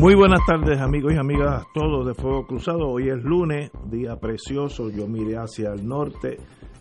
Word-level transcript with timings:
Muy 0.00 0.14
buenas 0.14 0.40
tardes 0.46 0.80
amigos 0.80 1.12
y 1.12 1.18
amigas 1.18 1.66
todos 1.74 2.06
de 2.06 2.14
Fuego 2.14 2.46
Cruzado. 2.46 2.88
Hoy 2.88 3.10
es 3.10 3.22
lunes, 3.22 3.70
día 3.90 4.16
precioso. 4.16 4.88
Yo 4.88 5.06
miré 5.06 5.36
hacia 5.36 5.74
el 5.74 5.86
norte, 5.86 6.38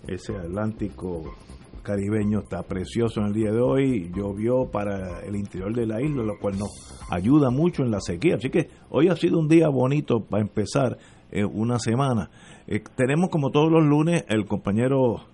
ese 0.08 0.38
Atlántico 0.38 1.36
caribeño 1.84 2.40
está 2.40 2.64
precioso 2.64 3.20
en 3.20 3.28
el 3.28 3.34
día 3.34 3.52
de 3.52 3.60
hoy. 3.60 4.10
Llovió 4.16 4.72
para 4.72 5.20
el 5.20 5.36
interior 5.36 5.76
de 5.76 5.86
la 5.86 6.02
isla, 6.02 6.24
lo 6.24 6.40
cual 6.40 6.58
nos 6.58 6.72
ayuda 7.12 7.50
mucho 7.50 7.84
en 7.84 7.92
la 7.92 8.00
sequía. 8.00 8.36
Así 8.36 8.50
que 8.50 8.70
hoy 8.90 9.10
ha 9.10 9.18
sido 9.18 9.38
un 9.38 9.50
día 9.50 9.68
bonito 9.68 10.22
para 10.22 10.42
empezar 10.42 10.98
eh, 11.30 11.44
una 11.44 11.78
semana. 11.78 12.32
Eh, 12.68 12.82
tenemos 12.96 13.30
como 13.30 13.52
todos 13.52 13.70
los 13.70 13.84
lunes 13.84 14.24
el 14.30 14.46
compañero 14.46 15.26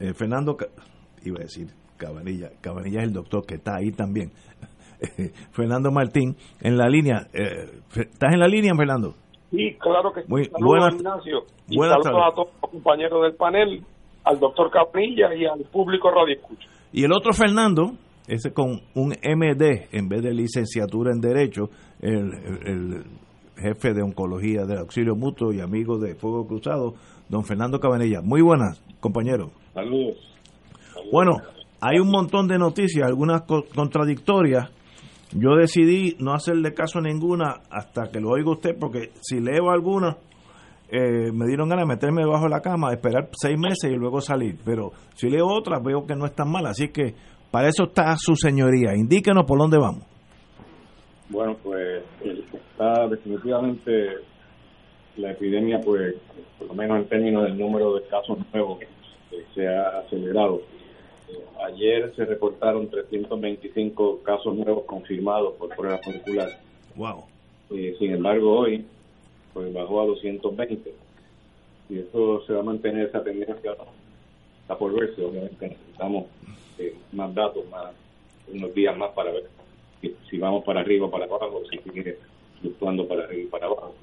eh, 0.00 0.14
Fernando, 0.14 0.56
iba 1.22 1.40
a 1.40 1.42
decir 1.42 1.68
Cabanilla, 1.96 2.50
Cabanilla 2.60 3.00
es 3.00 3.08
el 3.08 3.12
doctor 3.12 3.44
que 3.44 3.56
está 3.56 3.76
ahí 3.76 3.90
también. 3.90 4.32
Fernando 5.52 5.90
Martín 5.90 6.36
en 6.60 6.76
la 6.76 6.88
línea. 6.88 7.26
Eh, 7.32 7.80
¿Estás 7.96 8.32
en 8.34 8.40
la 8.40 8.48
línea, 8.48 8.74
Fernando? 8.76 9.14
Sí, 9.50 9.76
claro 9.80 10.12
que 10.12 10.22
sí. 10.22 10.26
Muy 10.28 10.44
Saludos, 10.44 10.60
buenas- 10.66 10.94
Ignacio. 10.94 11.38
Y 11.68 11.76
buenas 11.76 11.98
saludos 12.02 12.22
a 12.30 12.34
todos 12.34 12.48
los 12.62 12.70
compañeros 12.70 13.22
del 13.22 13.34
panel, 13.34 13.82
al 14.24 14.38
doctor 14.40 14.70
Capilla 14.70 15.34
y 15.34 15.44
al 15.46 15.60
público 15.70 16.10
Radio 16.10 16.34
Escucha. 16.36 16.68
Y 16.92 17.04
el 17.04 17.12
otro 17.12 17.32
Fernando, 17.32 17.92
ese 18.26 18.52
con 18.52 18.80
un 18.94 19.10
MD 19.12 19.88
en 19.92 20.08
vez 20.08 20.22
de 20.22 20.32
licenciatura 20.34 21.12
en 21.12 21.20
Derecho, 21.20 21.68
el, 22.00 22.32
el- 22.66 23.04
jefe 23.58 23.94
de 23.94 24.02
Oncología 24.02 24.66
del 24.66 24.80
Auxilio 24.80 25.14
Mutuo 25.16 25.50
y 25.50 25.60
amigo 25.62 25.96
de 25.98 26.14
Fuego 26.14 26.46
Cruzado, 26.46 26.92
don 27.30 27.42
Fernando 27.42 27.80
Cabanilla. 27.80 28.20
Muy 28.22 28.42
buenas, 28.42 28.82
compañero. 29.00 29.50
Saludos. 29.72 30.18
Bueno, 31.10 31.38
hay 31.80 31.98
un 31.98 32.10
montón 32.10 32.48
de 32.48 32.58
noticias, 32.58 33.06
algunas 33.06 33.42
co- 33.42 33.64
contradictorias. 33.74 34.70
Yo 35.32 35.56
decidí 35.56 36.16
no 36.20 36.32
hacerle 36.32 36.72
caso 36.72 36.98
a 36.98 37.02
ninguna 37.02 37.62
hasta 37.70 38.10
que 38.10 38.20
lo 38.20 38.30
oiga 38.30 38.52
usted, 38.52 38.76
porque 38.78 39.10
si 39.20 39.40
leo 39.40 39.70
alguna, 39.70 40.16
eh, 40.88 41.32
me 41.32 41.46
dieron 41.46 41.68
ganas 41.68 41.86
de 41.86 41.94
meterme 41.94 42.22
debajo 42.22 42.44
de 42.44 42.50
la 42.50 42.60
cama, 42.60 42.92
esperar 42.92 43.28
seis 43.32 43.58
meses 43.58 43.90
y 43.90 43.96
luego 43.96 44.20
salir. 44.20 44.56
Pero 44.64 44.92
si 45.14 45.28
leo 45.28 45.46
otras, 45.46 45.82
veo 45.82 46.06
que 46.06 46.14
no 46.14 46.26
es 46.26 46.34
tan 46.34 46.50
mal. 46.50 46.66
Así 46.66 46.88
que 46.88 47.14
para 47.50 47.68
eso 47.68 47.84
está 47.84 48.14
su 48.16 48.36
señoría. 48.36 48.94
Indíquenos 48.94 49.44
por 49.46 49.58
dónde 49.58 49.78
vamos. 49.78 50.04
Bueno, 51.28 51.56
pues 51.62 52.04
está 52.22 53.08
definitivamente 53.08 53.90
la 55.16 55.32
epidemia, 55.32 55.80
pues, 55.84 56.14
por 56.58 56.68
lo 56.68 56.74
menos 56.74 56.98
en 56.98 57.08
términos 57.08 57.44
del 57.44 57.58
número 57.58 57.94
de 57.94 58.06
casos 58.06 58.38
nuevos, 58.52 58.78
se 59.54 59.66
ha 59.66 59.98
acelerado. 60.00 60.60
Ayer 61.64 62.12
se 62.14 62.24
reportaron 62.24 62.88
325 62.88 64.22
casos 64.22 64.54
nuevos 64.54 64.84
confirmados 64.84 65.54
por 65.54 65.74
prueba 65.74 66.00
molecular. 66.04 66.60
Wow. 66.94 67.24
Eh, 67.70 67.96
sin 67.98 68.12
embargo, 68.12 68.60
hoy 68.60 68.84
pues 69.52 69.72
bajó 69.72 70.02
a 70.02 70.06
220. 70.06 70.94
Y 71.88 71.98
esto 71.98 72.44
se 72.46 72.52
va 72.52 72.60
a 72.60 72.64
mantener 72.64 73.08
esa 73.08 73.22
tendencia, 73.22 73.74
¿no? 73.78 73.86
está 74.60 74.76
por 74.76 74.92
verse. 74.92 75.24
Obviamente 75.24 75.68
necesitamos 75.68 76.26
eh, 76.78 76.94
más 77.12 77.34
datos, 77.34 77.68
más 77.70 77.94
unos 78.48 78.74
días 78.74 78.96
más 78.96 79.10
para 79.12 79.32
ver 79.32 79.44
si, 80.00 80.14
si 80.28 80.38
vamos 80.38 80.64
para 80.64 80.80
arriba 80.80 81.06
o 81.06 81.10
para 81.10 81.24
abajo, 81.24 81.62
si 81.70 81.78
sigue 81.78 82.18
fluctuando 82.60 83.08
para 83.08 83.24
arriba 83.24 83.42
y 83.42 83.46
para 83.46 83.66
abajo. 83.66 83.94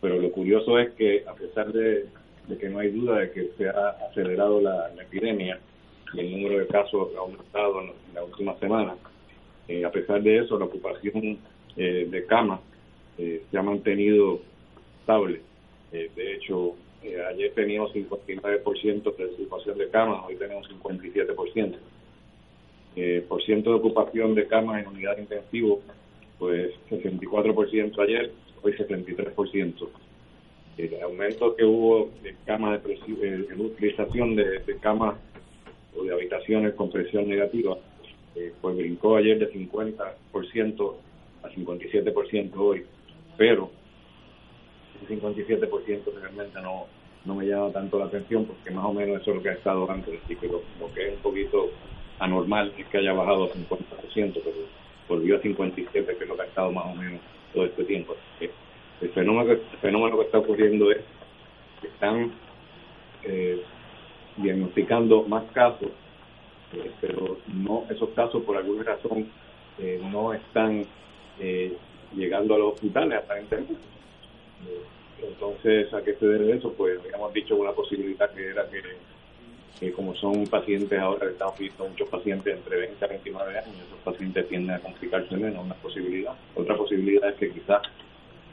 Pero 0.00 0.18
lo 0.18 0.30
curioso 0.32 0.78
es 0.78 0.92
que, 0.94 1.24
a 1.26 1.34
pesar 1.34 1.72
de, 1.72 2.06
de 2.48 2.58
que 2.58 2.68
no 2.68 2.78
hay 2.78 2.90
duda 2.90 3.18
de 3.18 3.30
que 3.32 3.50
se 3.56 3.68
ha 3.68 3.90
acelerado 4.10 4.60
la, 4.60 4.90
la 4.94 5.02
epidemia 5.02 5.60
y 6.12 6.20
el 6.20 6.32
número 6.32 6.58
de 6.58 6.66
casos 6.66 7.08
ha 7.16 7.20
aumentado 7.20 7.82
en, 7.82 7.92
la 8.14 8.24
última 8.24 8.58
semana, 8.58 8.96
eh, 9.68 9.84
a 9.84 9.90
pesar 9.90 10.22
de 10.22 10.38
eso, 10.38 10.58
la 10.58 10.66
ocupación 10.66 11.38
eh, 11.76 12.08
de 12.10 12.26
camas 12.26 12.60
eh, 13.18 13.42
se 13.50 13.58
ha 13.58 13.62
mantenido 13.62 14.40
estable. 15.00 15.40
Eh, 15.92 16.10
de 16.14 16.34
hecho, 16.34 16.74
ayer 17.30 17.52
teníamos 17.54 17.92
59% 17.94 19.16
de 19.16 19.24
ocupación 19.24 19.78
de 19.78 19.88
camas, 19.90 20.24
hoy 20.26 20.36
tenemos 20.36 20.68
57%. 20.68 21.76
Eh, 22.96 23.24
por 23.28 23.42
ciento 23.42 23.70
de 23.70 23.76
ocupación 23.76 24.34
de 24.34 24.46
camas 24.46 24.82
en 24.82 24.88
unidad 24.88 25.18
intensivo, 25.18 25.82
pues 26.38 26.72
64% 26.90 27.98
ayer, 28.02 28.32
hoy 28.62 28.72
73%. 28.72 29.88
El 30.78 31.02
aumento 31.02 31.54
que 31.56 31.64
hubo 31.64 32.10
de 32.22 32.34
camas 32.44 32.82
de 32.82 33.54
utilización 33.58 34.36
de, 34.36 34.60
de 34.60 34.78
camas 34.78 35.16
o 35.98 36.04
de 36.04 36.12
habitaciones 36.12 36.74
con 36.74 36.90
presión 36.90 37.28
negativa, 37.28 37.76
eh, 38.34 38.52
pues 38.60 38.76
brincó 38.76 39.16
ayer 39.16 39.38
de 39.38 39.52
50% 39.52 40.94
a 41.42 41.48
57% 41.48 42.52
hoy, 42.56 42.84
pero 43.36 43.70
ese 45.02 45.20
57% 45.20 46.02
realmente 46.20 46.60
no, 46.60 46.86
no 47.24 47.34
me 47.34 47.46
llama 47.46 47.72
tanto 47.72 47.98
la 47.98 48.06
atención 48.06 48.44
porque 48.44 48.70
más 48.70 48.84
o 48.84 48.92
menos 48.92 49.20
eso 49.20 49.30
es 49.30 49.36
lo 49.36 49.42
que 49.42 49.50
ha 49.50 49.54
estado 49.54 49.90
antes, 49.90 50.20
así 50.24 50.36
que 50.36 50.46
lo, 50.46 50.62
lo 50.80 50.92
que 50.94 51.08
es 51.08 51.14
un 51.14 51.22
poquito 51.22 51.70
anormal 52.18 52.72
es 52.78 52.86
que 52.86 52.98
haya 52.98 53.12
bajado 53.12 53.44
a 53.44 53.48
50%, 53.48 53.70
pero 54.14 54.56
volvió 55.08 55.36
a 55.36 55.40
57%, 55.40 55.92
que 55.92 55.98
es 55.98 56.28
lo 56.28 56.36
que 56.36 56.42
ha 56.42 56.46
estado 56.46 56.72
más 56.72 56.86
o 56.86 56.94
menos 56.94 57.20
todo 57.52 57.66
este 57.66 57.84
tiempo. 57.84 58.16
Que 58.38 58.50
el 59.00 59.10
fenómeno, 59.10 59.52
el 59.52 59.78
fenómeno 59.80 60.18
que 60.18 60.24
está 60.24 60.38
ocurriendo 60.38 60.90
es 60.90 60.98
que 61.80 61.88
están 61.88 62.32
eh, 63.24 63.62
diagnosticando 64.36 65.22
más 65.24 65.44
casos, 65.52 65.88
eh, 66.72 66.90
pero 67.00 67.38
no 67.52 67.84
esos 67.90 68.10
casos 68.10 68.42
por 68.42 68.56
alguna 68.56 68.82
razón 68.82 69.26
eh, 69.78 70.00
no 70.10 70.32
están 70.32 70.84
eh, 71.38 71.76
llegando 72.14 72.54
a 72.54 72.58
los 72.58 72.74
hospitales 72.74 73.18
aparentemente. 73.18 73.74
Eh, 73.74 75.26
Entonces, 75.28 75.92
¿a 75.92 76.02
qué 76.02 76.14
se 76.14 76.26
debe 76.26 76.56
eso? 76.56 76.72
Pues 76.72 76.98
habíamos 77.00 77.32
dicho 77.32 77.56
una 77.56 77.72
posibilidad 77.72 78.30
que 78.32 78.48
era 78.48 78.68
que, 78.68 78.82
que 79.78 79.92
como 79.92 80.14
son 80.14 80.46
pacientes 80.46 80.98
ahora, 80.98 81.26
estamos 81.28 81.58
viendo 81.58 81.88
muchos 81.88 82.08
pacientes 82.08 82.56
entre 82.56 82.76
20 82.78 83.04
a 83.04 83.08
29 83.08 83.58
años, 83.58 83.76
esos 83.86 83.98
pacientes 84.04 84.48
tienden 84.48 84.76
a 84.76 84.80
complicarse 84.80 85.36
menos, 85.36 85.64
una 85.64 85.74
posibilidad. 85.74 86.34
Otra 86.54 86.76
posibilidad 86.76 87.28
es 87.30 87.36
que 87.36 87.50
quizás 87.50 87.82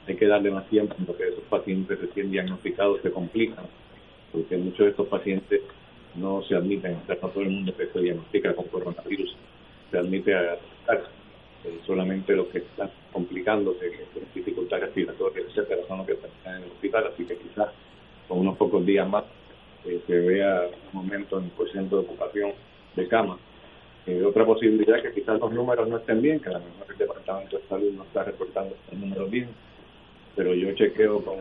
hay 0.08 0.16
que 0.16 0.28
darle 0.28 0.52
más 0.52 0.68
tiempo 0.68 0.96
porque 1.06 1.30
esos 1.30 1.44
pacientes 1.46 2.00
recién 2.00 2.32
diagnosticados 2.32 3.02
se 3.02 3.12
complican, 3.12 3.66
porque 4.34 4.58
muchos 4.58 4.80
de 4.80 4.90
estos 4.90 5.08
pacientes 5.08 5.62
no 6.16 6.42
se 6.44 6.56
admiten, 6.56 6.96
o 6.96 7.06
sea, 7.06 7.18
no 7.22 7.30
todo 7.30 7.44
el 7.44 7.52
mundo 7.52 7.76
que 7.78 7.88
se 7.88 8.00
diagnostica 8.00 8.54
con 8.54 8.68
coronavirus 8.68 9.36
se 9.90 9.98
admite 9.98 10.36
a 10.36 10.58
tratarse. 10.86 11.12
Eh, 11.66 11.80
solamente 11.86 12.36
los 12.36 12.48
que 12.48 12.58
están 12.58 12.92
complicándose, 13.14 13.90
que 13.90 14.06
tienen 14.12 14.30
dificultad 14.36 14.82
respiratoria, 14.82 15.44
etcétera, 15.48 15.82
son 15.88 16.00
los 16.00 16.08
que 16.08 16.14
están 16.14 16.58
en 16.58 16.64
el 16.64 16.72
hospital, 16.72 17.08
así 17.14 17.24
que 17.24 17.38
quizás 17.38 17.70
con 18.28 18.40
unos 18.40 18.58
pocos 18.58 18.86
días 18.86 19.08
más 19.08 19.24
eh, 19.86 20.02
se 20.06 20.20
vea 20.20 20.68
un 20.92 21.00
aumento 21.00 21.38
en 21.38 21.46
el 21.46 21.52
porcentaje 21.52 21.96
de 21.96 22.02
ocupación 22.02 22.52
de 22.96 23.08
cama. 23.08 23.38
Eh, 24.06 24.22
otra 24.24 24.46
posibilidad 24.46 24.98
es 24.98 25.04
que 25.04 25.22
quizás 25.22 25.40
los 25.40 25.54
números 25.54 25.88
no 25.88 25.98
estén 25.98 26.22
bien, 26.22 26.42
que 26.42 26.50
a 26.50 26.54
lo 26.54 26.60
mejor 26.60 26.88
el 26.90 26.98
Departamento 26.98 27.58
de 27.58 27.68
Salud 27.68 27.94
no 27.94 28.04
está 28.04 28.24
reportando 28.26 28.76
los 28.92 29.00
números 29.00 29.32
bien, 29.32 29.48
pero 30.36 30.54
yo 30.54 30.74
chequeo 30.74 31.24
con, 31.24 31.36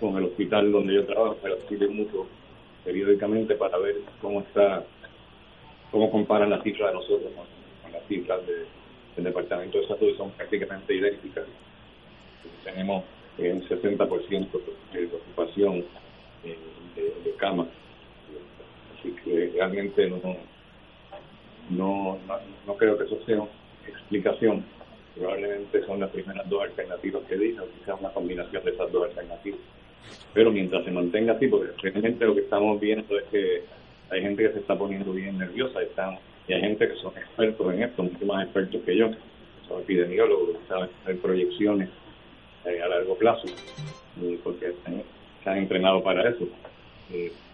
con 0.00 0.16
el 0.16 0.24
hospital 0.24 0.70
donde 0.72 0.94
yo 0.94 1.06
trabajo, 1.06 1.38
el 1.44 1.52
auxilio 1.52 1.90
mutuo, 1.90 2.26
periódicamente 2.84 3.54
para 3.56 3.78
ver 3.78 3.96
cómo 4.20 4.40
está, 4.40 4.84
cómo 5.90 6.10
comparan 6.10 6.50
las 6.50 6.62
cifras 6.62 6.88
de 6.90 6.94
nosotros 6.94 7.32
con, 7.34 7.92
las 7.92 8.02
cifras 8.06 8.46
de- 8.46 8.66
del 9.16 9.24
Departamento 9.24 9.78
de 9.80 9.86
Salud 9.88 10.16
son 10.16 10.30
prácticamente 10.32 10.94
idénticas. 10.94 11.44
Tenemos 12.64 13.04
eh, 13.38 13.52
un 13.52 13.62
60% 13.68 14.48
de 14.92 15.06
ocupación 15.06 15.84
eh, 16.44 16.58
de, 16.94 17.02
de 17.24 17.36
camas. 17.36 17.66
Así 18.98 19.10
que 19.24 19.50
realmente 19.54 20.08
no, 20.10 20.20
no, 21.70 22.18
no, 22.26 22.38
no 22.66 22.76
creo 22.76 22.96
que 22.98 23.04
eso 23.04 23.18
sea 23.26 23.42
explicación. 23.86 24.64
Probablemente 25.16 25.84
son 25.86 26.00
las 26.00 26.10
primeras 26.10 26.48
dos 26.48 26.62
alternativas 26.62 27.22
que 27.28 27.36
dije, 27.36 27.60
o 27.60 27.68
quizás 27.78 27.98
una 28.00 28.10
combinación 28.10 28.64
de 28.64 28.70
esas 28.70 28.92
dos 28.92 29.04
alternativas. 29.08 29.60
Pero 30.34 30.50
mientras 30.52 30.84
se 30.84 30.90
mantenga 30.90 31.34
así, 31.34 31.48
porque 31.48 31.72
realmente 31.82 32.24
lo 32.24 32.34
que 32.34 32.42
estamos 32.42 32.78
viendo 32.80 33.18
es 33.18 33.24
que 33.24 33.62
hay 34.10 34.22
gente 34.22 34.42
que 34.42 34.52
se 34.52 34.58
está 34.60 34.78
poniendo 34.78 35.12
bien 35.12 35.38
nerviosa 35.38 35.82
están, 35.82 36.18
y 36.46 36.52
hay 36.52 36.60
gente 36.60 36.88
que 36.88 36.96
son 36.96 37.16
expertos 37.16 37.74
en 37.74 37.82
esto, 37.82 38.02
mucho 38.02 38.26
más 38.26 38.44
expertos 38.44 38.80
que 38.84 38.96
yo, 38.96 39.10
son 39.66 39.82
epidemiólogos, 39.82 40.58
que 40.58 40.68
saben 40.68 40.90
hacer 41.02 41.18
proyecciones 41.18 41.88
eh, 42.64 42.80
a 42.82 42.88
largo 42.88 43.16
plazo. 43.16 43.48
porque 44.42 44.72
se 45.44 45.50
han 45.50 45.58
entrenado 45.58 46.02
para 46.02 46.28
eso. 46.28 46.48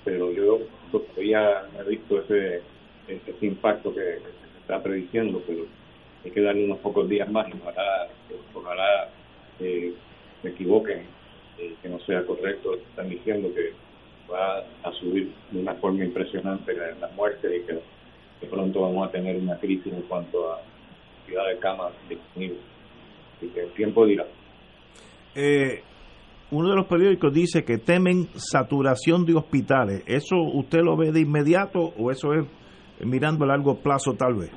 pero 0.05 0.33
yo 0.33 0.61
todavía 0.91 1.63
he 1.81 1.91
visto 1.91 2.21
ese, 2.21 2.63
ese 3.09 3.47
impacto 3.47 3.95
que, 3.95 4.01
se 4.01 4.61
está 4.61 4.83
prediciendo, 4.83 5.43
pero 5.47 5.67
hay 6.25 6.31
que 6.31 6.41
darle 6.41 6.65
unos 6.65 6.79
pocos 6.79 7.09
días 7.09 7.31
más 7.31 7.49
y 7.49 7.53
ojalá, 7.61 8.09
ojalá 8.55 9.09
eh, 9.61 9.93
se 10.43 10.49
equivoquen, 10.49 11.03
eh, 11.59 11.75
que 11.83 11.89
no 11.89 11.99
sea 12.01 12.25
correcto. 12.25 12.75
Están 12.75 13.09
diciendo 13.09 13.53
que 13.55 13.73
va 14.33 14.59
a 14.83 14.93
subir 15.01 15.33
de 15.51 15.61
una 15.61 15.75
forma 15.75 16.05
impresionante 16.05 16.75
la, 16.75 16.93
la 17.01 17.09
muerte 17.09 17.57
y 17.57 17.61
que, 17.63 17.73
de 17.75 18.51
pronto 18.51 18.81
vamos 18.81 19.09
a 19.09 19.11
tener 19.11 19.37
una 19.37 19.59
crisis 19.59 19.93
en 19.93 20.03
cuanto 20.03 20.53
a 20.53 20.61
cantidad 21.19 21.49
de 21.49 21.59
camas 21.59 21.93
disponibles. 22.09 22.61
Así 23.37 23.49
que 23.49 23.61
el 23.61 23.71
tiempo 23.73 24.07
dirá. 24.07 24.27
Eh, 25.35 25.83
uno 26.51 26.71
de 26.71 26.77
los 26.77 26.87
periódicos 26.87 27.33
dice 27.33 27.65
que 27.65 27.79
temen 27.79 28.29
saturación 28.35 29.25
de 29.25 29.35
hospitales. 29.35 30.03
¿Eso 30.07 30.37
usted 30.37 30.81
lo 30.83 30.97
ve 30.97 31.11
de 31.11 31.21
inmediato 31.21 31.93
o 31.99 32.11
eso 32.11 32.33
es 32.33 32.47
mirando 33.01 33.45
a 33.45 33.49
largo 33.49 33.77
plazo 33.77 34.15
tal 34.15 34.35
vez? 34.35 34.51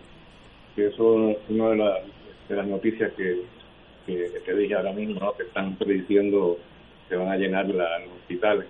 eso 0.75 1.31
es 1.31 1.37
una 1.49 1.69
de, 1.69 1.77
de 2.49 2.55
las 2.55 2.67
noticias 2.67 3.11
que, 3.13 3.41
que, 4.05 4.29
te 4.45 4.55
dije 4.55 4.75
ahora 4.75 4.93
mismo, 4.93 5.33
que 5.35 5.43
están 5.43 5.75
prediciendo 5.75 6.57
que 7.09 7.15
van 7.15 7.29
a 7.29 7.37
llenar 7.37 7.67
los 7.67 8.11
hospitales. 8.21 8.65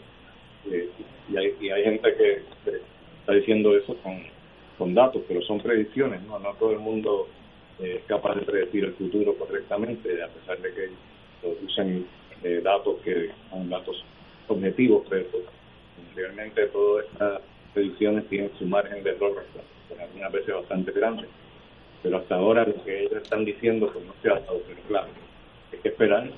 Eh, 0.72 0.90
y, 1.30 1.38
hay, 1.38 1.56
y 1.60 1.70
hay 1.70 1.84
gente 1.84 2.16
que 2.16 2.42
está 3.20 3.34
diciendo 3.34 3.76
eso 3.76 3.96
con, 3.98 4.22
con 4.78 4.94
datos, 4.94 5.22
pero 5.28 5.42
son 5.42 5.60
predicciones, 5.60 6.22
¿no? 6.24 6.40
No 6.40 6.54
todo 6.54 6.72
el 6.72 6.80
mundo 6.80 7.28
eh, 7.80 7.98
es 8.00 8.04
capaz 8.06 8.36
de 8.36 8.42
predecir 8.42 8.86
el 8.86 8.94
futuro 8.94 9.36
correctamente, 9.36 10.22
a 10.24 10.28
pesar 10.28 10.60
de 10.60 10.74
que 10.74 10.90
usen 11.64 12.06
eh, 12.44 12.62
datos 12.64 12.98
que 13.04 13.30
son 13.50 13.70
datos 13.70 14.04
objetivos, 14.48 15.06
pero 15.10 15.26
realmente 16.16 16.66
todas 16.68 17.06
estas 17.06 17.42
predicciones 17.74 18.28
tienen 18.28 18.52
su 18.58 18.66
margen 18.66 19.04
de 19.04 19.12
error, 19.12 19.44
algunas 20.00 20.32
veces 20.32 20.56
bastante 20.56 20.92
grande. 20.92 21.28
Pero 22.04 22.18
hasta 22.18 22.36
ahora 22.36 22.66
lo 22.66 22.84
que 22.84 23.02
ellos 23.02 23.22
están 23.22 23.46
diciendo 23.46 23.90
pues 23.92 24.06
no 24.06 24.14
se 24.22 24.30
ha 24.30 24.40
dado, 24.40 24.62
pero 24.68 24.80
claro, 24.88 25.08
hay 25.72 25.80
que 25.80 25.90
esperar 25.90 26.30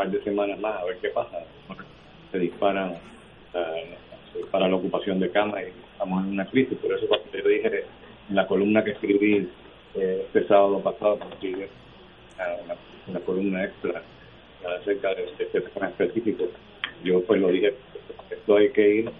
par 0.00 0.10
de 0.10 0.24
semanas 0.24 0.58
más 0.58 0.80
a 0.80 0.84
ver 0.86 0.96
qué 0.96 1.10
pasa. 1.10 1.44
Se 2.32 2.38
disparan 2.38 2.96
para 4.50 4.66
la 4.66 4.76
ocupación 4.76 5.20
de 5.20 5.30
camas 5.30 5.62
y 5.62 5.92
estamos 5.92 6.24
en 6.24 6.32
una 6.32 6.46
crisis. 6.46 6.78
Por 6.78 6.94
eso 6.94 7.06
cuando 7.06 7.26
yo 7.30 7.46
dije 7.46 7.84
en 8.30 8.36
la 8.36 8.46
columna 8.46 8.82
que 8.82 8.92
escribí 8.92 9.46
eh, 9.94 10.22
este 10.24 10.46
sábado 10.46 10.80
pasado, 10.80 11.18
una, 11.20 12.76
una 13.08 13.20
columna 13.20 13.64
extra 13.64 14.02
acerca 14.80 15.14
de, 15.14 15.24
este 15.38 15.60
tema 15.60 15.88
específico, 15.88 16.44
yo 17.04 17.22
pues 17.24 17.38
lo 17.38 17.48
dije, 17.48 17.74
esto 18.30 18.56
hay 18.56 18.70
que 18.70 18.88
ir 18.88 19.10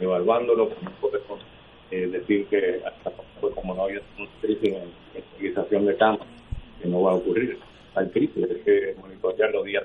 evaluándolo, 0.00 0.70
no 0.82 0.90
podemos 1.00 1.40
eh, 1.92 2.08
decir 2.08 2.46
que 2.46 2.82
hasta 2.84 3.12
como 3.54 3.74
no 3.76 3.84
hay 3.84 3.98
una 4.18 4.28
crisis 4.40 4.74
en, 4.74 5.22
utilización 5.36 5.86
de 5.86 5.96
camas, 5.96 6.26
que 6.82 6.88
no 6.88 7.02
va 7.02 7.12
a 7.12 7.14
ocurrir. 7.14 7.67
Hay 7.98 8.08
crisis, 8.10 8.44
hay 8.48 8.60
que 8.62 8.94
monitorear 9.00 9.50
los 9.52 9.64
días. 9.64 9.84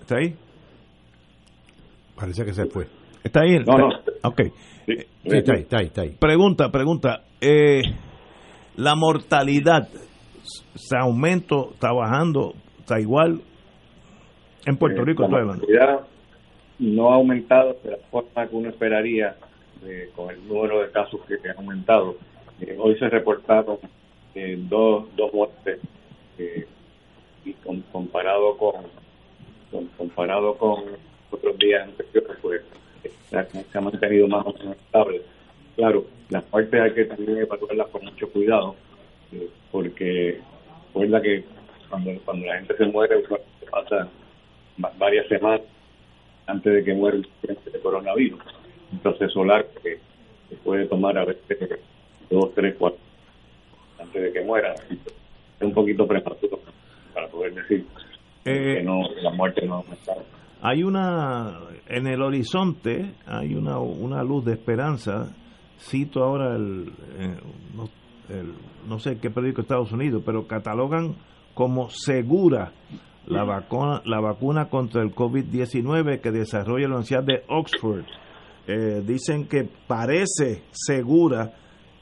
¿Está 0.00 0.18
ahí? 0.18 0.34
Parece 2.14 2.44
que 2.44 2.52
se 2.52 2.66
fue. 2.66 2.86
¿Está 3.22 3.40
ahí? 3.42 3.58
No, 3.58 3.76
no. 3.76 3.88
Ok. 4.22 4.42
Sí, 4.86 4.94
está, 5.24 5.52
ahí, 5.54 5.60
está, 5.62 5.78
ahí, 5.78 5.86
está 5.86 6.02
ahí. 6.02 6.16
Pregunta, 6.18 6.70
pregunta. 6.70 7.22
Eh, 7.40 7.82
la 8.76 8.94
mortalidad 8.94 9.88
se 10.74 10.96
aumenta, 10.96 11.56
está 11.72 11.92
bajando, 11.92 12.54
está 12.78 13.00
igual. 13.00 13.40
En 14.64 14.76
Puerto 14.76 15.04
Rico, 15.04 15.22
la 15.22 15.44
mortalidad 15.44 16.06
no 16.78 17.10
ha 17.10 17.16
aumentado 17.16 17.76
de 17.82 17.92
la 17.92 17.98
forma 18.10 18.46
que 18.46 18.54
uno 18.54 18.68
esperaría 18.68 19.36
eh, 19.84 20.10
con 20.14 20.30
el 20.30 20.46
número 20.46 20.82
de 20.82 20.90
casos 20.90 21.20
que, 21.26 21.34
ha 21.48 21.54
aumentado. 21.54 22.16
Eh, 22.60 22.76
hoy 22.78 22.98
se 22.98 23.08
reportaron 23.08 23.78
eh, 24.36 24.56
dos, 24.58 25.04
dos 25.16 25.32
muertes 25.32 25.80
y 27.44 27.52
comparado 27.90 28.56
con, 28.58 28.74
comparado 29.96 30.54
con 30.58 30.84
otros 31.30 31.58
días 31.58 31.88
anteriores, 31.88 32.36
pues 32.42 32.62
se 33.30 33.78
ha 33.78 33.80
mantenido 33.80 34.28
más 34.28 34.44
o 34.46 34.52
menos 34.52 34.76
estable. 34.76 35.22
Claro, 35.74 36.04
las 36.28 36.44
muertes 36.52 36.80
hay 36.80 36.92
que 36.92 37.04
también 37.06 37.38
evaluarlas 37.38 37.88
con 37.88 38.04
mucho 38.04 38.30
cuidado, 38.30 38.76
porque 39.72 40.40
recuerda 40.88 41.22
que 41.22 41.44
cuando, 41.88 42.10
cuando 42.24 42.46
la 42.46 42.56
gente 42.56 42.76
se 42.76 42.84
muere, 42.86 43.22
se 43.26 43.66
pasa 43.70 44.08
varias 44.98 45.26
semanas 45.28 45.62
antes 46.46 46.74
de 46.74 46.84
que 46.84 46.94
muera 46.94 47.16
el 47.16 47.80
coronavirus. 47.82 48.40
Un 48.92 48.98
proceso 48.98 49.44
largo 49.44 49.70
que, 49.82 49.98
puede 50.62 50.86
tomar 50.86 51.18
a 51.18 51.24
veces 51.24 51.80
dos, 52.30 52.54
tres, 52.54 52.76
cuatro 52.78 53.05
antes 53.98 54.22
de 54.22 54.32
que 54.32 54.44
muera. 54.44 54.74
Es 54.90 55.62
un 55.62 55.72
poquito 55.72 56.06
prematuro 56.06 56.60
para 57.14 57.28
poder 57.28 57.54
decir 57.54 57.86
que 58.44 58.78
eh, 58.78 58.82
no 58.82 59.02
la 59.22 59.30
muerte 59.30 59.66
no 59.66 59.84
está. 59.92 60.14
Hay 60.62 60.82
una, 60.82 61.60
en 61.88 62.06
el 62.06 62.22
horizonte, 62.22 63.14
hay 63.26 63.54
una, 63.54 63.78
una 63.78 64.22
luz 64.22 64.44
de 64.44 64.52
esperanza. 64.52 65.34
Cito 65.78 66.22
ahora 66.22 66.56
el, 66.56 66.92
eh, 67.18 67.36
no, 67.74 67.88
el, 68.28 68.54
no 68.88 68.98
sé 68.98 69.18
qué 69.18 69.30
periódico 69.30 69.62
de 69.62 69.62
Estados 69.62 69.92
Unidos, 69.92 70.22
pero 70.24 70.46
catalogan 70.46 71.16
como 71.54 71.90
segura 71.90 72.72
la 73.26 73.44
vacuna, 73.44 74.02
la 74.04 74.20
vacuna 74.20 74.68
contra 74.68 75.02
el 75.02 75.14
COVID-19 75.14 76.20
que 76.20 76.30
desarrolla 76.30 76.88
la 76.88 76.96
Universidad 76.96 77.24
de 77.24 77.42
Oxford. 77.48 78.04
Eh, 78.68 79.02
dicen 79.04 79.46
que 79.46 79.68
parece 79.86 80.64
segura 80.72 81.52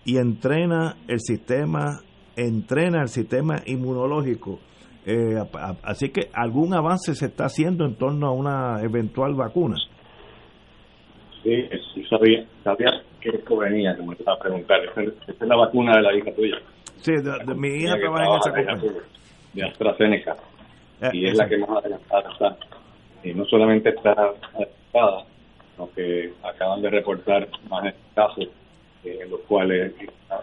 y 0.04 0.18
entrena 0.18 0.96
el 1.08 1.20
sistema, 1.20 2.00
entrena 2.36 3.02
el 3.02 3.08
sistema 3.08 3.62
inmunológico. 3.66 4.60
Eh, 5.06 5.36
así 5.82 6.10
que 6.10 6.28
algún 6.32 6.74
avance 6.74 7.14
se 7.14 7.26
está 7.26 7.44
haciendo 7.44 7.84
en 7.84 7.96
torno 7.96 8.26
a 8.26 8.32
una 8.32 8.82
eventual 8.82 9.34
vacuna. 9.34 9.76
Sí, 11.42 11.68
sabía, 12.08 12.46
sabía 12.62 13.02
que 13.20 13.30
esto 13.30 13.56
venía, 13.56 13.94
que 13.94 14.02
me 14.02 14.14
estaba 14.14 14.36
a 14.36 14.40
preguntar. 14.40 14.80
Esta 14.84 15.44
es 15.44 15.48
la 15.48 15.56
vacuna 15.56 15.96
de 15.96 16.02
la 16.02 16.16
hija 16.16 16.32
tuya. 16.34 16.56
Sí, 16.96 17.12
de, 17.12 17.54
mi 17.54 17.68
hija 17.68 17.96
trabaja 17.98 18.24
en 18.24 18.36
esa 18.38 18.50
compañía. 18.50 19.02
De 19.52 19.62
AstraZeneca. 19.62 20.36
Eh, 21.02 21.10
y 21.12 21.26
es 21.26 21.36
la 21.36 21.48
que 21.48 21.58
más 21.58 21.70
adelantada 21.70 22.32
está. 22.32 22.56
Y 23.22 23.34
no 23.34 23.44
solamente 23.44 23.90
está 23.90 24.12
adelantada, 24.12 25.26
sino 25.74 25.90
que 25.94 26.32
acaban 26.42 26.80
de 26.80 26.90
reportar 26.90 27.48
más 27.68 27.94
casos 28.14 28.48
eh, 29.04 29.18
en 29.22 29.30
los 29.30 29.40
cuales 29.40 29.92
ha, 30.30 30.42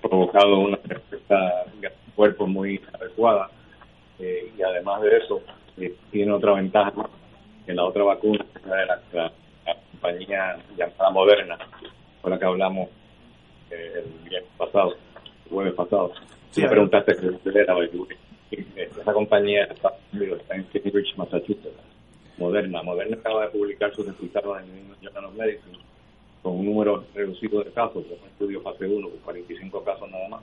provocado 0.00 0.58
una 0.58 0.78
respuesta 0.84 1.64
de 1.80 1.90
cuerpo 2.14 2.46
muy 2.46 2.80
adecuada. 2.92 3.50
Eh, 4.18 4.52
y 4.56 4.62
además 4.62 5.02
de 5.02 5.16
eso, 5.16 5.42
tiene 6.10 6.32
otra 6.32 6.54
ventaja 6.54 6.92
que 7.66 7.72
la 7.72 7.84
otra 7.84 8.04
vacuna, 8.04 8.44
de 8.64 8.86
la, 8.86 9.32
compañía 9.90 10.56
llamada 10.76 11.10
Moderna, 11.10 11.58
con 12.20 12.30
la 12.30 12.38
que 12.38 12.44
hablamos 12.44 12.88
el 13.70 14.04
viernes 14.28 14.50
pasado, 14.58 14.94
el 15.44 15.50
jueves 15.50 15.74
pasado. 15.74 16.12
Si 16.50 16.62
me 16.62 16.68
preguntaste 16.68 17.16
qué 17.16 17.58
era, 17.58 17.74
esa 18.76 19.12
compañía 19.12 19.64
está, 19.64 19.92
en 20.12 20.64
Cambridge, 20.64 21.16
Massachusetts, 21.16 21.68
Moderna. 22.38 22.82
Moderna 22.82 23.16
acaba 23.16 23.46
de 23.46 23.48
publicar 23.48 23.94
sus 23.94 24.06
resultados 24.06 24.62
en 24.62 24.90
el 24.90 24.96
Journal 25.00 25.24
of 25.24 25.34
Medicine 25.34 25.78
con 26.44 26.58
un 26.58 26.66
número 26.66 27.06
reducido 27.14 27.64
de 27.64 27.72
casos, 27.72 28.04
un 28.04 28.28
estudio 28.28 28.60
fase 28.60 28.84
1 28.84 29.08
con 29.08 29.18
45 29.20 29.82
casos 29.82 30.10
nada 30.10 30.28
más, 30.28 30.42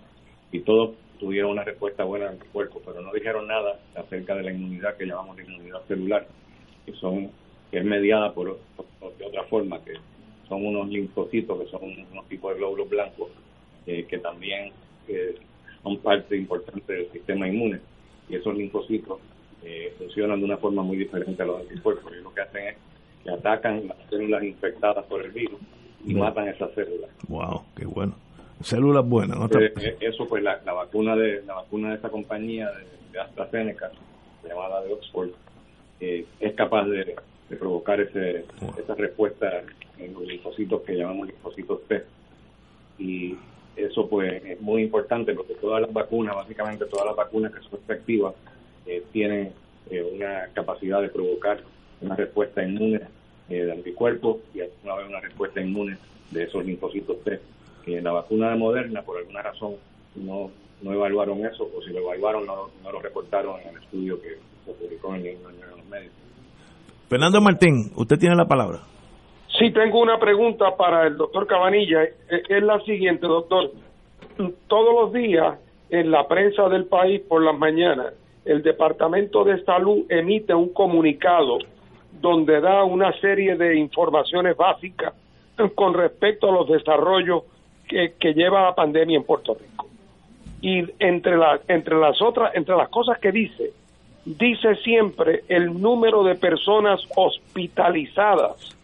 y 0.52 0.62
todos 0.62 0.96
tuvieron 1.20 1.52
una 1.52 1.64
respuesta 1.64 2.04
buena 2.04 2.26
en 2.32 2.42
el 2.42 2.48
cuerpo, 2.48 2.82
pero 2.84 3.02
no 3.02 3.14
dijeron 3.14 3.48
nada 3.48 3.80
acerca 3.96 4.34
de 4.34 4.42
la 4.42 4.52
inmunidad 4.52 4.98
que 4.98 5.06
llamamos 5.06 5.38
la 5.38 5.44
inmunidad 5.44 5.84
celular, 5.88 6.28
que 6.88 6.94
son 6.94 7.30
que 7.70 7.78
es 7.78 7.86
mediada 7.86 8.34
por, 8.34 8.58
de 9.18 9.26
otra 9.26 9.44
forma, 9.44 9.80
que 9.84 9.94
son 10.50 10.66
unos 10.66 10.90
linfocitos, 10.90 11.62
que 11.62 11.70
son 11.70 11.84
unos 11.84 12.28
tipos 12.28 12.52
de 12.52 12.58
glóbulos 12.58 12.90
blancos, 12.90 13.30
eh, 13.86 14.06
que 14.10 14.18
también 14.18 14.72
eh, 15.08 15.36
son 15.84 15.98
parte 16.00 16.36
importante 16.36 16.94
del 16.94 17.12
sistema 17.12 17.48
inmune 17.48 17.80
y 18.28 18.36
esos 18.36 18.58
linfocitos 18.58 19.20
eh, 19.64 19.94
funcionan 20.00 20.40
de 20.40 20.46
una 20.46 20.58
forma 20.58 20.82
muy 20.82 20.98
diferente 20.98 21.44
a 21.44 21.46
los 21.46 21.62
anticuerpos. 21.62 22.12
Y 22.20 22.24
lo 22.24 22.34
que 22.34 22.42
hacen 22.42 22.68
es 22.70 22.78
que 23.24 23.30
atacan 23.30 23.88
las 23.88 23.98
células 24.10 24.44
infectadas 24.44 25.06
por 25.06 25.24
el 25.24 25.32
virus 25.32 25.62
y 26.06 26.14
matan 26.14 26.48
esas 26.48 26.72
células. 26.74 27.10
Wow, 27.28 27.64
qué 27.76 27.86
bueno. 27.86 28.14
Células 28.64 29.08
buenas. 29.08 29.38
Eh, 29.56 29.74
eh, 29.82 29.98
eso 30.02 30.28
pues 30.28 30.44
la, 30.44 30.58
vacuna 30.58 31.16
de 31.16 31.44
la 31.44 31.56
vacuna 31.56 31.90
de 31.90 31.96
esta 31.96 32.10
compañía 32.10 32.70
de, 33.12 33.20
AstraZeneca 33.20 33.92
llamada 34.48 34.82
de 34.84 34.94
Oxford 34.94 35.30
es 36.00 36.54
capaz 36.56 36.86
de, 36.86 37.16
provocar 37.60 38.00
ese, 38.00 38.46
esa 38.82 38.96
respuesta 38.96 39.62
en 40.00 40.14
los 40.14 40.24
linfocitos 40.24 40.82
que 40.82 40.96
llamamos 40.96 41.28
linfocitos 41.28 41.84
T 41.88 42.04
y 42.98 43.36
eso 43.76 44.08
pues 44.08 44.42
es 44.46 44.62
muy 44.62 44.84
importante 44.84 45.34
porque 45.34 45.56
todas 45.56 45.82
las 45.82 45.92
vacunas, 45.92 46.36
básicamente 46.36 46.86
todas 46.86 47.08
las 47.08 47.16
vacunas 47.16 47.52
que 47.52 47.62
son 47.62 47.80
efectivas, 47.84 48.34
tienen 49.12 49.52
una 50.16 50.48
capacidad 50.54 51.02
de 51.02 51.10
provocar 51.10 51.60
una 52.00 52.16
respuesta 52.16 52.64
inmune 52.64 53.02
de 53.60 53.72
anticuerpos 53.72 54.38
y 54.54 54.62
alguna 54.62 54.96
vez 54.96 55.10
una 55.10 55.20
respuesta 55.20 55.62
inmune 55.62 55.98
de 56.32 56.44
esos 56.44 56.66
linfocitos 56.66 57.24
T. 57.24 57.40
Que 57.86 57.98
en 57.98 58.04
la 58.04 58.12
vacuna 58.12 58.52
de 58.52 58.58
Moderna, 58.58 59.02
por 59.02 59.18
alguna 59.18 59.42
razón, 59.42 59.76
no, 60.16 60.52
no 60.82 60.94
evaluaron 60.94 61.46
eso, 61.46 61.70
o 61.76 61.82
si 61.82 61.92
lo 61.92 62.00
evaluaron, 62.00 62.46
no, 62.46 62.70
no 62.84 62.92
lo 62.92 63.02
reportaron 63.02 63.60
en 63.62 63.76
el 63.76 63.84
estudio 63.84 64.22
que 64.22 64.38
se 64.66 64.74
publicó 64.74 65.16
en, 65.16 65.24
los 65.24 65.86
medios. 65.90 66.14
Fernando 67.10 67.42
Martín, 67.42 67.92
usted 67.96 68.18
tiene 68.18 68.36
la 68.36 68.46
palabra. 68.46 68.82
Sí, 69.60 69.72
tengo 69.72 70.02
una 70.02 70.20
pregunta 70.20 70.76
para 70.78 71.08
el 71.08 71.18
doctor 71.18 71.46
Cabanilla. 71.46 72.04
Es 72.04 72.64
la 72.64 72.80
siguiente, 72.82 73.28
doctor. 73.28 73.72
Todos 74.68 74.94
los 75.02 75.14
días 75.14 75.60
en 75.90 76.10
la 76.10 76.28
prensa 76.28 76.70
del 76.70 76.86
país 76.86 77.22
por 77.28 77.44
las 77.44 77.58
mañanas, 77.58 78.14
el 78.46 78.64
Departamento 78.64 79.44
de 79.44 79.64
Salud 79.64 80.06
emite 80.10 80.54
un 80.54 80.70
comunicado 80.70 81.60
donde 82.22 82.62
da 82.62 82.84
una 82.84 83.12
serie 83.20 83.56
de 83.56 83.78
informaciones 83.78 84.56
básicas 84.56 85.14
con 85.76 85.94
respecto 85.94 86.50
a 86.50 86.52
los 86.52 86.68
desarrollos 86.68 87.44
que, 87.88 88.34
lleva 88.34 88.64
la 88.64 88.76
pandemia 88.76 89.18
en 89.18 89.24
Puerto 89.24 89.54
Rico. 89.54 89.88
Y 90.62 90.84
entre, 91.00 91.38
la, 91.38 91.60
entre 91.68 91.98
las 91.98 92.22
otras, 92.22 92.56
entre 92.56 92.76
las 92.76 92.90
cosas 92.90 93.20
que 93.20 93.32
dice, 93.32 93.72
dice 94.24 94.76
siempre 94.76 95.44
el 95.50 95.82
número 95.82 96.24
de 96.24 96.36
personas 96.36 97.02
hospitalizadas 97.16 98.76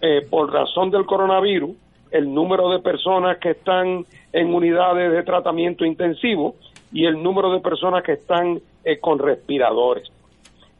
eh, 0.00 0.26
por 0.30 0.52
razón 0.52 0.90
del 0.90 1.04
coronavirus, 1.04 1.76
el 2.10 2.32
número 2.32 2.70
de 2.70 2.78
personas 2.78 3.38
que 3.38 3.50
están 3.50 4.06
en 4.32 4.54
unidades 4.54 5.12
de 5.12 5.22
tratamiento 5.24 5.84
intensivo 5.84 6.54
y 6.92 7.04
el 7.04 7.22
número 7.22 7.52
de 7.52 7.60
personas 7.60 8.02
que 8.02 8.12
están 8.12 8.60
eh, 8.84 8.98
con 8.98 9.18
respiradores. 9.18 10.10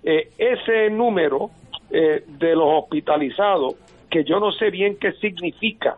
Eh, 0.05 0.31
ese 0.39 0.89
número 0.91 1.51
de 1.91 2.55
los 2.55 2.83
hospitalizados, 2.83 3.75
que 4.11 4.25
yo 4.25 4.41
no 4.41 4.53
sé 4.53 4.71
bien 4.71 4.97
qué 4.97 5.13
significa, 5.13 5.97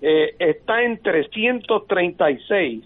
está 0.00 0.82
en 0.82 0.98
336, 0.98 2.84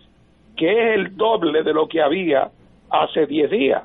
que 0.57 0.71
es 0.71 0.95
el 0.97 1.17
doble 1.17 1.63
de 1.63 1.73
lo 1.73 1.89
que 1.89 2.03
había 2.03 2.51
hace 2.91 3.27
10 3.27 3.51
días. 3.51 3.83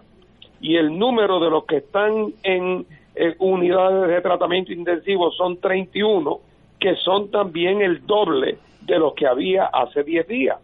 Y 0.62 0.76
el 0.76 0.98
número 0.98 1.40
de 1.40 1.50
los 1.50 1.66
que 1.66 1.78
están 1.78 2.34
en 2.44 2.86
eh, 3.16 3.36
unidades 3.40 4.10
de 4.10 4.22
tratamiento 4.22 4.72
intensivo 4.72 5.32
son 5.32 5.58
31, 5.58 6.40
que 6.80 6.96
son 6.96 7.30
también 7.32 7.82
el 7.82 8.06
doble 8.06 8.58
de 8.82 9.00
lo 9.00 9.14
que 9.14 9.28
había 9.28 9.66
hace 9.66 10.04
10 10.04 10.28
días. 10.28 10.58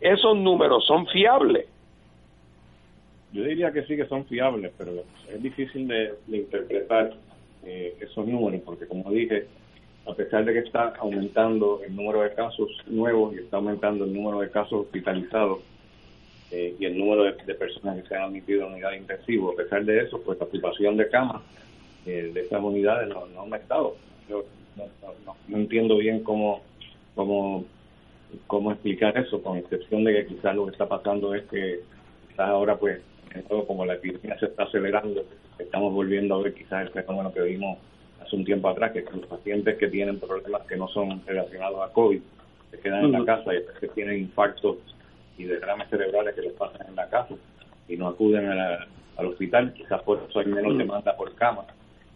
Esos 0.00 0.36
números 0.36 0.84
son 0.86 1.06
fiables. 1.06 1.66
Yo 3.32 3.42
diría 3.44 3.72
que 3.72 3.82
sí 3.84 3.96
que 3.96 4.06
son 4.06 4.24
fiables, 4.26 4.72
pero 4.76 4.92
es 5.32 5.42
difícil 5.42 5.88
de, 5.88 6.14
interpretar 6.28 7.14
eh, 7.66 7.96
esos 8.00 8.26
números, 8.26 8.60
porque 8.64 8.86
como 8.86 9.10
dije, 9.10 9.46
a 10.06 10.14
pesar 10.14 10.44
de 10.44 10.52
que 10.52 10.60
está 10.60 10.94
aumentando 11.00 11.80
el 11.84 11.96
número 11.96 12.22
de 12.22 12.32
casos 12.32 12.70
nuevos 12.86 13.34
y 13.34 13.38
está 13.38 13.56
aumentando 13.56 14.04
el 14.04 14.12
número 14.12 14.38
de 14.40 14.50
casos 14.50 14.84
hospitalizados 14.84 15.58
eh, 16.52 16.76
y 16.78 16.84
el 16.84 16.96
número 16.96 17.24
de, 17.24 17.32
personas 17.54 18.00
que 18.00 18.08
se 18.08 18.14
han 18.14 18.22
admitido 18.22 18.66
en 18.66 18.74
unidad 18.74 18.92
intensiva, 18.92 19.50
a 19.52 19.56
pesar 19.56 19.84
de 19.84 20.04
eso, 20.04 20.22
pues 20.22 20.38
la 20.38 20.44
ocupación 20.44 20.96
de 20.96 21.08
camas 21.08 21.42
de 22.04 22.40
estas 22.40 22.62
unidades 22.62 23.08
no, 23.08 23.26
no 23.26 23.42
han 23.42 23.60
estado. 23.60 23.96
Yo 24.28 24.44
no, 25.48 25.56
entiendo 25.56 25.96
bien 25.96 26.22
cómo, 26.22 26.62
cómo, 27.16 27.64
cómo 28.46 28.70
explicar 28.70 29.18
eso, 29.18 29.42
con 29.42 29.58
excepción 29.58 30.04
de 30.04 30.14
que 30.14 30.26
quizás 30.26 30.54
lo 30.54 30.66
que 30.66 30.72
está 30.72 30.86
pasando 30.86 31.34
es 31.34 31.44
que 31.46 31.80
quizás 32.28 32.48
ahora, 32.48 32.76
pues, 32.76 33.00
como 33.66 33.84
la 33.84 33.94
epidemia 33.94 34.38
se 34.38 34.46
está 34.46 34.64
acelerando, 34.64 35.24
estamos 35.58 35.92
volviendo 35.92 36.34
a 36.34 36.42
ver 36.42 36.54
quizás 36.54 36.86
el 36.86 36.90
fenómeno 36.90 37.32
que 37.32 37.42
vimos 37.42 37.78
hace 38.22 38.36
un 38.36 38.44
tiempo 38.44 38.68
atrás, 38.68 38.92
que 38.92 39.02
los 39.02 39.26
pacientes 39.26 39.76
que 39.76 39.88
tienen 39.88 40.18
problemas 40.18 40.62
que 40.62 40.76
no 40.76 40.88
son 40.88 41.22
relacionados 41.26 41.88
a 41.88 41.92
COVID 41.92 42.20
se 42.70 42.78
quedan 42.80 43.04
en 43.04 43.12
la 43.12 43.24
casa 43.24 43.54
y 43.54 43.58
que 43.80 43.88
tienen 43.88 44.18
infartos 44.18 44.78
y 45.38 45.44
derrames 45.44 45.88
cerebrales 45.88 46.34
que 46.34 46.42
les 46.42 46.52
pasan 46.54 46.86
en 46.88 46.96
la 46.96 47.08
casa 47.08 47.34
y 47.88 47.96
no 47.96 48.08
acuden 48.08 48.48
al 48.48 49.26
hospital, 49.26 49.72
quizás 49.74 50.02
por 50.02 50.20
eso 50.28 50.40
hay 50.40 50.46
menos 50.46 50.76
demanda 50.76 51.16
por 51.16 51.34
cama 51.34 51.64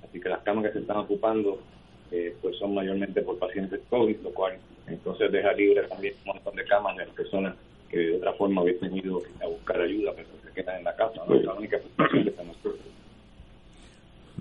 Así 0.02 0.20
que 0.20 0.28
las 0.28 0.40
camas 0.40 0.64
que 0.66 0.72
se 0.72 0.78
están 0.80 0.96
ocupando 0.96 1.60
eh, 2.10 2.34
pues 2.42 2.56
son 2.58 2.74
mayormente 2.74 3.22
por 3.22 3.38
pacientes 3.38 3.80
COVID, 3.88 4.16
lo 4.22 4.30
cual 4.30 4.58
entonces 4.88 5.30
deja 5.30 5.52
libre 5.52 5.82
también 5.84 6.14
un 6.26 6.34
montón 6.34 6.56
de 6.56 6.64
camas 6.64 6.96
de 6.96 7.06
las 7.06 7.14
personas 7.14 7.54
que 7.88 7.98
de 7.98 8.16
otra 8.16 8.32
forma 8.32 8.62
hubiesen 8.62 8.96
ido 8.96 9.22
a 9.40 9.46
buscar 9.46 9.80
ayuda, 9.80 10.12
pero 10.16 10.28
se 10.42 10.52
quedan 10.52 10.78
en 10.78 10.84
la 10.84 10.96
casa. 10.96 11.22
¿no? 11.28 11.34
Es 11.34 11.44
la 11.44 11.54
única 11.54 11.78
que 11.78 12.28
estamos 12.28 12.56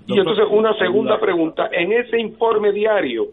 y 0.06 0.18
entonces 0.18 0.46
una 0.50 0.76
segunda 0.78 1.18
pregunta, 1.20 1.68
en 1.72 1.92
ese 1.92 2.18
informe 2.18 2.72
diario, 2.72 3.28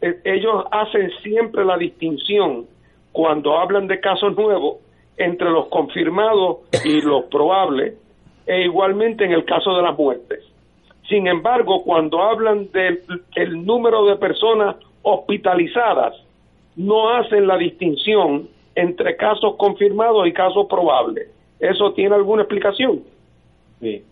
eh, 0.00 0.20
ellos 0.24 0.64
hacen 0.70 1.10
siempre 1.22 1.64
la 1.64 1.76
distinción 1.76 2.66
cuando 3.12 3.58
hablan 3.58 3.86
de 3.86 4.00
casos 4.00 4.36
nuevos 4.36 4.78
entre 5.16 5.50
los 5.50 5.68
confirmados 5.68 6.58
y 6.84 7.00
los 7.02 7.24
probables, 7.24 7.94
e 8.46 8.62
igualmente 8.62 9.24
en 9.24 9.32
el 9.32 9.44
caso 9.44 9.74
de 9.76 9.82
las 9.82 9.96
muertes. 9.96 10.40
Sin 11.08 11.26
embargo, 11.26 11.82
cuando 11.84 12.22
hablan 12.22 12.68
del 12.72 13.64
número 13.64 14.06
de 14.06 14.16
personas 14.16 14.76
hospitalizadas, 15.02 16.14
no 16.76 17.10
hacen 17.10 17.46
la 17.46 17.56
distinción 17.56 18.48
entre 18.74 19.16
casos 19.16 19.56
confirmados 19.56 20.26
y 20.26 20.32
casos 20.32 20.66
probables. 20.68 21.28
¿Eso 21.60 21.92
tiene 21.92 22.14
alguna 22.14 22.42
explicación? 22.42 23.02
Sí. 23.80 24.02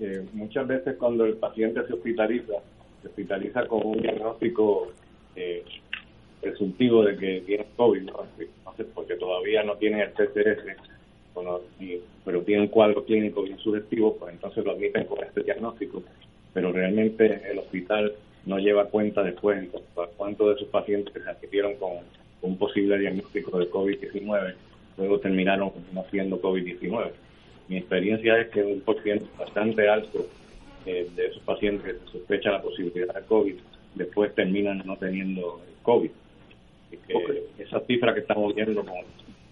Eh, 0.00 0.26
muchas 0.32 0.66
veces 0.66 0.96
cuando 0.96 1.24
el 1.24 1.34
paciente 1.34 1.86
se 1.86 1.92
hospitaliza, 1.92 2.54
se 3.02 3.08
hospitaliza 3.08 3.66
con 3.66 3.84
un 3.84 4.00
diagnóstico 4.00 4.92
eh, 5.36 5.62
presuntivo 6.40 7.04
de 7.04 7.16
que 7.16 7.40
tiene 7.46 7.66
COVID, 7.76 8.10
porque 8.94 9.16
todavía 9.16 9.62
no 9.62 9.76
tiene 9.76 10.02
el 10.02 10.12
TCS, 10.12 10.76
pero 12.24 12.42
tiene 12.42 12.62
un 12.62 12.68
cuadro 12.68 13.04
clínico 13.04 13.42
bien 13.42 13.58
sugestivo, 13.58 14.16
pues 14.16 14.32
entonces 14.32 14.64
lo 14.64 14.72
admiten 14.72 15.04
con 15.04 15.22
este 15.22 15.42
diagnóstico 15.42 16.02
pero 16.52 16.72
realmente 16.72 17.42
el 17.50 17.58
hospital 17.58 18.12
no 18.46 18.58
lleva 18.58 18.86
cuenta 18.86 19.22
después 19.22 19.68
cuántos 20.16 20.54
de 20.54 20.56
sus 20.56 20.68
pacientes 20.68 21.12
que 21.12 21.20
se 21.20 21.28
admitieron 21.28 21.74
con 21.76 21.90
un 22.42 22.56
posible 22.56 22.98
diagnóstico 22.98 23.58
de 23.58 23.70
COVID-19 23.70 24.54
luego 24.96 25.20
terminaron 25.20 25.72
no 25.92 26.04
siendo 26.10 26.40
COVID-19. 26.40 27.10
Mi 27.70 27.76
experiencia 27.76 28.36
es 28.36 28.48
que 28.48 28.64
un 28.64 28.80
porcentaje 28.80 29.30
bastante 29.38 29.88
alto 29.88 30.26
eh, 30.84 31.08
de 31.14 31.26
esos 31.26 31.40
pacientes 31.44 31.84
que 31.84 32.00
se 32.00 32.18
sospecha 32.18 32.50
la 32.50 32.60
posibilidad 32.60 33.14
de 33.14 33.22
COVID 33.26 33.54
después 33.94 34.34
terminan 34.34 34.82
no 34.84 34.96
teniendo 34.96 35.60
COVID. 35.82 36.10
Esa 37.58 37.78
cifra 37.86 38.12
que 38.12 38.20
estamos 38.20 38.52
viendo 38.56 38.84
con, 38.84 38.98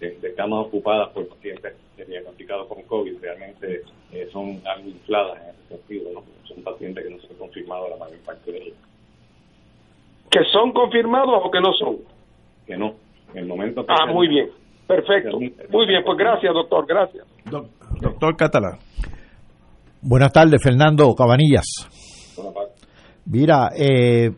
de, 0.01 0.35
camas 0.37 0.67
ocupadas 0.67 1.11
por 1.11 1.29
pacientes 1.29 1.75
diagnosticados 2.09 2.67
con 2.67 2.83
COVID 2.83 3.21
realmente 3.21 3.83
eh, 4.11 4.29
son 4.33 4.61
algo 4.67 4.89
infladas 4.89 5.41
en 5.41 5.51
ese 5.51 5.77
sentido, 5.77 6.11
¿no? 6.15 6.25
son 6.43 6.65
pacientes 6.65 7.05
que 7.05 7.11
no 7.11 7.21
se 7.21 7.29
han 7.29 7.39
confirmado 7.39 7.89
la 7.89 7.99
mayor 7.99 8.19
parte 8.27 8.51
de 8.51 8.59
ellos. 8.59 8.79
¿Que 10.29 10.43
son 10.51 10.73
confirmados 10.73 11.41
o 11.45 11.51
que 11.53 11.61
no 11.61 11.73
son? 11.75 11.99
Que 12.67 12.77
no, 12.77 12.97
en 13.33 13.39
el 13.39 13.47
momento 13.47 13.85
Ah, 13.87 14.07
muy 14.07 14.27
bien, 14.27 14.51
perfecto. 14.89 15.39
Muy 15.39 15.87
bien, 15.87 16.03
pues 16.05 16.19
gracias, 16.19 16.53
doctor, 16.53 16.85
gracias. 16.85 17.25
doctor 17.45 17.78
Catalán. 18.37 18.79
Buenas 20.01 20.33
tardes, 20.33 20.63
Fernando 20.63 21.15
Cabanillas. 21.15 21.89
Mira, 23.27 23.71
eh, 23.77 24.31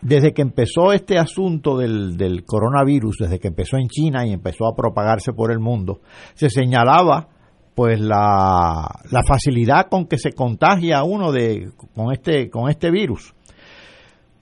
desde 0.00 0.32
que 0.32 0.42
empezó 0.42 0.92
este 0.92 1.18
asunto 1.18 1.76
del, 1.76 2.16
del, 2.16 2.44
coronavirus, 2.44 3.18
desde 3.20 3.38
que 3.38 3.48
empezó 3.48 3.76
en 3.76 3.88
China 3.88 4.26
y 4.26 4.32
empezó 4.32 4.66
a 4.66 4.74
propagarse 4.74 5.32
por 5.32 5.52
el 5.52 5.58
mundo, 5.58 6.00
se 6.34 6.50
señalaba 6.50 7.28
pues 7.74 8.00
la, 8.00 8.88
la 9.10 9.22
facilidad 9.22 9.86
con 9.88 10.06
que 10.06 10.18
se 10.18 10.32
contagia 10.32 11.04
uno 11.04 11.30
de, 11.30 11.70
con, 11.94 12.12
este, 12.12 12.50
con 12.50 12.68
este 12.68 12.90
virus. 12.90 13.34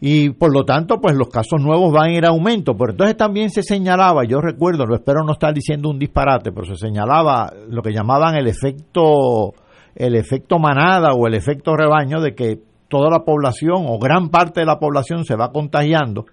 Y 0.01 0.31
por 0.31 0.53
lo 0.53 0.65
tanto, 0.65 1.01
pues 1.01 1.17
los 1.17 1.29
casos 1.29 1.61
nuevos 1.61 1.93
van 1.93 2.11
a 2.11 2.13
ir 2.13 2.25
a 2.27 2.29
aumento. 2.29 2.77
Pero 2.77 2.93
entonces 2.93 3.17
también 3.17 3.51
se 3.51 3.63
señalaba, 3.63 4.25
yo 4.25 4.41
recuerdo, 4.41 4.85
lo 4.85 4.95
espero 4.95 5.25
no 5.25 5.33
estar 5.33 5.55
diciendo 5.55 5.89
un 5.89 5.99
disparate, 5.99 6.53
pero 6.53 6.67
se 6.67 6.77
señalaba 6.77 7.53
lo 7.69 7.83
que 7.83 7.93
llamaban 7.93 8.37
el 8.37 8.47
efecto, 8.47 9.55
el 9.95 10.15
efecto 10.15 10.59
manada 10.59 11.13
o 11.15 11.27
el 11.27 11.35
efecto 11.35 11.77
rebaño 11.77 12.21
de 12.21 12.35
que 12.35 12.61
toda 12.89 13.11
la 13.11 13.25
población 13.25 13.87
o 13.89 13.99
gran 13.99 14.29
parte 14.29 14.61
de 14.61 14.67
la 14.67 14.79
población 14.79 15.25
se 15.25 15.35
va 15.35 15.51
contagiando 15.51 16.27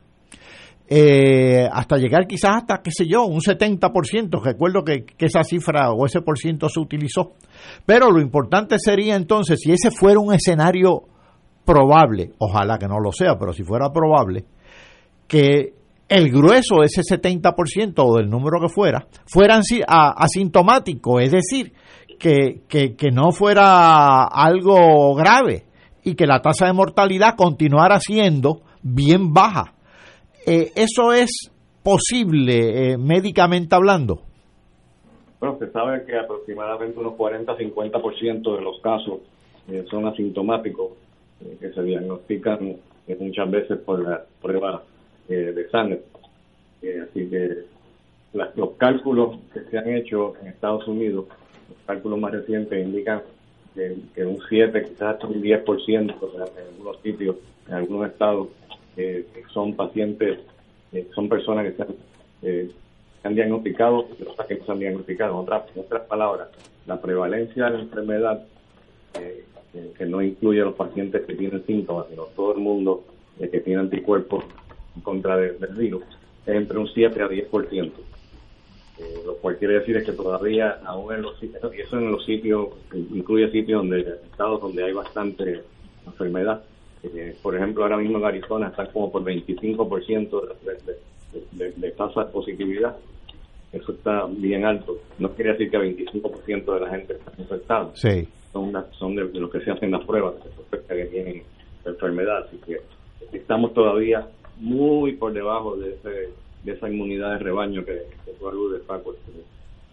eh, 0.88 1.68
hasta 1.72 1.98
llegar 1.98 2.28
quizás 2.28 2.58
hasta, 2.58 2.82
qué 2.84 2.92
sé 2.92 3.08
yo, 3.08 3.26
un 3.26 3.40
70%. 3.40 4.44
Recuerdo 4.44 4.84
que, 4.84 5.06
que, 5.06 5.26
esa 5.26 5.44
cifra 5.44 5.92
o 5.92 6.06
ese 6.06 6.22
por 6.22 6.38
ciento 6.38 6.70
se 6.70 6.80
utilizó. 6.80 7.34
Pero 7.86 8.12
lo 8.12 8.22
importante 8.22 8.76
sería 8.78 9.16
entonces, 9.16 9.60
si 9.62 9.72
ese 9.72 9.92
fuera 9.92 10.20
un 10.20 10.34
escenario 10.34 11.04
probable, 11.66 12.32
ojalá 12.40 12.78
que 12.78 12.88
no 12.88 13.00
lo 13.00 13.12
sea, 13.12 13.38
pero 13.38 13.54
si 13.54 13.64
fuera 13.64 13.92
probable, 13.92 14.46
que 15.28 15.74
el 16.10 16.32
grueso 16.32 16.82
de 16.82 16.86
ese 16.86 17.02
70% 17.02 17.94
o 17.98 18.18
del 18.18 18.30
número 18.30 18.60
que 18.60 18.70
fuera, 18.70 19.08
fueran 19.26 19.62
asintomáticos, 19.88 21.24
es 21.24 21.32
decir, 21.32 21.74
que, 22.20 22.62
que, 22.68 23.12
no 23.12 23.32
fuera 23.32 24.24
algo 24.26 25.14
grave 25.16 25.66
y 26.04 26.16
que 26.16 26.26
la 26.26 26.42
tasa 26.42 26.68
de 26.68 26.74
mortalidad 26.74 27.36
continuara 27.36 28.00
siendo 28.00 28.62
bien 28.82 29.34
baja. 29.34 29.74
Eh, 30.46 30.72
¿Eso 30.76 31.14
es 31.14 31.52
posible 31.84 32.94
eh, 32.94 32.98
médicamente 32.98 33.76
hablando? 33.76 34.22
Bueno, 35.40 35.58
se 35.60 35.70
sabe 35.72 36.06
que 36.06 36.18
aproximadamente 36.18 36.98
unos 36.98 37.14
40-50% 37.16 38.56
de 38.56 38.62
los 38.62 38.80
casos 38.82 39.20
eh, 39.68 39.84
son 39.90 40.08
asintomáticos, 40.08 40.92
que 41.60 41.72
se 41.72 41.84
diagnostican 41.84 42.78
muchas 43.20 43.52
veces 43.52 43.78
por 43.80 44.02
la 44.02 44.24
prueba 44.42 44.84
de 45.28 45.70
sangre. 45.70 46.02
así 46.82 47.30
que 47.30 47.66
los 48.34 48.72
cálculos 48.78 49.38
que 49.54 49.62
se 49.62 49.78
han 49.78 49.90
hecho 49.90 50.34
en 50.42 50.48
Estados 50.48 50.88
Unidos, 50.88 51.26
los 51.70 51.78
cálculos 51.86 52.20
más 52.20 52.32
recientes 52.32 52.84
indican 52.84 53.22
que, 53.74 54.26
un 54.26 54.40
7, 54.48 54.84
quizás 54.84 55.16
hasta 55.16 55.28
un 55.28 55.42
10% 55.42 55.98
en 55.98 56.68
algunos 56.68 57.02
sitios, 57.02 57.38
en 57.68 57.74
algunos 57.74 58.08
estados, 58.10 58.48
eh, 58.98 59.26
son 59.52 59.76
pacientes, 59.76 60.40
eh, 60.92 61.08
son 61.16 61.30
personas 61.30 61.66
que 61.66 61.72
se 61.74 61.82
han, 61.82 61.96
eh, 62.44 62.72
han 63.24 63.36
diagnosticado 63.36 64.08
que 64.18 64.24
no 64.56 64.66
se 64.66 64.72
han 64.72 64.80
diagnosticado. 64.80 65.34
En 65.34 65.40
otras, 65.40 65.64
otras 65.76 66.02
palabras, 66.04 66.50
la 66.86 67.02
prevalencia 67.02 67.66
de 67.66 67.72
la 67.72 67.80
enfermedad, 67.80 68.46
que 69.98 70.06
no 70.06 70.22
incluye 70.22 70.62
a 70.62 70.66
los 70.66 70.76
pacientes 70.76 71.26
que 71.26 71.36
tienen 71.36 71.66
síntomas, 71.66 72.06
sino 72.10 72.24
todo 72.36 72.54
el 72.54 72.60
mundo 72.60 73.04
que 73.40 73.60
tiene 73.60 73.82
anticuerpos 73.82 74.46
contra 75.02 75.38
del 75.38 75.74
virus, 75.76 76.04
es 76.46 76.56
entre 76.56 76.78
un 76.78 76.88
7 76.88 77.22
a 77.22 77.28
10%. 77.28 77.92
Eh, 79.00 79.24
lo 79.26 79.38
cual 79.38 79.58
quiere 79.58 79.80
decir 79.80 79.98
es 79.98 80.06
que 80.06 80.12
todavía, 80.12 80.80
aún 80.86 81.14
en 81.14 81.24
los 81.24 81.40
sitios, 81.40 81.74
eso 81.74 81.98
en 81.98 82.12
los 82.12 82.24
sitios, 82.26 82.70
incluye 82.94 83.50
sitios 83.50 83.82
donde, 83.82 84.02
estados 84.02 84.62
donde 84.62 84.84
hay 84.84 84.94
bastante 84.94 85.64
enfermedad. 86.06 86.64
Eh, 87.02 87.36
por 87.42 87.56
ejemplo, 87.56 87.84
ahora 87.84 87.98
mismo 87.98 88.20
en 88.20 88.26
Arizona 88.26 88.68
están 88.68 88.88
como 88.88 89.12
por 89.12 89.24
25% 89.24 90.42
de, 91.52 91.72
de, 91.72 91.92
tasa 91.92 92.26
de 92.26 92.32
positividad. 92.32 92.96
Eso 93.74 93.92
está 93.92 94.26
bien 94.28 94.66
alto. 94.66 95.00
No 95.20 95.30
quiere 95.32 95.54
decir 95.54 95.70
que 95.70 95.78
25% 95.78 96.74
de 96.74 96.80
la 96.80 96.90
gente 96.90 97.14
está 97.14 97.32
infectada. 97.38 97.92
Sí. 97.96 98.28
Son, 98.52 98.72
son 98.92 99.16
de, 99.16 99.24
los 99.26 99.52
que 99.52 99.62
se 99.62 99.72
hacen 99.72 99.92
las 99.92 100.06
pruebas 100.06 100.36
que 100.70 101.06
tienen 101.06 101.44
enfermedad. 101.84 102.46
Así 102.46 102.58
que 102.66 102.80
estamos 103.36 103.74
todavía 103.74 104.28
muy 104.58 105.14
por 105.14 105.34
debajo 105.34 105.76
de 105.76 105.96
ese 105.96 106.30
de 106.64 106.72
esa 106.72 106.90
inmunidad 106.90 107.34
de 107.34 107.40
rebaño 107.40 107.84
que, 107.86 108.04
que 108.26 108.32
tú 108.40 108.48
aludes, 108.48 108.82
Paco. 108.84 109.16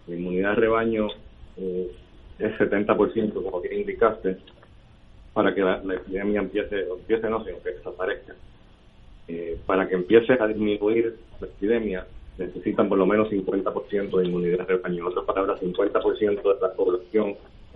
La 0.07 0.15
inmunidad 0.15 0.51
de 0.51 0.55
rebaño 0.55 1.07
eh, 1.57 1.91
es 2.39 2.53
70%, 2.57 3.33
como 3.33 3.61
bien 3.61 3.81
indicaste, 3.81 4.37
para 5.33 5.53
que 5.53 5.61
la, 5.61 5.81
epidemia 5.93 6.41
empiece, 6.41 6.87
empiece 6.89 7.29
no, 7.29 7.43
sino 7.43 7.61
que 7.61 7.71
desaparezca. 7.71 8.35
Eh, 9.27 9.57
para 9.65 9.87
que 9.87 9.95
empiece 9.95 10.33
a 10.33 10.47
disminuir 10.47 11.15
la 11.39 11.47
epidemia, 11.47 12.05
necesitan 12.45 12.89
por 12.89 12.97
lo 12.97 13.05
menos 13.05 13.29
50% 13.29 14.17
de 14.17 14.25
inmunidad 14.25 14.59
de 14.59 14.65
rebaño. 14.65 15.01
En 15.01 15.07
otras 15.07 15.25
palabras, 15.25 15.61
50% 15.61 16.41
de 16.41 16.61
la 16.61 16.73
población 16.73 17.35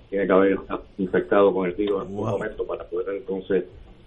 tiene 0.10 0.28
que 0.28 0.34
haber 0.34 0.58
infectado 0.98 1.54
con 1.54 1.68
el 1.68 1.74
virus 1.74 1.96
en 1.96 2.08
algún 2.08 2.30
momento 2.30 2.66
para 2.66 2.84
poder 2.86 3.16
entonces 3.16 3.66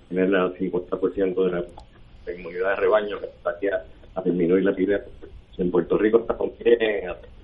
tener 0.09 0.27
el 0.27 0.55
50% 0.55 1.45
de 1.45 1.51
la 1.51 2.33
inmunidad 2.33 2.71
de 2.71 2.77
rebaño 2.77 3.21
que 3.21 3.27
está 3.27 3.51
aquí 3.51 3.67
a 3.69 4.23
disminuir 4.23 4.65
la 4.65 4.71
epidemia. 4.73 5.05
En 5.59 5.73
Puerto 5.73 5.99
Rico 5.99 6.19
estamos 6.19 6.51
bien 6.59 6.79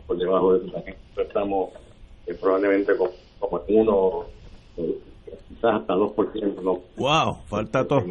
por 0.07 0.17
debajo 0.17 0.55
de 0.55 0.67
eso 0.67 0.85
Estamos 1.17 1.71
eh, 2.27 2.35
probablemente 2.41 2.97
con, 2.97 3.11
como 3.41 3.63
uno, 3.69 4.27
quizás 5.49 5.81
hasta 5.81 5.95
2%. 5.95 6.63
¿no? 6.63 6.81
¡Wow! 6.97 7.39
Falta 7.47 7.85
todo. 7.87 8.05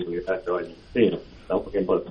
Sí, 0.93 1.19
estamos 1.41 1.63
por 1.85 2.03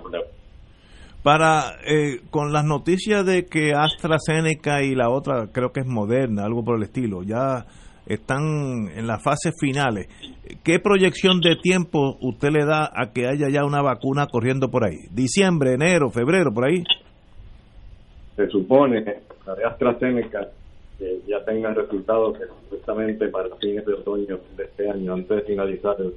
Para, 1.22 1.76
eh, 1.86 2.20
con 2.30 2.52
las 2.52 2.64
noticias 2.64 3.24
de 3.24 3.46
que 3.46 3.72
AstraZeneca 3.74 4.82
y 4.82 4.94
la 4.94 5.08
otra, 5.08 5.48
creo 5.52 5.70
que 5.72 5.80
es 5.80 5.86
Moderna, 5.86 6.44
algo 6.44 6.64
por 6.64 6.76
el 6.76 6.82
estilo, 6.82 7.22
ya 7.22 7.64
están 8.06 8.88
en 8.94 9.06
las 9.06 9.22
fases 9.22 9.54
finales. 9.60 10.08
¿Qué 10.64 10.80
proyección 10.80 11.40
de 11.40 11.56
tiempo 11.56 12.16
usted 12.20 12.50
le 12.50 12.64
da 12.64 12.90
a 12.92 13.12
que 13.12 13.28
haya 13.28 13.48
ya 13.48 13.64
una 13.64 13.82
vacuna 13.82 14.26
corriendo 14.26 14.68
por 14.70 14.84
ahí? 14.84 14.98
¿Diciembre, 15.12 15.74
enero, 15.74 16.10
febrero, 16.10 16.52
por 16.52 16.64
ahí? 16.64 16.82
Se 18.36 18.48
supone 18.48 19.04
la 19.46 19.68
AstraZeneca 19.68 20.48
que 20.98 21.20
ya 21.26 21.44
tengan 21.44 21.74
resultados 21.74 22.38
que 22.38 22.46
supuestamente 22.46 23.28
para 23.28 23.54
fines 23.56 23.84
de 23.86 23.94
otoño 23.94 24.38
de 24.56 24.64
este 24.64 24.90
año, 24.90 25.14
antes 25.14 25.36
de 25.36 25.42
finalizar 25.42 25.96
el, 26.00 26.14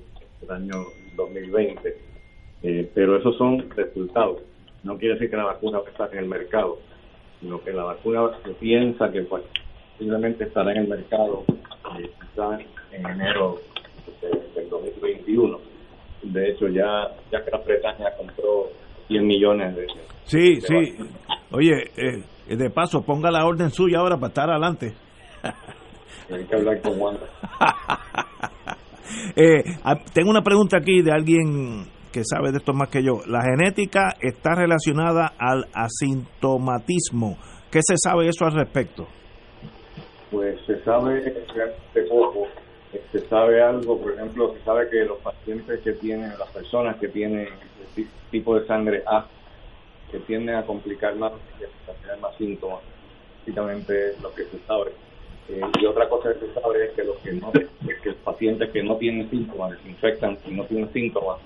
año 0.49 0.83
2020. 1.15 1.97
Eh, 2.63 2.89
pero 2.93 3.17
esos 3.17 3.35
son 3.37 3.69
resultados. 3.71 4.41
No 4.85 4.97
quiere 4.99 5.15
decir 5.15 5.31
que 5.31 5.35
la 5.35 5.45
vacuna 5.45 5.79
va 5.79 5.87
a 5.87 5.89
estar 5.89 6.13
en 6.13 6.19
el 6.19 6.29
mercado, 6.29 6.77
sino 7.41 7.59
que 7.59 7.73
la 7.73 7.85
vacuna 7.85 8.29
se 8.43 8.51
piensa 8.51 9.11
que 9.11 9.23
pues, 9.23 9.43
posiblemente 9.93 10.43
estará 10.43 10.71
en 10.73 10.77
el 10.77 10.87
mercado 10.87 11.43
eh, 11.97 12.11
en 12.91 13.07
enero 13.07 13.57
del 14.21 14.69
2021. 14.69 15.59
De 16.21 16.51
hecho, 16.51 16.67
ya, 16.67 17.09
ya 17.31 17.39
Gran 17.39 17.63
Bretaña 17.65 18.11
compró 18.15 18.67
100 19.07 19.25
millones 19.25 19.75
de... 19.75 19.87
Sí, 20.25 20.61
sí. 20.61 20.95
Oye, 21.51 21.89
eh, 21.97 22.55
de 22.55 22.69
paso, 22.69 23.03
ponga 23.03 23.31
la 23.31 23.43
orden 23.43 23.71
suya 23.71 23.97
ahora 23.99 24.17
para 24.17 24.27
estar 24.27 24.49
adelante. 24.51 24.93
Hay 26.31 26.45
que 26.45 26.55
hablar 26.55 26.79
con 26.81 26.93
eh, 29.35 29.63
tengo 30.13 30.29
una 30.29 30.43
pregunta 30.43 30.77
aquí 30.77 31.01
de 31.01 31.11
alguien 31.11 31.87
que 32.15 32.23
sabe 32.23 32.51
de 32.51 32.59
esto 32.59 32.73
más 32.73 32.87
que 32.87 33.03
yo. 33.03 33.19
La 33.27 33.41
genética 33.41 34.15
está 34.21 34.55
relacionada 34.55 35.33
al 35.37 35.67
asintomatismo. 35.73 37.37
¿Qué 37.69 37.81
se 37.83 37.95
sabe 37.97 38.29
eso 38.29 38.45
al 38.45 38.53
respecto? 38.53 39.05
pues 40.35 40.59
se 40.65 40.83
sabe 40.83 41.21
de 41.21 42.01
poco. 42.09 42.47
Se 43.11 43.19
sabe 43.27 43.61
algo, 43.61 43.99
por 43.99 44.13
ejemplo, 44.13 44.53
se 44.53 44.63
sabe 44.63 44.89
que 44.89 45.05
los 45.05 45.17
pacientes 45.19 45.79
que 45.81 45.93
tienen, 45.93 46.31
las 46.37 46.49
personas 46.51 46.97
que 46.97 47.07
tienen 47.07 47.47
este 47.81 48.07
tipo 48.31 48.57
de 48.57 48.65
sangre 48.67 49.03
A, 49.05 49.25
que 50.11 50.19
tienden 50.19 50.55
a 50.55 50.65
complicar 50.65 51.15
más, 51.15 51.31
a 51.33 52.01
tener 52.01 52.19
más 52.19 52.35
síntomas, 52.37 52.79
básicamente 53.39 54.15
lo 54.21 54.33
que 54.33 54.43
se 54.45 54.59
sabe. 54.65 54.91
Eh, 55.49 55.61
y 55.79 55.85
otra 55.85 56.09
cosa 56.09 56.33
que 56.33 56.47
se 56.47 56.53
sabe 56.53 56.85
es 56.85 56.91
que 56.91 57.03
los 57.03 57.17
que 57.17 57.33
no, 57.33 57.51
que 57.51 58.11
pacientes 58.23 58.71
que 58.71 58.83
no 58.83 58.97
tienen 58.97 59.29
síntomas, 59.29 59.77
se 59.81 59.89
infectan 59.89 60.37
y 60.45 60.51
no 60.51 60.65
tienen 60.65 60.91
síntomas, 60.91 61.39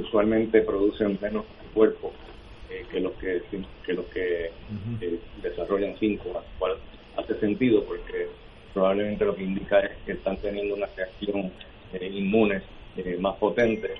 usualmente 0.00 0.62
producen 0.62 1.18
menos 1.20 1.44
cuerpo 1.74 2.12
eh, 2.70 2.84
que 2.90 3.00
los 3.00 3.12
que 3.14 3.42
que 3.84 3.92
los 3.92 4.06
que 4.06 4.50
eh, 5.00 5.20
desarrollan 5.42 5.98
síntomas 5.98 6.44
hace 7.16 7.38
sentido 7.40 7.84
porque 7.84 8.28
probablemente 8.72 9.24
lo 9.24 9.34
que 9.34 9.42
indica 9.42 9.80
es 9.80 9.96
que 10.04 10.12
están 10.12 10.36
teniendo 10.38 10.74
una 10.74 10.86
reacción 10.96 11.52
eh, 11.92 12.06
inmune 12.06 12.62
más 13.20 13.36
potente 13.36 13.94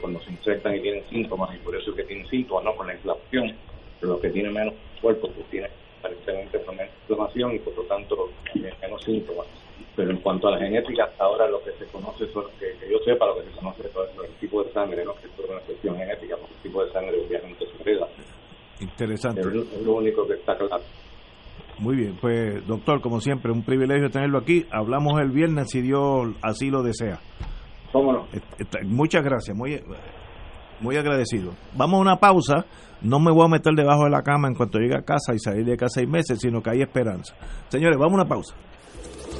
cuando 0.00 0.20
se 0.22 0.30
infectan 0.30 0.76
y 0.76 0.80
tienen 0.80 1.04
síntomas 1.08 1.54
y 1.54 1.58
por 1.58 1.76
eso 1.76 1.90
es 1.90 1.96
que 1.96 2.04
tienen 2.04 2.26
síntomas, 2.28 2.64
no 2.64 2.76
con 2.76 2.88
la 2.88 2.94
inflamación, 2.94 3.56
pero 4.00 4.12
los 4.12 4.20
que 4.20 4.30
tienen 4.30 4.52
menos 4.52 4.74
cuerpo 5.00 5.30
pues 5.30 5.48
tienen 5.48 5.70
aparentemente 6.00 6.58
menos 6.58 6.92
inflamación 7.02 7.54
y 7.54 7.58
por 7.60 7.76
lo 7.76 7.82
tanto 7.84 8.32
menos 8.54 9.02
síntomas. 9.04 9.46
Pero 9.96 10.10
en 10.10 10.18
cuanto 10.18 10.48
a 10.48 10.52
la 10.52 10.58
genética, 10.58 11.04
hasta 11.04 11.24
ahora 11.24 11.48
lo 11.48 11.62
que 11.62 11.72
se 11.72 11.86
conoce, 11.86 12.26
son, 12.32 12.44
que, 12.58 12.74
yo 12.90 12.98
sepa, 13.04 13.26
lo 13.26 13.36
que 13.36 13.50
se 13.50 13.56
conoce 13.56 13.82
es 13.82 14.30
el 14.30 14.34
tipo 14.40 14.62
de 14.62 14.72
sangre, 14.72 15.04
¿no? 15.04 15.14
que 15.14 15.26
es 15.26 15.50
una 15.50 15.60
cuestión 15.60 15.96
genética, 15.96 16.36
porque 16.36 16.54
el 16.54 16.62
tipo 16.62 16.84
de 16.84 16.92
sangre 16.92 17.26
obviamente 17.26 17.66
se 17.66 17.82
hereda. 17.82 18.08
Interesante. 18.80 19.40
es 19.40 19.82
lo 19.82 19.94
único 19.94 20.26
que 20.26 20.34
está 20.34 20.56
claro. 20.56 20.82
Muy 21.78 21.96
bien, 21.96 22.16
pues 22.20 22.66
doctor, 22.66 23.00
como 23.00 23.20
siempre, 23.20 23.50
un 23.50 23.64
privilegio 23.64 24.10
tenerlo 24.10 24.38
aquí. 24.38 24.66
Hablamos 24.70 25.20
el 25.20 25.30
viernes 25.30 25.70
si 25.70 25.80
Dios 25.80 26.28
así 26.42 26.70
lo 26.70 26.82
desea. 26.82 27.18
¿Cómo 27.92 28.26
Muchas 28.84 29.22
gracias, 29.22 29.56
muy, 29.56 29.82
muy 30.80 30.96
agradecido. 30.96 31.52
Vamos 31.76 31.98
a 31.98 32.00
una 32.00 32.16
pausa. 32.16 32.66
No 33.02 33.18
me 33.18 33.32
voy 33.32 33.44
a 33.46 33.48
meter 33.48 33.74
debajo 33.74 34.04
de 34.04 34.10
la 34.10 34.22
cama 34.22 34.48
en 34.48 34.54
cuanto 34.54 34.78
llegue 34.78 34.96
a 34.96 35.02
casa 35.02 35.34
y 35.34 35.38
salir 35.38 35.64
de 35.64 35.76
casa 35.76 36.00
seis 36.00 36.08
meses, 36.08 36.38
sino 36.40 36.62
que 36.62 36.70
hay 36.70 36.82
esperanza. 36.82 37.34
Señores, 37.68 37.98
vamos 37.98 38.12
a 38.12 38.22
una 38.22 38.28
pausa. 38.28 38.54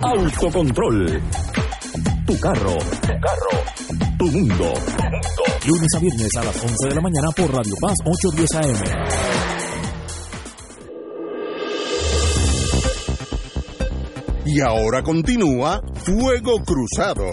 Autocontrol. 0.00 1.22
Tu 2.26 2.40
carro. 2.40 2.78
Tu 2.78 3.20
carro. 3.20 3.50
Tu 4.18 4.24
mundo. 4.26 4.72
Lunes 5.66 5.94
a 5.94 5.98
viernes 6.00 6.30
a 6.38 6.44
las 6.44 6.56
11 6.56 6.88
de 6.88 6.94
la 6.94 7.00
mañana 7.02 7.28
por 7.36 7.52
Radio 7.52 7.74
Paz 7.80 7.94
810 8.04 8.54
AM. 8.54 8.82
Y 14.46 14.60
ahora 14.60 15.02
continúa 15.02 15.82
Fuego 15.96 16.62
Cruzado. 16.64 17.26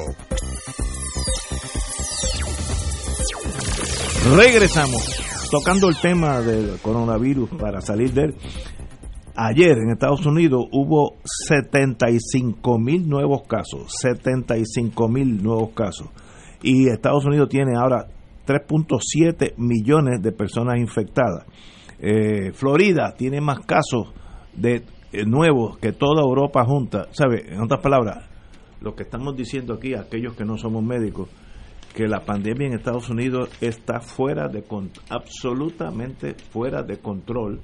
Regresamos, 4.36 5.22
tocando 5.50 5.88
el 5.88 6.00
tema 6.02 6.42
del 6.42 6.80
coronavirus 6.82 7.50
para 7.60 7.80
salir 7.80 8.14
de 8.14 8.24
él. 8.24 8.36
Ayer 9.36 9.78
en 9.78 9.92
Estados 9.92 10.26
Unidos 10.26 10.66
hubo 10.72 11.16
75 11.48 12.78
mil 12.78 13.08
nuevos 13.08 13.44
casos, 13.48 13.94
75 14.02 15.08
mil 15.08 15.42
nuevos 15.42 15.70
casos. 15.72 16.10
Y 16.62 16.90
Estados 16.90 17.26
Unidos 17.26 17.48
tiene 17.48 17.78
ahora 17.78 18.08
3.7 18.46 19.54
millones 19.58 20.22
de 20.22 20.32
personas 20.34 20.80
infectadas. 20.80 21.46
Eh, 22.00 22.52
Florida 22.54 23.14
tiene 23.18 23.40
más 23.40 23.62
casos 23.62 24.12
de 24.54 24.84
eh, 25.14 25.26
nuevos 25.26 25.78
que 25.78 25.94
toda 25.94 26.24
Europa 26.24 26.66
junta. 26.66 27.08
¿Sabe? 27.12 27.54
En 27.54 27.62
otras 27.62 27.82
palabras, 27.82 28.28
lo 28.82 28.96
que 28.96 29.04
estamos 29.04 29.36
diciendo 29.38 29.76
aquí, 29.76 29.94
aquellos 29.94 30.36
que 30.36 30.44
no 30.44 30.58
somos 30.58 30.84
médicos, 30.84 31.30
que 31.96 32.08
la 32.08 32.20
pandemia 32.20 32.68
en 32.68 32.74
Estados 32.74 33.10
Unidos 33.10 33.50
está 33.62 34.02
fuera 34.02 34.50
de 34.50 34.64
absolutamente 35.10 36.36
fuera 36.52 36.84
de 36.84 36.98
control 36.98 37.62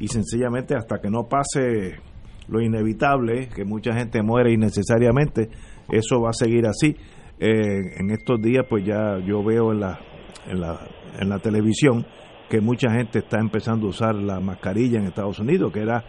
y 0.00 0.08
sencillamente 0.08 0.74
hasta 0.74 0.98
que 0.98 1.10
no 1.10 1.28
pase 1.28 2.00
lo 2.48 2.60
inevitable, 2.60 3.48
que 3.54 3.64
mucha 3.64 3.92
gente 3.92 4.22
muere 4.22 4.52
innecesariamente, 4.52 5.48
eso 5.88 6.20
va 6.20 6.30
a 6.30 6.32
seguir 6.32 6.66
así. 6.66 6.96
Eh, 7.38 8.00
en 8.00 8.10
estos 8.10 8.40
días 8.40 8.66
pues 8.68 8.84
ya 8.84 9.18
yo 9.24 9.44
veo 9.44 9.72
en 9.72 9.80
la, 9.80 9.98
en 10.46 10.60
la, 10.60 10.80
en 11.18 11.28
la 11.28 11.38
televisión 11.38 12.04
que 12.48 12.60
mucha 12.60 12.90
gente 12.90 13.20
está 13.20 13.38
empezando 13.40 13.86
a 13.86 13.90
usar 13.90 14.14
la 14.14 14.40
mascarilla 14.40 14.98
en 14.98 15.06
Estados 15.06 15.38
Unidos, 15.38 15.72
que 15.72 15.80
era 15.80 16.04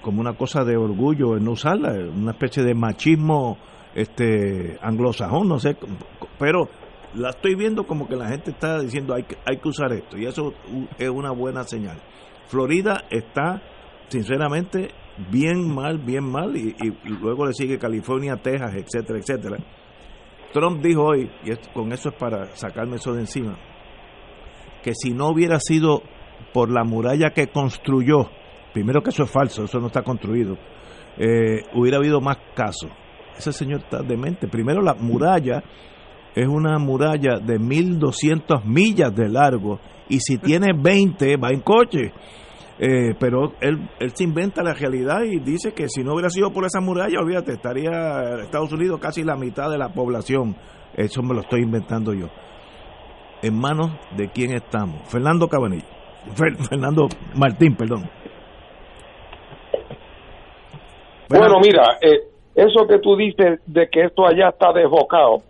como 0.00 0.20
una 0.20 0.34
cosa 0.34 0.64
de 0.64 0.76
orgullo 0.76 1.36
en 1.36 1.44
no 1.44 1.52
usarla, 1.52 1.92
una 1.92 2.32
especie 2.32 2.62
de 2.62 2.74
machismo 2.74 3.58
este 3.94 4.78
anglosajón, 4.82 5.48
no 5.48 5.58
sé, 5.58 5.76
pero 6.38 6.68
la 7.14 7.30
estoy 7.30 7.54
viendo 7.54 7.86
como 7.86 8.08
que 8.08 8.16
la 8.16 8.28
gente 8.28 8.50
está 8.50 8.80
diciendo 8.80 9.14
hay 9.14 9.22
que, 9.24 9.36
hay 9.44 9.58
que 9.58 9.68
usar 9.68 9.92
esto 9.92 10.18
y 10.18 10.26
eso 10.26 10.52
es 10.98 11.08
una 11.08 11.30
buena 11.30 11.64
señal. 11.64 11.98
Florida 12.46 13.04
está, 13.10 13.62
sinceramente, 14.08 14.90
bien 15.30 15.72
mal, 15.74 15.98
bien 15.98 16.24
mal, 16.24 16.56
y, 16.56 16.74
luego 17.04 17.46
le 17.46 17.52
sigue 17.52 17.78
California, 17.78 18.36
Texas, 18.36 18.74
etcétera, 18.74 19.18
etcétera. 19.18 19.56
Trump 20.52 20.82
dijo 20.82 21.04
hoy, 21.04 21.30
y 21.44 21.52
con 21.72 21.92
eso 21.92 22.10
es 22.10 22.14
para 22.14 22.46
sacarme 22.54 22.96
eso 22.96 23.12
de 23.12 23.20
encima, 23.20 23.56
que 24.82 24.92
si 24.94 25.12
no 25.12 25.28
hubiera 25.28 25.58
sido 25.58 26.02
por 26.52 26.70
la 26.70 26.84
muralla 26.84 27.30
que 27.30 27.48
construyó, 27.48 28.30
primero 28.72 29.02
que 29.02 29.10
eso 29.10 29.24
es 29.24 29.30
falso, 29.30 29.64
eso 29.64 29.80
no 29.80 29.88
está 29.88 30.02
construido, 30.02 30.56
eh, 31.18 31.62
hubiera 31.74 31.98
habido 31.98 32.20
más 32.20 32.38
casos. 32.54 32.90
Ese 33.36 33.52
señor 33.52 33.80
está 33.80 34.02
demente. 34.02 34.46
Primero 34.46 34.80
la 34.80 34.94
muralla 34.94 35.62
es 36.34 36.46
una 36.46 36.78
muralla 36.78 37.38
de 37.38 37.58
1200 37.58 38.64
millas 38.64 39.14
de 39.14 39.28
largo 39.28 39.80
y 40.08 40.20
si 40.20 40.38
tiene 40.38 40.68
20 40.76 41.36
va 41.36 41.50
en 41.50 41.60
coche. 41.60 42.12
Eh, 42.76 43.14
pero 43.20 43.52
él, 43.60 43.88
él 44.00 44.10
se 44.14 44.24
inventa 44.24 44.62
la 44.62 44.74
realidad 44.74 45.22
y 45.22 45.38
dice 45.38 45.72
que 45.72 45.88
si 45.88 46.02
no 46.02 46.14
hubiera 46.14 46.28
sido 46.28 46.50
por 46.52 46.64
esa 46.64 46.80
muralla, 46.80 47.20
olvídate, 47.20 47.52
estaría 47.52 48.42
Estados 48.42 48.72
Unidos 48.72 48.98
casi 49.00 49.22
la 49.22 49.36
mitad 49.36 49.70
de 49.70 49.78
la 49.78 49.90
población. 49.90 50.56
Eso 50.96 51.22
me 51.22 51.34
lo 51.34 51.40
estoy 51.40 51.62
inventando 51.62 52.12
yo. 52.12 52.26
¿En 53.42 53.58
manos 53.58 53.92
de 54.16 54.28
quién 54.30 54.54
estamos? 54.54 55.08
Fernando 55.08 55.48
Cabanillo. 55.48 55.84
Fernando 56.68 57.08
Martín, 57.36 57.76
perdón. 57.76 58.08
Bueno, 61.28 61.58
mira, 61.60 61.98
eh, 62.00 62.20
eso 62.54 62.86
que 62.86 62.98
tú 62.98 63.16
dices 63.16 63.60
de 63.66 63.88
que 63.88 64.04
esto 64.04 64.26
allá 64.26 64.50
está 64.50 64.72
desbocado, 64.72 65.42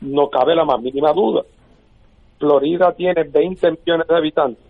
no 0.00 0.28
cabe 0.28 0.54
la 0.54 0.64
más 0.64 0.80
mínima 0.80 1.12
duda. 1.12 1.42
Florida 2.38 2.92
tiene 2.92 3.24
20 3.24 3.70
millones 3.70 4.06
de 4.06 4.16
habitantes 4.16 4.64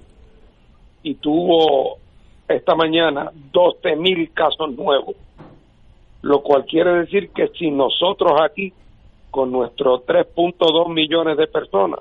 y 1.03 1.15
tuvo 1.15 1.99
esta 2.49 2.75
mañana 2.75 3.31
12 3.53 3.97
mil 3.97 4.33
casos 4.33 4.73
nuevos, 4.77 5.17
lo 6.23 6.43
cual 6.43 6.65
quiere 6.65 6.93
decir 7.01 7.31
que 7.31 7.49
si 7.49 7.71
nosotros 7.71 8.33
aquí, 8.41 8.73
con 9.31 9.53
nuestros 9.53 10.05
3.2 10.07 10.93
millones 10.93 11.37
de 11.37 11.47
personas, 11.47 12.01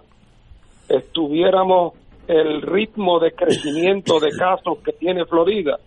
estuviéramos 0.87 1.93
el 2.27 2.61
ritmo 2.61 3.19
de 3.19 3.33
crecimiento 3.33 4.19
de 4.19 4.29
casos 4.37 4.79
que 4.79 4.93
tiene 4.93 5.25
Florida, 5.25 5.79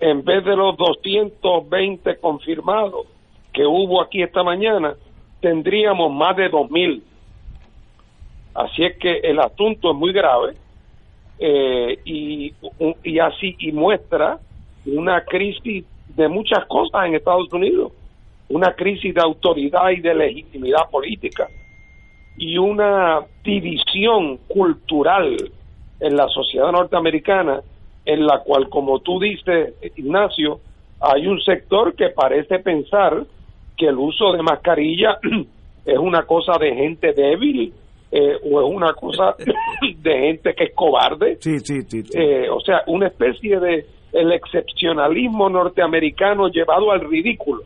en 0.00 0.24
vez 0.24 0.44
de 0.44 0.56
los 0.56 0.76
220 0.76 2.16
confirmados 2.18 3.06
que 3.52 3.66
hubo 3.66 4.00
aquí 4.00 4.22
esta 4.22 4.42
mañana, 4.42 4.94
tendríamos 5.40 6.12
más 6.12 6.36
de 6.36 6.50
2.000. 6.50 7.02
Así 8.58 8.84
es 8.84 8.96
que 8.96 9.18
el 9.18 9.38
asunto 9.38 9.92
es 9.92 9.96
muy 9.96 10.12
grave 10.12 10.54
eh, 11.38 11.96
y, 12.04 12.52
y 13.04 13.18
así 13.20 13.54
y 13.60 13.70
muestra 13.70 14.40
una 14.84 15.24
crisis 15.24 15.84
de 16.08 16.26
muchas 16.26 16.66
cosas 16.66 17.06
en 17.06 17.14
Estados 17.14 17.52
Unidos, 17.52 17.92
una 18.48 18.72
crisis 18.74 19.14
de 19.14 19.20
autoridad 19.20 19.90
y 19.90 20.00
de 20.00 20.12
legitimidad 20.12 20.90
política. 20.90 21.46
Y 22.36 22.58
una 22.58 23.20
división 23.44 24.38
cultural 24.48 25.36
en 26.00 26.16
la 26.16 26.26
sociedad 26.26 26.72
norteamericana 26.72 27.60
en 28.04 28.26
la 28.26 28.40
cual, 28.40 28.68
como 28.68 28.98
tú 28.98 29.20
dices, 29.20 29.74
Ignacio, 29.94 30.58
hay 30.98 31.28
un 31.28 31.40
sector 31.42 31.94
que 31.94 32.08
parece 32.08 32.58
pensar 32.58 33.24
que 33.76 33.86
el 33.86 33.98
uso 33.98 34.32
de 34.32 34.42
mascarilla 34.42 35.20
es 35.86 35.98
una 35.98 36.24
cosa 36.24 36.58
de 36.58 36.74
gente 36.74 37.12
débil 37.12 37.72
eh, 38.10 38.36
o 38.50 38.60
es 38.60 38.74
una 38.74 38.92
cosa 38.94 39.34
de 39.98 40.18
gente 40.18 40.54
que 40.54 40.64
es 40.64 40.74
cobarde. 40.74 41.36
Sí, 41.40 41.58
sí, 41.60 41.82
sí. 41.82 42.02
Eh, 42.14 42.48
o 42.50 42.60
sea, 42.60 42.82
una 42.86 43.08
especie 43.08 43.60
de 43.60 43.86
el 44.12 44.32
excepcionalismo 44.32 45.50
norteamericano 45.50 46.48
llevado 46.48 46.90
al 46.90 47.00
ridículo. 47.00 47.62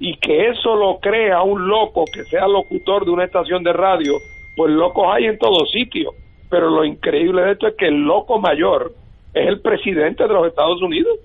Y 0.00 0.16
que 0.16 0.48
eso 0.48 0.74
lo 0.74 0.98
crea 0.98 1.42
un 1.42 1.68
loco 1.68 2.04
que 2.12 2.24
sea 2.24 2.48
locutor 2.48 3.04
de 3.04 3.10
una 3.10 3.24
estación 3.24 3.62
de 3.62 3.72
radio, 3.72 4.14
pues 4.56 4.72
locos 4.72 5.06
hay 5.12 5.26
en 5.26 5.38
todo 5.38 5.66
sitio. 5.66 6.12
Pero 6.48 6.70
lo 6.70 6.84
increíble 6.84 7.42
de 7.42 7.52
esto 7.52 7.68
es 7.68 7.76
que 7.76 7.86
el 7.86 8.02
loco 8.02 8.40
mayor 8.40 8.92
es 9.34 9.46
el 9.46 9.60
presidente 9.60 10.26
de 10.26 10.32
los 10.32 10.46
Estados 10.48 10.82
Unidos, 10.82 11.18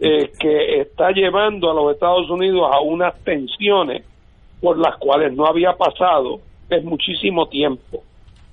eh, 0.00 0.30
que 0.40 0.80
está 0.80 1.10
llevando 1.10 1.70
a 1.70 1.74
los 1.74 1.92
Estados 1.92 2.28
Unidos 2.30 2.68
a 2.72 2.80
unas 2.80 3.14
tensiones 3.22 4.04
por 4.60 4.78
las 4.78 4.96
cuales 4.96 5.34
no 5.34 5.46
había 5.46 5.74
pasado 5.74 6.40
en 6.70 6.84
muchísimo 6.84 7.46
tiempo. 7.48 8.02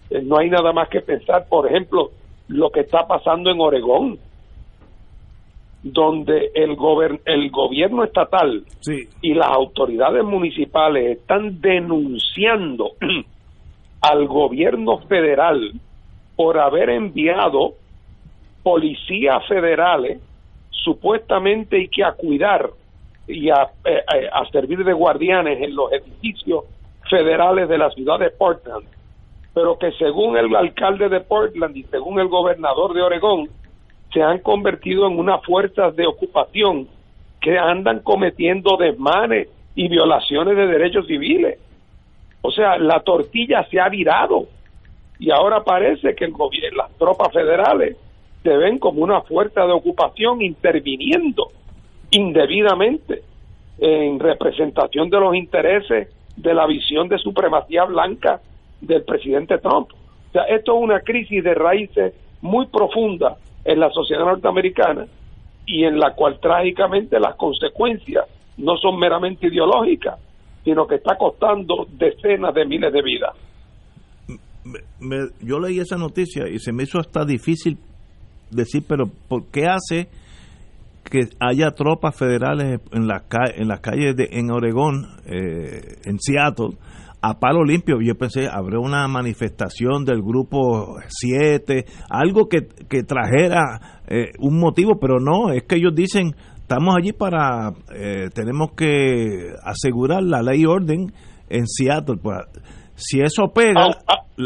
Eh, 0.10 0.22
no 0.24 0.38
hay 0.38 0.50
nada 0.50 0.72
más 0.74 0.90
que 0.90 1.02
pensar, 1.02 1.48
por 1.48 1.68
ejemplo, 1.68 2.12
lo 2.48 2.70
que 2.70 2.82
está 2.82 3.08
pasando 3.08 3.52
en 3.52 3.60
Oregón, 3.60 4.20
donde 5.82 6.52
el, 6.56 6.78
el 7.26 7.52
gobierno 7.52 8.04
estatal 8.04 8.64
y 9.22 9.34
las 9.34 9.48
autoridades 9.48 10.24
municipales 10.24 11.20
están 11.20 11.60
denunciando 11.60 12.92
al 14.02 14.28
gobierno 14.28 15.00
federal 15.00 15.74
por 16.36 16.58
haber 16.58 16.90
enviado 16.90 17.74
policías 18.64 19.46
federales 19.48 20.22
supuestamente 20.70 21.80
y 21.80 21.88
que 21.90 22.04
a 22.04 22.14
cuidar 22.14 22.70
y 23.28 23.50
a, 23.50 23.64
eh, 23.86 24.04
eh, 24.16 24.30
a 24.32 24.46
servir 24.52 24.84
de 24.84 24.94
guardianes 24.94 25.62
en 25.62 25.76
los 25.76 25.92
edificios 25.92 26.66
federales 27.14 27.70
de 27.70 27.78
la 27.78 27.92
ciudad 27.92 28.18
de 28.18 28.32
Portland, 28.32 28.88
pero 29.54 29.78
que 29.78 29.92
según 30.00 30.36
el 30.36 30.56
alcalde 30.56 31.10
de 31.10 31.20
Portland 31.20 31.78
y 31.78 31.84
según 31.84 32.20
el 32.20 32.28
gobernador 32.28 32.96
de 32.96 33.04
Oregón, 33.04 33.50
se 34.12 34.24
han 34.24 34.40
convertido 34.40 35.06
en 35.06 35.20
unas 35.20 35.46
fuerzas 35.46 35.96
de 35.96 36.08
ocupación 36.08 36.88
que 37.40 37.60
andan 37.60 38.00
cometiendo 38.00 38.78
desmanes 38.78 39.48
y 39.76 39.90
violaciones 39.90 40.58
de 40.58 40.66
derechos 40.66 41.06
civiles. 41.06 41.60
O 42.42 42.50
sea, 42.50 42.80
la 42.80 43.02
tortilla 43.02 43.64
se 43.70 43.80
ha 43.80 43.90
virado 43.90 44.48
y 45.20 45.30
ahora 45.30 45.64
parece 45.64 46.16
que 46.16 46.28
las 46.76 46.92
tropas 46.98 47.32
federales 47.32 47.96
se 48.42 48.58
ven 48.58 48.80
como 48.80 49.04
una 49.04 49.22
fuerza 49.22 49.68
de 49.68 49.72
ocupación 49.72 50.42
interviniendo 50.42 51.52
indebidamente 52.10 53.22
en 53.78 54.20
representación 54.20 55.12
de 55.12 55.20
los 55.20 55.36
intereses 55.36 56.10
de 56.36 56.54
la 56.54 56.66
visión 56.68 57.08
de 57.08 57.18
supremacía 57.18 57.86
blanca 57.86 58.42
del 58.82 59.04
presidente 59.04 59.58
Trump. 59.60 59.90
O 59.92 60.32
sea, 60.32 60.44
esto 60.44 60.76
es 60.76 60.84
una 60.84 61.00
crisis 61.02 61.44
de 61.44 61.54
raíces 61.54 62.14
muy 62.42 62.68
profunda 62.68 63.38
en 63.64 63.80
la 63.80 63.90
sociedad 63.92 64.26
norteamericana 64.26 65.06
y 65.66 65.86
en 65.86 66.00
la 66.00 66.14
cual 66.14 66.40
trágicamente 66.42 67.20
las 67.20 67.36
consecuencias 67.36 68.26
no 68.58 68.78
son 68.78 69.00
meramente 69.00 69.48
ideológicas, 69.48 70.20
sino 70.64 70.86
que 70.86 70.96
está 70.96 71.18
costando 71.18 71.88
decenas 71.92 72.54
de 72.54 72.66
miles 72.66 72.92
de 72.92 73.02
vidas. 73.02 73.36
yo 75.42 75.60
leí 75.60 75.80
esa 75.80 75.98
noticia 75.98 76.48
y 76.48 76.60
se 76.60 76.72
me 76.72 76.84
hizo 76.84 77.00
hasta 77.00 77.26
difícil 77.26 77.78
decir, 78.52 78.84
pero 78.88 79.06
¿por 79.28 79.46
qué 79.52 79.68
hace 79.68 80.10
que 81.04 81.30
haya 81.40 81.72
tropas 81.72 82.16
federales 82.16 82.80
en 82.92 83.08
las, 83.08 83.24
en 83.56 83.68
las 83.68 83.80
calles 83.82 84.16
de, 84.16 84.30
en 84.32 84.52
Oregón, 84.52 85.08
eh, 85.26 85.98
en 86.06 86.20
Seattle, 86.20 86.78
a 87.22 87.40
palo 87.40 87.64
limpio. 87.64 88.02
Yo 88.02 88.16
pensé, 88.16 88.48
habrá 88.48 88.80
una 88.80 89.08
manifestación 89.08 90.04
del 90.06 90.22
grupo 90.22 90.98
7, 91.08 91.86
algo 92.10 92.48
que, 92.48 92.68
que 92.90 93.04
trajera 93.04 94.02
eh, 94.08 94.32
un 94.40 94.60
motivo, 94.60 95.00
pero 95.00 95.20
no, 95.20 95.52
es 95.52 95.64
que 95.64 95.78
ellos 95.78 95.96
dicen, 95.96 96.36
estamos 96.58 96.96
allí 96.98 97.14
para, 97.14 97.74
eh, 97.96 98.30
tenemos 98.34 98.72
que 98.76 99.54
asegurar 99.64 100.24
la 100.24 100.42
ley 100.42 100.62
y 100.62 100.66
orden 100.66 101.14
en 101.50 101.68
Seattle. 101.68 102.18
Pues, 102.22 102.38
si 103.04 103.22
eso 103.22 103.52
pega... 103.54 103.88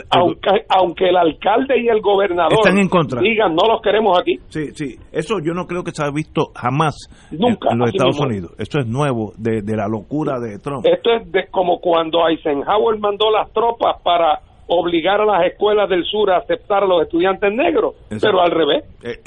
Aunque, 0.09 0.49
aunque, 0.67 1.07
el 1.07 1.15
alcalde 1.15 1.79
y 1.79 1.87
el 1.87 2.01
gobernador 2.01 2.51
están 2.51 2.77
en 2.77 2.89
contra. 2.89 3.21
digan 3.21 3.55
no 3.55 3.71
los 3.71 3.81
queremos 3.81 4.19
aquí. 4.19 4.35
Sí, 4.49 4.71
sí, 4.73 4.97
eso 5.13 5.35
yo 5.41 5.53
no 5.53 5.65
creo 5.65 5.81
que 5.81 5.91
se 5.91 6.03
haya 6.03 6.11
visto 6.11 6.51
jamás 6.53 7.07
Nunca, 7.31 7.69
en, 7.71 7.79
los 7.79 7.89
Estados 7.93 8.19
Unidos. 8.19 8.51
Esto 8.57 8.79
es 8.81 8.87
nuevo 8.87 9.31
de, 9.37 9.61
la 9.77 9.87
locura 9.87 10.39
de 10.41 10.59
Trump. 10.59 10.85
Esto 10.85 11.13
es 11.13 11.31
de, 11.31 11.47
como 11.47 11.79
cuando 11.79 12.27
Eisenhower 12.27 12.99
mandó 12.99 13.31
las 13.31 13.49
tropas 13.53 14.01
para 14.03 14.41
obligar 14.67 15.21
a 15.21 15.25
las 15.25 15.45
escuelas 15.45 15.89
del 15.89 16.03
sur 16.03 16.31
a 16.31 16.39
aceptar 16.39 16.83
a 16.83 16.87
los 16.87 17.03
estudiantes 17.03 17.53
negros, 17.53 17.95
pero 18.09 18.41
al 18.41 18.51
revés. 18.51 18.83
Eh, 19.03 19.21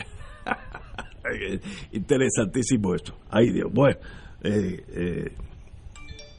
interesantísimo 1.93 2.95
esto. 2.95 3.15
Ay 3.31 3.51
Dios, 3.51 3.73
bueno. 3.73 3.97
Eh, 4.43 4.85
eh, 4.95 5.31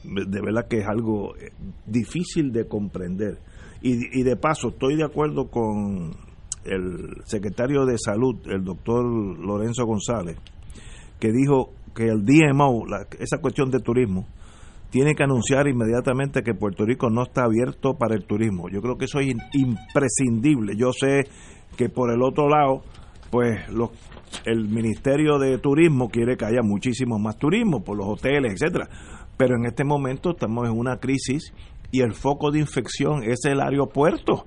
de 0.04 0.40
verdad 0.40 0.66
que 0.68 0.78
es 0.78 0.86
algo 0.86 1.36
eh, 1.36 1.52
difícil 1.86 2.52
de 2.52 2.66
comprender. 2.66 3.38
Y, 3.84 4.22
de 4.22 4.36
paso, 4.36 4.68
estoy 4.68 4.94
de 4.94 5.02
acuerdo 5.02 5.50
con 5.50 6.12
el 6.64 7.16
secretario 7.24 7.84
de 7.84 7.98
Salud, 7.98 8.36
el 8.46 8.62
doctor 8.62 9.04
Lorenzo 9.04 9.84
González, 9.86 10.36
que 11.18 11.32
dijo 11.32 11.72
que 11.92 12.04
el 12.04 12.24
DMO, 12.24 12.84
esa 13.18 13.38
cuestión 13.38 13.72
de 13.72 13.80
turismo, 13.80 14.28
tiene 14.90 15.16
que 15.16 15.24
anunciar 15.24 15.66
inmediatamente 15.66 16.44
que 16.44 16.54
Puerto 16.54 16.84
Rico 16.84 17.10
no 17.10 17.24
está 17.24 17.42
abierto 17.42 17.94
para 17.94 18.14
el 18.14 18.24
turismo. 18.24 18.68
Yo 18.68 18.80
creo 18.80 18.96
que 18.96 19.06
eso 19.06 19.18
es 19.18 19.34
imprescindible. 19.52 20.76
Yo 20.76 20.92
sé 20.92 21.24
que 21.76 21.88
por 21.88 22.12
el 22.12 22.22
otro 22.22 22.48
lado, 22.48 22.82
pues 23.32 23.68
los, 23.68 23.90
el 24.44 24.68
Ministerio 24.68 25.38
de 25.38 25.58
Turismo 25.58 26.08
quiere 26.08 26.36
que 26.36 26.44
haya 26.44 26.62
muchísimo 26.62 27.18
más 27.18 27.36
turismo 27.36 27.82
por 27.82 27.96
los 27.96 28.06
hoteles, 28.06 28.52
etcétera 28.52 28.88
pero 29.36 29.56
en 29.56 29.66
este 29.66 29.84
momento 29.84 30.30
estamos 30.30 30.68
en 30.68 30.78
una 30.78 30.98
crisis 30.98 31.52
y 31.90 32.00
el 32.00 32.14
foco 32.14 32.50
de 32.50 32.60
infección 32.60 33.22
es 33.22 33.44
el 33.44 33.60
aeropuerto. 33.60 34.44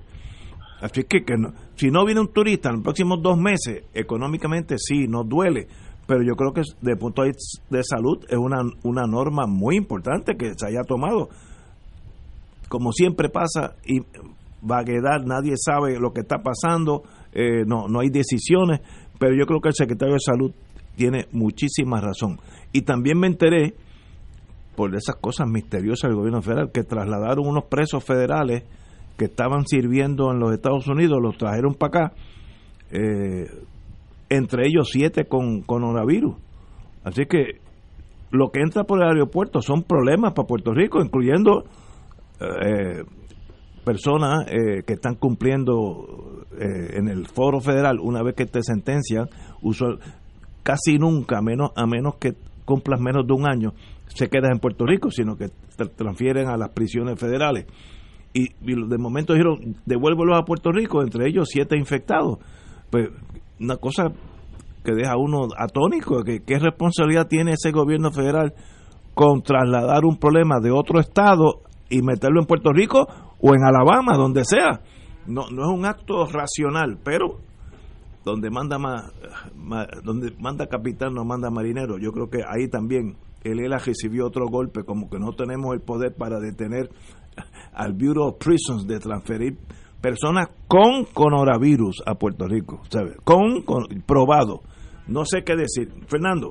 Así 0.80 1.04
que, 1.04 1.24
que 1.24 1.34
si 1.76 1.90
no 1.90 2.04
viene 2.04 2.20
un 2.20 2.32
turista 2.32 2.68
en 2.68 2.76
los 2.76 2.84
próximos 2.84 3.22
dos 3.22 3.38
meses, 3.38 3.84
económicamente 3.94 4.76
sí, 4.78 5.06
nos 5.08 5.28
duele, 5.28 5.68
pero 6.06 6.22
yo 6.22 6.34
creo 6.34 6.52
que 6.52 6.62
de 6.82 6.96
punto 6.96 7.22
de 7.22 7.82
salud 7.82 8.24
es 8.28 8.36
una, 8.36 8.62
una 8.82 9.06
norma 9.06 9.46
muy 9.46 9.76
importante 9.76 10.36
que 10.36 10.52
se 10.56 10.66
haya 10.66 10.82
tomado. 10.82 11.28
Como 12.68 12.92
siempre 12.92 13.28
pasa, 13.28 13.76
y 13.86 14.00
vaguedad, 14.60 15.24
nadie 15.24 15.54
sabe 15.56 15.98
lo 15.98 16.12
que 16.12 16.20
está 16.20 16.38
pasando, 16.38 17.04
eh, 17.32 17.64
no, 17.66 17.88
no 17.88 18.00
hay 18.00 18.10
decisiones, 18.10 18.80
pero 19.18 19.34
yo 19.36 19.46
creo 19.46 19.60
que 19.60 19.68
el 19.68 19.74
secretario 19.74 20.14
de 20.14 20.20
salud 20.20 20.52
tiene 20.96 21.26
muchísima 21.32 22.00
razón. 22.00 22.38
Y 22.72 22.82
también 22.82 23.18
me 23.18 23.26
enteré 23.26 23.74
por 24.76 24.94
esas 24.94 25.16
cosas 25.16 25.48
misteriosas 25.48 26.08
del 26.08 26.16
gobierno 26.16 26.42
federal, 26.42 26.70
que 26.72 26.84
trasladaron 26.84 27.46
unos 27.46 27.64
presos 27.64 28.04
federales 28.04 28.64
que 29.16 29.24
estaban 29.24 29.66
sirviendo 29.66 30.30
en 30.30 30.38
los 30.38 30.52
Estados 30.52 30.86
Unidos, 30.86 31.18
los 31.20 31.36
trajeron 31.38 31.74
para 31.74 31.88
acá, 31.88 32.14
eh, 32.90 33.46
entre 34.28 34.68
ellos 34.68 34.90
siete 34.92 35.24
con 35.24 35.62
coronavirus. 35.62 36.36
Así 37.02 37.24
que 37.26 37.60
lo 38.30 38.50
que 38.50 38.60
entra 38.60 38.84
por 38.84 39.02
el 39.02 39.08
aeropuerto 39.08 39.62
son 39.62 39.82
problemas 39.82 40.34
para 40.34 40.46
Puerto 40.46 40.72
Rico, 40.72 41.00
incluyendo 41.00 41.64
eh, 42.40 43.04
personas 43.84 44.46
eh, 44.48 44.82
que 44.86 44.94
están 44.94 45.14
cumpliendo 45.14 46.44
en 46.58 47.08
el 47.08 47.26
foro 47.26 47.60
federal 47.60 47.98
una 48.00 48.22
vez 48.22 48.34
que 48.34 48.46
te 48.46 48.62
sentencian, 48.62 49.28
uso, 49.60 49.98
casi 50.62 50.96
nunca, 50.98 51.42
menos, 51.42 51.70
a 51.76 51.86
menos 51.86 52.16
que 52.16 52.34
cumplas 52.66 53.00
menos 53.00 53.26
de 53.26 53.32
un 53.32 53.48
año, 53.48 53.72
se 54.08 54.28
queda 54.28 54.48
en 54.52 54.58
Puerto 54.58 54.84
Rico, 54.84 55.10
sino 55.10 55.36
que 55.36 55.48
te 55.48 55.86
transfieren 55.86 56.48
a 56.48 56.58
las 56.58 56.70
prisiones 56.70 57.18
federales. 57.18 57.64
Y, 58.34 58.48
de 58.60 58.98
momento 58.98 59.32
dijeron, 59.32 59.76
devuélvelos 59.86 60.38
a 60.38 60.44
Puerto 60.44 60.70
Rico, 60.70 61.02
entre 61.02 61.26
ellos 61.26 61.48
siete 61.50 61.78
infectados. 61.78 62.38
Pues 62.90 63.08
una 63.58 63.76
cosa 63.76 64.08
que 64.84 64.92
deja 64.92 65.16
uno 65.16 65.48
atónico, 65.56 66.22
que 66.22 66.40
qué 66.40 66.58
responsabilidad 66.58 67.28
tiene 67.28 67.52
ese 67.52 67.70
gobierno 67.70 68.10
federal 68.10 68.52
con 69.14 69.40
trasladar 69.40 70.04
un 70.04 70.18
problema 70.18 70.60
de 70.60 70.70
otro 70.70 71.00
estado 71.00 71.62
y 71.88 72.02
meterlo 72.02 72.40
en 72.40 72.46
Puerto 72.46 72.72
Rico 72.72 73.06
o 73.40 73.54
en 73.54 73.64
Alabama, 73.64 74.16
donde 74.18 74.44
sea. 74.44 74.80
No, 75.26 75.48
no 75.50 75.62
es 75.62 75.78
un 75.78 75.86
acto 75.86 76.26
racional, 76.26 76.98
pero 77.02 77.38
donde 78.26 78.50
manda 78.50 78.76
más, 78.76 79.12
donde 80.02 80.32
manda 80.40 80.66
capitán 80.66 81.14
no 81.14 81.24
manda 81.24 81.48
marinero. 81.48 81.96
Yo 81.96 82.10
creo 82.10 82.28
que 82.28 82.38
ahí 82.38 82.68
también 82.68 83.14
el 83.44 83.60
ELA 83.60 83.78
recibió 83.78 84.26
otro 84.26 84.46
golpe, 84.50 84.82
como 84.84 85.08
que 85.08 85.20
no 85.20 85.32
tenemos 85.32 85.72
el 85.74 85.80
poder 85.80 86.12
para 86.18 86.40
detener 86.40 86.88
al 87.72 87.92
Bureau 87.92 88.30
of 88.30 88.38
Prisons 88.44 88.84
de 88.88 88.98
transferir 88.98 89.54
personas 90.02 90.48
con 90.66 91.04
coronavirus 91.04 92.02
a 92.04 92.16
Puerto 92.16 92.48
Rico, 92.48 92.80
¿sabes? 92.88 93.16
Con, 93.22 93.62
probado. 94.04 94.60
No 95.06 95.24
sé 95.24 95.44
qué 95.44 95.54
decir. 95.54 95.88
Fernando. 96.08 96.50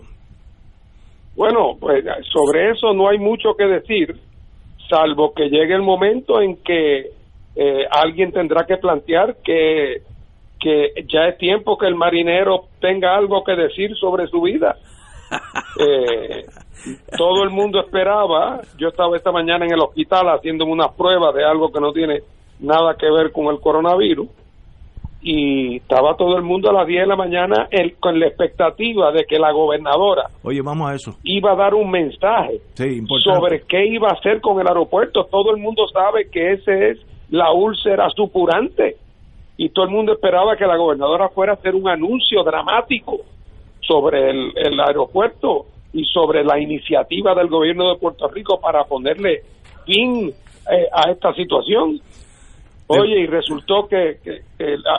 Bueno, 1.36 1.76
pues 1.78 2.06
sobre 2.34 2.72
eso 2.72 2.94
no 2.94 3.10
hay 3.10 3.20
mucho 3.20 3.50
que 3.58 3.66
decir, 3.66 4.16
salvo 4.90 5.34
que 5.34 5.50
llegue 5.50 5.76
el 5.76 5.82
momento 5.82 6.42
en 6.42 6.56
que 6.56 7.10
eh, 7.58 7.86
alguien 7.92 8.32
tendrá 8.32 8.66
que 8.66 8.78
plantear 8.78 9.36
que, 9.44 10.15
que 10.66 11.06
ya 11.08 11.28
es 11.28 11.38
tiempo 11.38 11.78
que 11.78 11.86
el 11.86 11.94
marinero 11.94 12.64
tenga 12.82 13.16
algo 13.16 13.44
que 13.44 13.56
decir 13.56 13.96
sobre 13.98 14.28
su 14.28 14.42
vida. 14.42 14.76
Eh, 15.78 16.46
todo 17.18 17.44
el 17.44 17.50
mundo 17.50 17.82
esperaba, 17.82 18.62
yo 18.78 18.88
estaba 18.88 19.18
esta 19.18 19.30
mañana 19.30 19.66
en 19.66 19.74
el 19.74 19.82
hospital 19.82 20.28
haciéndome 20.28 20.72
unas 20.72 20.94
pruebas 20.94 21.36
de 21.36 21.44
algo 21.44 21.70
que 21.70 21.82
no 21.82 21.92
tiene 21.92 22.22
nada 22.62 22.96
que 22.98 23.12
ver 23.12 23.34
con 23.34 23.48
el 23.48 23.60
coronavirus 23.60 24.30
y 25.22 25.78
estaba 25.78 26.16
todo 26.16 26.38
el 26.38 26.44
mundo 26.44 26.70
a 26.70 26.74
las 26.74 26.88
10 26.88 27.02
de 27.02 27.08
la 27.08 27.16
mañana 27.18 27.68
el, 27.72 27.98
con 27.98 28.18
la 28.18 28.28
expectativa 28.28 29.12
de 29.12 29.26
que 29.26 29.38
la 29.38 29.52
gobernadora 29.52 30.30
Oye, 30.44 30.62
vamos 30.62 30.90
a 30.90 30.96
eso. 30.96 31.18
iba 31.24 31.52
a 31.52 31.56
dar 31.56 31.74
un 31.74 31.92
mensaje 31.92 32.62
sobre 33.22 33.64
qué 33.68 33.86
iba 33.88 34.08
a 34.08 34.14
hacer 34.14 34.40
con 34.40 34.62
el 34.62 34.68
aeropuerto. 34.68 35.26
Todo 35.26 35.54
el 35.54 35.62
mundo 35.62 35.88
sabe 35.92 36.30
que 36.32 36.54
ese 36.54 36.92
es 36.92 37.00
la 37.30 37.52
úlcera 37.52 38.10
supurante 38.12 38.96
y 39.58 39.70
todo 39.70 39.86
el 39.86 39.92
mundo 39.92 40.14
esperaba 40.14 40.56
que 40.58 40.66
la 40.66 40.78
gobernadora 40.78 41.30
fuera 41.30 41.54
a 41.54 41.56
hacer 41.56 41.76
un 41.76 41.88
anuncio 41.88 42.44
dramático 42.44 43.20
sobre 43.82 44.30
el, 44.30 44.52
el 44.56 44.80
aeropuerto 44.80 45.68
y 45.94 46.04
sobre 46.06 46.44
la 46.44 46.60
iniciativa 46.60 47.34
del 47.34 47.48
gobierno 47.48 47.90
de 47.90 48.00
Puerto 48.00 48.28
Rico 48.28 48.60
para 48.60 48.84
ponerle 48.84 49.44
fin 49.86 50.28
eh, 50.28 50.88
a 50.92 51.10
esta 51.10 51.34
situación. 51.34 52.00
Oye, 52.88 53.22
y 53.22 53.28
resultó 53.28 53.88
que, 53.88 54.20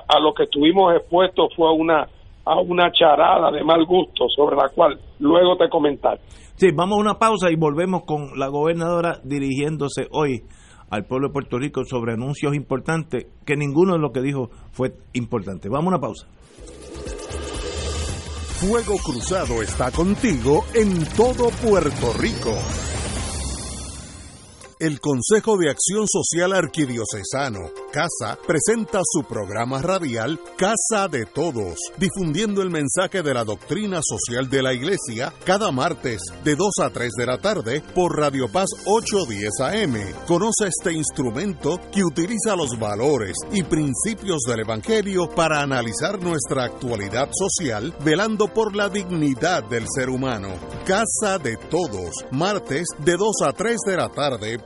a, 0.08 0.18
lo 0.20 0.32
que 0.32 0.44
estuvimos 0.44 0.94
expuestos 0.96 1.54
fue 1.54 1.72
una 1.72 2.08
a 2.44 2.60
una 2.60 2.92
charada 2.92 3.50
de 3.50 3.64
mal 3.64 3.84
gusto 3.84 4.28
sobre 4.28 4.56
la 4.56 4.68
cual 4.68 4.98
luego 5.18 5.56
te 5.56 5.68
comentar. 5.68 6.18
Sí, 6.54 6.68
vamos 6.72 6.98
a 6.98 7.00
una 7.00 7.14
pausa 7.14 7.50
y 7.50 7.56
volvemos 7.56 8.04
con 8.04 8.38
la 8.38 8.46
gobernadora 8.46 9.18
dirigiéndose 9.24 10.06
hoy 10.12 10.42
al 10.90 11.04
pueblo 11.04 11.28
de 11.28 11.32
Puerto 11.32 11.58
Rico 11.58 11.84
sobre 11.84 12.12
anuncios 12.12 12.54
importantes, 12.54 13.26
que 13.44 13.56
ninguno 13.56 13.94
de 13.94 13.98
lo 13.98 14.12
que 14.12 14.20
dijo 14.20 14.50
fue 14.72 14.94
importante. 15.12 15.68
Vamos 15.68 15.86
a 15.86 15.96
una 15.96 16.00
pausa. 16.00 16.26
Fuego 18.58 18.96
Cruzado 19.04 19.62
está 19.62 19.90
contigo 19.90 20.64
en 20.74 21.04
todo 21.14 21.50
Puerto 21.50 22.12
Rico. 22.18 22.54
El 24.78 25.00
Consejo 25.00 25.56
de 25.56 25.70
Acción 25.70 26.06
Social 26.06 26.52
Arquidiocesano, 26.52 27.70
CASA, 27.94 28.38
presenta 28.46 29.00
su 29.10 29.24
programa 29.24 29.80
radial 29.80 30.38
Casa 30.58 31.08
de 31.08 31.24
Todos, 31.24 31.78
difundiendo 31.96 32.60
el 32.60 32.68
mensaje 32.68 33.22
de 33.22 33.32
la 33.32 33.44
doctrina 33.44 34.00
social 34.02 34.50
de 34.50 34.62
la 34.62 34.74
Iglesia 34.74 35.32
cada 35.46 35.72
martes 35.72 36.20
de 36.44 36.56
2 36.56 36.70
a 36.82 36.90
3 36.90 37.10
de 37.16 37.24
la 37.24 37.38
tarde 37.38 37.82
por 37.94 38.18
Radio 38.18 38.52
Paz 38.52 38.68
810 38.84 39.60
AM. 39.60 40.26
Conoce 40.26 40.66
este 40.68 40.92
instrumento 40.92 41.80
que 41.90 42.04
utiliza 42.04 42.54
los 42.54 42.78
valores 42.78 43.34
y 43.52 43.62
principios 43.62 44.42
del 44.42 44.60
Evangelio 44.60 45.30
para 45.30 45.62
analizar 45.62 46.22
nuestra 46.22 46.64
actualidad 46.64 47.30
social, 47.32 47.94
velando 48.04 48.52
por 48.52 48.76
la 48.76 48.90
dignidad 48.90 49.64
del 49.64 49.86
ser 49.88 50.10
humano. 50.10 50.50
Casa 50.84 51.38
de 51.38 51.56
Todos, 51.56 52.26
martes 52.30 52.88
de 52.98 53.16
2 53.16 53.36
a 53.42 53.54
3 53.54 53.76
de 53.86 53.96
la 53.96 54.10
tarde 54.10 54.65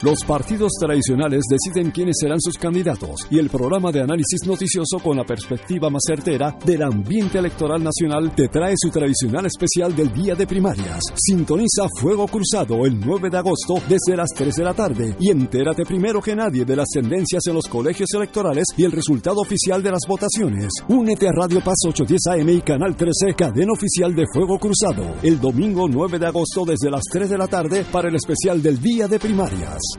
Los 0.04 0.22
partidos 0.22 0.72
tradicionales 0.78 1.44
deciden 1.48 1.90
quiénes 1.90 2.16
serán 2.20 2.38
sus 2.38 2.58
candidatos 2.58 3.26
y 3.30 3.38
el 3.38 3.48
programa 3.48 3.90
de 3.90 4.02
análisis 4.02 4.44
noticioso 4.44 4.98
con 5.02 5.16
la 5.16 5.24
perspectiva 5.24 5.88
más 5.88 6.02
certera 6.06 6.54
del 6.62 6.82
ambiente 6.82 7.38
electoral 7.38 7.82
nacional 7.82 8.34
te 8.34 8.48
trae 8.48 8.74
su 8.76 8.90
tradicional 8.90 9.46
especial 9.46 9.96
del 9.96 10.12
día 10.12 10.34
de 10.34 10.46
primarias. 10.46 11.00
Sintoniza 11.16 11.86
Fuego 11.98 12.28
Cruzado 12.28 12.84
el 12.84 13.00
9 13.00 13.30
de 13.30 13.38
agosto 13.38 13.76
desde 13.88 14.14
las 14.14 14.28
3 14.36 14.54
de 14.54 14.64
la 14.64 14.74
tarde 14.74 15.16
y 15.18 15.30
entérate 15.30 15.86
primero 15.86 16.20
que 16.20 16.36
nadie 16.36 16.66
de 16.66 16.76
las 16.76 16.88
tendencias 16.90 17.46
en 17.46 17.54
los 17.54 17.66
colegios 17.66 18.10
electorales 18.12 18.66
y 18.76 18.84
el 18.84 18.92
resultado 18.92 19.40
oficial 19.40 19.82
de 19.82 19.90
las 19.90 20.02
votaciones. 20.06 20.68
Únete 20.86 21.28
a 21.28 21.32
Radio 21.32 21.62
Paz 21.64 21.76
810 21.88 22.42
AM 22.42 22.50
y 22.50 22.60
Canal 22.60 22.94
13, 22.94 23.34
cadena 23.34 23.72
oficial 23.72 24.14
de 24.14 24.26
Fuego 24.30 24.58
Cruzado, 24.58 25.14
el 25.22 25.40
domingo 25.40 25.88
9 25.88 26.18
de 26.18 26.26
agosto 26.26 26.66
desde 26.66 26.90
las 26.90 27.04
3 27.10 27.30
de 27.30 27.38
la 27.38 27.48
tarde 27.48 27.86
para 27.90 28.10
el 28.10 28.16
especial 28.16 28.62
del 28.62 28.78
día 28.78 29.08
de 29.08 29.18
primarias. 29.18 29.93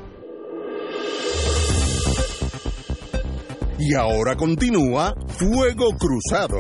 Y 3.78 3.94
ahora 3.94 4.38
continúa 4.38 5.14
Fuego 5.28 5.90
Cruzado. 6.00 6.60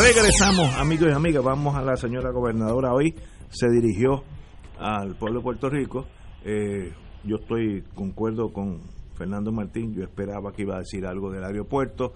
Regresamos, 0.00 0.74
amigos 0.76 1.08
y 1.10 1.12
amigas. 1.12 1.44
Vamos 1.44 1.76
a 1.76 1.82
la 1.82 1.96
señora 1.96 2.32
gobernadora. 2.32 2.92
Hoy 2.92 3.14
se 3.50 3.68
dirigió 3.70 4.24
al 4.80 5.14
pueblo 5.14 5.38
de 5.38 5.44
Puerto 5.44 5.70
Rico. 5.70 6.06
Eh, 6.44 6.92
yo 7.22 7.36
estoy 7.36 7.84
concuerdo 7.94 8.52
con 8.52 8.80
Fernando 9.14 9.52
Martín. 9.52 9.94
Yo 9.94 10.02
esperaba 10.02 10.52
que 10.52 10.62
iba 10.62 10.74
a 10.74 10.80
decir 10.80 11.06
algo 11.06 11.30
del 11.30 11.44
aeropuerto, 11.44 12.14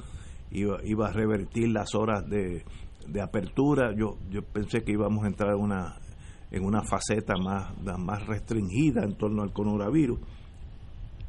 iba, 0.51 0.79
iba 0.83 1.07
a 1.07 1.13
revertir 1.13 1.69
las 1.69 1.95
horas 1.95 2.29
de, 2.29 2.65
de 3.07 3.23
apertura. 3.23 3.95
Yo, 3.97 4.19
yo 4.31 4.43
pensé 4.43 4.83
que 4.83 4.93
íbamos 4.93 5.23
a 5.25 5.29
entrar 5.29 5.55
en 5.55 5.61
una 5.61 6.01
en 6.55 6.65
una 6.65 6.83
faceta 6.83 7.35
más, 7.37 7.73
más 7.99 8.25
restringida 8.27 9.03
en 9.03 9.17
torno 9.17 9.43
al 9.43 9.53
coronavirus. 9.53 10.21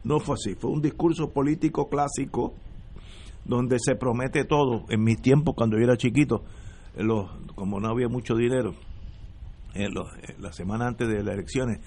No 0.03 0.19
fue 0.19 0.35
así, 0.35 0.53
fue 0.53 0.69
un 0.69 0.83
discurso 0.83 1.31
político 1.31 1.89
clásico 1.89 2.53
donde 3.43 3.77
se 3.79 3.95
promete 3.95 4.45
todo. 4.45 4.85
En 4.89 5.03
mis 5.03 5.19
tiempos, 5.19 5.55
cuando 5.55 5.77
yo 5.77 5.83
era 5.83 5.97
chiquito, 5.97 6.43
como 7.55 7.79
no 7.79 7.89
había 7.89 8.07
mucho 8.07 8.35
dinero, 8.35 8.75
la 10.39 10.53
semana 10.53 10.85
antes 10.85 11.07
de 11.07 11.23
las 11.23 11.33
elecciones, 11.33 11.79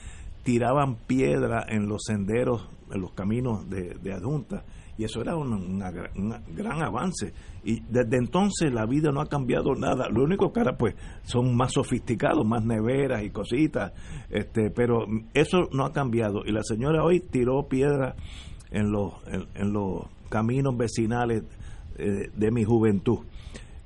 tiraban 0.43 0.97
piedra 1.07 1.65
en 1.69 1.87
los 1.87 2.03
senderos, 2.05 2.69
en 2.93 3.01
los 3.01 3.13
caminos 3.13 3.71
de, 3.71 3.95
de 4.03 4.13
adjuntas 4.15 4.65
y 4.99 5.05
eso 5.05 5.21
era 5.21 5.37
un 5.37 5.79
gran 6.57 6.83
avance. 6.83 7.33
Y 7.65 7.81
desde 7.89 8.17
entonces 8.17 8.73
la 8.73 8.85
vida 8.85 9.13
no 9.13 9.21
ha 9.21 9.27
cambiado 9.27 9.75
nada. 9.77 10.09
Lo 10.11 10.25
único 10.25 10.53
que 10.53 10.59
ahora 10.59 10.77
pues 10.77 10.97
son 11.23 11.57
más 11.57 11.73
sofisticados, 11.73 12.45
más 12.45 12.65
neveras 12.65 13.23
y 13.23 13.31
cositas, 13.31 13.93
este, 14.29 14.71
pero 14.71 15.07
eso 15.35 15.69
no 15.73 15.85
ha 15.85 15.93
cambiado. 15.93 16.43
Y 16.45 16.51
la 16.51 16.65
señora 16.65 17.05
hoy 17.05 17.21
tiró 17.21 17.69
piedra 17.69 18.17
en 18.73 18.91
los, 18.91 19.15
en, 19.55 19.73
los 19.73 20.03
caminos 20.29 20.77
vecinales 20.77 21.45
eh, 21.97 22.31
de 22.35 22.51
mi 22.51 22.65
juventud. 22.65 23.21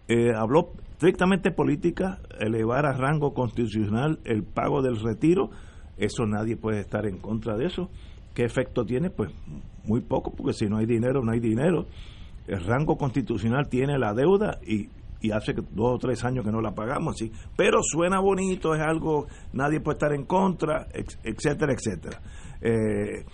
Eh, 0.08 0.32
habló 0.34 0.72
estrictamente 0.92 1.50
política, 1.50 2.20
elevar 2.40 2.86
a 2.86 2.92
rango 2.92 3.34
constitucional 3.34 4.18
el 4.24 4.44
pago 4.44 4.80
del 4.80 4.98
retiro, 4.98 5.50
eso 5.98 6.24
nadie 6.26 6.56
puede 6.56 6.80
estar 6.80 7.04
en 7.06 7.18
contra 7.18 7.56
de 7.56 7.66
eso. 7.66 7.90
¿Qué 8.34 8.44
efecto 8.44 8.84
tiene? 8.84 9.10
Pues 9.10 9.30
muy 9.84 10.00
poco, 10.00 10.32
porque 10.32 10.52
si 10.52 10.66
no 10.66 10.78
hay 10.78 10.86
dinero, 10.86 11.22
no 11.22 11.32
hay 11.32 11.40
dinero. 11.40 11.86
El 12.46 12.64
rango 12.64 12.96
constitucional 12.96 13.68
tiene 13.68 13.98
la 13.98 14.14
deuda 14.14 14.58
y, 14.66 14.88
hace 15.30 15.52
dos 15.52 15.94
o 15.94 15.98
tres 15.98 16.24
años 16.24 16.44
que 16.44 16.50
no 16.50 16.60
la 16.60 16.74
pagamos, 16.74 17.16
sí. 17.16 17.30
Pero 17.56 17.78
suena 17.82 18.18
bonito, 18.18 18.74
es 18.74 18.80
algo, 18.80 19.26
nadie 19.52 19.80
puede 19.80 19.94
estar 19.94 20.12
en 20.12 20.24
contra, 20.24 20.88
etcétera, 21.22 21.72
etcétera. 21.72 22.20
Eh, 22.60 23.24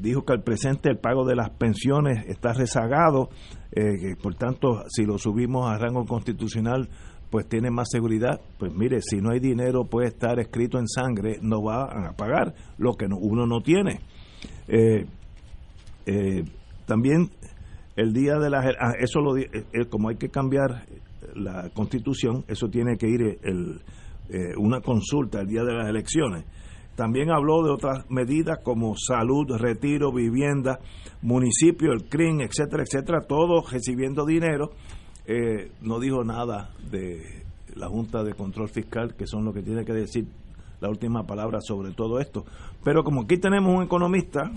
dijo 0.00 0.24
que 0.24 0.32
al 0.32 0.42
presente 0.42 0.88
el 0.88 0.98
pago 0.98 1.24
de 1.24 1.36
las 1.36 1.50
pensiones 1.50 2.24
está 2.26 2.52
rezagado, 2.52 3.28
eh, 3.70 4.16
por 4.20 4.34
tanto 4.34 4.84
si 4.88 5.04
lo 5.04 5.18
subimos 5.18 5.70
a 5.70 5.78
rango 5.78 6.04
constitucional 6.04 6.88
pues 7.34 7.48
tiene 7.48 7.68
más 7.68 7.88
seguridad, 7.90 8.40
pues 8.60 8.72
mire, 8.72 9.00
si 9.00 9.20
no 9.20 9.32
hay 9.32 9.40
dinero 9.40 9.86
puede 9.86 10.06
estar 10.06 10.38
escrito 10.38 10.78
en 10.78 10.86
sangre, 10.86 11.40
no 11.42 11.64
va 11.64 11.82
a 11.82 12.12
pagar 12.12 12.54
lo 12.78 12.94
que 12.94 13.06
uno 13.06 13.44
no 13.44 13.60
tiene. 13.60 14.02
Eh, 14.68 15.06
eh, 16.06 16.44
también 16.86 17.30
el 17.96 18.12
día 18.12 18.38
de 18.38 18.50
las... 18.50 18.64
Ah, 18.80 18.94
eso 18.98 19.20
lo, 19.20 19.34
como 19.88 20.08
hay 20.08 20.16
que 20.16 20.28
cambiar 20.28 20.86
la 21.34 21.70
constitución, 21.70 22.44
eso 22.48 22.68
tiene 22.68 22.96
que 22.96 23.08
ir 23.08 23.38
una 24.56 24.80
consulta 24.80 25.40
el 25.40 25.48
día 25.48 25.62
de 25.62 25.74
las 25.74 25.88
elecciones 25.88 26.44
también 26.96 27.30
habló 27.30 27.62
de 27.62 27.70
otras 27.70 28.08
medidas 28.08 28.58
como 28.62 28.94
salud, 28.96 29.46
retiro, 29.58 30.12
vivienda, 30.12 30.78
municipio, 31.22 31.92
el 31.92 32.08
CRIM, 32.08 32.40
etcétera, 32.40 32.84
etcétera, 32.84 33.20
todos 33.26 33.72
recibiendo 33.72 34.24
dinero. 34.24 34.70
Eh, 35.26 35.72
no 35.80 35.98
dijo 35.98 36.22
nada 36.22 36.70
de 36.90 37.42
la 37.74 37.88
Junta 37.88 38.22
de 38.22 38.34
Control 38.34 38.68
Fiscal, 38.68 39.14
que 39.16 39.26
son 39.26 39.44
los 39.44 39.54
que 39.54 39.62
tiene 39.62 39.84
que 39.84 39.92
decir 39.92 40.26
la 40.80 40.88
última 40.88 41.24
palabra 41.24 41.60
sobre 41.60 41.92
todo 41.92 42.20
esto. 42.20 42.44
Pero 42.82 43.02
como 43.02 43.22
aquí 43.22 43.38
tenemos 43.38 43.74
un 43.74 43.82
economista, 43.82 44.50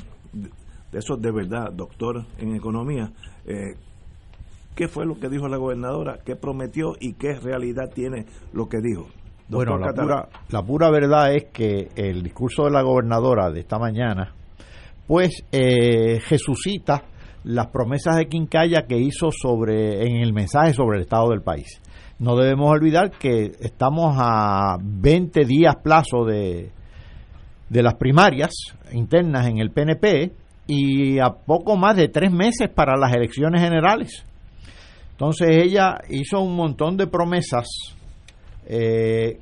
de 0.91 0.99
eso 0.99 1.17
de 1.17 1.31
verdad, 1.31 1.71
doctor 1.73 2.25
en 2.37 2.55
economía, 2.55 3.11
eh, 3.45 3.75
¿qué 4.75 4.87
fue 4.87 5.05
lo 5.05 5.19
que 5.19 5.29
dijo 5.29 5.47
la 5.47 5.57
gobernadora? 5.57 6.19
¿Qué 6.25 6.35
prometió 6.35 6.93
y 6.99 7.13
qué 7.13 7.33
realidad 7.33 7.89
tiene 7.93 8.25
lo 8.53 8.67
que 8.67 8.77
dijo? 8.81 9.07
Bueno, 9.49 9.77
la 9.77 9.93
pura, 9.93 10.29
la 10.49 10.61
pura, 10.61 10.89
verdad 10.91 11.33
es 11.33 11.45
que 11.53 11.89
el 11.95 12.21
discurso 12.21 12.65
de 12.65 12.71
la 12.71 12.81
gobernadora 12.81 13.49
de 13.49 13.61
esta 13.61 13.79
mañana, 13.79 14.33
pues 15.07 15.45
eh, 15.53 16.19
jesucita 16.19 17.03
las 17.45 17.67
promesas 17.67 18.17
de 18.17 18.27
Quincaya 18.27 18.85
que 18.87 18.97
hizo 18.97 19.29
sobre 19.31 20.05
en 20.05 20.17
el 20.17 20.33
mensaje 20.33 20.73
sobre 20.73 20.97
el 20.97 21.03
estado 21.03 21.29
del 21.29 21.41
país. 21.41 21.81
No 22.19 22.35
debemos 22.35 22.69
olvidar 22.71 23.11
que 23.11 23.51
estamos 23.59 24.15
a 24.17 24.77
20 24.81 25.45
días 25.45 25.75
plazo 25.83 26.25
de, 26.25 26.71
de 27.69 27.83
las 27.83 27.95
primarias 27.95 28.51
internas 28.91 29.47
en 29.47 29.59
el 29.59 29.71
PNP 29.71 30.31
y 30.65 31.19
a 31.19 31.29
poco 31.29 31.77
más 31.77 31.95
de 31.95 32.07
tres 32.09 32.31
meses 32.31 32.69
para 32.73 32.97
las 32.97 33.13
elecciones 33.13 33.61
generales. 33.61 34.23
Entonces 35.11 35.49
ella 35.49 35.97
hizo 36.09 36.41
un 36.41 36.55
montón 36.55 36.97
de 36.97 37.07
promesas 37.07 37.67
eh, 38.65 39.39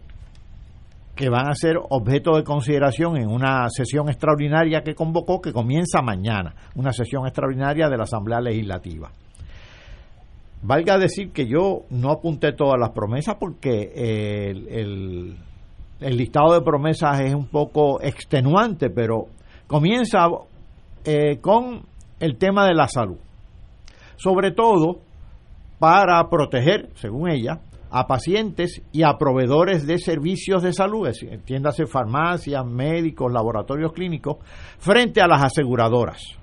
que 1.16 1.30
van 1.30 1.50
a 1.50 1.56
ser 1.56 1.78
objeto 1.90 2.36
de 2.36 2.44
consideración 2.44 3.18
en 3.18 3.30
una 3.30 3.68
sesión 3.70 4.10
extraordinaria 4.10 4.82
que 4.82 4.96
convocó, 4.96 5.42
que 5.42 5.54
comienza 5.54 6.02
mañana, 6.02 6.54
una 6.76 6.92
sesión 6.92 7.26
extraordinaria 7.26 7.90
de 7.90 7.98
la 7.98 8.04
Asamblea 8.04 8.42
Legislativa. 8.42 9.12
Valga 10.68 10.98
decir 10.98 11.32
que 11.32 11.46
yo 11.46 11.82
no 11.92 12.12
apunté 12.12 12.52
todas 12.52 12.80
las 12.80 12.90
promesas 12.90 13.36
porque 13.40 13.92
el, 14.80 15.38
listado 16.00 16.56
de 16.56 16.62
promesas 16.62 17.20
es 17.20 17.36
un 17.36 17.46
poco 17.46 18.02
extenuante, 18.02 18.90
pero 18.90 19.28
comienza 19.68 20.28
eh, 21.04 21.38
con 21.40 21.84
el 22.20 22.38
tema 22.38 22.66
de 22.66 22.74
la 22.74 22.88
salud. 22.88 23.18
Sobre 24.16 24.54
todo 24.54 25.02
para 25.78 26.28
proteger, 26.32 26.90
según 26.96 27.30
ella, 27.30 27.60
a 27.92 28.08
pacientes 28.08 28.82
y 28.92 29.04
a 29.04 29.20
proveedores 29.20 29.86
de 29.86 30.00
servicios 30.00 30.64
de 30.64 30.74
salud, 30.74 31.08
entiéndase 31.30 31.86
farmacias, 31.86 32.66
médicos, 32.66 33.32
laboratorios 33.32 33.94
clínicos, 33.94 34.38
frente 34.80 35.22
a 35.22 35.28
las 35.28 35.44
aseguradoras. 35.44 36.40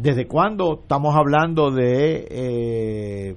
¿Desde 0.00 0.26
cuándo 0.26 0.80
estamos 0.80 1.14
hablando 1.14 1.70
de 1.70 2.26
eh, 2.30 3.36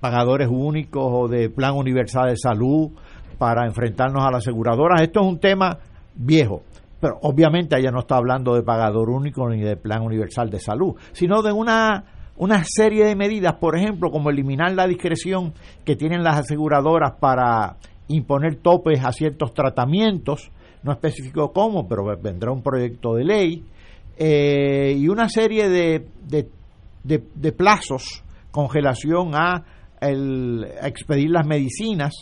pagadores 0.00 0.48
únicos 0.50 1.04
o 1.06 1.28
de 1.28 1.50
plan 1.50 1.74
universal 1.76 2.30
de 2.30 2.38
salud 2.38 2.92
para 3.36 3.66
enfrentarnos 3.66 4.24
a 4.24 4.30
las 4.30 4.38
aseguradoras? 4.38 5.02
Esto 5.02 5.20
es 5.20 5.26
un 5.26 5.38
tema 5.38 5.80
viejo, 6.14 6.62
pero 6.98 7.18
obviamente 7.20 7.78
ella 7.78 7.90
no 7.90 7.98
está 7.98 8.16
hablando 8.16 8.54
de 8.54 8.62
pagador 8.62 9.10
único 9.10 9.46
ni 9.50 9.60
de 9.60 9.76
plan 9.76 10.00
universal 10.00 10.48
de 10.48 10.60
salud, 10.60 10.94
sino 11.12 11.42
de 11.42 11.52
una 11.52 12.04
una 12.38 12.64
serie 12.64 13.04
de 13.04 13.14
medidas, 13.14 13.56
por 13.60 13.76
ejemplo, 13.76 14.10
como 14.10 14.30
eliminar 14.30 14.72
la 14.72 14.86
discreción 14.86 15.52
que 15.84 15.94
tienen 15.94 16.22
las 16.22 16.38
aseguradoras 16.38 17.18
para 17.20 17.76
imponer 18.08 18.56
topes 18.56 19.04
a 19.04 19.12
ciertos 19.12 19.52
tratamientos, 19.52 20.50
no 20.82 20.92
especificó 20.92 21.52
cómo, 21.52 21.86
pero 21.86 22.04
vendrá 22.18 22.50
un 22.50 22.62
proyecto 22.62 23.12
de 23.14 23.24
ley, 23.24 23.64
eh, 24.16 24.94
y 24.96 25.08
una 25.08 25.28
serie 25.28 25.68
de, 25.68 26.06
de, 27.02 27.52
plazos, 27.52 28.22
congelación 28.50 29.34
a, 29.34 29.64
el, 30.00 30.66
expedir 30.82 31.30
las 31.30 31.46
medicinas, 31.46 32.14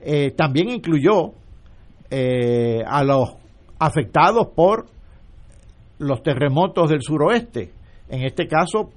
eh, 0.00 0.32
también 0.32 0.70
incluyó 0.70 1.32
eh, 2.10 2.82
a 2.86 3.04
los 3.04 3.36
afectados 3.78 4.48
por 4.54 4.86
los 5.98 6.22
terremotos 6.22 6.88
del 6.90 7.02
suroeste, 7.02 7.72
en 8.08 8.24
este 8.24 8.46
caso 8.46 8.90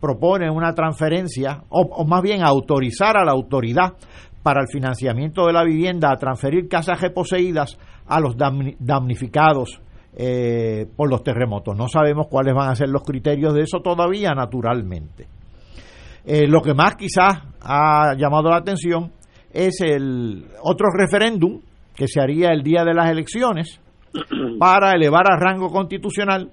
propone 0.00 0.50
una 0.50 0.74
transferencia, 0.74 1.62
o, 1.68 2.04
más 2.04 2.22
bien 2.22 2.42
autorizar 2.42 3.16
a 3.16 3.24
la 3.24 3.32
autoridad 3.32 3.94
para 4.42 4.60
el 4.60 4.66
financiamiento 4.68 5.46
de 5.46 5.52
la 5.52 5.62
vivienda 5.62 6.10
a 6.10 6.18
transferir 6.18 6.68
casas 6.68 7.00
reposeídas 7.00 7.78
a 8.06 8.18
los 8.18 8.36
damnificados 8.36 9.80
eh, 10.14 10.86
por 10.96 11.08
los 11.08 11.22
terremotos. 11.22 11.76
No 11.76 11.88
sabemos 11.88 12.26
cuáles 12.28 12.54
van 12.54 12.70
a 12.70 12.76
ser 12.76 12.88
los 12.88 13.02
criterios 13.02 13.54
de 13.54 13.62
eso 13.62 13.80
todavía, 13.80 14.32
naturalmente. 14.34 15.26
Eh, 16.24 16.46
lo 16.46 16.60
que 16.60 16.74
más 16.74 16.96
quizás 16.96 17.42
ha 17.62 18.14
llamado 18.16 18.50
la 18.50 18.58
atención 18.58 19.12
es 19.52 19.80
el 19.80 20.46
otro 20.62 20.88
referéndum 20.96 21.60
que 21.94 22.06
se 22.06 22.20
haría 22.20 22.50
el 22.50 22.62
día 22.62 22.84
de 22.84 22.94
las 22.94 23.10
elecciones 23.10 23.80
para 24.58 24.92
elevar 24.92 25.30
a 25.30 25.36
rango 25.36 25.68
constitucional 25.70 26.50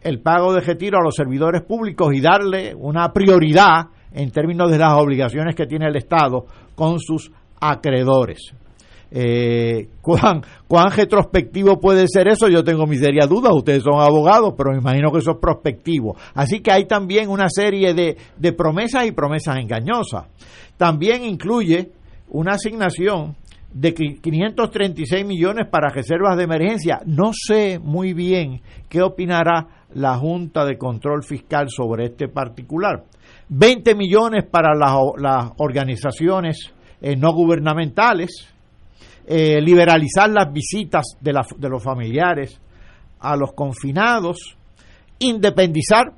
el 0.00 0.20
pago 0.20 0.52
de 0.52 0.60
retiro 0.60 0.98
a 0.98 1.04
los 1.04 1.14
servidores 1.14 1.62
públicos 1.62 2.14
y 2.14 2.20
darle 2.20 2.74
una 2.74 3.12
prioridad 3.12 3.88
en 4.12 4.30
términos 4.30 4.70
de 4.70 4.78
las 4.78 4.94
obligaciones 4.94 5.54
que 5.54 5.66
tiene 5.66 5.86
el 5.86 5.96
Estado 5.96 6.46
con 6.74 7.00
sus 7.00 7.32
acreedores. 7.60 8.54
Eh, 9.10 9.88
¿cuán, 10.00 10.42
¿Cuán 10.66 10.90
retrospectivo 10.90 11.78
puede 11.80 12.06
ser 12.08 12.28
eso? 12.28 12.48
Yo 12.48 12.62
tengo 12.64 12.86
mis 12.86 13.00
serias 13.00 13.28
dudas, 13.28 13.52
ustedes 13.54 13.82
son 13.82 14.00
abogados, 14.00 14.54
pero 14.56 14.72
me 14.72 14.78
imagino 14.78 15.10
que 15.10 15.18
eso 15.18 15.32
es 15.32 15.38
prospectivo. 15.38 16.16
Así 16.34 16.60
que 16.60 16.72
hay 16.72 16.86
también 16.86 17.28
una 17.28 17.48
serie 17.48 17.94
de, 17.94 18.16
de 18.36 18.52
promesas 18.52 19.06
y 19.06 19.12
promesas 19.12 19.58
engañosas. 19.58 20.26
También 20.76 21.24
incluye 21.24 21.92
una 22.28 22.52
asignación 22.52 23.36
de 23.72 23.92
536 23.94 25.26
millones 25.26 25.66
para 25.70 25.88
reservas 25.90 26.36
de 26.36 26.44
emergencia. 26.44 27.00
No 27.04 27.32
sé 27.32 27.78
muy 27.78 28.14
bien 28.14 28.62
qué 28.88 29.02
opinará 29.02 29.84
la 29.94 30.16
Junta 30.16 30.64
de 30.64 30.78
Control 30.78 31.22
Fiscal 31.22 31.68
sobre 31.68 32.06
este 32.06 32.28
particular. 32.28 33.04
20 33.48 33.94
millones 33.94 34.44
para 34.50 34.74
las, 34.74 35.52
organizaciones 35.58 36.72
eh, 37.00 37.16
no 37.16 37.32
gubernamentales, 37.32 38.48
eh, 39.30 39.60
liberalizar 39.60 40.30
las 40.30 40.50
visitas 40.50 41.04
de, 41.20 41.38
de 41.58 41.68
los 41.68 41.82
familiares 41.82 42.58
a 43.20 43.36
los 43.36 43.52
confinados, 43.52 44.56
independizar 45.18 46.14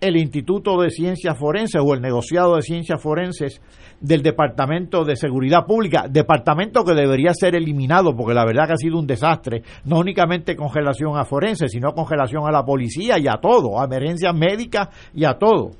el 0.00 0.16
Instituto 0.16 0.80
de 0.80 0.88
Ciencias 0.88 1.36
Forenses 1.38 1.82
o 1.84 1.92
el 1.92 2.00
negociado 2.00 2.56
de 2.56 2.62
Ciencias 2.62 3.02
Forenses 3.02 3.60
del 4.00 4.22
Departamento 4.22 5.04
de 5.04 5.16
Seguridad 5.16 5.66
Pública, 5.66 6.06
departamento 6.08 6.82
que 6.82 6.94
debería 6.94 7.34
ser 7.34 7.54
eliminado 7.54 8.16
porque 8.16 8.32
la 8.32 8.46
verdad 8.46 8.68
que 8.68 8.72
ha 8.72 8.76
sido 8.76 8.98
un 8.98 9.06
desastre, 9.06 9.62
no 9.84 9.98
únicamente 9.98 10.56
con 10.56 10.72
relación 10.72 11.18
a 11.18 11.26
forenses, 11.26 11.70
sino 11.70 11.92
con 11.92 12.08
relación 12.08 12.46
a 12.46 12.50
la 12.50 12.64
policía 12.64 13.18
y 13.18 13.28
a 13.28 13.36
todo, 13.36 13.78
a 13.78 13.84
emergencias 13.84 14.34
médicas 14.34 14.88
y 15.14 15.26
a 15.26 15.34
todo. 15.34 15.72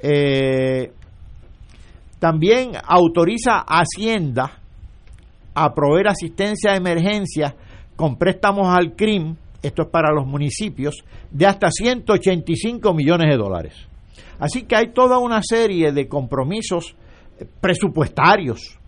Eh, 0.00 0.90
también 2.18 2.72
autoriza 2.84 3.64
Hacienda 3.64 4.61
a 5.54 5.74
proveer 5.74 6.08
asistencia 6.08 6.72
de 6.72 6.78
emergencia 6.78 7.54
con 7.96 8.16
préstamos 8.16 8.68
al 8.68 8.94
CRIM, 8.94 9.36
esto 9.62 9.82
es 9.82 9.88
para 9.88 10.12
los 10.12 10.26
municipios, 10.26 11.04
de 11.30 11.46
hasta 11.46 11.70
185 11.70 12.94
millones 12.94 13.30
de 13.30 13.36
dólares. 13.36 13.74
Así 14.38 14.62
que 14.62 14.76
hay 14.76 14.92
toda 14.92 15.18
una 15.18 15.40
serie 15.42 15.92
de 15.92 16.08
compromisos 16.08 16.96
presupuestarios 17.60 18.78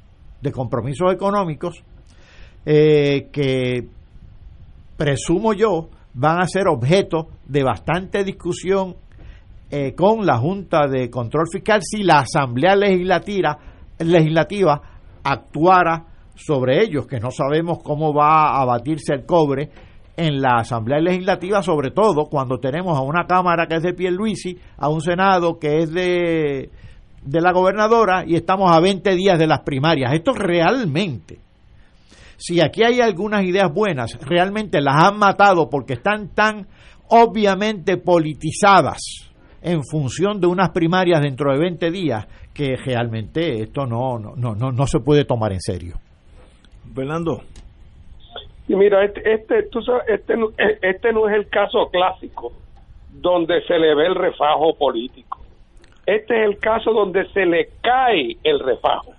de 0.40 0.52
compromisos 0.52 1.12
económicos 1.12 1.82
eh, 2.66 3.28
que 3.32 3.86
presumo 4.96 5.54
yo 5.54 5.88
van 6.14 6.40
a 6.40 6.46
ser 6.46 6.68
objeto 6.68 7.28
de 7.46 7.62
bastante 7.62 8.24
discusión 8.24 8.96
eh, 9.70 9.94
con 9.94 10.26
la 10.26 10.38
Junta 10.38 10.86
de 10.86 11.10
Control 11.10 11.46
Fiscal 11.50 11.80
si 11.82 12.02
la 12.02 12.20
Asamblea 12.20 12.76
legislativa 12.76 13.58
actuara 15.22 16.06
sobre 16.34 16.82
ellos, 16.82 17.06
que 17.06 17.20
no 17.20 17.30
sabemos 17.30 17.78
cómo 17.82 18.12
va 18.12 18.60
a 18.60 18.64
batirse 18.64 19.14
el 19.14 19.24
cobre 19.24 19.70
en 20.16 20.40
la 20.40 20.58
Asamblea 20.58 21.00
Legislativa, 21.00 21.62
sobre 21.62 21.90
todo 21.90 22.26
cuando 22.26 22.58
tenemos 22.58 22.96
a 22.96 23.02
una 23.02 23.26
Cámara 23.26 23.66
que 23.66 23.76
es 23.76 23.82
de 23.82 23.94
Pierluisi, 23.94 24.58
a 24.76 24.88
un 24.88 25.00
Senado 25.00 25.58
que 25.58 25.78
es 25.78 25.92
de, 25.92 26.70
de 27.24 27.40
la 27.40 27.52
gobernadora 27.52 28.24
y 28.26 28.36
estamos 28.36 28.74
a 28.74 28.80
20 28.80 29.14
días 29.14 29.38
de 29.38 29.46
las 29.46 29.60
primarias. 29.60 30.12
Esto 30.12 30.32
realmente, 30.32 31.38
si 32.36 32.60
aquí 32.60 32.84
hay 32.84 33.00
algunas 33.00 33.44
ideas 33.44 33.72
buenas, 33.72 34.18
realmente 34.20 34.80
las 34.80 35.02
han 35.02 35.18
matado 35.18 35.68
porque 35.68 35.94
están 35.94 36.28
tan 36.28 36.66
obviamente 37.08 37.96
politizadas 37.96 39.30
en 39.62 39.82
función 39.82 40.40
de 40.40 40.46
unas 40.46 40.70
primarias 40.70 41.22
dentro 41.22 41.52
de 41.52 41.58
20 41.58 41.90
días 41.90 42.26
que 42.52 42.76
realmente 42.76 43.62
esto 43.62 43.86
no, 43.86 44.18
no, 44.18 44.54
no, 44.54 44.70
no 44.70 44.86
se 44.86 45.00
puede 45.00 45.24
tomar 45.24 45.52
en 45.52 45.60
serio. 45.60 45.96
Fernando. 46.94 47.42
Y 48.66 48.74
mira, 48.74 49.04
este, 49.04 49.34
este, 49.34 49.62
tú 49.64 49.82
sabes, 49.82 50.04
este, 50.08 50.34
este 50.82 51.12
no 51.12 51.28
es 51.28 51.34
el 51.34 51.48
caso 51.48 51.88
clásico 51.90 52.52
donde 53.12 53.62
se 53.62 53.78
le 53.78 53.94
ve 53.94 54.06
el 54.06 54.14
refajo 54.14 54.74
político. 54.74 55.38
Este 56.06 56.40
es 56.40 56.48
el 56.48 56.58
caso 56.58 56.92
donde 56.92 57.26
se 57.30 57.46
le 57.46 57.70
cae 57.80 58.36
el 58.42 58.60
refajo. 58.60 59.12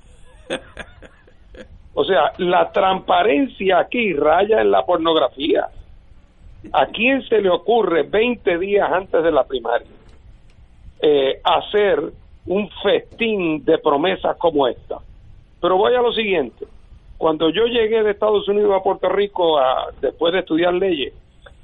O 1.97 2.03
sea, 2.03 2.33
la 2.39 2.71
transparencia 2.73 3.79
aquí 3.79 4.13
raya 4.13 4.59
en 4.59 4.69
la 4.69 4.83
pornografía. 4.85 5.69
¿A 6.73 6.87
quién 6.87 7.25
se 7.29 7.41
le 7.41 7.49
ocurre 7.49 8.03
20 8.03 8.57
días 8.57 8.91
antes 8.91 9.23
de 9.23 9.31
la 9.31 9.45
primaria 9.45 9.87
eh, 11.01 11.39
hacer 11.43 12.01
un 12.47 12.69
festín 12.83 13.63
de 13.63 13.77
promesas 13.77 14.35
como 14.37 14.67
esta? 14.67 14.97
Pero 15.61 15.77
voy 15.77 15.95
a 15.95 16.01
lo 16.01 16.11
siguiente 16.11 16.65
cuando 17.17 17.49
yo 17.49 17.65
llegué 17.65 18.03
de 18.03 18.11
Estados 18.11 18.47
Unidos 18.47 18.73
a 18.75 18.83
Puerto 18.83 19.09
Rico 19.09 19.57
a, 19.59 19.91
después 20.01 20.33
de 20.33 20.39
estudiar 20.39 20.73
leyes 20.73 21.13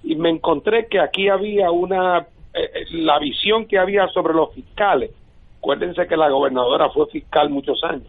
y 0.03 0.15
me 0.15 0.29
encontré 0.29 0.87
que 0.87 0.99
aquí 0.99 1.29
había 1.29 1.71
una 1.71 2.19
eh, 2.19 2.25
eh, 2.53 2.85
la 2.91 3.19
visión 3.19 3.65
que 3.65 3.77
había 3.77 4.07
sobre 4.09 4.33
los 4.33 4.53
fiscales 4.53 5.11
acuérdense 5.57 6.07
que 6.07 6.17
la 6.17 6.29
gobernadora 6.29 6.89
fue 6.89 7.07
fiscal 7.07 7.49
muchos 7.49 7.83
años 7.83 8.07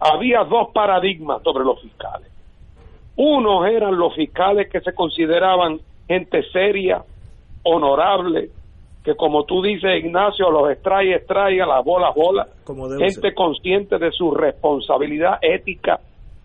había 0.00 0.44
dos 0.44 0.68
paradigmas 0.72 1.42
sobre 1.42 1.64
los 1.64 1.80
fiscales. 1.80 2.28
Unos 3.16 3.66
eran 3.68 3.96
los 3.96 4.14
fiscales 4.14 4.68
que 4.70 4.80
se 4.80 4.92
consideraban 4.92 5.80
gente 6.06 6.42
seria 6.52 7.02
honorable 7.62 8.50
que 9.02 9.14
como 9.14 9.44
tú 9.44 9.62
dices 9.62 9.98
Ignacio 9.98 10.50
los 10.50 10.70
extrae 10.70 11.14
extrae 11.14 11.62
a 11.62 11.66
las 11.66 11.84
bolas 11.84 12.14
bolas 12.14 12.48
gente 12.98 13.34
consciente 13.34 13.98
de 13.98 14.10
su 14.10 14.32
responsabilidad 14.32 15.38
ética 15.40 16.00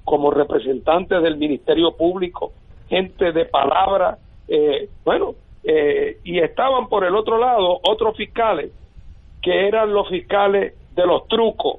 como 0.09 0.31
representantes 0.31 1.21
del 1.21 1.37
Ministerio 1.37 1.91
Público, 1.91 2.51
gente 2.89 3.31
de 3.31 3.45
palabra, 3.45 4.17
eh, 4.47 4.89
bueno, 5.05 5.35
eh, 5.63 6.17
y 6.23 6.39
estaban 6.39 6.89
por 6.89 7.05
el 7.05 7.15
otro 7.15 7.37
lado 7.37 7.79
otros 7.83 8.17
fiscales 8.17 8.71
que 9.39 9.67
eran 9.67 9.93
los 9.93 10.09
fiscales 10.09 10.73
de 10.95 11.05
los 11.05 11.27
trucos, 11.27 11.75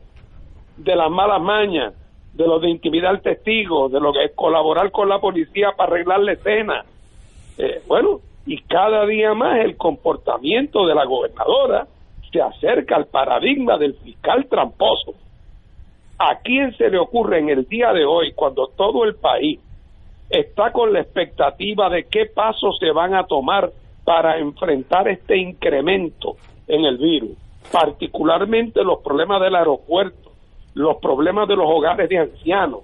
de 0.76 0.94
las 0.94 1.10
malas 1.10 1.42
mañas, 1.42 1.92
de 2.32 2.46
los 2.46 2.62
de 2.62 2.70
intimidar 2.70 3.20
testigos, 3.20 3.90
de 3.90 3.98
lo 3.98 4.12
que 4.12 4.26
es 4.26 4.32
colaborar 4.36 4.92
con 4.92 5.08
la 5.08 5.18
policía 5.18 5.72
para 5.76 5.94
arreglar 5.94 6.20
la 6.20 6.32
escena. 6.34 6.84
Eh, 7.58 7.82
bueno, 7.88 8.20
y 8.46 8.62
cada 8.62 9.06
día 9.06 9.34
más 9.34 9.58
el 9.58 9.76
comportamiento 9.76 10.86
de 10.86 10.94
la 10.94 11.04
gobernadora 11.04 11.88
se 12.30 12.40
acerca 12.40 12.94
al 12.94 13.06
paradigma 13.06 13.76
del 13.76 13.94
fiscal 13.94 14.46
tramposo 14.48 15.14
¿A 16.22 16.36
quién 16.40 16.76
se 16.76 16.90
le 16.90 16.98
ocurre 16.98 17.38
en 17.38 17.48
el 17.48 17.66
día 17.66 17.94
de 17.94 18.04
hoy, 18.04 18.32
cuando 18.34 18.66
todo 18.76 19.04
el 19.04 19.14
país 19.14 19.58
está 20.28 20.70
con 20.70 20.92
la 20.92 21.00
expectativa 21.00 21.88
de 21.88 22.04
qué 22.04 22.26
pasos 22.26 22.76
se 22.78 22.90
van 22.90 23.14
a 23.14 23.24
tomar 23.24 23.70
para 24.04 24.36
enfrentar 24.38 25.08
este 25.08 25.38
incremento 25.38 26.36
en 26.68 26.84
el 26.84 26.98
virus, 26.98 27.30
particularmente 27.72 28.84
los 28.84 29.00
problemas 29.00 29.40
del 29.40 29.54
aeropuerto, 29.54 30.32
los 30.74 30.98
problemas 30.98 31.48
de 31.48 31.56
los 31.56 31.64
hogares 31.66 32.06
de 32.10 32.18
ancianos? 32.18 32.80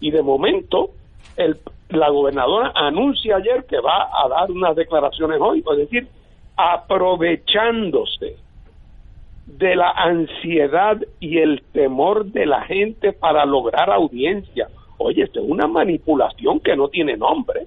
Y 0.00 0.10
de 0.10 0.22
momento, 0.22 0.88
el, 1.36 1.58
la 1.90 2.08
gobernadora 2.08 2.72
anuncia 2.74 3.36
ayer 3.36 3.66
que 3.66 3.78
va 3.78 4.08
a 4.10 4.26
dar 4.26 4.50
unas 4.50 4.74
declaraciones 4.74 5.38
hoy, 5.38 5.62
es 5.70 5.76
decir, 5.76 6.08
aprovechándose 6.56 8.38
de 9.46 9.74
la 9.74 9.90
ansiedad 9.90 10.98
y 11.18 11.38
el 11.38 11.62
temor 11.72 12.26
de 12.26 12.46
la 12.46 12.62
gente 12.62 13.12
para 13.12 13.44
lograr 13.44 13.90
audiencia. 13.90 14.68
Oye, 14.98 15.24
esto 15.24 15.40
es 15.40 15.46
una 15.48 15.66
manipulación 15.66 16.60
que 16.60 16.76
no 16.76 16.88
tiene 16.88 17.16
nombre. 17.16 17.62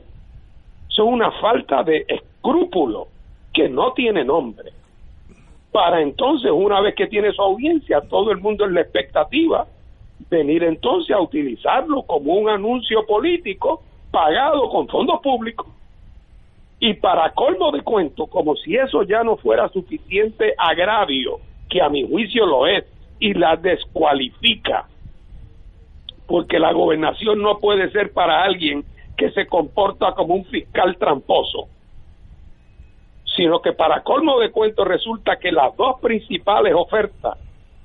Eso 0.89 1.03
es 1.03 1.09
una 1.09 1.32
falta 1.32 1.84
de 1.84 2.05
escrúpulo 2.07 3.07
que 3.51 3.69
no 3.69 3.93
tiene 3.93 4.24
nombre. 4.24 4.71
Para 5.71 6.01
entonces, 6.01 6.51
una 6.51 6.80
vez 6.82 6.95
que 6.95 7.07
tiene 7.07 7.32
su 7.32 7.41
audiencia, 7.41 8.01
todo 8.01 8.32
el 8.32 8.38
mundo 8.38 8.65
en 8.65 8.76
la 8.76 8.82
expectativa, 8.82 9.65
venir 10.30 10.63
entonces 10.63 11.15
a 11.15 11.19
utilizarlo 11.19 12.03
como 12.03 12.34
un 12.34 12.49
anuncio 12.49 13.05
político 13.05 13.82
pagado 14.11 14.69
con 14.69 14.88
fondos 14.88 15.19
públicos. 15.21 15.67
Y 16.80 16.93
para 16.95 17.32
colmo 17.32 17.71
de 17.71 17.82
cuento, 17.82 18.28
como 18.28 18.55
si 18.55 18.76
eso 18.76 19.03
ya 19.03 19.24
no 19.24 19.38
fuera 19.38 19.69
suficiente 19.69 20.53
agravio 20.57 21.39
que 21.74 21.82
a 21.82 21.89
mi 21.89 22.07
juicio 22.07 22.45
lo 22.45 22.67
es, 22.67 22.86
y 23.19 23.34
la 23.34 23.55
descualifica, 23.55 24.86
porque 26.28 26.59
la 26.59 26.71
gobernación 26.71 27.41
no 27.41 27.57
puede 27.57 27.89
ser 27.89 28.13
para 28.13 28.43
alguien 28.43 28.84
que 29.17 29.32
se 29.32 29.47
comporta 29.47 30.11
como 30.13 30.36
un 30.36 30.45
fiscal 30.45 30.97
tramposo, 30.97 31.67
sino 33.36 33.59
que 33.59 33.74
para 33.74 34.03
colmo 34.03 34.39
de 34.39 34.51
cuento 34.51 34.86
resulta 34.86 35.38
que 35.38 35.51
las 35.51 35.76
dos 35.76 35.99
principales 35.99 36.76
ofertas 36.76 37.39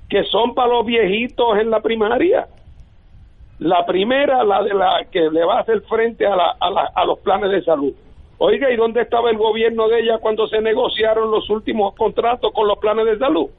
que 0.07 0.23
son 0.25 0.53
para 0.53 0.67
los 0.69 0.85
viejitos 0.85 1.57
en 1.57 1.71
la 1.71 1.79
primaria, 1.79 2.47
la 3.57 3.85
primera, 3.87 4.43
la 4.43 4.61
de 4.61 4.73
la 4.75 5.05
que 5.11 5.31
le 5.31 5.43
va 5.45 5.57
a 5.57 5.61
hacer 5.61 5.81
frente 5.81 6.27
a, 6.27 6.35
la, 6.35 6.55
a, 6.59 6.91
a 6.93 7.05
los 7.05 7.17
planes 7.19 7.49
de 7.49 7.63
salud. 7.63 7.93
Oiga, 8.37 8.71
¿y 8.71 8.75
dónde 8.75 9.01
estaba 9.01 9.31
el 9.31 9.37
gobierno 9.37 9.87
de 9.87 10.01
ella 10.01 10.19
cuando 10.19 10.47
se 10.47 10.61
negociaron 10.61 11.31
los 11.31 11.49
últimos 11.49 11.95
contratos 11.95 12.51
con 12.53 12.67
los 12.67 12.77
planes 12.77 13.05
de 13.05 13.17
salud? 13.17 13.49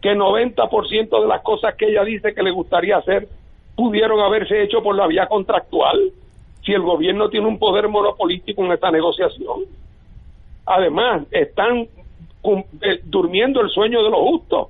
Que 0.00 0.14
90% 0.14 1.20
de 1.20 1.28
las 1.28 1.42
cosas 1.42 1.74
que 1.74 1.86
ella 1.86 2.04
dice 2.04 2.34
que 2.34 2.42
le 2.42 2.50
gustaría 2.50 2.96
hacer 2.96 3.28
pudieron 3.76 4.20
haberse 4.20 4.62
hecho 4.62 4.82
por 4.82 4.94
la 4.94 5.06
vía 5.06 5.26
contractual 5.26 6.12
si 6.64 6.72
el 6.72 6.82
gobierno 6.82 7.28
tiene 7.28 7.46
un 7.46 7.58
poder 7.58 7.88
monopolístico 7.88 8.64
en 8.64 8.72
esta 8.72 8.90
negociación. 8.90 9.64
Además, 10.66 11.22
están 11.30 11.88
eh, 12.42 13.00
durmiendo 13.04 13.60
el 13.60 13.70
sueño 13.70 14.02
de 14.02 14.10
los 14.10 14.20
justos. 14.20 14.68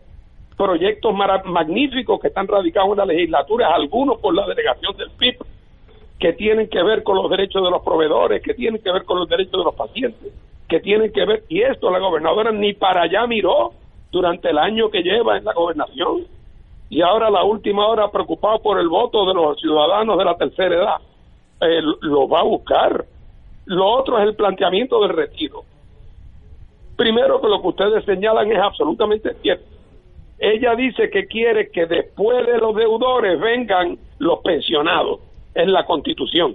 Proyectos 0.56 1.14
magníficos 1.14 2.20
que 2.20 2.28
están 2.28 2.46
radicados 2.46 2.90
en 2.90 2.98
la 2.98 3.06
legislatura, 3.06 3.74
algunos 3.74 4.18
por 4.20 4.34
la 4.34 4.46
delegación 4.46 4.94
del 4.96 5.10
PIB, 5.10 5.36
que 6.18 6.34
tienen 6.34 6.68
que 6.68 6.82
ver 6.82 7.02
con 7.02 7.16
los 7.16 7.30
derechos 7.30 7.64
de 7.64 7.70
los 7.70 7.82
proveedores, 7.82 8.42
que 8.42 8.52
tienen 8.52 8.82
que 8.82 8.92
ver 8.92 9.04
con 9.04 9.18
los 9.18 9.28
derechos 9.28 9.52
de 9.52 9.64
los 9.64 9.74
pacientes, 9.74 10.32
que 10.68 10.80
tienen 10.80 11.12
que 11.12 11.24
ver, 11.24 11.44
y 11.48 11.62
esto 11.62 11.90
la 11.90 11.98
gobernadora 11.98 12.52
ni 12.52 12.74
para 12.74 13.02
allá 13.02 13.26
miró, 13.26 13.72
durante 14.10 14.50
el 14.50 14.58
año 14.58 14.90
que 14.90 15.02
lleva 15.02 15.38
en 15.38 15.44
la 15.44 15.52
gobernación 15.52 16.26
y 16.88 17.02
ahora 17.02 17.30
la 17.30 17.44
última 17.44 17.86
hora 17.86 18.10
preocupado 18.10 18.60
por 18.60 18.78
el 18.80 18.88
voto 18.88 19.24
de 19.24 19.34
los 19.34 19.58
ciudadanos 19.60 20.18
de 20.18 20.24
la 20.24 20.36
tercera 20.36 20.74
edad. 20.74 20.96
Eh, 21.60 21.80
lo 22.00 22.28
va 22.28 22.40
a 22.40 22.44
buscar. 22.44 23.04
Lo 23.66 23.86
otro 23.86 24.18
es 24.18 24.26
el 24.26 24.34
planteamiento 24.34 25.00
del 25.02 25.10
retiro. 25.10 25.62
Primero 26.96 27.40
que 27.40 27.48
lo 27.48 27.62
que 27.62 27.68
ustedes 27.68 28.04
señalan 28.04 28.50
es 28.50 28.58
absolutamente 28.58 29.34
cierto. 29.34 29.64
Ella 30.38 30.74
dice 30.74 31.10
que 31.10 31.26
quiere 31.26 31.70
que 31.70 31.86
después 31.86 32.44
de 32.46 32.58
los 32.58 32.74
deudores 32.74 33.38
vengan 33.38 33.98
los 34.18 34.40
pensionados. 34.40 35.20
en 35.52 35.72
la 35.72 35.84
constitución. 35.84 36.54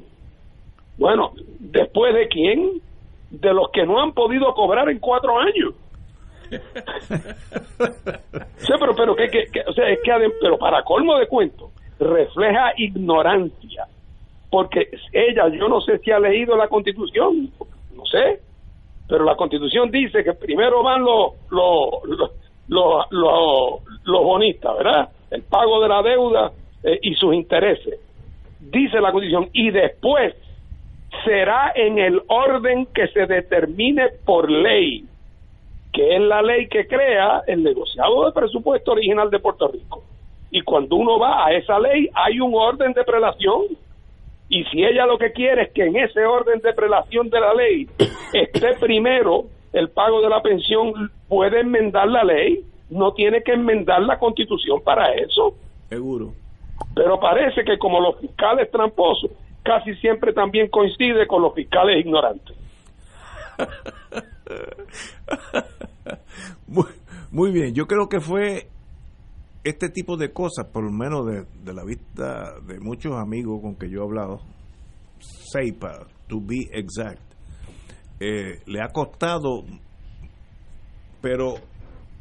Bueno, 0.98 1.34
¿después 1.60 2.14
de 2.14 2.30
quién? 2.30 2.82
De 3.30 3.54
los 3.54 3.70
que 3.72 3.86
no 3.86 4.02
han 4.02 4.14
podido 4.14 4.54
cobrar 4.54 4.90
en 4.90 5.00
cuatro 5.00 5.38
años 5.38 5.74
sí, 8.58 8.74
pero, 8.80 8.96
pero, 8.96 9.16
que, 9.16 9.28
que, 9.30 9.62
o 9.68 9.74
sea, 9.74 9.90
es 9.90 10.00
que, 10.04 10.12
pero 10.42 10.58
para 10.58 10.84
colmo 10.84 11.18
de 11.18 11.28
cuento, 11.28 11.72
refleja 12.00 12.74
ignorancia. 12.78 13.86
Porque 14.50 14.90
ella, 15.12 15.50
yo 15.50 15.68
no 15.68 15.82
sé 15.82 15.98
si 16.00 16.12
ha 16.12 16.20
leído 16.20 16.56
la 16.56 16.68
constitución, 16.68 17.52
no 17.96 18.06
sé, 18.06 18.40
pero 19.08 19.24
la 19.24 19.36
constitución 19.36 19.92
dice 19.92 20.24
que 20.24 20.34
primero 20.34 20.82
van 20.84 21.04
los, 21.04 21.34
los, 21.50 22.32
los, 22.68 23.06
los 23.10 24.24
bonistas, 24.24 24.78
¿verdad? 24.78 25.10
El 25.32 25.44
pago 25.44 25.82
de 25.82 25.90
la 25.90 26.02
deuda 26.02 26.52
eh, 26.84 27.00
y 27.02 27.16
sus 27.16 27.34
intereses. 27.34 28.00
Dice 28.60 29.00
la 29.00 29.12
Constitución, 29.12 29.50
y 29.54 29.72
después 29.72 30.34
será 31.24 31.72
en 31.76 32.00
el 32.00 32.22
orden 32.28 32.88
que 32.88 33.08
se 33.08 33.26
determine 33.26 34.10
por 34.26 34.50
ley, 34.50 35.06
que 35.96 36.14
es 36.14 36.22
la 36.22 36.42
ley 36.42 36.68
que 36.68 36.86
crea 36.88 37.44
el 37.48 37.64
negociado 37.64 38.26
de 38.26 38.34
presupuesto 38.34 38.92
original 38.92 39.30
de 39.30 39.40
Puerto 39.40 39.70
Rico. 39.70 40.04
Y 40.52 40.62
cuando 40.62 40.98
uno 40.98 41.18
va 41.18 41.46
a 41.46 41.54
esa 41.54 41.80
ley, 41.80 42.10
hay 42.14 42.42
un 42.42 42.54
orden 42.54 42.92
de 42.92 43.06
prelación. 43.06 43.62
Y 44.50 44.66
si 44.66 44.84
ella 44.84 45.06
lo 45.06 45.18
que 45.18 45.32
quiere 45.32 45.64
es 45.64 45.72
que 45.72 45.86
en 45.86 45.96
ese 45.96 46.26
orden 46.26 46.60
de 46.60 46.74
prelación 46.74 47.30
de 47.30 47.40
la 47.40 47.54
ley 47.54 47.88
esté 48.34 48.74
primero 48.78 49.46
el 49.72 49.90
pago 49.90 50.22
de 50.22 50.30
la 50.30 50.42
pensión, 50.42 51.12
puede 51.30 51.62
enmendar 51.62 52.10
la 52.10 52.26
ley, 52.26 52.66
no 52.90 53.14
tiene 53.14 53.42
que 53.42 53.54
enmendar 53.54 54.02
la 54.02 54.20
constitución 54.20 54.82
para 54.84 55.14
eso. 55.14 55.56
Seguro. 55.88 56.34
Pero 56.94 57.20
parece 57.22 57.64
que 57.64 57.78
como 57.78 58.02
los 58.02 58.20
fiscales 58.20 58.70
tramposos, 58.70 59.32
casi 59.64 59.96
siempre 59.96 60.34
también 60.34 60.68
coincide 60.68 61.26
con 61.26 61.42
los 61.42 61.54
fiscales 61.54 62.00
ignorantes. 62.00 62.56
muy, 67.32 67.52
bien, 67.52 67.74
yo 67.74 67.88
creo 67.88 68.08
que 68.08 68.20
fue 68.20 68.68
este 69.64 69.90
tipo 69.90 70.18
de 70.18 70.32
cosas, 70.32 70.68
por 70.72 70.84
lo 70.84 70.92
menos 70.92 71.26
de, 71.26 71.74
la 71.74 71.84
vista 71.84 72.60
de 72.68 72.80
muchos 72.80 73.14
amigos 73.14 73.62
con 73.62 73.76
que 73.76 73.90
yo 73.90 74.02
he 74.02 74.04
hablado, 74.04 74.42
SEIPA, 75.52 76.08
to 76.28 76.40
be 76.42 76.68
exact, 76.72 77.22
eh, 78.20 78.62
le 78.66 78.82
ha 78.82 78.90
costado, 78.90 79.64
pero 81.22 81.56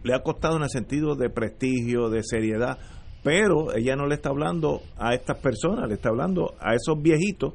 le 0.02 0.14
ha 0.14 0.22
costado 0.22 0.56
en 0.56 0.62
el 0.62 0.70
sentido 0.70 1.14
de 1.14 1.30
prestigio, 1.30 2.08
de 2.08 2.22
seriedad, 2.22 2.78
pero 3.22 3.74
ella 3.74 3.96
no 3.96 4.06
le 4.06 4.16
está 4.16 4.30
hablando 4.30 4.80
a 4.98 5.14
estas 5.14 5.38
personas, 5.38 5.88
le 5.88 5.94
está 5.94 6.10
hablando 6.10 6.54
a 6.60 6.74
esos 6.74 7.00
viejitos 7.00 7.54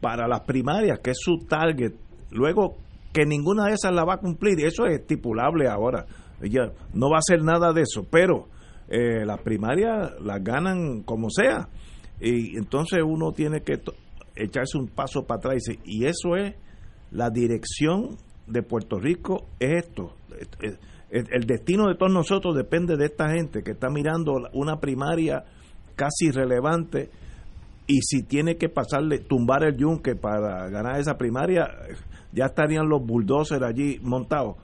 para 0.00 0.26
las 0.26 0.40
primarias, 0.40 0.98
que 0.98 1.12
es 1.12 1.18
su 1.18 1.46
target. 1.48 1.92
Luego, 2.30 2.76
que 3.14 3.24
ninguna 3.24 3.66
de 3.66 3.74
esas 3.74 3.94
la 3.94 4.04
va 4.04 4.14
a 4.14 4.18
cumplir, 4.18 4.58
eso 4.66 4.86
es 4.86 5.00
estipulable 5.00 5.68
ahora. 5.68 6.04
Ella 6.42 6.72
no 6.92 7.08
va 7.08 7.18
a 7.18 7.20
hacer 7.20 7.44
nada 7.44 7.72
de 7.72 7.82
eso, 7.82 8.04
pero 8.10 8.48
eh, 8.88 9.24
las 9.24 9.40
primarias 9.40 10.20
las 10.20 10.42
ganan 10.42 11.04
como 11.04 11.30
sea. 11.30 11.68
Y 12.20 12.56
entonces 12.58 13.00
uno 13.06 13.30
tiene 13.30 13.62
que 13.62 13.80
echarse 14.34 14.76
un 14.76 14.88
paso 14.88 15.26
para 15.26 15.38
atrás 15.38 15.62
y, 15.84 16.06
eso 16.06 16.34
es 16.36 16.56
la 17.12 17.30
dirección 17.30 18.16
de 18.48 18.62
Puerto 18.64 18.98
Rico, 18.98 19.46
es 19.60 19.84
esto. 19.84 20.16
El 21.08 21.46
destino 21.46 21.86
de 21.86 21.94
todos 21.94 22.12
nosotros 22.12 22.56
depende 22.56 22.96
de 22.96 23.04
esta 23.04 23.30
gente 23.30 23.62
que 23.62 23.70
está 23.70 23.88
mirando 23.90 24.32
una 24.54 24.80
primaria 24.80 25.44
casi 25.94 26.32
relevante 26.32 27.10
y 27.86 28.00
si 28.02 28.22
tiene 28.22 28.56
que 28.56 28.68
pasarle, 28.68 29.18
tumbar 29.18 29.64
el 29.64 29.76
yunque 29.76 30.14
para 30.14 30.68
ganar 30.68 30.98
esa 30.98 31.16
primaria, 31.16 31.68
ya 32.32 32.46
estarían 32.46 32.88
los 32.88 33.04
bulldozers 33.04 33.62
allí 33.62 33.98
montados. 34.02 34.56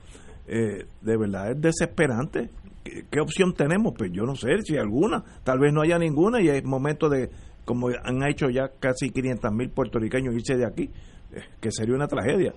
Eh, 0.46 0.86
de 1.00 1.16
verdad 1.16 1.52
es 1.52 1.60
desesperante 1.60 2.50
¿Qué, 2.82 3.20
opción 3.20 3.52
tenemos? 3.52 3.94
Pues 3.96 4.10
yo 4.12 4.24
no 4.24 4.34
sé 4.34 4.62
si 4.62 4.76
alguna, 4.76 5.22
tal 5.44 5.58
vez 5.58 5.72
no 5.72 5.82
haya 5.82 5.98
ninguna 5.98 6.40
y 6.40 6.48
es 6.48 6.64
momento 6.64 7.08
de, 7.08 7.28
como 7.64 7.88
han 7.88 8.22
hecho 8.26 8.48
ya 8.48 8.70
casi 8.80 9.10
500 9.10 9.52
mil 9.52 9.70
puertorriqueños 9.70 10.34
irse 10.34 10.56
de 10.56 10.66
aquí, 10.66 10.90
eh, 11.32 11.42
que 11.60 11.70
sería 11.70 11.94
una 11.94 12.06
tragedia. 12.06 12.54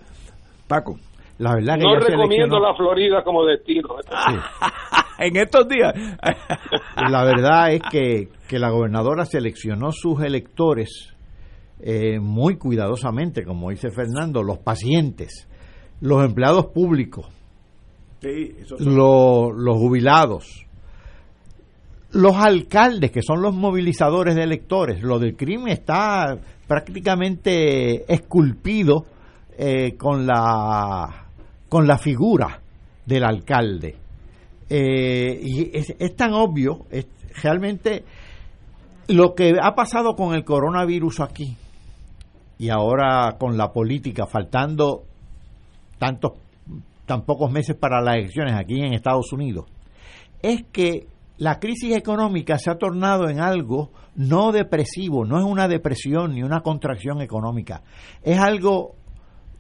Paco. 0.68 0.98
La 1.40 1.56
verdad 1.56 1.78
que 1.78 1.84
no 1.84 1.96
recomiendo 2.00 2.60
la 2.60 2.76
Florida 2.76 3.24
como 3.24 3.46
destino. 3.46 3.90
en 5.28 5.38
estos 5.38 5.68
días. 5.68 5.94
la 7.10 7.24
verdad 7.24 7.74
es 7.74 7.82
que, 7.92 8.30
que 8.48 8.60
la 8.60 8.70
gobernadora 8.70 9.26
seleccionó 9.26 9.92
sus 9.92 10.22
electores 10.22 11.14
eh, 11.86 12.18
muy 12.20 12.56
cuidadosamente, 12.56 13.44
como 13.44 13.70
dice 13.70 13.90
Fernando, 13.92 14.42
los 14.42 14.60
pacientes, 14.60 15.50
los 16.00 16.24
empleados 16.24 16.68
públicos, 16.68 17.28
los, 18.80 19.78
jubilados, 19.78 20.66
los 22.12 22.36
alcaldes, 22.38 23.12
que 23.12 23.22
son 23.22 23.42
los 23.42 23.54
movilizadores 23.54 24.34
de 24.34 24.44
electores. 24.44 25.04
Lo 25.04 25.20
del 25.20 25.36
crimen 25.36 25.74
está 25.74 26.38
prácticamente 26.68 28.12
esculpido 28.12 29.06
eh, 29.58 29.98
con, 29.98 30.26
la, 30.26 31.28
con 31.68 31.86
la 31.86 31.98
figura 31.98 32.62
del 33.06 33.26
alcalde. 33.26 34.03
Eh, 34.76 35.40
y 35.40 35.78
es, 35.78 36.16
tan 36.16 36.34
obvio, 36.34 36.88
realmente 37.44 38.04
lo 39.08 39.36
que 39.36 39.54
ha 39.62 39.76
pasado 39.76 40.16
con 40.16 40.34
el 40.34 40.44
coronavirus 40.44 41.20
aquí 41.20 41.56
y 42.58 42.70
ahora 42.70 43.36
con 43.38 43.56
la 43.56 43.72
política, 43.72 44.26
faltando 44.26 45.04
tantos 46.00 46.32
tan 47.06 47.22
pocos 47.22 47.52
meses 47.52 47.76
para 47.76 48.02
las 48.02 48.16
elecciones 48.16 48.56
aquí 48.56 48.80
en 48.80 48.96
Estados 48.96 49.32
Unidos, 49.32 49.66
es 50.42 50.64
que 50.72 51.06
la 51.38 51.60
crisis 51.60 51.96
económica 51.96 52.58
se 52.58 52.72
ha 52.72 52.76
tornado 52.80 53.30
en 53.30 53.42
algo 53.42 53.92
no 54.16 54.52
depresivo, 54.52 55.24
no 55.24 55.38
es 55.38 55.46
una 55.46 55.68
depresión 55.68 56.34
ni 56.34 56.42
una 56.42 56.62
contracción 56.62 57.22
económica, 57.22 57.84
es 58.24 58.40
algo, 58.40 58.96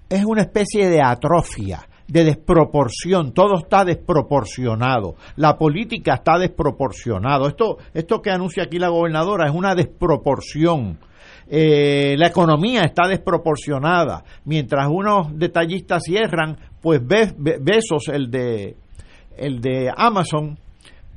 es 0.10 0.26
una 0.26 0.42
especie 0.42 0.90
de 0.90 1.04
atrofia, 1.04 1.88
de 2.08 2.24
desproporción, 2.26 3.34
todo 3.34 3.60
está 3.60 3.86
desproporcionado, 3.86 5.16
la 5.36 5.58
política 5.58 6.16
está 6.16 6.38
desproporcionado, 6.38 7.48
esto, 7.48 7.78
esto 7.94 8.22
que 8.22 8.32
anuncia 8.32 8.64
aquí 8.64 8.80
la 8.80 8.90
gobernadora 8.90 9.48
es 9.48 9.56
una 9.56 9.76
desproporción. 9.76 11.00
Eh, 11.50 12.16
la 12.18 12.28
economía 12.28 12.82
está 12.82 13.08
desproporcionada. 13.08 14.24
Mientras 14.46 14.88
unos 14.90 15.38
detallistas 15.38 16.04
cierran, 16.04 16.58
pues 16.82 17.02
Besos, 17.06 18.08
el 18.08 18.32
de, 18.32 18.78
el 19.38 19.60
de 19.60 19.92
Amazon, 19.96 20.58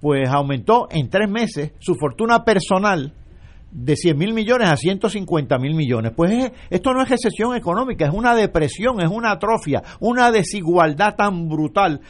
pues 0.01 0.29
aumentó 0.29 0.89
en 0.91 1.09
tres 1.09 1.31
meses 1.31 1.73
su 1.79 1.95
fortuna 1.95 2.45
personal 2.45 3.13
de 3.71 3.97
100 3.97 4.17
mil 4.17 4.33
millones 4.33 4.71
a 4.71 4.77
150 4.77 5.59
mil 5.59 5.75
millones. 5.75 6.13
Pues 6.15 6.53
esto 6.71 6.93
no 6.93 7.03
es 7.03 7.09
recesión 7.09 7.57
económica, 7.57 8.07
es 8.07 8.13
una 8.13 8.35
depresión, 8.35 9.01
es 9.01 9.09
una 9.11 9.33
atrofia, 9.33 9.83
una 10.01 10.31
desigualdad 10.31 11.15
tan 11.17 11.49
brutal. 11.49 12.01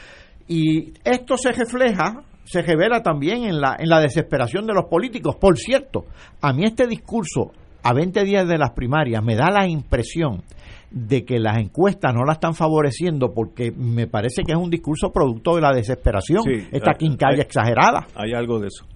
Y 0.48 0.92
esto 1.04 1.36
se 1.36 1.52
refleja, 1.52 2.22
se 2.44 2.62
revela 2.62 3.02
también 3.02 3.44
en 3.44 3.60
la, 3.60 3.76
en 3.78 3.88
la 3.88 4.00
desesperación 4.00 4.66
de 4.66 4.74
los 4.74 4.84
políticos. 4.84 5.36
Por 5.36 5.58
cierto, 5.58 6.06
a 6.40 6.52
mí 6.52 6.64
este 6.64 6.86
discurso, 6.86 7.52
a 7.82 7.92
20 7.92 8.24
días 8.24 8.46
de 8.46 8.58
las 8.58 8.70
primarias, 8.70 9.22
me 9.22 9.34
da 9.34 9.50
la 9.50 9.66
impresión 9.66 10.42
de 10.90 11.24
que 11.24 11.38
las 11.40 11.58
encuestas 11.58 12.14
no 12.14 12.24
la 12.24 12.34
están 12.34 12.54
favoreciendo 12.54 13.32
porque 13.34 13.72
me 13.72 14.06
parece 14.06 14.42
que 14.44 14.52
es 14.52 14.58
un 14.58 14.70
discurso 14.70 15.10
producto 15.12 15.56
de 15.56 15.60
la 15.60 15.72
desesperación, 15.72 16.42
esta 16.70 16.94
quincalla 16.94 17.42
exagerada. 17.42 18.06
Hay 18.14 18.32
algo 18.32 18.60
de 18.60 18.68
eso. 18.68 18.86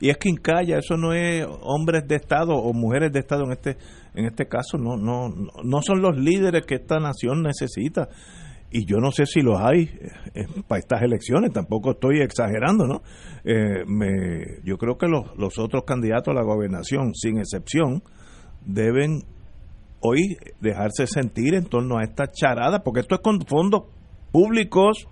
Y 0.00 0.08
es 0.08 0.16
quincalla, 0.16 0.78
eso 0.78 0.96
no 0.96 1.12
es 1.12 1.46
hombres 1.62 2.08
de 2.08 2.16
Estado 2.16 2.54
o 2.54 2.72
mujeres 2.72 3.12
de 3.12 3.20
Estado 3.20 3.44
en 3.44 3.52
este 3.52 3.76
en 4.14 4.24
este 4.24 4.48
caso, 4.48 4.78
no 4.78 4.96
no 4.96 5.28
no 5.62 5.82
son 5.82 6.00
los 6.00 6.16
líderes 6.16 6.64
que 6.66 6.76
esta 6.76 6.98
nación 6.98 7.42
necesita. 7.42 8.08
Y 8.72 8.86
yo 8.86 8.98
no 8.98 9.10
sé 9.10 9.26
si 9.26 9.40
los 9.40 9.60
hay 9.60 9.90
eh, 10.32 10.46
para 10.68 10.78
estas 10.78 11.02
elecciones, 11.02 11.52
tampoco 11.52 11.92
estoy 11.92 12.20
exagerando, 12.20 12.86
¿no? 12.86 13.02
Eh, 13.44 13.84
me, 13.84 14.62
yo 14.64 14.78
creo 14.78 14.96
que 14.96 15.08
los, 15.08 15.36
los 15.36 15.58
otros 15.58 15.82
candidatos 15.84 16.28
a 16.28 16.34
la 16.34 16.44
gobernación, 16.44 17.12
sin 17.14 17.38
excepción, 17.38 18.02
deben 18.64 19.24
hoy 20.00 20.36
dejarse 20.60 21.08
sentir 21.08 21.54
en 21.54 21.64
torno 21.64 21.98
a 21.98 22.04
esta 22.04 22.28
charada, 22.28 22.84
porque 22.84 23.00
esto 23.00 23.16
es 23.16 23.20
con 23.20 23.40
fondos 23.40 23.82
públicos. 24.30 25.08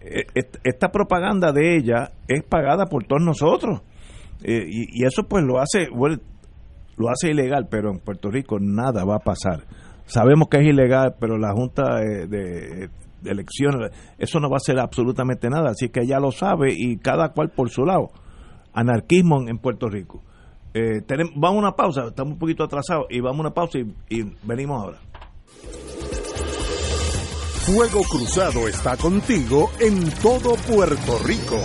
Eh, 0.00 0.26
esta 0.62 0.90
propaganda 0.92 1.52
de 1.52 1.76
ella 1.76 2.12
es 2.28 2.44
pagada 2.44 2.86
por 2.86 3.04
todos 3.04 3.22
nosotros. 3.22 3.80
Eh, 4.42 4.66
y, 4.68 5.04
eso 5.04 5.24
pues 5.28 5.44
lo 5.44 5.58
hace, 5.58 5.88
lo 6.96 7.08
hace 7.08 7.30
ilegal, 7.30 7.68
pero 7.70 7.90
en 7.90 7.98
Puerto 7.98 8.30
Rico 8.30 8.58
nada 8.60 9.04
va 9.04 9.16
a 9.16 9.20
pasar. 9.20 9.64
Sabemos 10.06 10.48
que 10.48 10.58
es 10.58 10.66
ilegal, 10.66 11.16
pero 11.18 11.38
la 11.38 11.52
Junta 11.52 12.00
de, 12.00 12.90
Elecciones, 13.24 13.90
eso 14.18 14.38
no 14.38 14.48
va 14.48 14.56
a 14.56 14.62
hacer 14.62 14.78
absolutamente 14.78 15.48
nada. 15.48 15.70
Así 15.70 15.88
que 15.88 16.00
ella 16.00 16.20
lo 16.20 16.30
sabe 16.30 16.72
y 16.72 16.98
cada 16.98 17.30
cual 17.30 17.50
por 17.50 17.70
su 17.70 17.84
lado. 17.84 18.10
Anarquismo 18.72 19.48
en 19.48 19.58
Puerto 19.58 19.88
Rico. 19.88 20.22
Eh, 20.74 21.00
tenemos, 21.06 21.32
vamos 21.34 21.56
a 21.56 21.68
una 21.68 21.72
pausa, 21.72 22.08
estamos 22.08 22.34
un 22.34 22.38
poquito 22.38 22.62
atrasados 22.62 23.06
y 23.08 23.20
vamos 23.20 23.38
a 23.38 23.40
una 23.40 23.54
pausa 23.54 23.78
y, 23.78 23.94
y 24.10 24.32
venimos 24.42 24.82
ahora. 24.82 24.98
Fuego 27.66 28.02
Cruzado 28.02 28.68
está 28.68 28.96
contigo 28.96 29.70
en 29.80 30.08
todo 30.22 30.54
Puerto 30.68 31.18
Rico. 31.24 31.58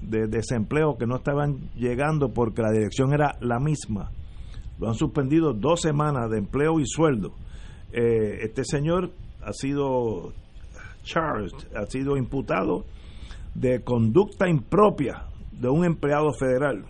de 0.02 0.28
desempleo 0.28 0.98
que 0.98 1.06
no 1.06 1.18
estaban 1.18 1.70
llegando 1.76 2.30
porque 2.30 2.62
la 2.62 2.72
dirección 2.72 3.14
era 3.14 3.36
la 3.42 3.60
misma. 3.60 4.12
Lo 4.80 4.88
han 4.88 4.96
suspendido 4.96 5.54
dos 5.54 5.82
semanas 5.82 6.30
de 6.30 6.38
empleo 6.38 6.80
y 6.80 6.86
sueldo. 6.86 7.34
Eh, 7.92 8.40
este 8.42 8.64
señor 8.64 9.12
ha 9.42 9.54
sido 9.54 10.34
charged, 11.04 11.54
ha 11.76 11.86
sido 11.88 12.18
imputado 12.18 12.86
de 13.56 13.82
conducta 13.84 14.48
impropia 14.48 15.26
de 15.52 15.70
un 15.70 15.86
empleado 15.86 16.32
federal. 16.34 16.86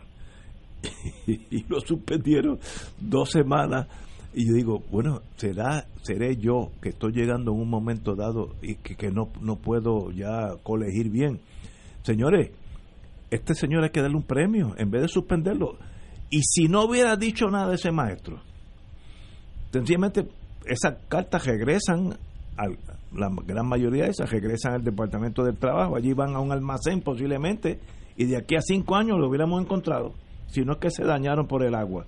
y 1.28 1.64
lo 1.68 1.80
suspendieron 1.80 2.60
dos 3.00 3.32
semanas. 3.32 3.88
Y 4.34 4.48
yo 4.48 4.54
digo, 4.54 4.84
bueno, 4.92 5.22
será, 5.38 5.88
seré 6.04 6.36
yo 6.36 6.72
que 6.82 6.90
estoy 6.90 7.14
llegando 7.14 7.52
en 7.54 7.62
un 7.62 7.70
momento 7.70 8.16
dado 8.16 8.56
y 8.62 8.76
que, 8.76 8.96
que 8.96 9.10
no, 9.10 9.30
no 9.42 9.56
puedo 9.56 10.12
ya 10.12 10.56
colegir 10.64 11.10
bien. 11.10 11.40
Señores, 12.04 12.52
este 13.30 13.54
señor 13.54 13.84
hay 13.84 13.90
que 13.90 14.02
darle 14.02 14.18
un 14.18 14.24
premio 14.24 14.74
en 14.78 14.90
vez 14.90 15.02
de 15.04 15.08
suspenderlo. 15.08 15.78
Y 16.30 16.42
si 16.44 16.68
no 16.68 16.84
hubiera 16.84 17.16
dicho 17.16 17.48
nada 17.48 17.74
ese 17.74 17.92
maestro, 17.92 18.42
sencillamente 19.72 20.28
esas 20.66 20.98
cartas 21.08 21.46
regresan, 21.46 22.18
al, 22.58 22.78
la 23.14 23.30
gran 23.46 23.68
mayoría 23.68 24.06
de 24.06 24.10
esas 24.12 24.30
regresan 24.30 24.74
al 24.74 24.84
Departamento 24.84 25.44
del 25.44 25.58
Trabajo, 25.58 25.96
allí 25.96 26.14
van 26.14 26.36
a 26.36 26.40
un 26.40 26.52
almacén 26.52 27.02
posiblemente, 27.02 27.80
y 28.18 28.26
de 28.26 28.38
aquí 28.38 28.56
a 28.56 28.62
cinco 28.62 28.96
años 28.96 29.18
lo 29.20 29.30
hubiéramos 29.30 29.62
encontrado, 29.62 30.14
si 30.48 30.62
no 30.62 30.74
es 30.74 30.80
que 30.80 30.90
se 30.90 31.04
dañaron 31.04 31.48
por 31.48 31.64
el 31.64 31.76
agua. 31.76 32.06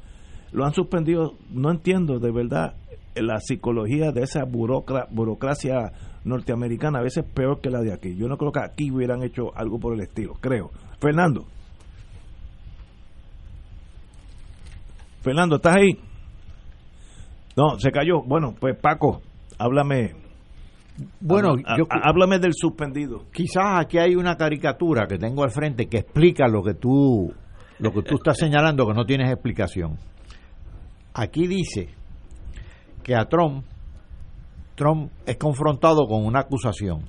Lo 0.52 0.66
han 0.66 0.74
suspendido, 0.74 1.36
no 1.52 1.72
entiendo 1.72 2.20
de 2.20 2.32
verdad 2.32 2.76
la 3.16 3.40
psicología 3.40 4.12
de 4.12 4.24
esa 4.24 4.44
burocracia 4.46 5.92
norteamericana, 6.24 7.00
a 7.00 7.04
veces 7.04 7.24
peor 7.24 7.62
que 7.62 7.70
la 7.70 7.82
de 7.82 7.94
aquí. 7.94 8.16
Yo 8.16 8.28
no 8.28 8.38
creo 8.38 8.52
que 8.52 8.62
aquí 8.62 8.92
hubieran 8.92 9.24
hecho 9.24 9.56
algo 9.56 9.80
por 9.80 9.94
el 9.94 10.02
estilo, 10.02 10.34
creo. 10.42 10.72
Fernando. 11.00 11.46
Fernando, 15.22 15.58
¿estás 15.58 15.76
ahí? 15.76 16.00
No, 17.56 17.80
se 17.80 17.92
cayó. 17.92 18.22
Bueno, 18.22 18.56
pues 18.60 18.78
Paco, 18.78 19.22
háblame. 19.58 20.16
Bueno, 21.22 21.56
yo, 21.78 21.86
háblame 21.90 22.40
del 22.40 22.54
suspendido. 22.54 23.26
Quizás 23.32 23.80
aquí 23.80 23.98
hay 23.98 24.16
una 24.16 24.36
caricatura 24.36 25.08
que 25.08 25.18
tengo 25.18 25.44
al 25.44 25.52
frente 25.52 25.88
que 25.88 26.00
explica 26.00 26.48
lo 26.48 26.62
que 26.62 26.74
tú 26.74 27.34
lo 27.80 27.94
que 27.94 28.02
tú 28.02 28.16
estás 28.16 28.38
señalando 28.38 28.86
que 28.86 28.94
no 28.94 29.06
tienes 29.06 29.32
explicación. 29.32 29.98
Aquí 31.14 31.48
dice 31.48 31.88
que 33.04 33.16
a 33.16 33.26
Trump 33.26 33.64
Trump 34.76 35.12
es 35.26 35.38
confrontado 35.38 36.06
con 36.08 36.26
una 36.26 36.42
acusación 36.42 37.04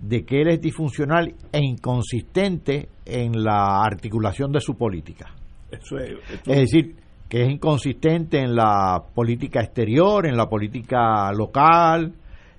de 0.00 0.24
que 0.24 0.40
él 0.40 0.48
es 0.48 0.60
disfuncional 0.60 1.34
e 1.52 1.60
inconsistente 1.60 2.88
en 3.04 3.42
la 3.42 3.82
articulación 3.82 4.50
de 4.52 4.60
su 4.60 4.74
política. 4.74 5.34
Eso 5.70 5.98
es, 5.98 6.18
es 6.46 6.56
decir, 6.56 6.96
que 7.28 7.44
es 7.44 7.50
inconsistente 7.50 8.40
en 8.40 8.56
la 8.56 9.02
política 9.14 9.60
exterior, 9.60 10.26
en 10.26 10.36
la 10.36 10.48
política 10.48 11.32
local, 11.32 12.12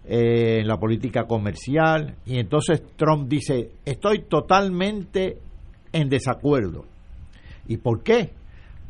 eh, 0.05 0.59
en 0.61 0.67
la 0.67 0.77
política 0.77 1.25
comercial. 1.25 2.15
Y 2.25 2.39
entonces 2.39 2.81
Trump 2.95 3.27
dice, 3.27 3.71
estoy 3.85 4.23
totalmente 4.29 5.37
en 5.91 6.09
desacuerdo. 6.09 6.85
¿Y 7.67 7.77
por 7.77 8.01
qué? 8.01 8.31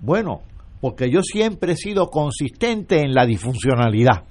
Bueno, 0.01 0.41
porque 0.79 1.09
yo 1.09 1.21
siempre 1.23 1.73
he 1.73 1.75
sido 1.75 2.07
consistente 2.09 3.01
en 3.01 3.13
la 3.13 3.25
disfuncionalidad. 3.25 4.23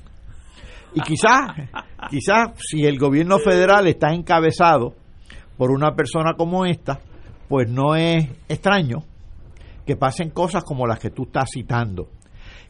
Y 0.94 1.00
quizás, 1.02 1.68
quizás 2.10 2.50
si 2.58 2.84
el 2.84 2.98
gobierno 2.98 3.38
federal 3.38 3.86
está 3.86 4.12
encabezado 4.12 4.94
por 5.56 5.70
una 5.70 5.94
persona 5.94 6.34
como 6.36 6.64
esta, 6.64 7.00
pues 7.48 7.68
no 7.70 7.94
es 7.94 8.28
extraño 8.48 9.04
que 9.86 9.96
pasen 9.96 10.30
cosas 10.30 10.64
como 10.64 10.86
las 10.86 10.98
que 10.98 11.10
tú 11.10 11.24
estás 11.24 11.50
citando. 11.52 12.08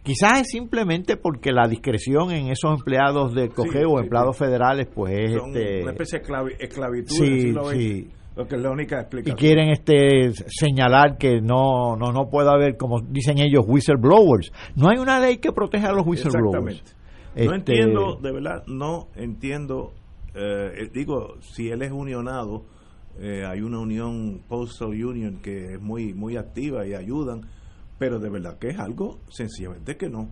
Quizás 0.03 0.41
es 0.41 0.49
simplemente 0.49 1.16
porque 1.18 1.53
la 1.53 1.68
discreción 1.68 2.31
en 2.33 2.49
esos 2.49 2.79
empleados 2.79 3.35
de 3.35 3.51
cogeo 3.51 3.91
o 3.91 4.01
empleados 4.01 4.37
federales, 4.37 4.89
pues 4.93 5.12
es 5.12 5.31
este, 5.33 5.83
una 5.83 5.93
especie 5.93 6.21
de 6.21 6.57
esclavitud. 6.59 7.14
Sí, 7.14 7.53
sí. 7.53 8.11
que 8.49 8.57
es 8.57 8.62
la 8.62 8.71
única 8.71 9.07
y 9.23 9.33
quieren 9.33 9.68
este 9.68 10.33
señalar 10.47 11.18
que 11.18 11.43
no 11.43 11.95
no 11.97 12.11
no 12.11 12.31
puede 12.31 12.49
haber 12.49 12.79
como 12.79 13.03
dicen 13.03 13.39
ellos 13.39 13.64
whistleblowers 13.66 14.51
no 14.77 14.89
hay 14.89 14.97
una 14.97 15.21
ley 15.21 15.37
que 15.37 15.53
proteja 15.53 15.89
a 15.89 15.93
los 15.93 16.07
whistleblowers 16.07 16.83
no 17.37 17.43
este, 17.43 17.55
entiendo 17.55 18.18
de 18.20 18.33
verdad 18.33 18.64
no 18.66 19.09
entiendo 19.14 19.93
eh, 20.35 20.91
digo 20.93 21.37
si 21.41 21.68
él 21.68 21.83
es 21.83 21.93
unionado 21.93 22.64
eh, 23.18 23.45
hay 23.45 23.61
una 23.61 23.78
unión 23.78 24.43
postal 24.49 24.89
union 24.91 25.39
que 25.43 25.74
es 25.74 25.81
muy 25.81 26.14
muy 26.14 26.37
activa 26.37 26.87
y 26.87 26.95
ayudan 26.95 27.43
pero 28.01 28.18
de 28.18 28.31
verdad 28.31 28.59
que 28.59 28.68
es 28.68 28.78
algo 28.78 29.20
sencillamente 29.28 29.99
que 29.99 30.09
no. 30.09 30.31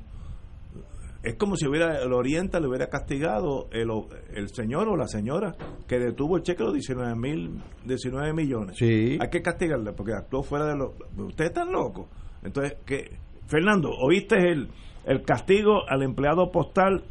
Es 1.23 1.35
como 1.35 1.55
si 1.55 1.67
hubiera 1.67 2.03
el 2.03 2.15
Oriente 2.15 2.59
le 2.61 2.67
hubiera 2.67 2.89
castigado 2.89 3.69
el, 3.73 3.91
el 4.35 4.49
señor 4.49 4.89
o 4.89 4.97
la 4.97 5.07
señora 5.07 5.55
que 5.87 5.99
detuvo 5.99 6.39
el 6.39 6.43
cheque 6.45 6.61
de 6.61 6.65
los 6.65 6.73
19 6.73 7.15
mil 7.15 7.61
19 7.85 8.33
millones. 8.33 8.77
Sí. 8.79 9.19
hay 9.21 9.29
que 9.29 9.43
castigarle 9.43 9.93
porque 9.93 10.15
actuó 10.15 10.43
fuera 10.43 10.65
de 10.65 10.77
lo 10.79 10.95
ustedes 11.19 11.51
están 11.51 11.71
locos 11.71 12.07
entonces 12.43 12.79
que 12.87 13.19
Fernando 13.47 13.91
oíste 13.91 14.37
el, 14.37 14.71
el 15.09 15.23
castigo 15.23 15.83
al 15.89 16.03
empleado 16.03 16.53
postal 16.53 17.03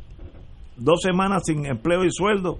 dos 0.77 1.01
semanas 1.01 1.43
sin 1.45 1.65
empleo 1.65 2.05
y 2.05 2.11
sueldo 2.11 2.57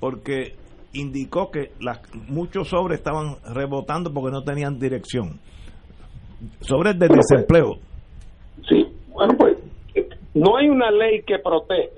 porque 0.00 0.54
indicó 0.94 1.50
que 1.50 1.72
las, 1.80 2.00
muchos 2.28 2.68
sobres 2.68 2.98
estaban 2.98 3.36
rebotando 3.52 4.10
porque 4.12 4.30
no 4.30 4.42
tenían 4.42 4.78
dirección 4.78 5.38
sobres 6.60 6.98
de 6.98 7.08
desempleo 7.08 7.74
sí 8.66 8.86
bueno 9.08 9.34
pues 9.36 9.58
no 10.32 10.56
hay 10.56 10.68
una 10.68 10.90
ley 10.90 11.22
que 11.22 11.38
protege 11.38 11.90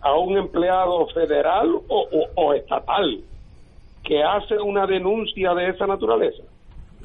a 0.00 0.16
un 0.16 0.36
empleado 0.38 1.06
federal 1.08 1.68
o, 1.88 2.54
estatal 2.54 3.20
que 4.04 4.22
hace 4.22 4.58
una 4.58 4.86
denuncia 4.86 5.52
de 5.54 5.70
esa 5.70 5.86
naturaleza. 5.86 6.42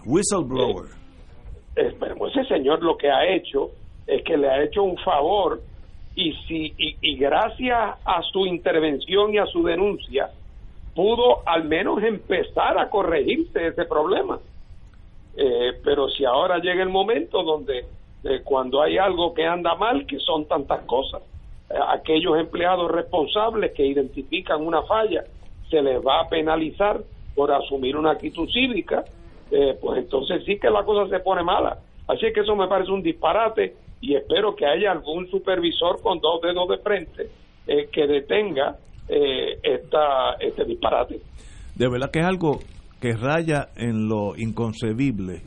Whistleblower. 0.05 0.91
Eh, 1.75 1.91
ese 2.29 2.45
señor 2.47 2.83
lo 2.83 2.95
que 2.97 3.09
ha 3.09 3.25
hecho 3.35 3.71
es 4.07 4.23
que 4.23 4.37
le 4.37 4.49
ha 4.49 4.63
hecho 4.63 4.83
un 4.83 4.97
favor 4.97 5.61
y 6.15 6.33
si 6.47 6.73
y, 6.77 7.17
gracias 7.17 7.97
a 8.05 8.21
su 8.31 8.45
intervención 8.45 9.33
y 9.33 9.37
a 9.37 9.45
su 9.47 9.63
denuncia 9.63 10.29
pudo 10.93 11.41
al 11.47 11.63
menos 11.63 12.03
empezar 12.03 12.77
a 12.77 12.89
corregirse 12.89 13.67
ese 13.67 13.85
problema. 13.85 14.39
Eh, 15.35 15.79
pero 15.83 16.07
si 16.09 16.23
ahora 16.23 16.59
llega 16.59 16.83
el 16.83 16.89
momento 16.89 17.41
donde 17.41 17.85
cuando 18.43 18.81
hay 18.81 18.97
algo 18.97 19.33
que 19.33 19.45
anda 19.45 19.75
mal, 19.75 20.05
que 20.05 20.19
son 20.19 20.45
tantas 20.45 20.81
cosas. 20.85 21.21
Eh, 21.69 21.75
aquellos 21.89 22.37
empleados 22.37 22.89
responsables 22.91 23.71
que 23.73 23.85
identifican 23.85 24.65
una 24.65 24.83
falla, 24.83 25.25
se 25.69 25.81
les 25.81 26.05
va 26.05 26.21
a 26.21 26.29
penalizar 26.29 27.01
por 27.35 27.51
asumir 27.51 27.97
una 27.97 28.11
actitud 28.11 28.49
cívica, 28.49 29.03
eh, 29.51 29.77
pues 29.81 29.99
entonces 29.99 30.43
sí 30.45 30.59
que 30.59 30.69
la 30.69 30.83
cosa 30.83 31.09
se 31.09 31.19
pone 31.19 31.43
mala. 31.43 31.79
Así 32.07 32.31
que 32.33 32.41
eso 32.41 32.55
me 32.55 32.67
parece 32.67 32.91
un 32.91 33.01
disparate 33.01 33.75
y 34.03 34.15
espero 34.15 34.55
que 34.55 34.65
haya 34.65 34.91
algún 34.91 35.27
supervisor 35.29 36.01
con 36.01 36.19
dos 36.19 36.41
dedos 36.41 36.67
de 36.67 36.77
frente 36.77 37.29
eh, 37.67 37.87
que 37.91 38.05
detenga 38.05 38.77
esta, 39.07 40.35
este 40.39 40.63
disparate. 40.63 41.19
De 41.75 41.89
verdad 41.89 42.09
que 42.11 42.19
es 42.19 42.25
algo 42.25 42.59
que 43.01 43.13
raya 43.13 43.67
en 43.75 44.07
lo 44.07 44.33
inconcebible 44.37 45.41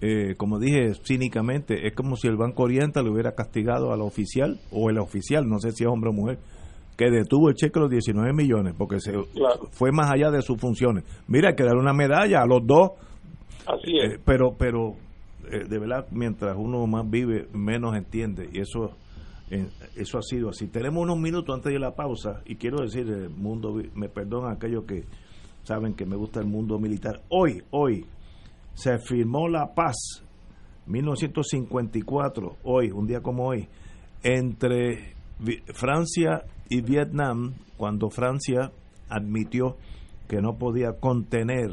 eh, 0.00 0.36
como 0.36 0.60
dije 0.60 0.94
cínicamente, 1.04 1.88
es 1.88 1.94
como 1.94 2.14
si 2.14 2.28
el 2.28 2.36
Banco 2.36 2.62
Oriental 2.62 3.04
le 3.04 3.10
hubiera 3.10 3.32
castigado 3.32 3.92
al 3.92 4.00
oficial, 4.00 4.58
o 4.70 4.90
el 4.90 4.98
oficial, 4.98 5.48
no 5.48 5.58
sé 5.58 5.72
si 5.72 5.82
es 5.82 5.90
hombre 5.90 6.10
o 6.10 6.12
mujer, 6.12 6.38
que 6.96 7.10
detuvo 7.10 7.48
el 7.48 7.56
cheque 7.56 7.74
de 7.74 7.80
los 7.80 7.90
19 7.90 8.32
millones, 8.32 8.74
porque 8.78 9.00
se 9.00 9.12
fue 9.72 9.90
más 9.90 10.10
allá 10.10 10.30
de 10.30 10.42
sus 10.42 10.60
funciones. 10.60 11.04
Mira, 11.26 11.50
hay 11.50 11.56
que 11.56 11.64
darle 11.64 11.80
una 11.80 11.92
medalla 11.92 12.42
a 12.42 12.46
los 12.46 12.64
dos. 12.64 12.92
Así 13.66 13.98
es. 13.98 14.14
Eh, 14.14 14.18
pero, 14.24 14.54
pero, 14.56 14.94
eh, 15.50 15.64
de 15.68 15.78
verdad, 15.78 16.06
mientras 16.10 16.56
uno 16.56 16.86
más 16.86 17.08
vive, 17.08 17.48
menos 17.52 17.96
entiende, 17.96 18.48
y 18.52 18.60
eso 18.60 18.94
eso 19.96 20.18
ha 20.18 20.22
sido 20.22 20.50
así. 20.50 20.66
Tenemos 20.66 21.02
unos 21.02 21.18
minutos 21.18 21.54
antes 21.54 21.72
de 21.72 21.78
la 21.78 21.94
pausa, 21.94 22.42
y 22.44 22.56
quiero 22.56 22.82
decir, 22.82 23.08
el 23.08 23.30
mundo, 23.30 23.80
me 23.94 24.08
perdonan 24.08 24.52
aquellos 24.52 24.84
que 24.84 25.04
saben 25.64 25.94
que 25.94 26.04
me 26.04 26.16
gusta 26.16 26.40
el 26.40 26.46
mundo 26.46 26.78
militar. 26.78 27.22
Hoy, 27.30 27.62
hoy, 27.70 28.04
se 28.74 28.98
firmó 28.98 29.48
la 29.48 29.74
paz 29.74 30.22
1954, 30.86 32.56
hoy, 32.62 32.90
un 32.90 33.06
día 33.06 33.20
como 33.20 33.46
hoy, 33.48 33.68
entre 34.22 35.14
Francia 35.74 36.44
y 36.68 36.80
Vietnam, 36.80 37.54
cuando 37.76 38.10
Francia 38.10 38.70
admitió 39.08 39.76
que 40.28 40.40
no 40.40 40.56
podía 40.58 40.92
contener 41.00 41.70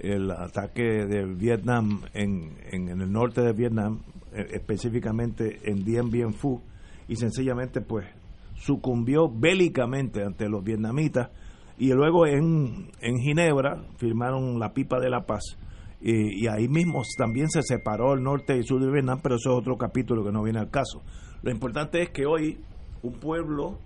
el 0.00 0.30
ataque 0.30 0.82
de 0.82 1.24
Vietnam 1.26 2.02
en, 2.14 2.56
en, 2.72 2.88
el 2.88 3.12
norte 3.12 3.42
de 3.42 3.52
Vietnam, 3.52 4.00
eh, 4.32 4.46
específicamente 4.52 5.58
en 5.64 5.84
Dien 5.84 6.10
Bien 6.10 6.32
Phu, 6.32 6.60
y 7.08 7.16
sencillamente 7.16 7.80
pues 7.80 8.06
sucumbió 8.54 9.28
bélicamente 9.28 10.22
ante 10.22 10.48
los 10.48 10.62
vietnamitas 10.62 11.30
y 11.78 11.92
luego 11.92 12.26
en, 12.26 12.90
en 13.00 13.18
Ginebra 13.18 13.82
firmaron 13.96 14.58
la 14.58 14.74
pipa 14.74 15.00
de 15.00 15.08
la 15.08 15.24
paz 15.24 15.56
y, 16.02 16.46
ahí 16.46 16.66
mismo 16.68 17.02
también 17.18 17.50
se 17.50 17.62
separó 17.62 18.14
el 18.14 18.22
norte 18.22 18.54
y 18.54 18.60
el 18.60 18.64
sur 18.64 18.82
de 18.82 18.90
Vietnam, 18.90 19.20
pero 19.22 19.34
eso 19.36 19.50
es 19.50 19.58
otro 19.58 19.76
capítulo 19.76 20.24
que 20.24 20.32
no 20.32 20.42
viene 20.42 20.58
al 20.58 20.70
caso. 20.70 21.02
Lo 21.42 21.50
importante 21.50 22.02
es 22.02 22.10
que 22.10 22.24
hoy 22.24 22.58
un 23.02 23.12
pueblo 23.20 23.78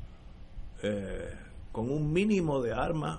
eh, 0.83 1.31
con 1.73 1.91
un 1.91 2.13
mínimo 2.13 2.61
de 2.63 2.73
armas 2.73 3.19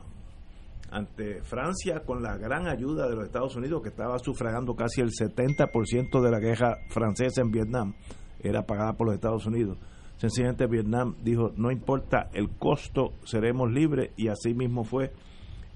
ante 0.91 1.41
Francia 1.43 2.01
con 2.05 2.21
la 2.21 2.37
gran 2.37 2.67
ayuda 2.67 3.07
de 3.07 3.15
los 3.15 3.25
Estados 3.25 3.55
Unidos 3.55 3.81
que 3.81 3.89
estaba 3.89 4.17
sufragando 4.19 4.75
casi 4.75 5.01
el 5.01 5.09
70% 5.09 6.21
de 6.21 6.31
la 6.31 6.39
guerra 6.39 6.77
francesa 6.89 7.41
en 7.41 7.51
Vietnam 7.51 7.93
era 8.39 8.65
pagada 8.65 8.93
por 8.93 9.07
los 9.07 9.15
Estados 9.15 9.45
Unidos. 9.45 9.77
Sencillamente 10.17 10.67
Vietnam 10.67 11.15
dijo, 11.21 11.51
no 11.57 11.71
importa 11.71 12.29
el 12.33 12.49
costo, 12.51 13.13
seremos 13.25 13.71
libres 13.71 14.11
y 14.15 14.29
así 14.29 14.53
mismo 14.53 14.83
fue. 14.83 15.11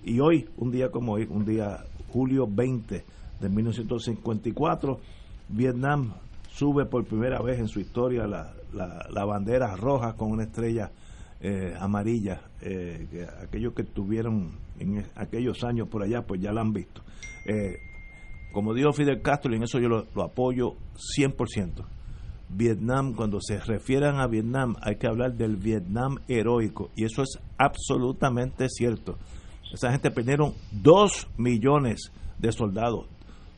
Y 0.03 0.19
hoy, 0.21 0.47
un 0.57 0.71
día 0.71 0.89
como 0.89 1.13
hoy, 1.13 1.27
un 1.29 1.43
día 1.43 1.83
julio 2.07 2.47
20 2.47 3.05
de 3.39 3.49
1954, 3.49 4.99
Vietnam 5.49 6.13
sube 6.49 6.85
por 6.85 7.05
primera 7.05 7.41
vez 7.41 7.59
en 7.59 7.67
su 7.67 7.79
historia 7.79 8.27
la, 8.27 8.53
la, 8.73 9.25
bandera 9.25 9.75
roja 9.75 10.13
con 10.13 10.31
una 10.31 10.43
estrella 10.43 10.91
eh, 11.41 11.75
amarilla. 11.79 12.41
Eh, 12.61 13.07
que 13.11 13.27
aquellos 13.43 13.73
que 13.73 13.83
tuvieron 13.83 14.51
en 14.79 15.05
aquellos 15.15 15.63
años 15.63 15.87
por 15.89 16.03
allá, 16.03 16.25
pues 16.25 16.41
ya 16.41 16.51
la 16.51 16.61
han 16.61 16.73
visto. 16.73 17.01
Eh, 17.45 17.77
como 18.51 18.73
dijo 18.73 18.93
Fidel 18.93 19.21
Castro, 19.21 19.51
y 19.53 19.57
en 19.57 19.63
eso 19.63 19.79
yo 19.79 19.87
lo, 19.87 20.05
lo 20.15 20.23
apoyo 20.23 20.75
100%. 21.17 21.85
Vietnam, 22.49 23.13
cuando 23.13 23.39
se 23.41 23.59
refieran 23.59 24.19
a 24.19 24.27
Vietnam, 24.27 24.75
hay 24.81 24.95
que 24.95 25.07
hablar 25.07 25.35
del 25.35 25.55
Vietnam 25.57 26.17
heroico, 26.27 26.89
y 26.95 27.05
eso 27.05 27.21
es 27.21 27.39
absolutamente 27.57 28.67
cierto. 28.69 29.17
Esa 29.71 29.91
gente 29.91 30.09
perdieron 30.09 30.53
dos 30.71 31.27
millones 31.37 32.11
de 32.39 32.51
soldados, 32.51 33.05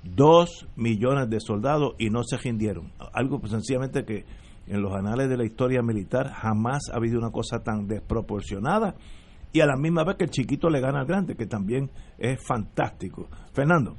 dos 0.03 0.67
millones 0.75 1.29
de 1.29 1.39
soldados 1.39 1.93
y 1.97 2.09
no 2.09 2.23
se 2.23 2.37
rindieron. 2.37 2.91
Algo 3.13 3.39
pues, 3.39 3.51
sencillamente 3.51 4.03
que 4.03 4.25
en 4.67 4.81
los 4.81 4.93
anales 4.93 5.29
de 5.29 5.37
la 5.37 5.45
historia 5.45 5.81
militar 5.81 6.29
jamás 6.33 6.89
ha 6.91 6.97
habido 6.97 7.17
una 7.17 7.31
cosa 7.31 7.63
tan 7.63 7.87
desproporcionada 7.87 8.95
y 9.53 9.61
a 9.61 9.65
la 9.65 9.75
misma 9.75 10.03
vez 10.03 10.15
que 10.17 10.23
el 10.25 10.29
chiquito 10.29 10.69
le 10.69 10.79
gana 10.79 11.01
al 11.01 11.05
grande, 11.05 11.35
que 11.35 11.45
también 11.45 11.89
es 12.17 12.45
fantástico. 12.45 13.27
Fernando. 13.53 13.95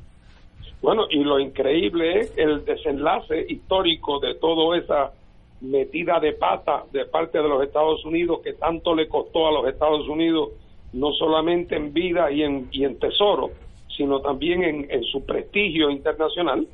Bueno, 0.81 1.05
y 1.11 1.23
lo 1.23 1.39
increíble 1.39 2.21
es 2.21 2.33
el 2.37 2.65
desenlace 2.65 3.47
histórico 3.49 4.19
de 4.19 4.35
toda 4.35 4.77
esa 4.77 5.13
metida 5.61 6.19
de 6.19 6.33
pata 6.33 6.85
de 6.93 7.05
parte 7.07 7.39
de 7.39 7.49
los 7.49 7.63
Estados 7.63 8.05
Unidos 8.05 8.41
que 8.43 8.55
tanto 8.55 8.95
le 8.95 9.09
costó 9.09 9.47
a 9.47 9.53
los 9.53 9.69
Estados 9.69 10.09
Unidos 10.09 10.51
no 10.93 11.13
solamente 11.13 11.77
en 11.77 11.93
vida 11.93 12.31
y 12.31 12.43
en, 12.43 12.69
y 12.73 12.85
en 12.85 12.99
tesoro, 12.99 13.51
sino 13.97 14.21
también 14.21 14.87
en, 14.91 15.05
su 15.05 15.25
prestigio 15.25 15.91
internacional. 15.91 16.67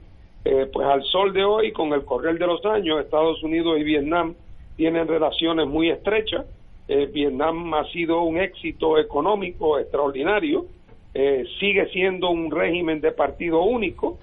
Eh, 0.44 0.68
pues 0.72 0.86
al 0.86 1.02
sol 1.04 1.32
de 1.32 1.44
hoy, 1.44 1.72
con 1.72 1.92
el 1.92 2.04
correr 2.04 2.38
de 2.38 2.46
los 2.46 2.64
años, 2.64 3.00
Estados 3.00 3.42
Unidos 3.42 3.78
y 3.78 3.84
Vietnam 3.84 4.34
tienen 4.76 5.06
relaciones 5.06 5.66
muy 5.66 5.90
estrechas. 5.90 6.46
Eh, 6.88 7.06
Vietnam 7.06 7.74
ha 7.74 7.84
sido 7.90 8.22
un 8.22 8.38
éxito 8.38 8.98
económico 8.98 9.78
extraordinario, 9.78 10.66
eh, 11.14 11.44
sigue 11.60 11.86
siendo 11.90 12.30
un 12.30 12.50
régimen 12.50 13.00
de 13.00 13.12
partido 13.12 13.62
único. 13.62 14.18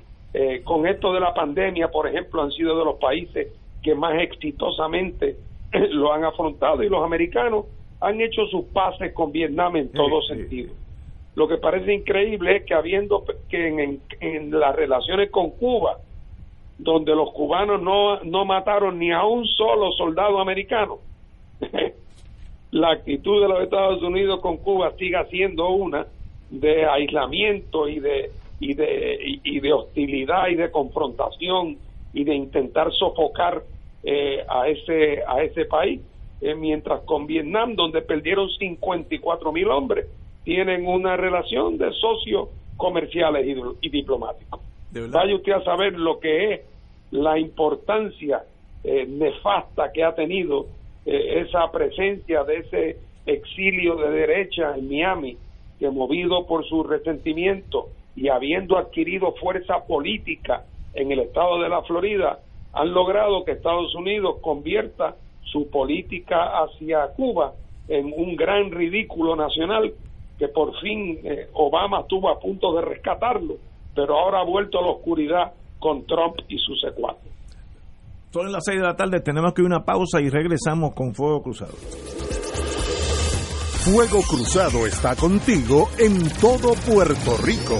con 0.65 0.85
esto 0.85 1.13
de 1.13 1.21
la 1.21 1.33
pandemia, 1.33 1.87
por 1.87 2.09
ejemplo, 2.09 2.41
han 2.41 2.51
sido 2.51 2.77
de 2.77 2.83
los 2.83 2.95
países 2.95 3.53
que 3.81 3.95
más 3.95 4.19
exitosamente 4.21 5.37
lo 5.91 6.11
han 6.11 6.25
afrontado 6.25 6.83
y 6.83 6.89
los 6.89 7.05
americanos 7.05 7.67
han 8.01 8.19
hecho 8.19 8.45
sus 8.47 8.65
pases 8.65 9.13
con 9.13 9.31
Vietnam 9.31 9.75
en 9.77 9.91
todo 9.91 10.21
sentido. 10.23 10.73
Lo 11.35 11.47
que 11.47 11.57
parece 11.57 11.93
increíble 11.93 12.57
es 12.57 12.65
que 12.65 12.73
habiendo 12.73 13.23
que 13.49 13.99
en, 14.21 14.59
las 14.59 14.75
relaciones 14.75 15.29
con 15.31 15.51
Cuba, 15.51 15.97
donde 16.77 17.15
los 17.15 17.31
cubanos 17.31 17.81
no, 17.81 18.21
no 18.23 18.45
mataron 18.45 18.99
ni 18.99 19.11
a 19.11 19.23
un 19.23 19.45
solo 19.45 19.91
soldado 19.93 20.39
americano, 20.39 20.99
la 22.75 22.91
actitud 22.91 23.41
de 23.41 23.47
los 23.47 23.63
Estados 23.63 24.03
Unidos 24.03 24.41
con 24.41 24.57
Cuba 24.57 24.91
siga 24.99 25.25
siendo 25.27 25.69
una 25.69 26.07
de 26.49 26.85
aislamiento 26.85 27.87
y 27.87 27.99
de 27.99 28.31
y 28.59 28.73
de 28.73 29.39
y 29.43 29.59
de 29.61 29.71
hostilidad 29.71 30.49
y 30.49 30.55
de 30.55 30.69
confrontación 30.71 31.77
y 32.13 32.25
de 32.25 32.35
intentar 32.35 32.91
sofocar 32.91 33.63
eh, 34.03 34.43
a 34.49 34.67
ese 34.67 35.23
a 35.25 35.41
ese 35.41 35.63
país. 35.63 36.01
Eh, 36.41 36.53
mientras 36.53 36.99
con 37.03 37.27
Vietnam 37.27 37.75
donde 37.75 38.01
perdieron 38.01 38.49
54 38.49 39.53
mil 39.53 39.69
hombres 39.69 40.07
tienen 40.43 40.85
una 40.85 41.15
relación 41.15 41.77
de 41.77 41.93
socios 41.93 42.49
comerciales 42.75 43.47
y, 43.81 43.89
diplomáticos. 43.89 44.59
Vaya 44.91 45.33
usted 45.33 45.53
a 45.53 45.63
saber 45.63 45.93
lo 45.93 46.19
que 46.19 46.53
es 46.53 46.61
la 47.11 47.39
importancia 47.39 48.43
eh, 48.83 49.05
nefasta 49.07 49.93
que 49.93 50.03
ha 50.03 50.13
tenido 50.13 50.67
esa 51.05 51.71
presencia 51.71 52.43
de 52.43 52.57
ese 52.57 52.97
exilio 53.25 53.95
de 53.95 54.09
derecha 54.09 54.75
en 54.75 54.87
Miami 54.87 55.37
que 55.79 55.89
movido 55.89 56.45
por 56.45 56.65
su 56.65 56.83
resentimiento 56.83 57.89
y 58.15 58.29
habiendo 58.29 58.77
adquirido 58.77 59.33
fuerza 59.33 59.85
política 59.85 60.63
en 60.93 61.11
el 61.11 61.19
estado 61.19 61.61
de 61.61 61.69
la 61.69 61.81
Florida, 61.83 62.39
han 62.73 62.93
logrado 62.93 63.43
que 63.43 63.53
Estados 63.53 63.93
Unidos 63.95 64.37
convierta 64.41 65.15
su 65.43 65.69
política 65.69 66.63
hacia 66.63 67.07
Cuba 67.15 67.53
en 67.87 68.13
un 68.15 68.35
gran 68.35 68.71
ridículo 68.71 69.35
nacional 69.35 69.93
que 70.39 70.47
por 70.47 70.77
fin 70.79 71.19
eh, 71.23 71.47
Obama 71.53 72.01
estuvo 72.01 72.29
a 72.29 72.39
punto 72.39 72.73
de 72.73 72.81
rescatarlo, 72.81 73.55
pero 73.93 74.17
ahora 74.17 74.41
ha 74.41 74.43
vuelto 74.43 74.79
a 74.79 74.81
la 74.81 74.91
oscuridad 74.91 75.53
con 75.79 76.05
Trump 76.05 76.37
y 76.47 76.57
sus 76.57 76.79
secuaces. 76.81 77.34
Son 78.35 78.51
las 78.51 78.65
seis 78.65 78.81
de 78.81 78.85
la 78.85 78.97
tarde, 78.97 79.21
tenemos 79.21 79.53
que 79.53 79.61
ir 79.61 79.65
una 79.65 79.85
pausa 79.85 80.19
y 80.19 80.29
regresamos 80.29 80.93
con 80.93 81.15
Fuego 81.15 81.41
Cruzado. 81.41 81.71
Fuego 83.85 84.21
Cruzado 84.23 84.85
está 84.85 85.15
contigo 85.15 85.87
en 85.97 86.29
todo 86.41 86.73
Puerto 86.85 87.37
Rico. 87.37 87.79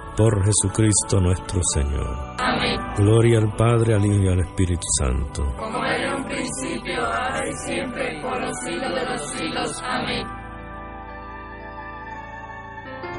por 0.15 0.43
Jesucristo 0.45 1.19
nuestro 1.19 1.61
Señor. 1.73 2.35
Amén. 2.37 2.79
Gloria 2.97 3.39
al 3.39 3.55
Padre, 3.55 3.95
al 3.95 4.05
Hijo 4.05 4.23
y 4.23 4.27
al 4.27 4.39
Espíritu 4.39 4.85
Santo. 4.99 5.43
Como 5.57 5.85
era 5.85 6.09
en 6.09 6.21
un 6.21 6.27
principio, 6.27 7.05
ahora 7.05 7.47
y 7.47 7.53
siempre, 7.65 8.21
por 8.21 8.41
los 8.41 8.57
siglos 8.63 8.95
de 8.95 9.05
los 9.05 9.31
siglos. 9.31 9.83
Amén. 9.83 10.27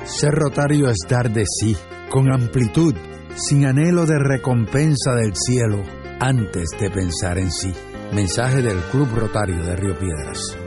Ser 0.05 0.32
rotario 0.32 0.88
es 0.88 0.99
dar 1.09 1.30
de 1.30 1.45
sí, 1.47 1.76
con 2.09 2.32
amplitud, 2.32 2.95
sin 3.34 3.66
anhelo 3.66 4.05
de 4.05 4.18
recompensa 4.18 5.14
del 5.14 5.34
cielo, 5.34 5.82
antes 6.20 6.70
de 6.78 6.90
pensar 6.90 7.38
en 7.38 7.51
sí. 7.51 7.72
Mensaje 8.12 8.61
del 8.61 8.78
Club 8.90 9.09
Rotario 9.14 9.64
de 9.64 9.76
Río 9.76 9.99
Piedras. 9.99 10.59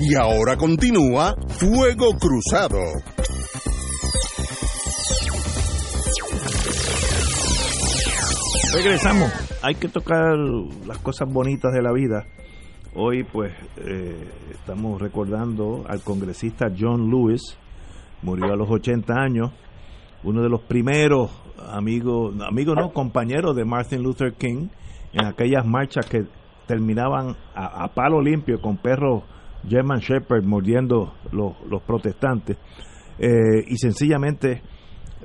Y 0.00 0.16
ahora 0.16 0.56
continúa 0.56 1.34
Fuego 1.58 2.16
Cruzado. 2.18 2.80
Regresamos. 8.74 9.30
Hay 9.62 9.76
que 9.76 9.88
tocar 9.88 10.36
las 10.86 10.98
cosas 10.98 11.32
bonitas 11.32 11.72
de 11.72 11.80
la 11.80 11.92
vida. 11.92 12.26
Hoy 12.96 13.22
pues 13.22 13.52
eh, 13.76 14.28
estamos 14.50 15.00
recordando 15.00 15.84
al 15.88 16.02
congresista 16.02 16.66
John 16.76 17.08
Lewis. 17.08 17.56
Murió 18.22 18.52
a 18.52 18.56
los 18.56 18.68
80 18.68 19.14
años. 19.14 19.52
Uno 20.24 20.42
de 20.42 20.48
los 20.48 20.62
primeros 20.62 21.30
amigos, 21.70 22.34
amigos 22.44 22.74
no, 22.76 22.92
compañeros 22.92 23.54
de 23.54 23.64
Martin 23.64 24.02
Luther 24.02 24.34
King 24.34 24.68
en 25.12 25.24
aquellas 25.24 25.64
marchas 25.64 26.06
que 26.06 26.24
terminaban 26.66 27.36
a, 27.54 27.84
a 27.84 27.94
palo 27.94 28.20
limpio 28.20 28.60
con 28.60 28.76
perros 28.76 29.22
German 29.68 30.00
Shepherd 30.00 30.44
mordiendo 30.44 31.14
los, 31.32 31.54
los 31.68 31.82
protestantes. 31.82 32.56
Eh, 33.18 33.64
y 33.68 33.76
sencillamente 33.76 34.62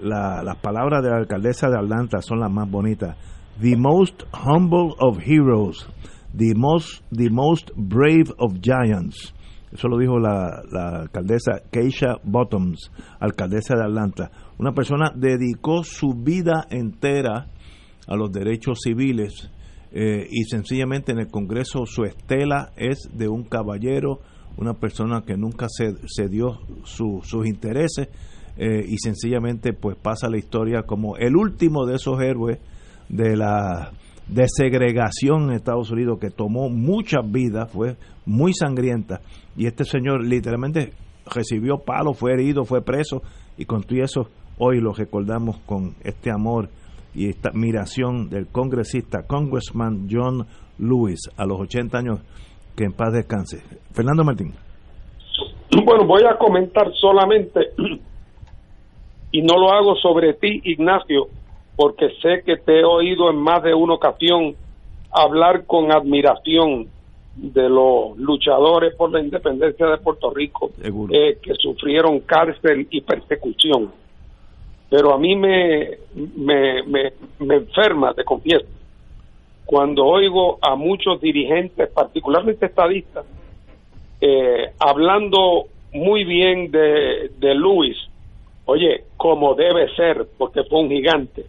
las 0.01 0.55
palabras 0.57 1.03
de 1.03 1.09
la 1.09 1.17
alcaldesa 1.17 1.69
de 1.69 1.77
Atlanta 1.77 2.21
son 2.21 2.39
las 2.39 2.51
más 2.51 2.69
bonitas. 2.69 3.17
The 3.59 3.75
most 3.75 4.23
humble 4.33 4.95
of 4.99 5.19
heroes, 5.19 5.87
the 6.33 6.53
most, 6.55 7.03
the 7.11 7.29
most 7.29 7.71
brave 7.75 8.31
of 8.37 8.59
giants. 8.61 9.33
Eso 9.71 9.87
lo 9.87 9.97
dijo 9.97 10.17
la, 10.17 10.63
la 10.71 11.01
alcaldesa 11.01 11.61
Keisha 11.71 12.15
Bottoms, 12.23 12.91
alcaldesa 13.19 13.75
de 13.75 13.83
Atlanta. 13.83 14.31
Una 14.57 14.71
persona 14.71 15.11
dedicó 15.15 15.83
su 15.83 16.13
vida 16.13 16.65
entera 16.71 17.47
a 18.07 18.15
los 18.15 18.31
derechos 18.31 18.79
civiles 18.83 19.51
eh, 19.91 20.27
y 20.29 20.43
sencillamente 20.43 21.11
en 21.11 21.19
el 21.19 21.27
Congreso 21.27 21.85
su 21.85 22.03
estela 22.03 22.71
es 22.75 23.09
de 23.13 23.27
un 23.27 23.43
caballero, 23.43 24.19
una 24.57 24.73
persona 24.73 25.23
que 25.25 25.37
nunca 25.37 25.67
se 25.69 26.27
dio 26.27 26.59
sus 26.83 27.47
intereses 27.47 28.09
eh, 28.61 28.83
y 28.85 28.97
sencillamente 28.97 29.71
pues 29.71 29.95
pasa 29.95 30.29
la 30.29 30.37
historia 30.37 30.83
como 30.83 31.15
el 31.15 31.37
último 31.37 31.85
de 31.85 31.95
esos 31.95 32.21
héroes 32.21 32.59
de 33.07 33.37
la 33.37 33.93
desegregación 34.27 35.43
en 35.45 35.51
Estados 35.51 35.89
Unidos 35.91 36.19
que 36.19 36.29
tomó 36.29 36.69
muchas 36.69 37.21
vidas, 37.31 37.71
fue 37.71 37.95
muy 38.25 38.53
sangrienta. 38.53 39.21
Y 39.55 39.65
este 39.65 39.85
señor 39.85 40.25
literalmente 40.25 40.91
recibió 41.25 41.77
palo, 41.77 42.13
fue 42.13 42.33
herido, 42.33 42.65
fue 42.65 42.81
preso 42.81 43.21
y 43.57 43.63
con 43.63 43.85
eso 43.89 44.29
hoy 44.57 44.81
lo 44.81 44.93
recordamos 44.93 45.59
con 45.65 45.95
este 46.03 46.29
amor 46.29 46.69
y 47.19 47.27
esta 47.27 47.49
admiración 47.49 48.29
del 48.29 48.47
congresista, 48.47 49.27
Congressman 49.27 50.07
John 50.09 50.47
Lewis, 50.77 51.19
a 51.35 51.45
los 51.45 51.59
80 51.59 51.97
años, 51.97 52.19
que 52.77 52.85
en 52.85 52.93
paz 52.93 53.11
descanse. 53.11 53.57
Fernando 53.91 54.23
Martín. 54.23 54.53
Bueno, 55.83 56.05
voy 56.05 56.23
a 56.23 56.37
comentar 56.37 56.89
solamente, 56.93 57.71
y 59.33 59.41
no 59.41 59.59
lo 59.59 59.73
hago 59.73 59.95
sobre 59.95 60.33
ti, 60.35 60.61
Ignacio, 60.63 61.27
porque 61.75 62.07
sé 62.21 62.41
que 62.45 62.55
te 62.55 62.79
he 62.79 62.85
oído 62.85 63.29
en 63.29 63.35
más 63.35 63.63
de 63.63 63.73
una 63.73 63.95
ocasión 63.95 64.55
hablar 65.11 65.65
con 65.65 65.91
admiración 65.91 66.87
de 67.35 67.67
los 67.67 68.17
luchadores 68.17 68.95
por 68.95 69.11
la 69.11 69.19
independencia 69.19 69.87
de 69.87 69.97
Puerto 69.97 70.29
Rico 70.29 70.71
eh, 70.81 71.37
que 71.41 71.53
sufrieron 71.55 72.21
cárcel 72.21 72.87
y 72.89 73.01
persecución. 73.01 73.91
Pero 74.89 75.13
a 75.13 75.17
mí 75.19 75.35
me, 75.35 75.97
me, 76.35 76.83
me, 76.83 77.13
me 77.39 77.55
enferma, 77.55 78.13
te 78.13 78.23
confieso, 78.23 78.65
cuando 79.65 80.03
oigo 80.03 80.57
a 80.61 80.75
muchos 80.75 81.21
dirigentes, 81.21 81.89
particularmente 81.89 82.65
estadistas, 82.65 83.23
eh, 84.19 84.71
hablando 84.79 85.65
muy 85.93 86.23
bien 86.23 86.71
de, 86.71 87.29
de 87.37 87.53
Luis, 87.53 87.95
oye, 88.65 89.03
como 89.15 89.53
debe 89.53 89.93
ser, 89.95 90.27
porque 90.39 90.63
fue 90.63 90.79
un 90.79 90.89
gigante. 90.89 91.45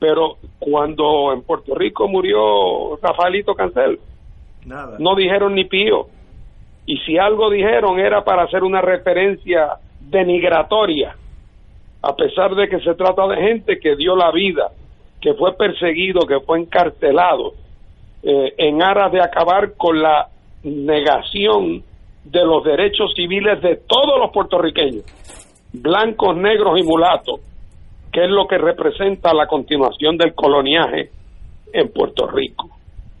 Pero 0.00 0.38
cuando 0.58 1.32
en 1.32 1.42
Puerto 1.42 1.76
Rico 1.76 2.08
murió 2.08 2.96
Rafaelito 3.00 3.54
Cancel, 3.54 4.00
no 4.98 5.14
dijeron 5.14 5.54
ni 5.54 5.64
pío. 5.64 6.08
Y 6.86 6.98
si 6.98 7.18
algo 7.18 7.50
dijeron 7.50 8.00
era 8.00 8.24
para 8.24 8.42
hacer 8.42 8.64
una 8.64 8.80
referencia 8.80 9.76
denigratoria, 10.00 11.14
a 12.02 12.16
pesar 12.16 12.54
de 12.54 12.68
que 12.68 12.80
se 12.80 12.94
trata 12.94 13.26
de 13.28 13.36
gente 13.36 13.78
que 13.78 13.96
dio 13.96 14.16
la 14.16 14.30
vida, 14.32 14.70
que 15.20 15.34
fue 15.34 15.54
perseguido, 15.56 16.26
que 16.26 16.40
fue 16.40 16.58
encarcelado, 16.60 17.52
eh, 18.24 18.54
en 18.58 18.82
aras 18.82 19.12
de 19.12 19.20
acabar 19.22 19.74
con 19.76 20.02
la 20.02 20.28
negación 20.64 21.82
de 22.24 22.44
los 22.44 22.64
derechos 22.64 23.12
civiles 23.14 23.60
de 23.62 23.76
todos 23.76 24.18
los 24.18 24.30
puertorriqueños, 24.32 25.04
blancos, 25.72 26.36
negros 26.36 26.78
y 26.78 26.82
mulatos, 26.82 27.40
que 28.12 28.24
es 28.24 28.30
lo 28.30 28.46
que 28.46 28.58
representa 28.58 29.32
la 29.32 29.46
continuación 29.46 30.16
del 30.16 30.34
coloniaje 30.34 31.10
en 31.72 31.92
Puerto 31.92 32.26
Rico. 32.26 32.68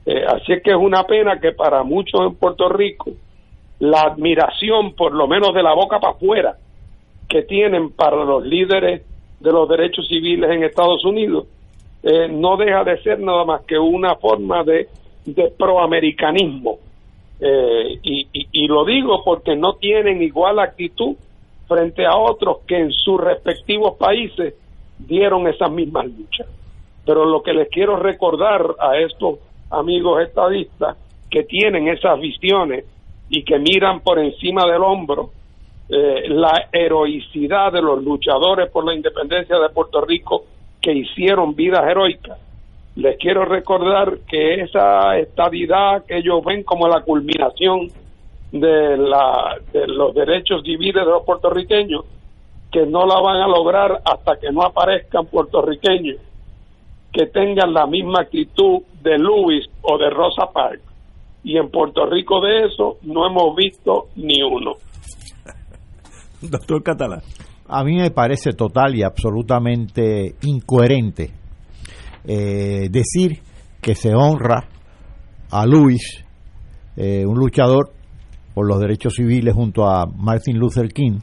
Eh, 0.04 0.24
así 0.26 0.52
es 0.52 0.62
que 0.62 0.70
es 0.70 0.76
una 0.76 1.04
pena 1.04 1.38
que 1.40 1.52
para 1.52 1.84
muchos 1.84 2.20
en 2.20 2.34
Puerto 2.34 2.68
Rico 2.68 3.12
la 3.78 4.02
admiración, 4.02 4.94
por 4.94 5.12
lo 5.12 5.26
menos 5.26 5.54
de 5.54 5.62
la 5.62 5.74
boca 5.74 5.98
para 5.98 6.14
afuera, 6.14 6.56
que 7.32 7.42
tienen 7.44 7.92
para 7.92 8.24
los 8.24 8.44
líderes 8.44 9.00
de 9.40 9.50
los 9.50 9.66
derechos 9.66 10.06
civiles 10.06 10.50
en 10.50 10.64
Estados 10.64 11.02
Unidos, 11.02 11.46
eh, 12.02 12.28
no 12.28 12.58
deja 12.58 12.84
de 12.84 13.02
ser 13.02 13.20
nada 13.20 13.46
más 13.46 13.62
que 13.62 13.78
una 13.78 14.16
forma 14.16 14.62
de, 14.64 14.86
de 15.24 15.50
proamericanismo. 15.56 16.78
Eh, 17.40 17.98
y, 18.02 18.28
y 18.52 18.68
lo 18.68 18.84
digo 18.84 19.24
porque 19.24 19.56
no 19.56 19.76
tienen 19.76 20.22
igual 20.22 20.58
actitud 20.58 21.16
frente 21.66 22.04
a 22.04 22.16
otros 22.18 22.58
que 22.66 22.76
en 22.76 22.92
sus 22.92 23.18
respectivos 23.18 23.96
países 23.96 24.54
dieron 24.98 25.48
esas 25.48 25.70
mismas 25.72 26.04
luchas. 26.04 26.46
Pero 27.06 27.24
lo 27.24 27.42
que 27.42 27.54
les 27.54 27.70
quiero 27.70 27.96
recordar 27.96 28.62
a 28.78 28.98
estos 28.98 29.38
amigos 29.70 30.22
estadistas 30.22 30.98
que 31.30 31.44
tienen 31.44 31.88
esas 31.88 32.20
visiones 32.20 32.84
y 33.30 33.42
que 33.42 33.58
miran 33.58 34.00
por 34.00 34.18
encima 34.18 34.66
del 34.70 34.82
hombro 34.82 35.30
eh, 35.88 36.28
la 36.28 36.68
heroicidad 36.72 37.72
de 37.72 37.82
los 37.82 38.02
luchadores 38.02 38.70
por 38.70 38.84
la 38.84 38.94
independencia 38.94 39.58
de 39.58 39.68
Puerto 39.70 40.00
Rico 40.00 40.44
que 40.80 40.92
hicieron 40.92 41.54
vidas 41.54 41.86
heroicas. 41.88 42.38
Les 42.96 43.16
quiero 43.18 43.44
recordar 43.44 44.18
que 44.28 44.62
esa 44.62 45.16
estadidad 45.18 46.04
que 46.04 46.18
ellos 46.18 46.44
ven 46.44 46.62
como 46.62 46.88
la 46.88 47.02
culminación 47.02 47.88
de, 48.52 48.96
la, 48.98 49.56
de 49.72 49.86
los 49.86 50.14
derechos 50.14 50.62
civiles 50.62 51.04
de 51.04 51.10
los 51.10 51.24
puertorriqueños, 51.24 52.04
que 52.70 52.86
no 52.86 53.06
la 53.06 53.20
van 53.20 53.36
a 53.36 53.48
lograr 53.48 54.00
hasta 54.04 54.38
que 54.38 54.50
no 54.50 54.62
aparezcan 54.62 55.26
puertorriqueños 55.26 56.18
que 57.12 57.26
tengan 57.26 57.74
la 57.74 57.86
misma 57.86 58.22
actitud 58.22 58.82
de 59.02 59.18
Luis 59.18 59.68
o 59.82 59.98
de 59.98 60.08
Rosa 60.10 60.50
Parks. 60.52 60.82
Y 61.44 61.58
en 61.58 61.70
Puerto 61.70 62.06
Rico 62.06 62.40
de 62.40 62.66
eso 62.66 62.96
no 63.02 63.26
hemos 63.26 63.54
visto 63.54 64.08
ni 64.16 64.42
uno. 64.42 64.76
Doctor 66.50 66.82
Catalán. 66.82 67.20
A 67.68 67.84
mí 67.84 67.96
me 67.96 68.10
parece 68.10 68.52
total 68.52 68.94
y 68.94 69.02
absolutamente 69.02 70.34
incoherente 70.42 71.30
eh, 72.24 72.88
decir 72.90 73.40
que 73.80 73.94
se 73.94 74.14
honra 74.14 74.68
a 75.50 75.66
Luis, 75.66 76.24
eh, 76.96 77.24
un 77.26 77.38
luchador 77.38 77.92
por 78.54 78.66
los 78.66 78.78
derechos 78.78 79.14
civiles 79.14 79.54
junto 79.54 79.86
a 79.86 80.06
Martin 80.06 80.58
Luther 80.58 80.88
King, 80.88 81.18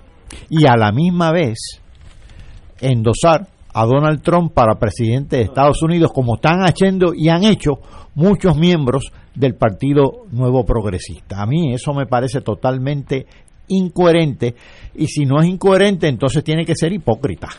y 0.49 0.67
a 0.67 0.75
la 0.75 0.91
misma 0.91 1.31
vez 1.31 1.81
endosar 2.81 3.47
a 3.73 3.85
Donald 3.85 4.21
Trump 4.21 4.53
para 4.53 4.79
presidente 4.79 5.37
de 5.37 5.43
Estados 5.43 5.81
Unidos, 5.83 6.11
como 6.13 6.35
están 6.35 6.61
haciendo 6.61 7.13
y 7.15 7.29
han 7.29 7.43
hecho 7.43 7.79
muchos 8.15 8.57
miembros 8.57 9.11
del 9.35 9.55
Partido 9.55 10.25
Nuevo 10.31 10.65
Progresista. 10.65 11.41
A 11.41 11.45
mí 11.45 11.73
eso 11.73 11.93
me 11.93 12.07
parece 12.07 12.41
totalmente 12.41 13.25
incoherente 13.69 14.55
y 14.95 15.07
si 15.07 15.25
no 15.25 15.41
es 15.41 15.47
incoherente 15.47 16.07
entonces 16.07 16.43
tiene 16.43 16.65
que 16.65 16.75
ser 16.75 16.93
hipócrita. 16.93 17.49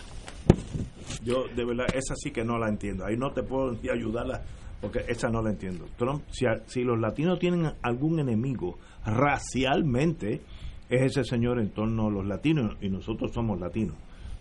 Yo 1.24 1.44
de 1.54 1.64
verdad 1.64 1.86
esa 1.94 2.14
sí 2.16 2.30
que 2.30 2.44
no 2.44 2.58
la 2.58 2.68
entiendo. 2.68 3.04
Ahí 3.04 3.16
no 3.16 3.32
te 3.32 3.42
puedo 3.42 3.76
ayudarla 3.92 4.42
porque 4.80 5.00
esa 5.08 5.28
no 5.28 5.42
la 5.42 5.50
entiendo. 5.50 5.86
Trump, 5.96 6.22
si, 6.30 6.46
si 6.66 6.82
los 6.82 6.98
latinos 6.98 7.38
tienen 7.38 7.70
algún 7.82 8.20
enemigo 8.20 8.78
racialmente 9.04 10.40
es 10.88 11.02
ese 11.02 11.24
señor 11.24 11.60
en 11.60 11.70
torno 11.70 12.08
a 12.08 12.10
los 12.10 12.26
latinos 12.26 12.76
y 12.80 12.88
nosotros 12.88 13.32
somos 13.32 13.60
latinos 13.60 13.94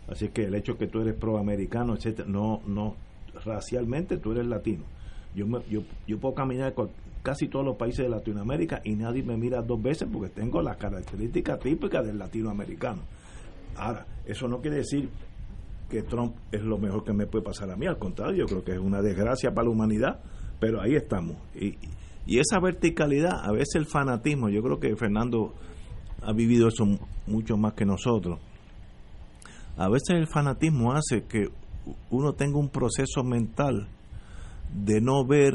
Así 0.10 0.30
que 0.30 0.46
el 0.46 0.56
hecho 0.56 0.76
que 0.76 0.88
tú 0.88 1.02
eres 1.02 1.16
proamericano, 1.16 1.94
etcétera, 1.94 2.28
no, 2.28 2.62
no, 2.66 2.96
racialmente 3.46 4.18
tú 4.18 4.32
eres 4.32 4.48
latino. 4.48 4.84
Yo, 5.36 5.46
yo, 5.70 5.82
yo 6.08 6.20
puedo 6.20 6.34
caminar 6.34 6.74
con 6.74 6.90
casi 7.22 7.48
todos 7.48 7.66
los 7.66 7.76
países 7.76 8.06
de 8.06 8.10
Latinoamérica 8.10 8.82
y 8.84 8.96
nadie 8.96 9.24
me 9.24 9.38
mira 9.38 9.62
dos 9.62 9.82
veces 9.82 10.08
porque 10.12 10.30
tengo 10.30 10.62
las 10.62 10.78
características 10.78 11.60
típicas 11.60 12.06
del 12.06 12.18
latinoamericano. 12.18 13.02
Ahora, 13.76 14.06
eso 14.26 14.48
no 14.48 14.60
quiere 14.62 14.78
decir 14.78 15.10
que 15.90 16.04
Trump 16.04 16.36
es 16.52 16.62
lo 16.62 16.78
mejor 16.78 17.04
que 17.04 17.14
me 17.14 17.26
puede 17.26 17.44
pasar 17.44 17.72
a 17.72 17.76
mí, 17.76 17.88
al 17.88 17.98
contrario, 17.98 18.38
yo 18.38 18.46
creo 18.46 18.64
que 18.64 18.74
es 18.74 18.80
una 18.80 19.02
desgracia 19.02 19.52
para 19.54 19.66
la 19.66 19.72
humanidad, 19.72 20.20
pero 20.60 20.82
ahí 20.82 20.96
estamos. 20.96 21.38
Y, 21.56 21.76
y 22.26 22.40
esa 22.40 22.60
verticalidad, 22.60 23.44
a 23.44 23.52
veces 23.52 23.76
el 23.76 23.86
fanatismo, 23.86 24.50
yo 24.50 24.62
creo 24.62 24.80
que 24.80 24.96
Fernando 24.96 25.54
ha 26.22 26.34
vivido 26.34 26.68
eso 26.68 26.86
mucho 27.28 27.58
más 27.58 27.74
que 27.74 27.86
nosotros 27.86 28.40
a 29.80 29.88
veces 29.88 30.10
el 30.10 30.28
fanatismo 30.28 30.92
hace 30.92 31.24
que 31.24 31.48
uno 32.10 32.34
tenga 32.34 32.58
un 32.58 32.68
proceso 32.68 33.24
mental 33.24 33.88
de 34.74 35.02
no 35.02 35.26
ver 35.26 35.54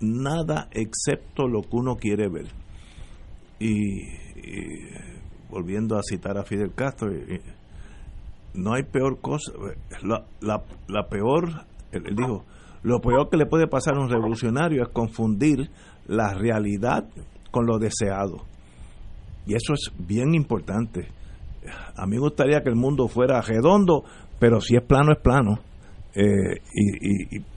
nada 0.00 0.68
excepto 0.72 1.46
lo 1.46 1.62
que 1.62 1.76
uno 1.76 1.96
quiere 1.96 2.28
ver. 2.28 2.46
Y, 3.58 4.02
volviendo 5.50 5.96
a 5.96 6.02
citar 6.02 6.38
a 6.38 6.44
Fidel 6.44 6.72
Castro, 6.74 7.10
no 8.54 8.74
hay 8.74 8.84
peor 8.84 9.20
cosa, 9.20 9.52
la, 10.02 10.24
la, 10.40 10.62
la 10.88 11.08
peor, 11.08 11.66
él 11.92 12.16
dijo, 12.16 12.44
lo 12.82 13.00
peor 13.00 13.28
que 13.28 13.36
le 13.36 13.46
puede 13.46 13.66
pasar 13.66 13.96
a 13.96 14.00
un 14.00 14.08
revolucionario 14.08 14.82
es 14.82 14.88
confundir 14.88 15.70
la 16.06 16.32
realidad 16.32 17.08
con 17.50 17.66
lo 17.66 17.78
deseado. 17.78 18.46
Y 19.46 19.54
eso 19.54 19.74
es 19.74 19.92
bien 19.98 20.34
importante 20.34 21.08
a 21.96 22.06
mí 22.06 22.16
me 22.16 22.20
gustaría 22.20 22.62
que 22.62 22.70
el 22.70 22.76
mundo 22.76 23.08
fuera 23.08 23.40
redondo, 23.40 24.04
pero 24.38 24.60
si 24.60 24.76
es 24.76 24.82
plano, 24.82 25.12
es 25.12 25.18
plano. 25.18 25.58
Eh, 26.14 26.60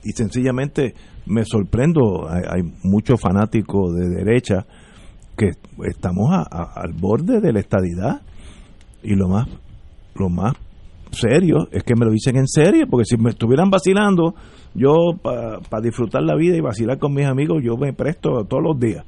y, 0.04 0.12
sencillamente 0.12 0.94
me 1.26 1.44
sorprendo, 1.46 2.28
hay, 2.30 2.62
muchos 2.84 3.20
fanáticos 3.20 3.96
de 3.96 4.10
derecha 4.10 4.66
que 5.36 5.52
estamos 5.88 6.30
al 6.52 6.94
borde 6.94 7.42
de 7.42 7.52
la 7.52 7.60
estadidad 7.60 8.22
y 9.02 9.16
lo 9.16 9.28
más 9.28 9.48
lo 10.16 10.30
más 10.30 10.54
serio 11.10 11.68
es 11.72 11.84
que 11.84 11.96
me 11.96 12.06
lo 12.06 12.12
dicen 12.12 12.38
en 12.38 12.48
serio 12.48 12.86
porque 12.88 13.06
si 13.06 13.18
me 13.18 13.32
estuvieran 13.32 13.72
vacilando 13.72 14.36
yo 14.76 14.94
para 15.24 15.82
disfrutar 15.82 16.22
la 16.22 16.36
vida 16.36 16.56
y 16.56 16.62
vacilar 16.62 17.00
con 17.00 17.16
mis 17.16 17.26
amigos 17.26 17.64
yo 17.64 17.78
me 17.78 17.94
presto 17.94 18.46
todos 18.46 18.62
los 18.62 18.80
días 18.80 19.04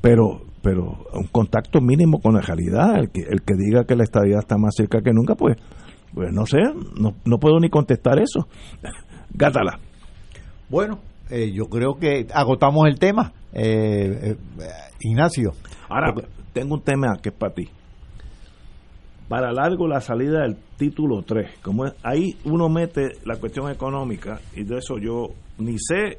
pero 0.00 0.40
pero 0.66 1.06
un 1.12 1.28
contacto 1.30 1.80
mínimo 1.80 2.18
con 2.20 2.34
la 2.34 2.40
realidad. 2.40 2.98
El 2.98 3.10
que, 3.10 3.20
el 3.20 3.42
que 3.42 3.54
diga 3.54 3.84
que 3.84 3.94
la 3.94 4.02
estabilidad 4.02 4.40
está 4.40 4.58
más 4.58 4.74
cerca 4.74 5.00
que 5.00 5.12
nunca, 5.12 5.36
pues, 5.36 5.56
pues 6.16 6.32
no 6.32 6.46
sé, 6.46 6.56
no, 6.98 7.14
no 7.26 7.36
puedo 7.36 7.60
ni 7.60 7.68
contestar 7.68 8.18
eso. 8.18 8.48
Gátala. 9.34 9.78
Bueno, 10.70 11.00
eh, 11.28 11.52
yo 11.52 11.66
creo 11.66 11.96
que 12.00 12.26
agotamos 12.32 12.86
el 12.86 12.98
tema. 12.98 13.34
Eh, 13.52 14.32
eh, 14.32 14.36
Ignacio. 15.00 15.52
Ahora, 15.90 16.14
tengo 16.54 16.76
un 16.76 16.80
tema 16.80 17.18
que 17.22 17.28
es 17.28 17.34
para 17.34 17.52
ti. 17.52 17.68
Para 19.28 19.52
largo 19.52 19.86
la 19.86 20.00
salida 20.00 20.40
del 20.40 20.56
título 20.78 21.22
3. 21.22 21.58
Como 21.60 21.84
ahí 22.02 22.34
uno 22.46 22.70
mete 22.70 23.18
la 23.26 23.36
cuestión 23.36 23.70
económica 23.70 24.40
y 24.54 24.64
de 24.64 24.78
eso 24.78 24.96
yo 24.98 25.34
ni 25.58 25.76
sé 25.78 26.16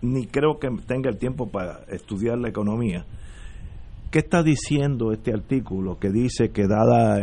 ni 0.00 0.26
creo 0.26 0.58
que 0.58 0.68
tenga 0.86 1.10
el 1.10 1.18
tiempo 1.18 1.50
para 1.50 1.80
estudiar 1.88 2.38
la 2.38 2.48
economía 2.48 3.04
¿qué 4.10 4.20
está 4.20 4.44
diciendo 4.44 5.10
este 5.12 5.32
artículo 5.32 5.98
que 5.98 6.10
dice 6.10 6.50
que 6.50 6.68
dada 6.68 7.18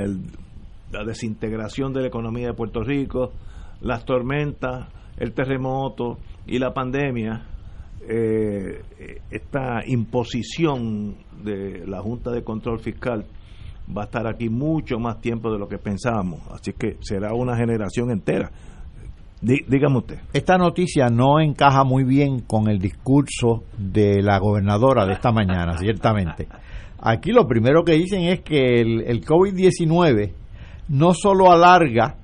la 0.92 1.04
desintegración 1.04 1.94
de 1.94 2.02
la 2.02 2.08
economía 2.08 2.48
de 2.48 2.54
Puerto 2.54 2.82
Rico, 2.84 3.32
las 3.82 4.06
tormentas, 4.06 4.88
el 5.18 5.34
terremoto 5.34 6.20
y 6.46 6.60
la 6.60 6.74
pandemia, 6.74 7.46
eh, 8.08 8.82
esta 9.30 9.82
imposición 9.86 11.16
de 11.44 11.86
la 11.86 12.02
Junta 12.02 12.32
de 12.32 12.44
Control 12.44 12.80
Fiscal 12.80 13.26
va 13.96 14.04
a 14.04 14.06
estar 14.06 14.28
aquí 14.28 14.50
mucho 14.50 14.98
más 15.00 15.20
tiempo 15.22 15.52
de 15.52 15.60
lo 15.60 15.68
que 15.68 15.78
pensábamos. 15.78 16.42
Así 16.52 16.74
que 16.74 16.98
será 17.02 17.34
una 17.34 17.56
generación 17.56 18.12
entera. 18.12 18.52
dígame 19.42 19.98
usted. 19.98 20.20
Esta 20.34 20.58
noticia 20.58 21.10
no 21.10 21.40
encaja 21.40 21.84
muy 21.84 22.04
bien 22.04 22.42
con 22.42 22.70
el 22.70 22.80
discurso 22.80 23.64
de 23.78 24.22
la 24.22 24.40
gobernadora 24.40 25.06
de 25.06 25.14
esta 25.14 25.32
mañana, 25.32 25.78
ciertamente. 25.78 26.48
Aquí 27.04 27.32
lo 27.32 27.48
primero 27.48 27.84
que 27.84 27.94
dicen 27.94 28.24
es 28.24 28.42
que 28.42 28.82
el, 28.82 29.02
el 29.02 29.26
COVID-19 29.26 30.41
no 30.92 31.14
solo 31.14 31.52
alarga 31.52 32.16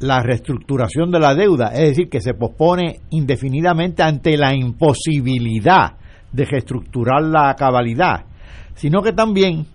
la 0.00 0.20
reestructuración 0.22 1.10
de 1.10 1.20
la 1.20 1.34
deuda, 1.34 1.68
es 1.68 1.90
decir, 1.90 2.08
que 2.08 2.20
se 2.20 2.34
pospone 2.34 3.00
indefinidamente 3.10 4.02
ante 4.02 4.36
la 4.36 4.54
imposibilidad 4.54 5.92
de 6.32 6.44
reestructurar 6.44 7.22
la 7.22 7.54
cabalidad, 7.54 8.24
sino 8.74 9.02
que 9.02 9.12
también 9.12 9.66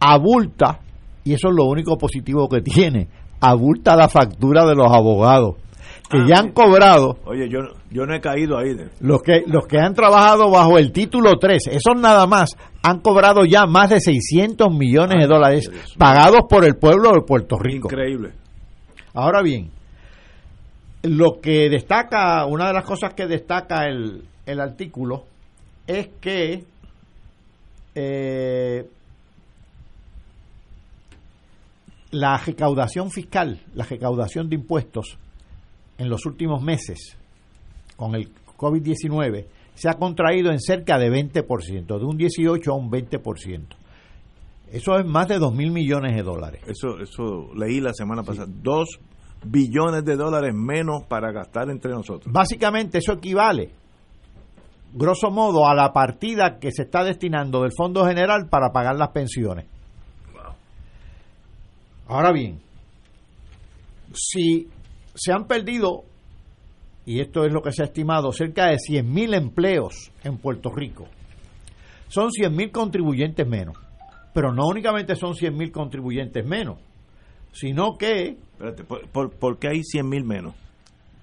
abulta, 0.00 0.78
y 1.24 1.34
eso 1.34 1.48
es 1.48 1.54
lo 1.54 1.64
único 1.64 1.98
positivo 1.98 2.48
que 2.48 2.62
tiene, 2.62 3.08
abulta 3.40 3.96
la 3.96 4.08
factura 4.08 4.64
de 4.64 4.76
los 4.76 4.90
abogados 4.90 5.56
que 6.08 6.18
ya 6.26 6.38
han 6.38 6.52
cobrado. 6.52 7.18
Oye, 7.24 7.48
yo, 7.48 7.60
yo 7.90 8.06
no 8.06 8.14
he 8.14 8.20
caído 8.20 8.58
ahí. 8.58 8.74
Los 9.00 9.22
que, 9.22 9.42
los 9.46 9.66
que 9.66 9.78
han 9.78 9.94
trabajado 9.94 10.50
bajo 10.50 10.78
el 10.78 10.90
título 10.92 11.38
3, 11.38 11.68
esos 11.68 12.00
nada 12.00 12.26
más, 12.26 12.50
han 12.82 13.00
cobrado 13.00 13.44
ya 13.44 13.66
más 13.66 13.90
de 13.90 14.00
600 14.00 14.72
millones 14.72 15.18
de 15.20 15.26
dólares 15.26 15.70
pagados 15.98 16.42
por 16.48 16.64
el 16.64 16.76
pueblo 16.76 17.12
de 17.12 17.20
Puerto 17.20 17.58
Rico. 17.58 17.88
Increíble. 17.88 18.32
Ahora 19.12 19.42
bien, 19.42 19.70
lo 21.02 21.40
que 21.42 21.68
destaca, 21.68 22.46
una 22.46 22.68
de 22.68 22.72
las 22.72 22.84
cosas 22.84 23.14
que 23.14 23.26
destaca 23.26 23.84
el, 23.84 24.24
el 24.46 24.60
artículo 24.60 25.24
es 25.86 26.08
que 26.20 26.64
eh, 27.94 28.86
la 32.12 32.38
recaudación 32.38 33.10
fiscal, 33.10 33.60
la 33.74 33.84
recaudación 33.84 34.48
de 34.48 34.56
impuestos 34.56 35.18
en 35.98 36.08
los 36.08 36.24
últimos 36.26 36.62
meses 36.62 37.16
con 37.96 38.14
el 38.14 38.32
COVID-19 38.56 39.46
se 39.74 39.88
ha 39.88 39.94
contraído 39.94 40.50
en 40.50 40.60
cerca 40.60 40.98
de 40.98 41.10
20%, 41.10 41.86
de 41.86 42.04
un 42.04 42.16
18 42.16 42.72
a 42.72 42.74
un 42.74 42.90
20%. 42.90 43.66
Eso 44.70 44.98
es 44.98 45.06
más 45.06 45.28
de 45.28 45.38
2 45.38 45.54
mil 45.54 45.70
millones 45.70 46.14
de 46.14 46.22
dólares. 46.22 46.62
Eso, 46.66 46.98
eso 47.00 47.54
leí 47.54 47.80
la 47.80 47.94
semana 47.94 48.22
pasada. 48.22 48.48
2 48.50 48.88
billones 49.44 50.04
de 50.04 50.16
dólares 50.16 50.52
menos 50.54 51.04
para 51.04 51.32
gastar 51.32 51.70
entre 51.70 51.92
nosotros. 51.92 52.32
Básicamente 52.32 52.98
eso 52.98 53.12
equivale, 53.12 53.70
grosso 54.92 55.30
modo, 55.30 55.66
a 55.66 55.74
la 55.74 55.92
partida 55.92 56.58
que 56.58 56.72
se 56.72 56.82
está 56.82 57.04
destinando 57.04 57.62
del 57.62 57.72
Fondo 57.76 58.04
General 58.04 58.48
para 58.48 58.70
pagar 58.70 58.96
las 58.96 59.10
pensiones. 59.10 59.66
Ahora 62.08 62.32
bien, 62.32 62.58
si 64.12 64.66
se 65.18 65.32
han 65.32 65.46
perdido, 65.46 66.04
y 67.04 67.20
esto 67.20 67.44
es 67.44 67.52
lo 67.52 67.60
que 67.60 67.72
se 67.72 67.82
ha 67.82 67.86
estimado, 67.86 68.32
cerca 68.32 68.66
de 68.66 68.76
100.000 68.76 69.34
empleos 69.34 70.12
en 70.22 70.38
Puerto 70.38 70.70
Rico, 70.70 71.06
son 72.08 72.28
100.000 72.30 72.70
contribuyentes 72.70 73.46
menos. 73.46 73.76
Pero 74.32 74.52
no 74.52 74.66
únicamente 74.66 75.16
son 75.16 75.34
100.000 75.34 75.72
contribuyentes 75.72 76.46
menos, 76.46 76.78
sino 77.52 77.96
que... 77.98 78.36
Espérate, 78.52 78.84
¿por, 78.84 79.58
qué 79.58 79.68
hay 79.68 79.80
100.000 79.80 80.24
menos? 80.24 80.54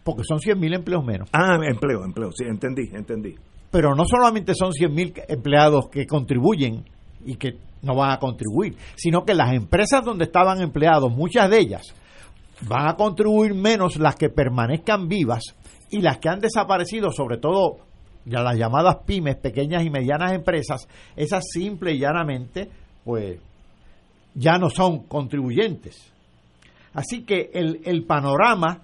Porque 0.04 0.24
son 0.24 0.40
100.000 0.40 0.76
empleos 0.76 1.04
menos. 1.04 1.30
Ah, 1.32 1.58
empleo, 1.66 2.04
empleo, 2.04 2.32
sí, 2.32 2.46
entendí, 2.48 2.90
entendí. 2.94 3.36
Pero 3.72 3.96
no 3.96 4.04
solamente 4.06 4.54
son 4.54 4.72
100.000 4.72 5.26
empleados 5.30 5.90
que 5.90 6.06
contribuyen 6.06 6.86
y 7.26 7.36
que 7.36 7.58
no 7.82 7.96
van 7.96 8.12
a 8.12 8.20
contribuir, 8.20 8.76
sino 8.96 9.24
que 9.24 9.34
las 9.34 9.54
empresas 9.54 10.04
donde 10.04 10.26
estaban 10.26 10.62
empleados, 10.62 11.12
muchas 11.12 11.50
de 11.50 11.60
ellas, 11.60 11.96
van 12.61 12.88
a 12.88 12.95
contribuir 12.95 13.53
menos 13.53 13.98
las 13.98 14.15
que 14.15 14.30
permanezcan 14.30 15.07
vivas 15.07 15.44
y 15.90 16.02
las 16.02 16.18
que 16.19 16.30
han 16.30 16.40
desaparecido, 16.40 17.11
sobre 17.11 17.38
todo 17.38 17.80
ya 18.26 18.41
las 18.41 18.57
llamadas 18.57 18.98
pymes, 19.06 19.36
pequeñas 19.36 19.84
y 19.84 19.90
medianas 19.90 20.34
empresas, 20.34 20.88
esas 21.15 21.44
simple 21.52 21.94
y 21.94 21.99
llanamente, 21.99 22.69
pues 23.03 23.40
ya 24.34 24.57
no 24.57 24.69
son 24.69 25.03
contribuyentes. 25.03 26.11
Así 26.94 27.23
que 27.23 27.52
el, 27.53 27.82
el 27.86 28.06
panorama 28.06 28.82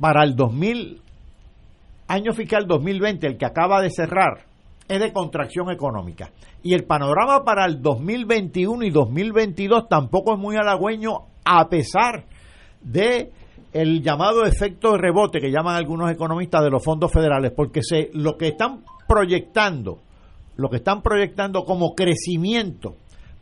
para 0.00 0.24
el 0.24 0.34
2000, 0.34 1.00
año 2.08 2.32
fiscal 2.32 2.66
2020, 2.66 3.26
el 3.26 3.36
que 3.36 3.46
acaba 3.46 3.80
de 3.80 3.90
cerrar, 3.90 4.46
es 4.88 5.00
de 5.00 5.12
contracción 5.12 5.70
económica. 5.70 6.30
Y 6.62 6.74
el 6.74 6.84
panorama 6.84 7.44
para 7.44 7.64
el 7.66 7.82
2021 7.82 8.84
y 8.84 8.90
2022 8.90 9.88
tampoco 9.88 10.34
es 10.34 10.38
muy 10.38 10.56
halagüeño 10.56 11.33
a 11.44 11.68
pesar 11.68 12.24
de 12.80 13.30
el 13.72 14.02
llamado 14.02 14.44
efecto 14.44 14.92
de 14.92 14.98
rebote 14.98 15.40
que 15.40 15.50
llaman 15.50 15.76
algunos 15.76 16.10
economistas 16.10 16.62
de 16.62 16.70
los 16.70 16.82
fondos 16.82 17.10
federales, 17.12 17.52
porque 17.54 17.80
lo 18.12 18.36
que 18.36 18.48
están 18.48 18.84
proyectando, 19.08 19.98
lo 20.56 20.70
que 20.70 20.76
están 20.76 21.02
proyectando 21.02 21.64
como 21.64 21.94
crecimiento 21.94 22.96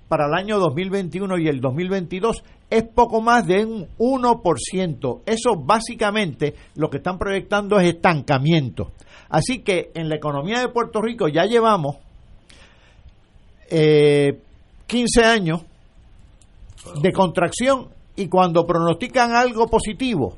para 0.08 0.26
el 0.26 0.34
año 0.34 0.58
2021 0.58 1.38
y 1.38 1.48
el 1.48 1.60
2022 1.60 2.42
es 2.70 2.84
poco 2.84 3.20
más 3.20 3.46
de 3.46 3.64
un 3.64 3.88
1%. 3.98 5.20
Eso 5.26 5.56
básicamente 5.56 6.54
lo 6.76 6.88
que 6.88 6.96
están 6.98 7.18
proyectando 7.18 7.78
es 7.78 7.94
estancamiento. 7.94 8.92
Así 9.28 9.60
que 9.60 9.90
en 9.94 10.08
la 10.08 10.16
economía 10.16 10.60
de 10.60 10.68
Puerto 10.68 11.00
Rico 11.00 11.28
ya 11.28 11.44
llevamos 11.44 11.96
eh, 13.70 14.38
15 14.86 15.24
años 15.24 15.62
de 17.00 17.12
contracción 17.12 17.88
y 18.16 18.28
cuando 18.28 18.66
pronostican 18.66 19.32
algo 19.34 19.66
positivo, 19.68 20.36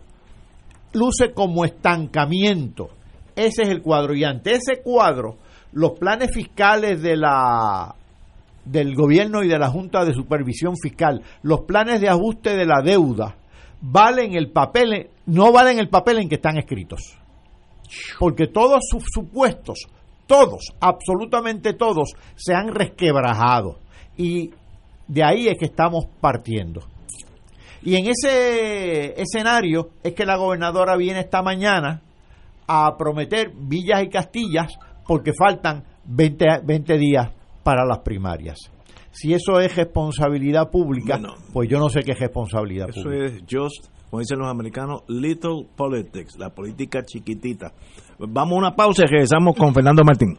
luce 0.92 1.32
como 1.32 1.64
estancamiento. 1.64 2.90
Ese 3.34 3.62
es 3.62 3.68
el 3.68 3.82
cuadro. 3.82 4.14
Y 4.14 4.24
ante 4.24 4.52
ese 4.52 4.80
cuadro, 4.82 5.36
los 5.72 5.98
planes 5.98 6.30
fiscales 6.32 7.02
de 7.02 7.16
la 7.16 7.94
del 8.64 8.94
gobierno 8.94 9.42
y 9.42 9.48
de 9.48 9.58
la 9.58 9.68
Junta 9.68 10.04
de 10.04 10.14
Supervisión 10.14 10.74
Fiscal, 10.82 11.22
los 11.42 11.62
planes 11.62 12.00
de 12.00 12.08
ajuste 12.08 12.56
de 12.56 12.64
la 12.64 12.80
deuda, 12.82 13.36
valen 13.82 14.34
el 14.34 14.50
papel, 14.50 15.10
no 15.26 15.52
valen 15.52 15.78
el 15.78 15.90
papel 15.90 16.18
en 16.18 16.28
que 16.30 16.36
están 16.36 16.56
escritos 16.56 17.18
porque 18.18 18.46
todos 18.46 18.80
sus 18.88 19.04
supuestos, 19.12 19.78
todos, 20.26 20.72
absolutamente 20.80 21.74
todos, 21.74 22.14
se 22.36 22.54
han 22.54 22.68
resquebrajado. 22.68 23.78
Y 24.16 24.50
de 25.06 25.24
ahí 25.24 25.48
es 25.48 25.58
que 25.58 25.66
estamos 25.66 26.06
partiendo. 26.20 26.80
Y 27.82 27.96
en 27.96 28.06
ese 28.06 29.20
escenario 29.20 29.90
es 30.02 30.14
que 30.14 30.24
la 30.24 30.36
gobernadora 30.36 30.96
viene 30.96 31.20
esta 31.20 31.42
mañana 31.42 32.00
a 32.66 32.96
prometer 32.96 33.52
villas 33.54 34.02
y 34.02 34.08
castillas 34.08 34.78
porque 35.06 35.32
faltan 35.38 35.84
20, 36.06 36.62
20 36.64 36.98
días 36.98 37.30
para 37.62 37.84
las 37.84 37.98
primarias. 37.98 38.58
Si 39.10 39.32
eso 39.32 39.60
es 39.60 39.76
responsabilidad 39.76 40.70
pública, 40.70 41.20
pues 41.52 41.68
yo 41.68 41.78
no 41.78 41.88
sé 41.88 42.00
qué 42.02 42.12
es 42.12 42.18
responsabilidad 42.18 42.86
pública. 42.86 43.26
Eso 43.26 43.36
es 43.36 43.42
just 43.48 43.94
como 44.14 44.20
dicen 44.20 44.38
los 44.38 44.48
americanos, 44.48 45.02
little 45.08 45.66
politics, 45.74 46.38
la 46.38 46.48
política 46.50 47.02
chiquitita. 47.04 47.72
Vamos 48.20 48.52
a 48.52 48.58
una 48.58 48.76
pausa 48.76 49.02
y 49.02 49.08
regresamos 49.08 49.56
con 49.56 49.74
Fernando 49.74 50.04
Martín. 50.04 50.38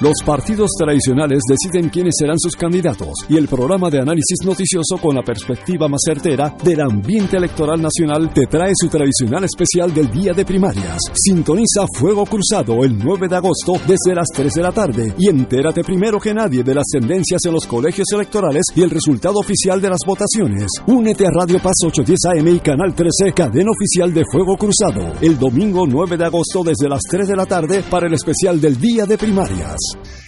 Los 0.00 0.14
partidos 0.24 0.70
tradicionales 0.78 1.40
deciden 1.48 1.90
quiénes 1.90 2.14
serán 2.16 2.38
sus 2.38 2.54
candidatos 2.54 3.14
y 3.28 3.36
el 3.36 3.48
programa 3.48 3.90
de 3.90 3.98
análisis 3.98 4.38
noticioso 4.44 4.96
con 5.02 5.16
la 5.16 5.24
perspectiva 5.24 5.88
más 5.88 6.02
certera 6.06 6.54
del 6.62 6.82
ambiente 6.82 7.36
electoral 7.36 7.82
nacional 7.82 8.32
te 8.32 8.46
trae 8.46 8.70
su 8.76 8.86
tradicional 8.86 9.42
especial 9.42 9.92
del 9.92 10.08
día 10.08 10.32
de 10.34 10.44
primarias. 10.44 11.00
Sintoniza 11.12 11.84
Fuego 11.92 12.24
Cruzado 12.26 12.84
el 12.84 12.96
9 12.96 13.26
de 13.26 13.36
agosto 13.36 13.72
desde 13.88 14.14
las 14.14 14.28
3 14.32 14.52
de 14.52 14.62
la 14.62 14.70
tarde 14.70 15.14
y 15.18 15.30
entérate 15.30 15.82
primero 15.82 16.20
que 16.20 16.32
nadie 16.32 16.62
de 16.62 16.76
las 16.76 16.86
tendencias 16.92 17.44
en 17.46 17.54
los 17.54 17.66
colegios 17.66 18.06
electorales 18.12 18.66
y 18.76 18.82
el 18.82 18.90
resultado 18.90 19.40
oficial 19.40 19.80
de 19.80 19.90
las 19.90 20.00
votaciones. 20.06 20.70
Únete 20.86 21.26
a 21.26 21.30
Radio 21.30 21.58
Paz 21.58 21.74
810 21.84 22.38
AM 22.38 22.54
y 22.54 22.60
Canal 22.60 22.94
13, 22.94 23.32
cadena 23.34 23.72
oficial 23.72 24.14
de 24.14 24.22
Fuego 24.30 24.56
Cruzado, 24.56 25.14
el 25.20 25.36
domingo 25.36 25.88
9 25.88 26.16
de 26.16 26.24
agosto 26.24 26.62
desde 26.62 26.88
las 26.88 27.00
3 27.10 27.26
de 27.26 27.36
la 27.36 27.46
tarde 27.46 27.82
para 27.90 28.06
el 28.06 28.14
especial 28.14 28.60
del 28.60 28.78
día 28.78 29.04
de 29.04 29.18
primarias. 29.18 29.87
Peace. 29.94 30.27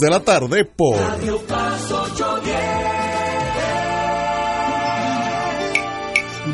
de 0.00 0.10
la 0.10 0.20
tarde 0.20 0.64
por 0.64 0.96
Radio 0.96 1.38
Paz 1.46 1.90
810. 1.90 2.56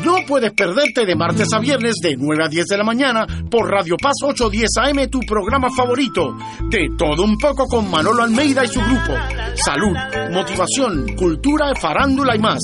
No 0.03 0.15
puedes 0.27 0.51
perderte 0.53 1.05
de 1.05 1.15
martes 1.15 1.51
a 1.53 1.59
viernes 1.59 1.95
de 2.01 2.15
9 2.17 2.43
a 2.45 2.47
10 2.47 2.65
de 2.67 2.77
la 2.77 2.83
mañana 2.83 3.25
por 3.49 3.69
Radio 3.69 3.95
Paz 4.01 4.15
810 4.23 4.69
AM, 4.77 5.09
tu 5.09 5.19
programa 5.21 5.69
favorito. 5.75 6.35
De 6.69 6.89
todo 6.97 7.23
un 7.23 7.37
poco 7.37 7.65
con 7.67 7.89
Manolo 7.89 8.23
Almeida 8.23 8.63
y 8.65 8.67
su 8.67 8.79
grupo. 8.79 9.13
Salud, 9.55 9.95
motivación, 10.31 11.15
cultura, 11.15 11.73
farándula 11.75 12.35
y 12.35 12.39
más. 12.39 12.59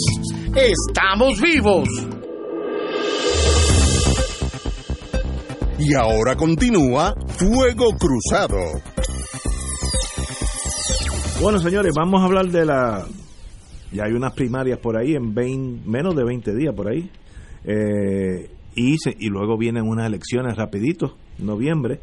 ¡Estamos 0.55 1.41
vivos! 1.41 1.89
Y 5.77 5.93
ahora 5.93 6.35
continúa 6.35 7.13
Fuego 7.37 7.95
Cruzado. 7.97 8.57
Bueno, 11.41 11.59
señores, 11.59 11.93
vamos 11.95 12.21
a 12.21 12.25
hablar 12.25 12.47
de 12.47 12.65
la... 12.65 13.05
Ya 13.91 14.03
hay 14.05 14.13
unas 14.13 14.33
primarias 14.33 14.79
por 14.79 14.97
ahí 14.97 15.15
en 15.15 15.33
20, 15.33 15.87
menos 15.87 16.15
de 16.15 16.23
20 16.23 16.55
días 16.55 16.73
por 16.73 16.87
ahí. 16.87 17.09
Eh, 17.65 18.49
y, 18.75 18.97
se- 18.97 19.15
y 19.19 19.27
luego 19.29 19.57
vienen 19.57 19.83
unas 19.87 20.07
elecciones 20.07 20.55
rapidito, 20.57 21.15
noviembre. 21.39 21.99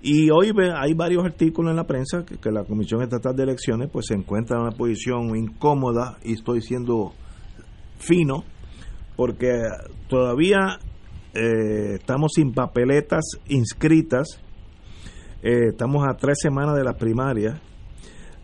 Y 0.00 0.30
hoy 0.30 0.52
ve- 0.52 0.72
hay 0.74 0.94
varios 0.94 1.24
artículos 1.24 1.70
en 1.70 1.76
la 1.76 1.86
prensa 1.86 2.24
que, 2.24 2.50
la 2.52 2.64
Comisión 2.64 3.02
Estatal 3.02 3.34
de 3.34 3.42
Elecciones 3.42 3.90
pues 3.92 4.06
se 4.06 4.14
encuentra 4.14 4.56
en 4.56 4.62
una 4.62 4.72
posición 4.76 5.34
incómoda 5.36 6.18
y 6.22 6.34
estoy 6.34 6.62
siendo 6.62 7.12
fino 7.98 8.44
porque 9.16 9.50
todavía 10.08 10.78
eh, 11.34 11.94
estamos 11.94 12.30
sin 12.34 12.52
papeletas 12.52 13.24
inscritas, 13.48 14.40
eh, 15.42 15.70
estamos 15.70 16.04
a 16.08 16.16
tres 16.16 16.38
semanas 16.40 16.76
de 16.76 16.84
las 16.84 16.94
primarias 16.96 17.60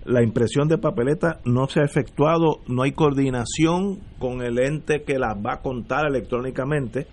la 0.05 0.23
impresión 0.23 0.69
de 0.69 0.79
papeleta 0.79 1.41
no 1.45 1.67
se 1.67 1.81
ha 1.81 1.85
efectuado, 1.85 2.61
no 2.69 2.83
hay 2.83 2.93
coordinación 2.93 3.99
con 4.19 4.43
el 4.43 4.59
ente 4.59 5.03
que 5.03 5.19
las 5.19 5.35
va 5.37 5.55
a 5.55 5.61
contar 5.63 6.07
electrónicamente, 6.07 7.07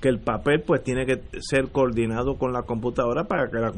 que 0.00 0.08
el 0.08 0.20
papel 0.20 0.62
pues 0.66 0.82
tiene 0.82 1.06
que 1.06 1.20
ser 1.40 1.70
coordinado 1.70 2.36
con 2.36 2.52
la 2.52 2.62
computadora 2.62 3.24
para 3.24 3.48
que 3.48 3.58
la 3.58 3.72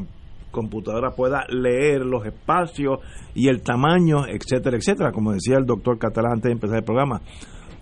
computadora 0.51 1.11
pueda 1.11 1.45
leer 1.51 2.01
los 2.07 2.25
espacios 2.25 3.01
y 3.35 3.49
el 3.49 3.62
tamaño, 3.62 4.27
etcétera, 4.27 4.77
etcétera, 4.79 5.12
como 5.12 5.33
decía 5.33 5.57
el 5.59 5.66
doctor 5.66 5.99
Catalán 5.99 6.33
antes 6.35 6.45
de 6.49 6.53
empezar 6.53 6.79
el 6.79 6.85
programa. 6.85 7.20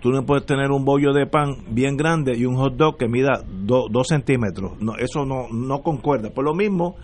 Tú 0.01 0.09
no 0.11 0.23
puedes 0.25 0.45
tener 0.45 0.69
un 0.69 0.85
bollo 0.85 1.11
de 1.13 1.25
pan 1.25 1.55
bien 1.71 1.97
grande 1.97 2.37
y 2.37 2.45
un 2.45 2.55
hot 2.55 2.75
dog 2.75 2.97
que 2.97 3.07
mida 3.07 3.41
do- 3.65 3.87
dos 3.89 4.07
centímetros. 4.09 4.73
No, 4.79 4.95
eso 4.97 5.25
no 5.25 5.79
concuerda. 5.81 6.29
Por 6.29 6.45
lo 6.45 6.53
mismo, 6.53 6.95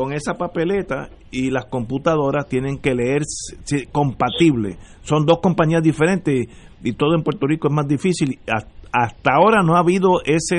con 0.00 0.14
esa 0.14 0.32
papeleta 0.38 1.10
y 1.30 1.50
las 1.50 1.66
computadoras 1.66 2.48
tienen 2.48 2.78
que 2.78 2.94
leer 2.94 3.20
compatible. 3.92 4.78
Son 5.02 5.26
dos 5.26 5.40
compañías 5.42 5.82
diferentes 5.82 6.48
y, 6.82 6.92
todo 6.94 7.14
en 7.14 7.22
Puerto 7.22 7.46
Rico 7.46 7.68
es 7.68 7.74
más 7.74 7.86
difícil. 7.86 8.38
Ha- 8.50 8.64
Hasta 8.92 9.34
ahora 9.34 9.62
no 9.62 9.76
ha 9.76 9.80
habido 9.80 10.22
ese, 10.24 10.56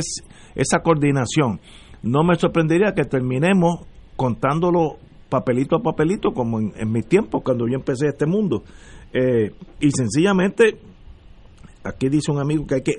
esa 0.54 0.82
coordinación. 0.84 1.60
No 2.04 2.24
me 2.24 2.36
sorprendería 2.36 2.94
que 2.94 3.04
terminemos 3.04 3.80
contándolo 4.16 4.98
papelito 5.28 5.76
a 5.76 5.82
papelito 5.82 6.34
como 6.34 6.60
en, 6.60 6.74
en 6.76 6.92
mi 6.92 7.02
tiempo 7.02 7.42
cuando 7.42 7.66
yo 7.68 7.74
empecé 7.74 8.10
este 8.10 8.28
mundo. 8.28 8.62
Eh, 9.12 9.50
y 9.80 9.90
sencillamente, 9.90 10.78
aquí 11.84 12.10
dice 12.10 12.32
un 12.32 12.40
amigo 12.40 12.68
que 12.68 12.76
hay 12.76 12.82
que 12.84 12.94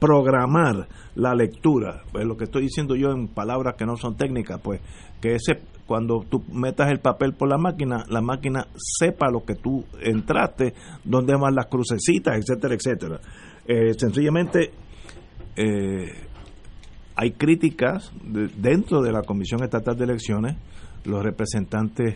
programar 0.00 0.88
la 1.14 1.34
lectura. 1.34 2.02
Pues 2.10 2.24
lo 2.26 2.36
que 2.36 2.44
estoy 2.44 2.62
diciendo 2.62 2.96
yo 2.96 3.10
en 3.12 3.28
palabras 3.28 3.76
que 3.76 3.86
no 3.86 3.96
son 3.96 4.16
técnicas, 4.16 4.60
pues 4.60 4.80
que 5.20 5.34
ese 5.36 5.60
cuando 5.86 6.24
tú 6.28 6.42
metas 6.52 6.88
el 6.90 7.00
papel 7.00 7.34
por 7.34 7.48
la 7.48 7.58
máquina, 7.58 8.04
la 8.08 8.20
máquina 8.20 8.66
sepa 8.76 9.28
lo 9.30 9.44
que 9.44 9.56
tú 9.56 9.84
entraste, 10.00 10.72
dónde 11.04 11.34
van 11.36 11.54
las 11.56 11.66
crucecitas, 11.66 12.36
etcétera, 12.38 12.74
etcétera. 12.74 13.20
Eh, 13.66 13.94
sencillamente 13.98 14.70
eh, 15.56 16.06
hay 17.16 17.32
críticas 17.32 18.12
de- 18.24 18.48
dentro 18.56 19.02
de 19.02 19.12
la 19.12 19.22
Comisión 19.22 19.62
Estatal 19.64 19.96
de 19.96 20.04
Elecciones, 20.04 20.56
los 21.04 21.22
representantes 21.24 22.14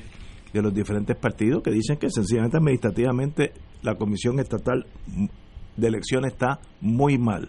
de 0.52 0.62
los 0.62 0.72
diferentes 0.72 1.16
partidos 1.16 1.62
que 1.64 1.72
dicen 1.72 1.96
que 1.96 2.08
sencillamente 2.10 2.58
administrativamente 2.58 3.52
la 3.82 3.96
Comisión 3.96 4.38
Estatal 4.38 4.86
de 5.76 5.88
Elecciones 5.88 6.32
está 6.32 6.58
muy 6.80 7.18
mal. 7.18 7.48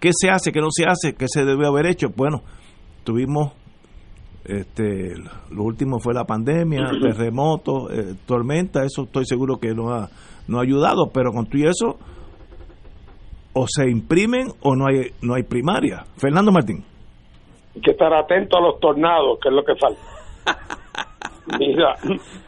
¿Qué 0.00 0.10
se 0.12 0.30
hace? 0.30 0.52
¿Qué 0.52 0.60
no 0.60 0.68
se 0.70 0.84
hace? 0.84 1.14
¿Qué 1.14 1.26
se 1.28 1.44
debe 1.44 1.66
haber 1.66 1.86
hecho? 1.86 2.08
Bueno, 2.14 2.42
tuvimos 3.04 3.52
este 4.44 5.14
lo 5.50 5.62
último 5.62 6.00
fue 6.00 6.14
la 6.14 6.24
pandemia, 6.24 6.90
terremotos, 7.00 7.92
eh, 7.92 8.14
tormenta, 8.26 8.84
eso 8.84 9.02
estoy 9.02 9.24
seguro 9.24 9.58
que 9.58 9.74
no 9.74 9.90
ha 9.90 10.08
no 10.48 10.58
ha 10.58 10.62
ayudado, 10.62 11.10
pero 11.12 11.30
con 11.32 11.46
todo 11.46 11.58
y 11.58 11.66
eso 11.66 11.98
o 13.54 13.66
se 13.68 13.88
imprimen 13.88 14.48
o 14.62 14.74
no 14.74 14.86
hay 14.86 15.12
no 15.22 15.34
hay 15.34 15.44
primaria. 15.44 16.04
Fernando 16.16 16.50
Martín. 16.50 16.84
Hay 17.74 17.80
que 17.80 17.92
estar 17.92 18.12
atento 18.12 18.58
a 18.58 18.60
los 18.60 18.80
tornados, 18.80 19.38
que 19.40 19.48
es 19.48 19.54
lo 19.54 19.62
que 19.62 19.76
falta. 19.76 20.00
Mira, 21.58 21.96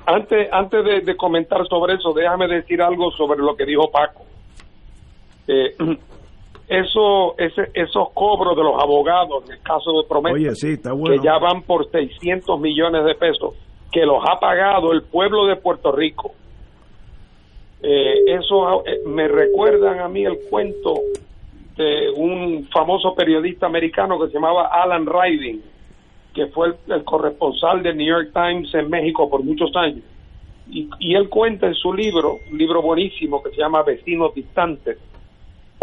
antes, 0.06 0.48
antes 0.52 0.84
de, 0.84 1.00
de 1.00 1.16
comentar 1.16 1.66
sobre 1.68 1.94
eso, 1.94 2.12
déjame 2.12 2.46
decir 2.48 2.80
algo 2.80 3.10
sobre 3.12 3.38
lo 3.38 3.54
que 3.56 3.64
dijo 3.64 3.90
Paco. 3.90 4.24
Eh, 5.46 5.76
eso, 6.68 7.36
ese, 7.38 7.70
esos 7.74 8.10
cobros 8.14 8.56
de 8.56 8.62
los 8.62 8.80
abogados, 8.80 9.44
en 9.46 9.52
el 9.52 9.62
caso 9.62 9.92
de 10.00 10.08
Promesa, 10.08 10.34
Oye, 10.34 10.54
sí, 10.54 10.72
está 10.72 10.92
bueno. 10.92 11.16
que 11.16 11.22
ya 11.22 11.38
van 11.38 11.62
por 11.62 11.90
600 11.90 12.60
millones 12.60 13.04
de 13.04 13.14
pesos, 13.14 13.54
que 13.92 14.04
los 14.06 14.22
ha 14.26 14.38
pagado 14.40 14.92
el 14.92 15.02
pueblo 15.02 15.46
de 15.46 15.56
Puerto 15.56 15.92
Rico. 15.92 16.32
Eh, 17.82 18.34
eso 18.38 18.84
eh, 18.86 19.00
me 19.06 19.28
recuerdan 19.28 20.00
a 20.00 20.08
mí 20.08 20.24
el 20.24 20.38
cuento 20.48 20.94
de 21.76 22.08
un 22.16 22.66
famoso 22.72 23.14
periodista 23.14 23.66
americano 23.66 24.18
que 24.18 24.28
se 24.28 24.34
llamaba 24.34 24.68
Alan 24.68 25.06
Riding, 25.06 25.62
que 26.32 26.46
fue 26.46 26.68
el, 26.68 26.74
el 26.94 27.04
corresponsal 27.04 27.82
del 27.82 27.96
New 27.98 28.06
York 28.06 28.30
Times 28.32 28.74
en 28.74 28.88
México 28.88 29.28
por 29.28 29.42
muchos 29.44 29.70
años. 29.76 30.02
Y, 30.70 30.88
y 30.98 31.14
él 31.14 31.28
cuenta 31.28 31.66
en 31.66 31.74
su 31.74 31.92
libro, 31.92 32.38
un 32.50 32.56
libro 32.56 32.80
buenísimo 32.80 33.42
que 33.42 33.50
se 33.50 33.56
llama 33.56 33.82
Vecinos 33.82 34.34
Distantes, 34.34 34.96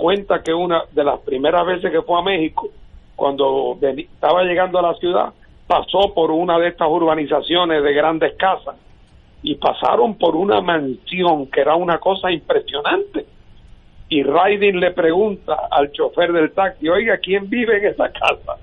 cuenta 0.02 0.42
que 0.42 0.52
una 0.52 0.84
de 0.92 1.04
las 1.04 1.20
primeras 1.20 1.64
veces 1.64 1.92
que 1.92 2.02
fue 2.02 2.20
a 2.20 2.24
México, 2.24 2.70
cuando 3.16 3.78
estaba 3.80 4.42
llegando 4.42 4.80
a 4.80 4.82
la 4.82 4.96
ciudad, 4.96 5.32
pasó 5.68 6.12
por 6.16 6.32
una 6.32 6.58
de 6.58 6.70
estas 6.70 6.88
urbanizaciones 6.90 7.84
de 7.84 7.94
grandes 7.94 8.34
casas 8.36 8.76
y 9.44 9.56
pasaron 9.56 10.16
por 10.16 10.36
una 10.36 10.60
mansión 10.60 11.46
que 11.52 11.62
era 11.62 11.76
una 11.76 12.00
cosa 12.00 12.32
impresionante. 12.32 13.28
Y 14.10 14.24
Riding 14.24 14.80
le 14.80 14.90
pregunta 14.90 15.56
al 15.70 15.92
chofer 15.92 16.34
del 16.34 16.52
taxi, 16.52 16.90
oiga, 16.90 17.20
¿quién 17.20 17.48
vive 17.48 17.78
en 17.78 17.86
esa 17.86 18.12
casa? 18.12 18.58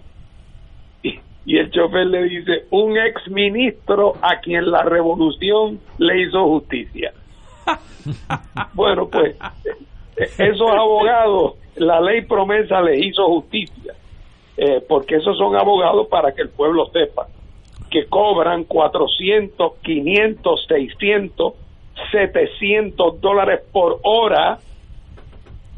Y, 1.05 1.21
Y 1.47 1.57
el 1.57 1.71
chofer 1.71 2.09
le 2.09 2.25
dice, 2.25 2.65
un 2.71 2.99
ex 2.99 3.29
ministro 3.31 4.15
a 4.21 4.41
quien 4.41 4.71
la 4.71 4.83
revolución 4.83 5.79
le 5.99 6.23
hizo 6.23 6.45
justicia. 6.49 7.13
bueno, 8.75 9.09
pues 9.09 9.37
esos 10.19 10.71
abogados, 10.71 11.55
la 11.77 12.01
ley 12.01 12.23
promesa 12.23 12.81
les 12.81 13.05
hizo 13.05 13.25
justicia, 13.27 13.95
eh, 14.57 14.83
porque 14.89 15.17
esos 15.17 15.37
son 15.37 15.57
abogados 15.57 16.09
para 16.09 16.33
que 16.33 16.43
el 16.43 16.51
pueblo 16.51 16.87
sepa 16.93 17.29
que 17.91 18.07
cobran 18.07 18.65
400, 18.65 19.79
500, 19.83 20.67
600, 20.67 21.55
700 22.13 23.21
dólares 23.21 23.61
por 23.73 23.99
hora 24.03 24.59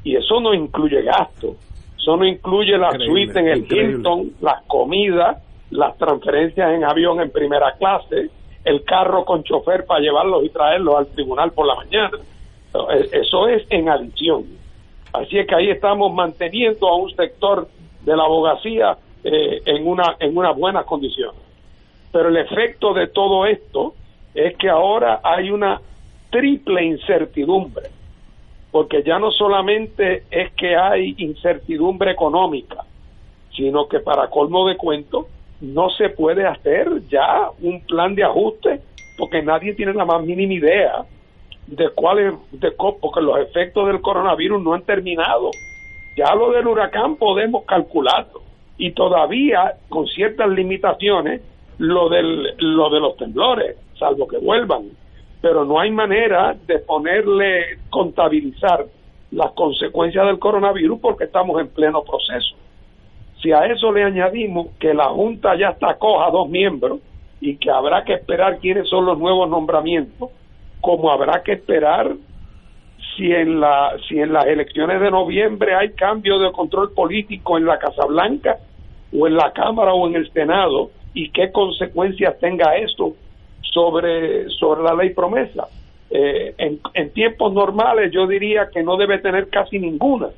y 0.03 0.17
eso 0.17 0.41
no 0.41 0.55
incluye 0.55 1.03
gasto, 1.03 1.57
eso 1.97 2.17
no 2.17 2.25
incluye 2.25 2.77
la 2.79 2.91
suite 2.93 3.39
en 3.39 3.49
el 3.49 3.67
Hilton, 3.71 4.33
las 4.41 4.63
comidas, 4.63 5.39
las 5.71 5.97
transferencias 5.99 6.73
en 6.73 6.85
avión 6.85 7.21
en 7.21 7.31
primera 7.31 7.75
clase, 7.79 8.31
el 8.65 8.83
carro 8.85 9.25
con 9.25 9.45
chofer 9.45 9.85
para 9.87 10.01
llevarlos 10.01 10.45
y 10.45 10.49
traerlos 10.49 10.97
al 10.97 11.07
tribunal 11.09 11.53
por 11.53 11.67
la 11.67 11.75
mañana. 11.77 12.19
Eso 13.13 13.49
es 13.49 13.65
en 13.71 13.89
adición. 13.89 14.45
Así 15.13 15.39
es 15.39 15.47
que 15.47 15.55
ahí 15.55 15.71
estamos 15.71 16.13
manteniendo 16.13 16.89
a 16.89 16.97
un 16.97 17.11
sector 17.11 17.69
de 18.05 18.17
la 18.17 18.25
abogacía 18.25 18.97
eh, 19.25 19.61
en 19.65 19.87
una 19.87 20.17
en 20.21 20.37
una 20.37 20.53
buena 20.53 20.85
condición. 20.85 21.35
Pero 22.13 22.29
el 22.29 22.37
efecto 22.37 22.95
de 22.95 23.09
todo 23.09 23.47
esto 23.47 23.95
es 24.35 24.57
que 24.57 24.69
ahora 24.69 25.21
hay 25.23 25.51
una 25.51 25.81
triple 26.31 26.85
incertidumbre, 26.85 27.89
porque 28.71 29.03
ya 29.03 29.19
no 29.19 29.33
solamente 29.33 30.25
es 30.31 30.53
que 30.53 30.77
hay 30.77 31.15
incertidumbre 31.19 32.13
económica, 32.13 32.85
sino 33.57 33.89
que 33.89 33.99
para 33.99 34.31
colmo 34.31 34.69
de 34.69 34.77
cuento 34.77 35.27
no 35.61 35.91
se 35.91 36.11
puede 36.11 36.47
hacer 36.47 36.89
ya 37.09 37.51
un 37.61 37.81
plan 37.83 38.15
de 38.15 38.25
ajuste 38.25 38.81
porque 39.19 39.43
nadie 39.43 39.75
tiene 39.75 39.93
la 39.93 40.05
más 40.05 40.25
mínima 40.25 40.55
idea 40.55 41.05
de 41.71 41.89
cuál 41.91 42.37
de 42.51 42.73
porque 42.73 43.21
los 43.21 43.39
efectos 43.39 43.87
del 43.87 44.01
coronavirus 44.01 44.63
no 44.63 44.75
han 44.75 44.83
terminado. 44.83 45.51
Ya 46.17 46.35
lo 46.35 46.51
del 46.51 46.67
huracán 46.67 47.17
podemos 47.17 47.65
calcularlo 47.65 48.43
y 48.77 48.91
todavía 48.91 49.75
con 49.89 50.07
ciertas 50.09 50.49
limitaciones 50.51 51.43
lo 51.79 52.09
del 52.09 52.57
lo 52.59 52.91
de 52.91 53.01
los 53.01 53.17
temblores, 53.17 53.77
salvo 53.99 54.27
que 54.27 54.39
vuelvan, 54.39 54.91
pero 55.41 55.65
no 55.65 55.79
hay 55.79 55.91
manera 55.93 56.57
de 56.67 56.81
ponerle 56.81 57.79
contabilizar 57.89 58.85
las 59.31 59.53
consecuencias 59.53 60.27
del 60.27 60.41
coronavirus 60.41 60.99
porque 61.01 61.25
estamos 61.25 61.61
en 61.61 61.69
pleno 61.69 62.03
proceso. 62.03 62.57
Si 63.41 63.53
a 63.53 63.65
eso 63.67 63.93
le 63.93 64.03
añadimos 64.03 64.69
que 64.79 64.93
la 64.93 65.09
Junta 65.09 65.57
ya 65.57 65.69
está 65.69 65.95
coja 65.95 66.31
dos 66.31 66.49
miembros 66.49 66.99
y 67.41 67.57
que 67.57 67.71
habrá 67.71 68.05
que 68.05 68.15
esperar 68.15 68.59
quiénes 68.59 68.89
son 68.89 69.07
los 69.07 69.19
nuevos 69.19 69.49
nombramientos, 69.49 70.31
como 70.81 71.11
habrá 71.11 71.43
que 71.43 71.53
esperar 71.53 72.13
si 73.17 73.33
en 73.33 73.61
la 73.61 73.97
si 74.09 74.19
en 74.19 74.33
las 74.33 74.47
elecciones 74.47 75.01
de 75.01 75.11
noviembre 75.11 75.75
hay 75.75 75.91
cambio 75.91 76.39
de 76.39 76.53
control 76.53 76.93
político 76.93 77.59
en 77.59 77.67
la 77.67 77.79
Casa 77.79 78.07
Blanca 78.07 78.59
o 79.13 79.27
en 79.27 79.35
la 79.35 79.53
Cámara 79.53 79.93
o 79.93 80.07
en 80.07 80.17
el 80.17 80.31
Senado 80.33 80.91
y 81.13 81.31
qué 81.31 81.51
consecuencias 81.51 82.39
tenga 82.39 82.77
esto 82.77 83.15
sobre 83.73 84.47
la 84.47 84.95
ley 84.95 85.11
promesa. 85.11 85.69
Eh, 86.11 86.55
en 86.59 87.11
tiempos 87.11 87.53
normales 87.53 88.11
yo 88.13 88.27
diría 88.27 88.69
que 88.73 88.83
no 88.83 88.97
debe 88.97 89.19
tener 89.19 89.49
casi 89.49 89.79
ninguna 89.79 90.29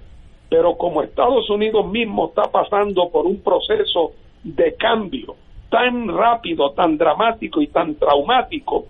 pero 0.52 0.76
como 0.76 1.02
Estados 1.02 1.48
Unidos 1.48 1.90
mismo 1.90 2.26
está 2.26 2.42
pasando 2.42 3.08
por 3.08 3.24
un 3.24 3.40
proceso 3.40 4.12
de 4.44 4.74
cambio 4.74 5.34
tan 5.70 6.06
rápido, 6.14 6.72
tan 6.72 6.98
dramático 6.98 7.62
y 7.62 7.68
tan 7.68 7.94
traumático, 7.94 8.84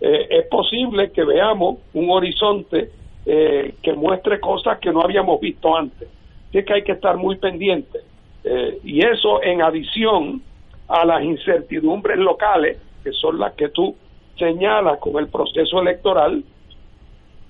eh, 0.00 0.26
es 0.30 0.46
posible 0.46 1.10
que 1.12 1.24
veamos 1.24 1.78
un 1.94 2.10
horizonte 2.10 2.90
eh, 3.26 3.74
que 3.82 3.92
muestre 3.92 4.40
cosas 4.40 4.78
que 4.78 4.92
no 4.92 5.02
habíamos 5.02 5.40
visto 5.40 5.76
antes. 5.76 6.08
Así 6.48 6.64
que 6.64 6.72
hay 6.72 6.82
que 6.82 6.92
estar 6.92 7.16
muy 7.16 7.36
pendiente. 7.36 8.00
Eh, 8.42 8.78
y 8.82 9.04
eso 9.04 9.42
en 9.42 9.62
adición 9.62 10.42
a 10.88 11.04
las 11.04 11.22
incertidumbres 11.22 12.18
locales, 12.18 12.78
que 13.04 13.12
son 13.12 13.38
las 13.38 13.52
que 13.54 13.68
tú 13.68 13.94
señalas 14.38 14.98
con 14.98 15.18
el 15.18 15.28
proceso 15.28 15.80
electoral, 15.80 16.42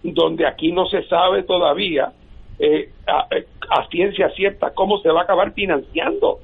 donde 0.03 0.47
aquí 0.47 0.73
no 0.73 0.87
se 0.87 1.05
sabe 1.05 1.45
todavía 1.45 2.13
eh, 2.59 2.91
a, 3.07 3.89
ciencia 3.89 4.29
cierta 4.31 4.73
cómo 4.75 4.99
se 4.99 5.09
va 5.09 5.21
a 5.21 5.23
acabar 5.25 5.53
financiando 5.53 6.41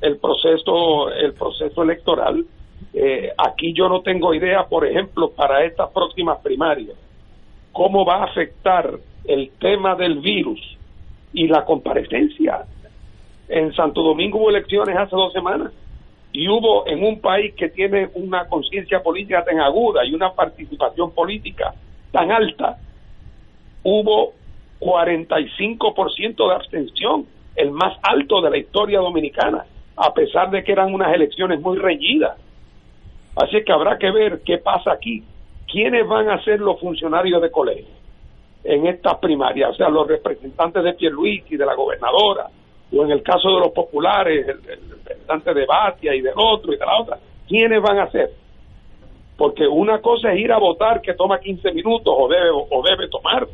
el 0.00 0.16
proceso 0.16 1.10
el 1.10 1.34
proceso 1.34 1.82
electoral 1.82 2.44
eh, 2.92 3.30
aquí 3.36 3.72
yo 3.74 3.88
no 3.88 4.02
tengo 4.02 4.34
idea 4.34 4.64
por 4.64 4.86
ejemplo 4.86 5.30
para 5.30 5.64
estas 5.64 5.90
próximas 5.90 6.38
primarias 6.40 6.96
cómo 7.72 8.04
va 8.04 8.16
a 8.16 8.24
afectar 8.24 8.98
el 9.24 9.50
tema 9.60 9.94
del 9.94 10.18
virus 10.18 10.60
y 11.32 11.46
la 11.46 11.64
comparecencia 11.64 12.64
en 13.48 13.72
Santo 13.74 14.02
Domingo 14.02 14.38
hubo 14.38 14.50
elecciones 14.50 14.96
hace 14.96 15.14
dos 15.14 15.32
semanas 15.32 15.72
y 16.32 16.48
hubo 16.48 16.86
en 16.86 17.04
un 17.04 17.20
país 17.20 17.54
que 17.54 17.68
tiene 17.68 18.08
una 18.14 18.48
conciencia 18.48 19.02
política 19.02 19.44
tan 19.44 19.60
aguda 19.60 20.04
y 20.04 20.14
una 20.14 20.32
participación 20.32 21.12
política 21.12 21.74
tan 22.12 22.30
alta 22.30 22.78
hubo 23.82 24.32
45% 24.80 26.48
de 26.48 26.54
abstención, 26.54 27.26
el 27.56 27.70
más 27.70 27.96
alto 28.02 28.40
de 28.40 28.50
la 28.50 28.58
historia 28.58 29.00
dominicana, 29.00 29.64
a 29.96 30.14
pesar 30.14 30.50
de 30.50 30.64
que 30.64 30.72
eran 30.72 30.92
unas 30.94 31.12
elecciones 31.14 31.60
muy 31.60 31.78
reñidas. 31.78 32.38
Así 33.36 33.62
que 33.64 33.72
habrá 33.72 33.98
que 33.98 34.10
ver 34.10 34.40
qué 34.44 34.58
pasa 34.58 34.92
aquí. 34.92 35.22
¿Quiénes 35.70 36.06
van 36.06 36.28
a 36.30 36.42
ser 36.42 36.60
los 36.60 36.80
funcionarios 36.80 37.40
de 37.40 37.50
colegio 37.50 37.94
en 38.64 38.86
estas 38.86 39.18
primarias? 39.18 39.70
O 39.70 39.74
sea, 39.74 39.88
los 39.88 40.06
representantes 40.06 40.82
de 40.82 40.96
y 41.48 41.56
de 41.56 41.66
la 41.66 41.74
gobernadora, 41.74 42.46
o 42.92 43.04
en 43.04 43.10
el 43.10 43.22
caso 43.22 43.48
de 43.54 43.60
los 43.60 43.70
populares, 43.70 44.48
el, 44.48 44.62
representante 44.62 45.54
de 45.54 45.66
Batia 45.66 46.14
y 46.14 46.20
del 46.20 46.34
otro 46.36 46.72
y 46.72 46.76
de 46.76 46.84
la 46.84 47.00
otra. 47.00 47.18
¿Quiénes 47.46 47.80
van 47.80 48.00
a 48.00 48.10
ser? 48.10 48.30
Porque 49.36 49.66
una 49.66 50.00
cosa 50.00 50.32
es 50.32 50.40
ir 50.40 50.52
a 50.52 50.58
votar 50.58 51.00
que 51.00 51.14
toma 51.14 51.38
15 51.38 51.72
minutos 51.72 52.12
o 52.16 52.28
debe, 52.28 52.50
o 52.50 52.82
debe 52.82 53.08
tomar 53.08 53.46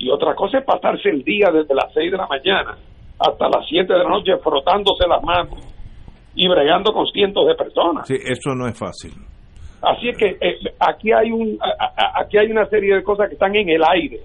y 0.00 0.08
otra 0.08 0.34
cosa 0.34 0.58
es 0.58 0.64
pasarse 0.64 1.10
el 1.10 1.22
día 1.22 1.50
desde 1.52 1.74
las 1.74 1.92
6 1.92 2.10
de 2.10 2.16
la 2.16 2.26
mañana 2.26 2.76
hasta 3.18 3.48
las 3.50 3.66
7 3.68 3.92
de 3.92 3.98
la 3.98 4.08
noche 4.08 4.36
frotándose 4.38 5.06
las 5.06 5.22
manos 5.22 5.58
y 6.34 6.48
bregando 6.48 6.92
con 6.92 7.06
cientos 7.06 7.46
de 7.46 7.54
personas. 7.54 8.06
Sí, 8.06 8.14
eso 8.14 8.54
no 8.54 8.66
es 8.66 8.78
fácil. 8.78 9.12
Así 9.82 10.10
es 10.10 10.16
que 10.16 10.36
eh, 10.40 10.58
aquí 10.78 11.10
hay 11.12 11.32
un 11.32 11.58
aquí 12.14 12.36
hay 12.38 12.50
una 12.50 12.66
serie 12.66 12.96
de 12.96 13.02
cosas 13.02 13.28
que 13.28 13.34
están 13.34 13.54
en 13.56 13.68
el 13.68 13.82
aire. 13.82 14.20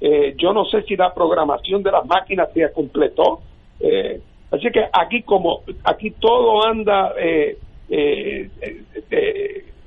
Eh, 0.00 0.34
yo 0.36 0.52
no 0.52 0.64
sé 0.66 0.82
si 0.82 0.96
la 0.96 1.12
programación 1.12 1.82
de 1.82 1.90
las 1.90 2.06
máquinas 2.06 2.52
se 2.52 2.70
completó. 2.72 3.40
Eh, 3.80 4.20
así 4.50 4.70
que 4.72 4.84
aquí 4.92 5.22
como 5.22 5.62
aquí 5.84 6.10
todo 6.12 6.64
anda 6.66 7.12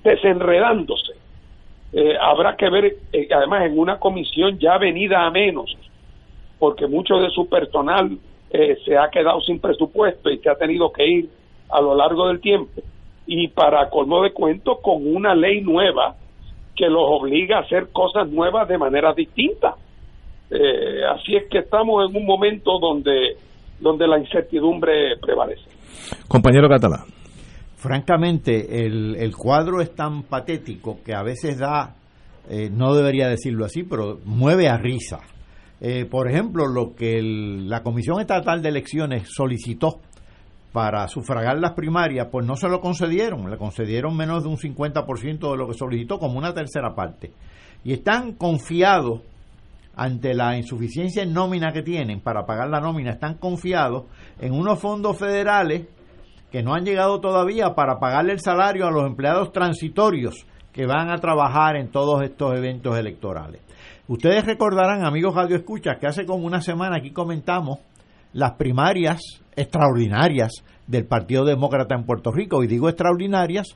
desenredándose. 0.03 1.13
Eh, 1.93 2.15
habrá 2.19 2.55
que 2.55 2.69
ver, 2.69 2.95
además, 3.33 3.65
en 3.65 3.79
una 3.79 3.97
comisión 3.97 4.59
ya 4.59 4.77
venida 4.77 5.25
a 5.25 5.31
menos, 5.31 5.75
porque 6.59 6.85
mucho 6.85 7.15
de 7.15 7.29
su 7.29 7.47
personal 7.47 8.17
eh, 8.49 8.77
se 8.85 8.97
ha 8.97 9.09
quedado 9.09 9.39
sin 9.41 9.59
presupuesto 9.59 10.29
y 10.29 10.37
se 10.39 10.49
ha 10.49 10.55
tenido 10.55 10.91
que 10.91 11.05
ir 11.05 11.29
a 11.69 11.81
lo 11.81 11.95
largo 11.95 12.27
del 12.27 12.39
tiempo. 12.39 12.81
Y 13.25 13.49
para 13.49 13.89
colmo 13.89 14.23
de 14.23 14.31
cuento, 14.31 14.77
con 14.81 15.05
una 15.05 15.35
ley 15.35 15.61
nueva 15.61 16.15
que 16.75 16.87
los 16.87 17.03
obliga 17.03 17.57
a 17.57 17.61
hacer 17.61 17.89
cosas 17.91 18.29
nuevas 18.29 18.67
de 18.67 18.77
manera 18.77 19.13
distinta. 19.13 19.75
así 21.13 21.35
es 21.35 21.49
que 21.49 21.59
estamos 21.59 22.09
en 22.09 22.15
un 22.15 22.25
momento 22.25 22.79
donde, 22.79 23.35
donde 23.79 24.07
la 24.07 24.19
incertidumbre 24.19 25.17
prevalece. 25.19 25.69
Compañero 26.27 26.69
Catalán 26.69 27.17
francamente, 27.77 28.85
el, 28.85 29.15
el, 29.15 29.35
cuadro 29.35 29.81
es 29.81 29.95
tan 29.95 30.23
patético 30.23 30.99
que 31.05 31.13
a 31.13 31.23
veces 31.23 31.59
da, 31.59 31.95
eh, 32.49 32.69
no 32.71 32.93
debería 32.93 33.29
decirlo 33.29 33.65
así, 33.65 33.83
pero 33.83 34.19
mueve 34.25 34.67
a 34.67 34.77
risa. 34.77 35.19
Eh, 35.79 36.05
por 36.05 36.27
ejemplo, 36.27 36.65
lo 36.65 36.95
que 36.95 37.21
la 37.21 37.83
Comisión 37.83 38.19
Estatal 38.19 38.63
de 38.63 38.69
Elecciones 38.69 39.29
solicitó 39.31 39.99
para 40.77 41.07
sufragar 41.07 41.57
las 41.57 41.71
primarias, 41.71 42.27
pues 42.31 42.45
no 42.45 42.55
se 42.55 42.69
lo 42.69 42.79
concedieron, 42.81 43.49
le 43.49 43.57
concedieron 43.57 44.15
menos 44.15 44.43
de 44.43 44.49
un 44.49 44.57
50% 44.57 45.49
de 45.51 45.57
lo 45.57 45.67
que 45.67 45.73
solicitó, 45.73 46.19
como 46.19 46.37
una 46.37 46.53
tercera 46.53 46.93
parte. 46.93 47.31
Y 47.83 47.93
están 47.93 48.33
confiados 48.33 49.21
ante 49.95 50.35
la 50.35 50.55
insuficiencia 50.55 51.23
en 51.23 51.33
nómina 51.33 51.73
que 51.73 51.81
tienen 51.81 52.21
para 52.21 52.45
pagar 52.45 52.69
la 52.69 52.79
nómina, 52.79 53.13
están 53.13 53.39
confiados 53.39 54.03
en 54.39 54.53
unos 54.53 54.77
fondos 54.77 55.17
federales 55.17 55.87
que 56.51 56.61
no 56.61 56.75
han 56.75 56.85
llegado 56.85 57.21
todavía 57.21 57.73
para 57.73 57.97
pagarle 57.97 58.33
el 58.33 58.39
salario 58.39 58.85
a 58.85 58.91
los 58.91 59.07
empleados 59.07 59.51
transitorios 59.51 60.45
que 60.73 60.85
van 60.85 61.09
a 61.09 61.17
trabajar 61.17 61.75
en 61.75 61.89
todos 61.89 62.21
estos 62.21 62.55
eventos 62.55 62.95
electorales. 62.99 63.61
Ustedes 64.07 64.45
recordarán, 64.45 65.07
amigos 65.07 65.33
Radio 65.33 65.55
Escuchas, 65.55 65.97
que 65.97 66.05
hace 66.05 66.27
como 66.27 66.45
una 66.45 66.61
semana 66.61 66.97
aquí 66.97 67.09
comentamos 67.09 67.79
las 68.33 68.53
primarias 68.53 69.19
extraordinarias 69.55 70.63
del 70.87 71.05
Partido 71.05 71.45
Demócrata 71.45 71.95
en 71.95 72.05
Puerto 72.05 72.31
Rico. 72.31 72.63
Y 72.63 72.67
digo 72.67 72.89
extraordinarias 72.89 73.67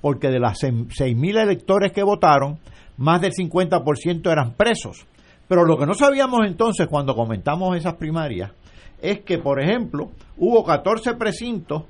porque 0.00 0.28
de 0.28 0.40
las 0.40 0.62
6.000 0.62 1.42
electores 1.42 1.92
que 1.92 2.02
votaron, 2.02 2.58
más 2.96 3.20
del 3.20 3.32
50% 3.32 4.30
eran 4.30 4.54
presos. 4.54 5.06
Pero 5.48 5.64
lo 5.64 5.78
que 5.78 5.86
no 5.86 5.94
sabíamos 5.94 6.40
entonces 6.46 6.86
cuando 6.88 7.14
comentamos 7.14 7.76
esas 7.76 7.94
primarias 7.94 8.52
es 9.00 9.20
que, 9.20 9.38
por 9.38 9.60
ejemplo, 9.60 10.10
hubo 10.36 10.64
14 10.64 11.14
precintos 11.14 11.84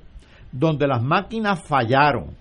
donde 0.53 0.86
las 0.86 1.03
máquinas 1.03 1.62
fallaron. 1.62 2.36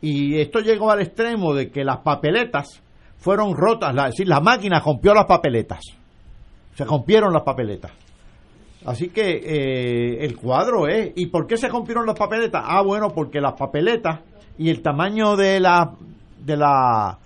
Y 0.00 0.38
esto 0.38 0.60
llegó 0.60 0.90
al 0.90 1.00
extremo 1.00 1.54
de 1.54 1.70
que 1.70 1.84
las 1.84 1.98
papeletas 1.98 2.82
fueron 3.16 3.56
rotas, 3.56 3.94
es 3.96 4.04
decir, 4.04 4.28
la 4.28 4.40
máquina 4.40 4.80
rompió 4.80 5.14
las 5.14 5.24
papeletas. 5.24 5.80
Se 6.74 6.84
rompieron 6.84 7.32
las 7.32 7.42
papeletas. 7.42 7.92
Así 8.86 9.08
que 9.08 9.40
eh, 9.42 10.24
el 10.24 10.36
cuadro 10.36 10.86
es. 10.86 11.12
¿Y 11.16 11.26
por 11.26 11.46
qué 11.46 11.56
se 11.56 11.68
rompieron 11.68 12.06
las 12.06 12.16
papeletas? 12.16 12.62
Ah, 12.64 12.82
bueno, 12.82 13.10
porque 13.10 13.40
las 13.40 13.54
papeletas 13.54 14.20
y 14.58 14.70
el 14.70 14.80
tamaño 14.80 15.36
de 15.36 15.58
la 15.58 15.92
de 16.38 16.56
la 16.56 17.18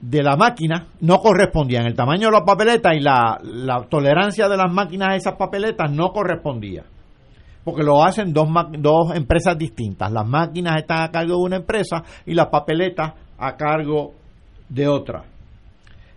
de 0.00 0.22
la 0.22 0.36
máquina 0.36 0.86
no 1.00 1.18
correspondían. 1.18 1.86
El 1.86 1.94
tamaño 1.94 2.28
de 2.28 2.32
las 2.32 2.42
papeletas 2.42 2.94
y 2.94 3.00
la, 3.00 3.40
la 3.42 3.82
tolerancia 3.88 4.48
de 4.48 4.56
las 4.56 4.72
máquinas 4.72 5.10
a 5.10 5.16
esas 5.16 5.34
papeletas 5.34 5.90
no 5.90 6.12
correspondía. 6.12 6.84
Porque 7.64 7.82
lo 7.82 8.04
hacen 8.04 8.32
dos, 8.32 8.48
dos 8.78 9.14
empresas 9.16 9.58
distintas. 9.58 10.12
Las 10.12 10.26
máquinas 10.26 10.76
están 10.76 11.02
a 11.02 11.10
cargo 11.10 11.36
de 11.36 11.42
una 11.42 11.56
empresa 11.56 12.02
y 12.24 12.34
las 12.34 12.46
papeletas 12.46 13.14
a 13.36 13.56
cargo 13.56 14.12
de 14.68 14.86
otra. 14.86 15.24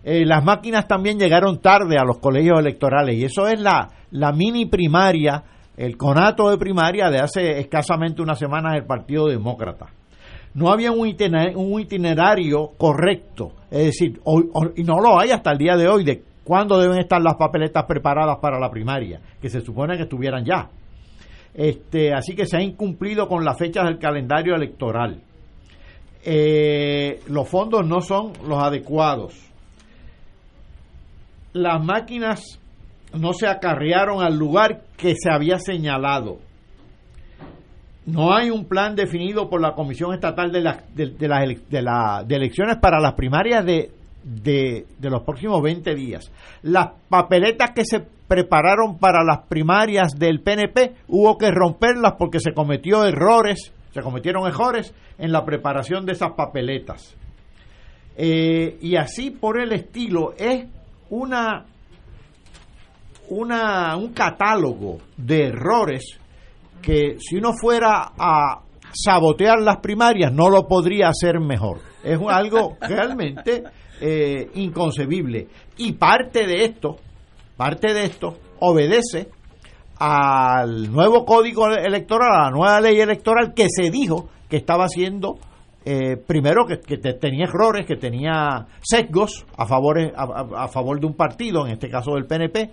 Eh, 0.08 0.24
las 0.24 0.44
máquinas 0.44 0.86
también 0.86 1.18
llegaron 1.18 1.60
tarde 1.60 1.96
a 1.98 2.04
los 2.04 2.18
colegios 2.18 2.60
electorales 2.60 3.16
y 3.16 3.24
eso 3.24 3.48
es 3.48 3.60
la, 3.60 3.88
la 4.12 4.30
mini 4.30 4.66
primaria, 4.66 5.42
el 5.76 5.96
conato 5.96 6.48
de 6.48 6.58
primaria 6.58 7.10
de 7.10 7.18
hace 7.18 7.58
escasamente 7.58 8.22
una 8.22 8.36
semana 8.36 8.74
del 8.74 8.84
Partido 8.84 9.26
Demócrata. 9.26 9.86
No 10.54 10.70
había 10.70 10.92
un 10.92 11.08
itinerario, 11.08 11.58
un 11.58 11.80
itinerario 11.80 12.70
correcto, 12.78 13.50
es 13.68 13.86
decir, 13.86 14.20
y 14.76 14.84
no 14.84 15.00
lo 15.00 15.18
hay 15.18 15.32
hasta 15.32 15.50
el 15.50 15.58
día 15.58 15.76
de 15.76 15.88
hoy 15.88 16.04
de 16.04 16.22
cuándo 16.44 16.78
deben 16.78 16.98
estar 16.98 17.20
las 17.20 17.34
papeletas 17.34 17.82
preparadas 17.86 18.36
para 18.40 18.60
la 18.60 18.70
primaria, 18.70 19.20
que 19.42 19.50
se 19.50 19.60
supone 19.60 19.96
que 19.96 20.04
estuvieran 20.04 20.44
ya. 20.44 20.70
Este, 21.52 22.14
así 22.14 22.36
que 22.36 22.46
se 22.46 22.58
ha 22.58 22.62
incumplido 22.62 23.26
con 23.26 23.44
las 23.44 23.58
fechas 23.58 23.86
del 23.86 23.98
calendario 23.98 24.54
electoral. 24.54 25.20
Eh, 26.24 27.18
los 27.26 27.48
fondos 27.48 27.84
no 27.84 28.00
son 28.00 28.32
los 28.46 28.62
adecuados 28.62 29.45
las 31.56 31.82
máquinas 31.82 32.60
no 33.14 33.32
se 33.32 33.46
acarrearon 33.46 34.22
al 34.22 34.36
lugar 34.36 34.82
que 34.96 35.14
se 35.16 35.30
había 35.30 35.58
señalado. 35.58 36.38
No 38.04 38.34
hay 38.34 38.50
un 38.50 38.66
plan 38.66 38.94
definido 38.94 39.48
por 39.48 39.60
la 39.60 39.72
Comisión 39.72 40.14
Estatal 40.14 40.52
de, 40.52 40.60
de, 40.94 41.82
las 41.82 42.30
elecciones 42.30 42.76
para 42.76 43.00
las 43.00 43.14
primarias 43.14 43.64
de, 43.64 43.90
de, 44.22 44.84
los 45.00 45.22
próximos 45.22 45.60
20 45.62 45.94
días. 45.94 46.30
Las 46.62 46.90
papeletas 47.08 47.70
que 47.74 47.84
se 47.84 48.00
prepararon 48.28 48.98
para 48.98 49.24
las 49.24 49.46
primarias 49.48 50.16
del 50.16 50.40
PNP 50.40 50.94
hubo 51.08 51.36
que 51.36 51.50
romperlas 51.50 52.14
porque 52.18 52.38
se 52.38 52.52
cometió 52.52 53.04
errores, 53.04 53.72
se 53.92 54.02
cometieron 54.02 54.46
errores 54.46 54.94
en 55.18 55.32
la 55.32 55.44
preparación 55.44 56.04
de 56.06 56.12
esas 56.12 56.32
papeletas. 56.36 57.16
Eh, 58.16 58.78
y 58.80 58.96
así 58.96 59.30
por 59.30 59.60
el 59.60 59.72
estilo 59.72 60.32
es 60.38 60.66
una, 61.10 61.64
una, 63.28 63.96
un 63.96 64.12
catálogo 64.12 64.98
de 65.16 65.48
errores 65.48 66.18
que 66.82 67.16
si 67.18 67.36
uno 67.36 67.52
fuera 67.52 68.12
a 68.18 68.60
sabotear 68.92 69.60
las 69.60 69.78
primarias 69.78 70.32
no 70.32 70.48
lo 70.48 70.66
podría 70.66 71.08
hacer 71.08 71.40
mejor. 71.40 71.80
Es 72.02 72.18
algo 72.28 72.76
realmente 72.80 73.64
eh, 74.00 74.50
inconcebible. 74.54 75.48
Y 75.76 75.92
parte 75.92 76.46
de 76.46 76.64
esto, 76.64 76.96
parte 77.56 77.92
de 77.92 78.04
esto 78.04 78.38
obedece 78.60 79.28
al 79.98 80.92
nuevo 80.92 81.24
código 81.24 81.68
electoral, 81.68 82.32
a 82.32 82.44
la 82.44 82.50
nueva 82.50 82.80
ley 82.80 83.00
electoral 83.00 83.54
que 83.54 83.68
se 83.70 83.90
dijo 83.90 84.28
que 84.48 84.56
estaba 84.56 84.88
siendo 84.88 85.38
eh, 85.88 86.16
primero 86.16 86.66
que, 86.66 86.78
tenía 86.98 87.44
errores, 87.44 87.86
que 87.86 87.94
tenía 87.94 88.66
sesgos 88.82 89.46
a 89.56 89.66
favor, 89.66 89.96
a, 90.16 90.66
favor 90.66 90.98
de 90.98 91.06
un 91.06 91.14
partido, 91.14 91.64
en 91.64 91.74
este 91.74 91.88
caso 91.88 92.14
del 92.14 92.26
PNP, 92.26 92.72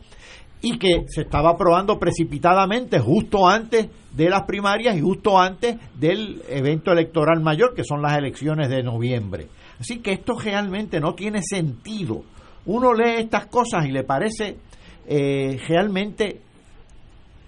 y 0.64 0.80
que 0.80 1.04
se 1.06 1.22
estaba 1.22 1.52
aprobando 1.52 2.00
precipitadamente 2.00 2.98
justo 2.98 3.48
antes 3.48 3.88
de 4.12 4.30
las 4.32 4.42
primarias 4.48 4.98
y 4.98 5.02
justo 5.02 5.40
antes 5.40 5.78
del 5.94 6.42
evento 6.50 6.92
electoral 6.92 7.40
mayor, 7.40 7.76
que 7.76 7.84
son 7.84 8.02
las 8.02 8.18
elecciones 8.18 8.68
de 8.70 8.82
noviembre. 8.82 9.48
Así 9.80 10.00
que 10.00 10.14
esto 10.14 10.34
realmente 10.34 11.00
no 11.00 11.14
tiene 11.14 11.44
sentido. 11.44 12.24
Uno 12.66 12.96
lee 12.96 13.20
estas 13.20 13.46
cosas 13.46 13.86
y 13.86 13.92
le 13.92 14.04
parece 14.06 14.58
eh, 15.06 15.60
realmente 15.68 16.42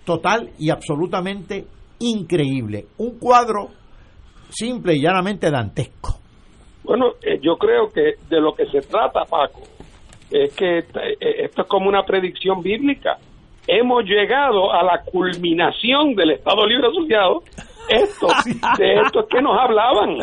total 0.03 0.51
y 0.59 0.69
absolutamente 0.69 1.65
increíble. 1.97 2.85
Un 2.99 3.17
cuadro 3.17 3.71
simple 4.55 4.95
y 4.95 5.01
llanamente 5.01 5.51
dantesco. 5.51 6.15
Bueno, 6.83 7.13
eh, 7.21 7.39
yo 7.41 7.57
creo 7.57 7.89
que 7.89 8.13
de 8.29 8.39
lo 8.39 8.53
que 8.53 8.65
se 8.67 8.81
trata, 8.81 9.25
Paco, 9.25 9.61
es 10.31 10.55
que 10.55 10.79
eh, 10.79 10.83
esto 11.19 11.63
es 11.63 11.67
como 11.67 11.89
una 11.89 12.03
predicción 12.03 12.61
bíblica. 12.61 13.17
Hemos 13.67 14.05
llegado 14.05 14.71
a 14.71 14.83
la 14.83 15.01
culminación 15.03 16.15
del 16.15 16.31
Estado 16.31 16.65
Libre 16.65 16.87
Asociado. 16.87 17.41
Esto, 17.89 18.27
de 18.77 18.93
esto 19.01 19.21
es 19.21 19.25
que 19.27 19.41
nos 19.41 19.57
hablaban. 19.59 20.19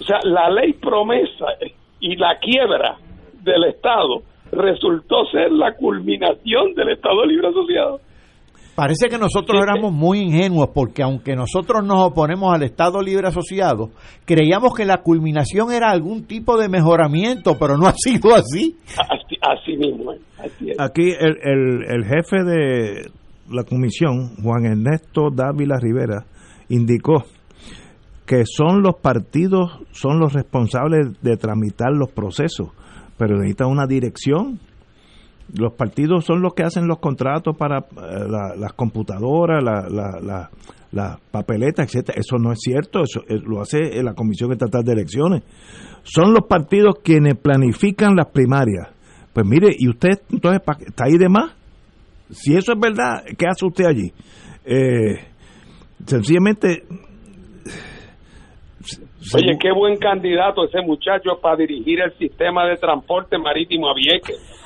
O 0.00 0.04
sea, 0.04 0.20
la 0.24 0.50
ley 0.50 0.74
promesa 0.74 1.46
y 1.98 2.16
la 2.16 2.38
quiebra 2.38 2.96
del 3.42 3.64
Estado 3.64 4.22
resultó 4.52 5.24
ser 5.26 5.50
la 5.52 5.74
culminación 5.74 6.74
del 6.74 6.90
Estado 6.90 7.24
Libre 7.24 7.48
Asociado. 7.48 8.00
Parece 8.80 9.10
que 9.10 9.18
nosotros 9.18 9.62
éramos 9.62 9.92
muy 9.92 10.20
ingenuos 10.20 10.70
porque 10.72 11.02
aunque 11.02 11.36
nosotros 11.36 11.84
nos 11.84 11.98
oponemos 12.00 12.54
al 12.54 12.62
Estado 12.62 13.02
Libre 13.02 13.28
Asociado, 13.28 13.90
creíamos 14.24 14.72
que 14.74 14.86
la 14.86 15.02
culminación 15.02 15.70
era 15.70 15.90
algún 15.90 16.24
tipo 16.24 16.56
de 16.56 16.70
mejoramiento, 16.70 17.58
pero 17.58 17.76
no 17.76 17.86
ha 17.86 17.92
sido 17.92 18.34
así. 18.34 18.78
Así, 19.42 19.76
mismo. 19.76 20.14
Aquí 20.78 21.10
el, 21.10 21.36
el, 21.42 22.04
jefe 22.06 22.42
de 22.42 23.10
la 23.50 23.64
comisión, 23.64 24.36
Juan 24.42 24.64
Ernesto 24.64 25.28
Dávila 25.30 25.76
Rivera, 25.78 26.24
indicó 26.70 27.24
que 28.24 28.44
son 28.46 28.80
los 28.82 28.94
partidos, 28.94 29.72
son 29.90 30.18
los 30.18 30.32
responsables 30.32 31.20
de 31.20 31.36
tramitar 31.36 31.92
los 31.92 32.10
procesos, 32.12 32.68
pero 33.18 33.36
necesita 33.36 33.66
una 33.66 33.86
dirección 33.86 34.58
los 35.58 35.74
partidos 35.74 36.24
son 36.24 36.42
los 36.42 36.54
que 36.54 36.62
hacen 36.62 36.86
los 36.86 36.98
contratos 36.98 37.56
para 37.56 37.78
eh, 37.78 38.26
las 38.56 38.72
computadoras, 38.74 39.62
las 39.62 40.50
la, 40.92 41.18
papeletas, 41.30 41.86
etcétera. 41.86 42.18
Eso 42.18 42.36
no 42.38 42.52
es 42.52 42.58
cierto, 42.60 43.02
eso 43.02 43.20
eh, 43.28 43.38
lo 43.44 43.60
hace 43.60 44.02
la 44.02 44.14
Comisión 44.14 44.52
Estatal 44.52 44.82
de 44.82 44.92
Elecciones. 44.92 45.42
Son 46.02 46.32
los 46.32 46.46
partidos 46.46 46.96
quienes 47.02 47.36
planifican 47.36 48.16
las 48.16 48.26
primarias. 48.26 48.88
Pues 49.32 49.46
mire, 49.46 49.74
¿y 49.78 49.88
usted 49.88 50.20
entonces 50.30 50.60
está 50.86 51.04
ahí 51.04 51.16
de 51.18 51.28
más? 51.28 51.54
Si 52.30 52.56
eso 52.56 52.72
es 52.72 52.80
verdad, 52.80 53.24
¿qué 53.38 53.46
hace 53.46 53.66
usted 53.66 53.86
allí? 53.86 54.12
Eh, 54.64 55.18
sencillamente... 56.04 56.84
Oye, 59.34 59.58
qué 59.60 59.70
buen 59.70 59.98
candidato 59.98 60.64
ese 60.64 60.80
muchacho 60.80 61.38
para 61.42 61.56
dirigir 61.56 62.00
el 62.00 62.16
sistema 62.16 62.66
de 62.66 62.76
transporte 62.76 63.36
marítimo 63.36 63.90
a 63.90 63.94
Vieques. 63.94 64.59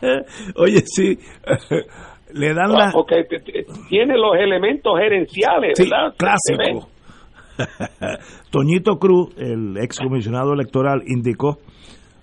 Oye, 0.56 0.82
sí. 0.86 1.18
Le 2.32 2.54
dan 2.54 2.72
la. 2.72 2.92
Porque 2.92 3.24
tiene 3.88 4.16
los 4.16 4.36
elementos 4.36 4.92
gerenciales, 4.98 5.72
sí, 5.76 5.90
Clásico. 6.16 6.88
Toñito 8.50 8.98
Cruz, 8.98 9.34
el 9.36 9.76
excomisionado 9.78 10.52
electoral, 10.52 11.02
indicó: 11.06 11.58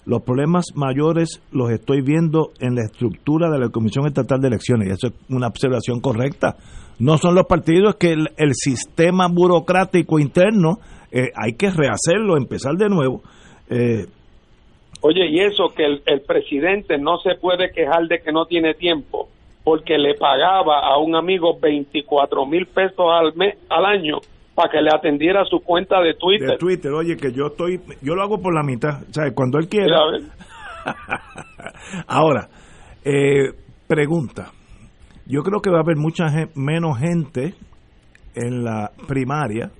los 0.05 0.21
problemas 0.21 0.67
mayores 0.75 1.41
los 1.51 1.69
estoy 1.69 2.01
viendo 2.01 2.51
en 2.61 2.75
la 2.75 2.83
estructura 2.83 3.49
de 3.51 3.59
la 3.59 3.67
Comisión 3.67 4.07
Estatal 4.07 4.39
de 4.39 4.47
Elecciones. 4.47 4.87
Y 4.87 4.91
eso 4.91 5.07
es 5.07 5.13
una 5.29 5.47
observación 5.47 5.99
correcta. 5.99 6.55
No 6.99 7.17
son 7.17 7.35
los 7.35 7.45
partidos, 7.45 7.95
que 7.95 8.13
el, 8.13 8.53
sistema 8.53 9.27
burocrático 9.27 10.19
interno 10.19 10.79
eh, 11.11 11.27
hay 11.35 11.53
que 11.57 11.69
rehacerlo, 11.69 12.37
empezar 12.37 12.75
de 12.75 12.87
nuevo. 12.87 13.21
Eh, 13.69 14.05
Oye, 15.01 15.27
y 15.27 15.39
eso 15.39 15.73
que 15.75 15.85
el, 15.85 16.21
presidente 16.21 16.97
no 16.97 17.19
se 17.19 17.35
puede 17.35 17.71
quejar 17.71 18.07
de 18.07 18.19
que 18.19 18.31
no 18.31 18.45
tiene 18.45 18.73
tiempo, 18.73 19.29
porque 19.63 19.97
le 19.97 20.15
pagaba 20.15 20.79
a 20.79 20.97
un 20.97 21.15
amigo 21.15 21.59
24 21.59 22.45
mil 22.45 22.65
pesos 22.67 23.05
al, 23.11 23.35
mes, 23.35 23.57
al 23.69 23.85
año 23.85 24.17
para 24.55 24.71
que 24.71 24.81
le 24.81 24.89
atendiera 24.91 25.45
su 25.45 25.59
cuenta 25.59 26.01
de 26.01 26.15
Twitter. 26.15 26.49
De 26.49 26.57
Twitter, 26.57 26.91
oye, 26.91 27.15
que 27.15 27.31
yo 27.31 27.47
estoy, 27.47 27.79
yo 28.01 28.15
lo 28.15 28.23
hago 28.23 28.41
por 28.41 28.55
la 28.55 28.63
mitad, 28.63 29.03
¿sabes? 29.11 29.33
Cuando 29.35 29.59
él 29.59 29.67
quiera. 29.67 29.97
Ahora, 32.07 32.47
eh, 33.05 33.51
pregunta, 33.87 34.51
Yo 35.25 35.43
creo 35.43 35.61
que 35.61 35.69
va 35.69 35.77
a 35.77 35.81
haber 35.81 35.97
mucha 35.97 36.25
menos 36.55 36.97
gente 36.97 37.53
en 38.33 38.63
la 38.63 38.91
primaria 39.07 39.71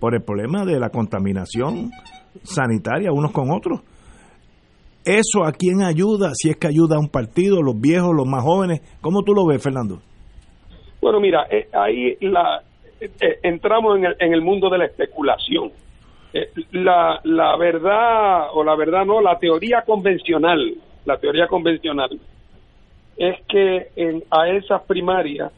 por 0.00 0.14
el 0.14 0.22
problema 0.22 0.64
de 0.64 0.80
la 0.80 0.90
contaminación 0.90 1.90
sanitaria 2.42 3.12
unos 3.12 3.32
con 3.32 3.50
otros. 3.50 3.80
¿Eso 5.06 5.44
a 5.44 5.52
quién 5.52 5.82
ayuda? 5.82 6.32
Si 6.34 6.50
es 6.50 6.56
que 6.56 6.66
ayuda 6.66 6.96
a 6.96 6.98
un 6.98 7.08
partido, 7.08 7.62
los 7.62 7.80
viejos, 7.80 8.12
los 8.12 8.26
más 8.26 8.42
jóvenes. 8.42 8.80
¿Cómo 9.00 9.22
tú 9.22 9.34
lo 9.34 9.46
ves, 9.46 9.62
Fernando? 9.62 10.00
Bueno, 11.00 11.20
mira, 11.20 11.46
eh, 11.48 11.68
ahí 11.72 12.16
la, 12.22 12.60
eh, 13.00 13.08
eh, 13.20 13.38
entramos 13.44 13.98
en 13.98 14.06
el, 14.06 14.16
en 14.18 14.32
el 14.34 14.42
mundo 14.42 14.68
de 14.68 14.78
la 14.78 14.86
especulación. 14.86 15.70
la, 16.72 17.20
la 17.22 17.56
verdad, 17.56 18.48
o 18.52 18.64
la 18.64 18.74
verdad 18.74 19.04
no, 19.06 19.20
la 19.20 19.38
teoría 19.38 19.82
convencional, 19.82 20.74
la 21.04 21.16
teoría 21.18 21.46
convencional 21.46 22.10
es 23.16 23.36
que 23.48 23.90
en, 23.94 24.24
a 24.28 24.48
esas 24.48 24.82
primarias 24.82 25.52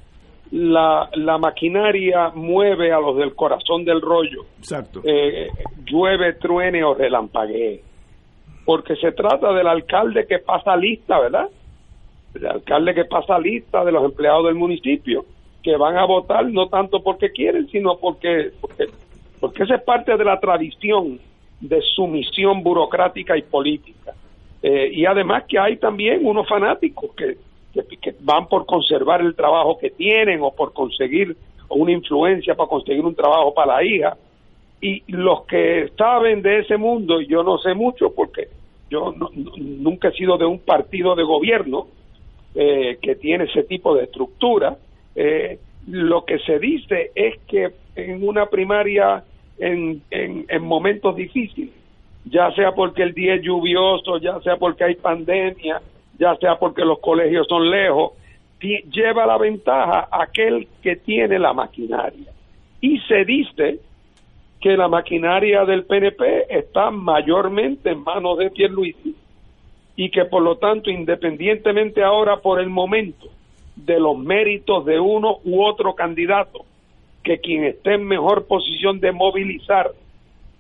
la, 0.51 1.09
la 1.15 1.39
maquinaria 1.39 2.33
mueve 2.35 2.93
a 2.93 3.01
los 3.01 3.17
del 3.17 3.35
corazón 3.35 3.87
del 3.87 4.03
rollo. 4.03 4.43
Exacto. 4.59 5.01
llueve, 5.87 6.35
truene 6.35 6.85
o 6.85 6.93
relampaguee 6.93 7.88
porque 8.69 8.97
se 8.97 9.13
trata 9.13 9.55
del 9.55 9.67
alcalde 9.67 10.27
que 10.27 10.41
pasa 10.41 10.77
lista, 10.77 11.19
¿verdad? 11.19 11.49
El 12.35 12.47
alcalde 12.49 12.95
que 12.95 13.07
pasa 13.07 13.39
lista 13.39 13.83
de 13.83 13.93
los 13.93 14.05
empleados 14.05 14.45
del 14.45 14.57
municipio, 14.57 15.25
que 15.63 15.75
van 15.79 15.97
a 15.97 16.05
votar 16.05 16.45
no 16.45 16.69
tanto 16.69 17.03
porque 17.03 17.31
quieren, 17.31 17.67
sino 17.69 17.97
porque, 17.97 18.51
porque, 18.61 18.85
porque 19.41 19.63
esa 19.63 19.77
es 19.77 19.83
parte 19.85 20.15
de 20.19 20.23
la 20.23 20.39
tradición 20.39 21.19
de 21.63 21.81
sumisión 21.81 22.63
burocrática 22.63 23.39
y 23.39 23.41
política. 23.41 24.13
Eh, 24.63 24.91
y 24.93 25.07
además 25.07 25.45
que 25.49 25.59
hay 25.59 25.79
también 25.79 26.27
unos 26.27 26.47
fanáticos 26.47 27.13
que, 27.17 27.39
que, 27.73 28.15
van 28.21 28.49
por 28.49 28.67
conservar 28.67 29.23
el 29.23 29.35
trabajo 29.35 29.79
que 29.79 29.89
tienen 29.89 30.43
o 30.43 30.51
por 30.55 30.75
conseguir 30.75 31.35
una 31.71 31.93
influencia 31.93 32.55
para 32.55 32.69
conseguir 32.69 33.03
un 33.03 33.15
trabajo 33.15 33.55
para 33.55 33.77
la 33.77 33.83
hija. 33.83 34.15
Y 34.81 35.03
los 35.09 35.45
que 35.47 35.91
saben 35.97 36.43
de 36.43 36.61
ese 36.61 36.77
mundo, 36.77 37.21
yo 37.21 37.43
no 37.43 37.59
sé 37.59 37.75
mucho 37.75 38.13
porque 38.15 38.49
yo 38.91 39.15
nunca 39.57 40.09
he 40.09 40.13
sido 40.13 40.39
de 40.39 40.47
un 40.47 40.61
partido 40.61 41.15
de 41.15 41.25
gobierno 41.25 41.89
eh, 42.55 42.99
que 43.03 43.17
tiene 43.17 43.45
ese 43.45 43.65
tipo 43.65 43.95
de 43.95 44.05
estructura. 44.05 44.77
Eh, 45.15 45.59
lo 45.89 46.25
que 46.25 46.39
se 46.41 46.59
dice 46.59 47.11
es 47.15 47.39
que 47.47 47.71
en 47.97 48.27
una 48.27 48.47
primaria 48.47 49.25
en, 49.59 50.03
en, 50.11 50.47
en, 50.49 50.63
momentos 50.63 51.17
difíciles, 51.17 51.75
ya 52.25 52.53
sea 52.53 52.73
porque 52.73 53.03
el 53.03 53.15
día 53.15 53.35
es 53.35 53.43
lluvioso, 53.43 54.19
ya 54.19 54.41
sea 54.41 54.57
porque 54.57 54.85
hay 54.85 54.95
pandemia, 54.95 55.83
ya 56.19 56.37
sea 56.37 56.57
porque 56.57 56.85
los 56.85 57.01
colegios 57.01 57.47
son 57.49 57.71
lejos, 57.71 58.13
lleva 58.61 59.27
la 59.27 59.39
ventaja 59.39 60.09
aquel 60.11 60.69
que 60.83 60.97
tiene 60.97 61.39
la 61.39 61.53
maquinaria. 61.53 62.31
Y 62.81 62.99
se 63.01 63.25
dice 63.25 63.81
que 64.61 64.77
la 64.77 64.89
maquinaria 64.89 65.65
del 65.65 65.85
PNP 65.85 66.47
está 66.49 66.91
mayormente 66.91 67.91
en 67.91 68.03
manos 68.03 68.39
de 68.39 68.51
Pierluisi 68.51 69.15
y 69.97 70.11
que 70.11 70.25
por 70.25 70.43
lo 70.43 70.57
tanto, 70.59 70.91
independientemente 70.91 72.03
ahora 72.03 72.39
por 72.39 72.61
el 72.61 72.69
momento 72.69 73.27
de 73.77 74.01
los 74.01 74.19
méritos 74.19 74.85
de 74.85 74.99
uno 74.99 75.39
u 75.45 75.63
otro 75.63 75.95
candidato, 75.95 76.65
que 77.23 77.39
quien 77.39 77.65
esté 77.65 77.95
en 77.95 78.07
mejor 78.07 78.47
posición 78.47 79.01
de 79.01 79.13
movilizar, 79.13 79.91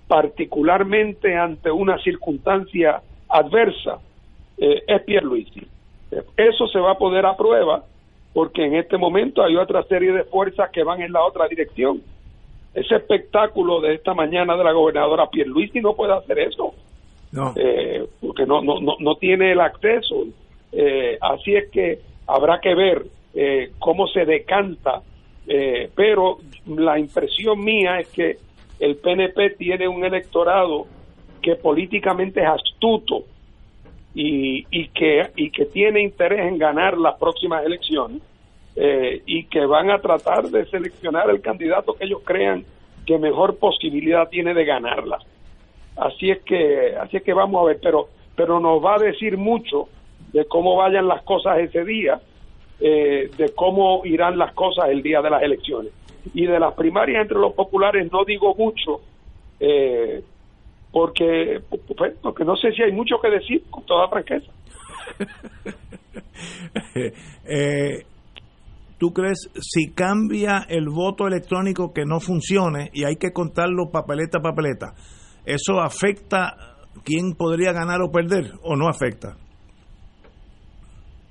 particularmente 0.07 1.37
ante 1.37 1.71
una 1.71 1.99
circunstancia 1.99 3.01
adversa, 3.29 3.99
eh, 4.59 4.83
es 4.87 5.03
Pierluisi. 5.03 5.67
Eso 6.37 6.67
se 6.69 6.79
va 6.79 6.93
a 6.93 6.99
poder 6.99 7.27
a 7.27 7.37
prueba 7.37 7.85
porque 8.33 8.65
en 8.65 8.75
este 8.75 8.97
momento 8.97 9.43
hay 9.43 9.57
otra 9.57 9.83
serie 9.85 10.13
de 10.13 10.25
fuerzas 10.25 10.71
que 10.71 10.83
van 10.83 11.01
en 11.03 11.13
la 11.13 11.23
otra 11.25 11.49
dirección 11.49 12.03
ese 12.81 12.97
espectáculo 12.97 13.81
de 13.81 13.95
esta 13.95 14.15
mañana 14.15 14.57
de 14.57 14.65
la 14.65 14.73
gobernadora 14.73 15.29
Pierluisi 15.31 15.81
no 15.81 15.95
puede 15.95 16.15
hacer 16.15 16.39
eso. 16.39 16.75
No. 17.33 17.53
Eh, 17.57 18.07
porque 18.21 18.47
no, 18.47 18.63
no, 18.63 18.81
no, 18.81 18.97
no 18.99 19.15
tiene 19.17 19.53
el 19.53 19.61
acceso. 19.61 20.25
Eh, 20.73 21.19
así 21.21 21.55
es 21.55 21.71
que 21.71 22.01
habrá 22.27 22.61
que 22.61 22.75
ver 22.75 23.07
eh, 23.35 23.73
cómo 23.79 24.07
se 24.07 24.25
decanta, 24.25 25.03
pero 25.95 26.37
la 26.67 26.99
impresión 26.99 27.65
mía 27.65 28.01
es 28.01 28.09
que 28.09 28.37
el 28.81 28.97
PNP 28.97 29.57
tiene 29.57 29.89
un 29.89 30.05
electorado 30.05 30.87
que 31.41 31.57
políticamente 31.57 32.43
es 32.43 32.49
astuto 32.49 33.25
y, 34.15 34.67
y, 34.71 34.89
que, 34.89 35.31
y 35.37 35.51
que 35.51 35.65
tiene 35.65 36.03
interés 36.03 36.41
en 36.41 36.59
ganar 36.59 36.99
las 36.99 37.15
próximas 37.19 37.65
elecciones 37.65 38.21
eh, 38.81 39.23
y 39.27 39.47
que 39.47 39.67
van 39.67 39.91
a 39.91 39.99
tratar 39.99 40.45
de 40.51 40.65
seleccionar 40.67 41.29
el 41.31 41.41
candidato 41.41 41.95
que 41.95 42.05
ellos 42.05 42.21
crean 42.25 42.65
que 43.05 43.19
mejor 43.19 43.57
posibilidad 43.57 44.29
tiene 44.29 44.55
de 44.55 44.65
ganarla. 44.65 45.19
Así 45.97 46.31
es 46.31 46.39
que, 46.45 46.95
así 46.95 47.17
es 47.17 47.25
que 47.25 47.33
vamos 47.33 47.61
a 47.61 47.67
ver, 47.67 47.81
pero, 47.83 48.09
pero 48.37 48.61
nos 48.61 48.85
va 48.85 48.95
a 48.95 48.99
decir 48.99 49.37
mucho 49.37 49.89
de 50.33 50.45
cómo 50.45 50.77
vayan 50.77 51.09
las 51.09 51.23
cosas 51.23 51.59
ese 51.59 51.85
día, 51.85 52.21
eh, 52.79 53.29
de 53.37 53.53
cómo 53.57 54.03
irán 54.05 54.39
las 54.39 54.55
cosas 54.55 54.91
el 54.91 55.03
día 55.03 55.23
de 55.23 55.31
las 55.31 55.43
elecciones. 55.43 55.93
Y 56.33 56.47
de 56.47 56.61
las 56.61 56.75
primarias 56.75 57.23
entre 57.23 57.39
los 57.39 57.55
populares 57.55 58.13
no 58.13 58.25
digo 58.25 58.55
mucho, 58.55 59.01
eh, 59.59 60.23
porque, 60.93 61.63
porque 62.23 62.45
no 62.45 62.57
sé 62.57 62.71
si 62.71 62.83
hay 62.85 62.93
mucho 62.93 63.21
que 63.21 63.31
decir, 63.31 63.65
con 63.71 63.85
toda 63.85 64.07
franqueza. 64.07 64.53
eh, 67.45 68.05
¿Tú 68.99 69.13
crees 69.13 69.49
si 69.61 69.93
cambia 69.95 70.67
el 70.69 70.89
voto 70.89 71.27
electrónico 71.29 71.93
que 71.95 72.05
no 72.05 72.19
funcione 72.19 72.91
y 72.93 73.05
hay 73.05 73.17
que 73.17 73.33
contarlo 73.33 73.91
papeleta 73.93 74.39
a 74.39 74.43
papeleta, 74.43 74.95
eso 75.47 75.81
afecta 75.81 76.57
quién 77.05 77.35
podría 77.39 77.73
ganar 77.73 78.01
o 78.03 78.11
perder 78.11 78.53
o 78.63 78.75
no 78.75 78.89
afecta? 78.89 79.37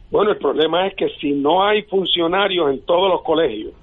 Bueno, 0.10 0.31
el 0.31 0.38
problema 0.38 0.88
es 0.88 0.95
que 0.95 1.10
si 1.19 1.34
no 1.34 1.65
hay 1.65 1.84
funcionarios 1.84 2.72
en 2.72 2.85
todos 2.85 3.10
los 3.10 3.22
colegios, 3.23 3.73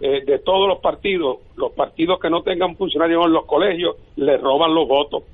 eh, 0.00 0.24
de 0.24 0.38
todos 0.40 0.68
los 0.68 0.78
partidos, 0.80 1.38
los 1.56 1.72
partidos 1.72 2.20
que 2.20 2.28
no 2.28 2.42
tengan 2.42 2.76
funcionarios 2.76 3.24
en 3.24 3.32
los 3.32 3.46
colegios 3.46 3.96
le 4.16 4.36
roban 4.36 4.74
los 4.74 4.86
votos. 4.86 5.24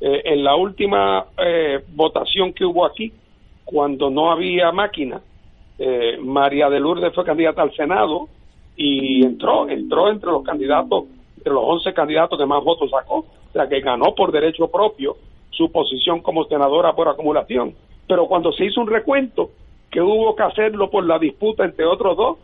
Eh, 0.00 0.22
en 0.24 0.42
la 0.42 0.56
última 0.56 1.26
eh, 1.38 1.84
votación 1.94 2.54
que 2.54 2.64
hubo 2.64 2.86
aquí, 2.86 3.12
cuando 3.64 4.10
no 4.10 4.32
había 4.32 4.72
máquina, 4.72 5.20
eh, 5.78 6.18
María 6.20 6.68
de 6.68 6.80
Lourdes 6.80 7.14
fue 7.14 7.24
candidata 7.24 7.62
al 7.62 7.74
Senado 7.74 8.28
y 8.76 9.24
entró, 9.24 9.68
entró 9.68 10.10
entre 10.10 10.30
los 10.30 10.42
candidatos, 10.44 11.04
entre 11.36 11.52
los 11.52 11.62
11 11.64 11.92
candidatos 11.92 12.38
que 12.38 12.46
más 12.46 12.62
votos 12.62 12.90
sacó, 12.90 13.18
o 13.18 13.52
sea 13.52 13.68
que 13.68 13.80
ganó 13.80 14.14
por 14.14 14.32
derecho 14.32 14.68
propio 14.68 15.16
su 15.50 15.70
posición 15.70 16.20
como 16.20 16.44
senadora 16.44 16.94
por 16.94 17.08
acumulación. 17.08 17.74
Pero 18.06 18.26
cuando 18.26 18.52
se 18.52 18.64
hizo 18.66 18.80
un 18.80 18.88
recuento, 18.88 19.50
que 19.90 20.00
hubo 20.00 20.34
que 20.34 20.42
hacerlo 20.42 20.90
por 20.90 21.06
la 21.06 21.18
disputa 21.18 21.64
entre 21.64 21.86
otros 21.86 22.16
dos, 22.16 22.38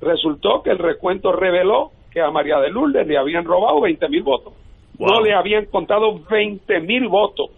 resultó 0.00 0.62
que 0.62 0.70
el 0.70 0.78
recuento 0.78 1.32
reveló 1.32 1.90
que 2.12 2.20
a 2.20 2.30
María 2.30 2.58
de 2.60 2.70
Lourdes 2.70 3.06
le 3.06 3.18
habían 3.18 3.44
robado 3.44 3.80
20 3.80 4.08
mil 4.08 4.22
votos. 4.22 4.52
No 4.98 5.20
le 5.20 5.34
habían 5.34 5.66
contado 5.66 6.20
20 6.30 6.80
mil 6.80 7.08
votos. 7.08 7.50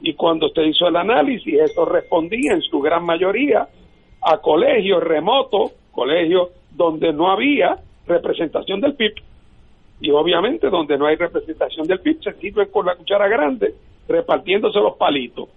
Y 0.00 0.14
cuando 0.14 0.48
se 0.48 0.64
hizo 0.64 0.88
el 0.88 0.96
análisis, 0.96 1.52
eso 1.60 1.84
respondía 1.84 2.52
en 2.52 2.62
su 2.62 2.80
gran 2.80 3.04
mayoría 3.04 3.68
a 4.22 4.38
colegios 4.38 5.02
remotos, 5.02 5.72
colegios 5.92 6.50
donde 6.70 7.12
no 7.12 7.30
había 7.30 7.78
representación 8.06 8.80
del 8.80 8.94
PIB. 8.94 9.14
Y 10.00 10.10
obviamente 10.10 10.70
donde 10.70 10.96
no 10.96 11.06
hay 11.06 11.16
representación 11.16 11.86
del 11.86 12.00
PIB 12.00 12.22
se 12.22 12.32
sirve 12.34 12.70
con 12.70 12.86
la 12.86 12.96
cuchara 12.96 13.28
grande 13.28 13.74
repartiéndose 14.08 14.80
los 14.80 14.96
palitos. 14.96 15.48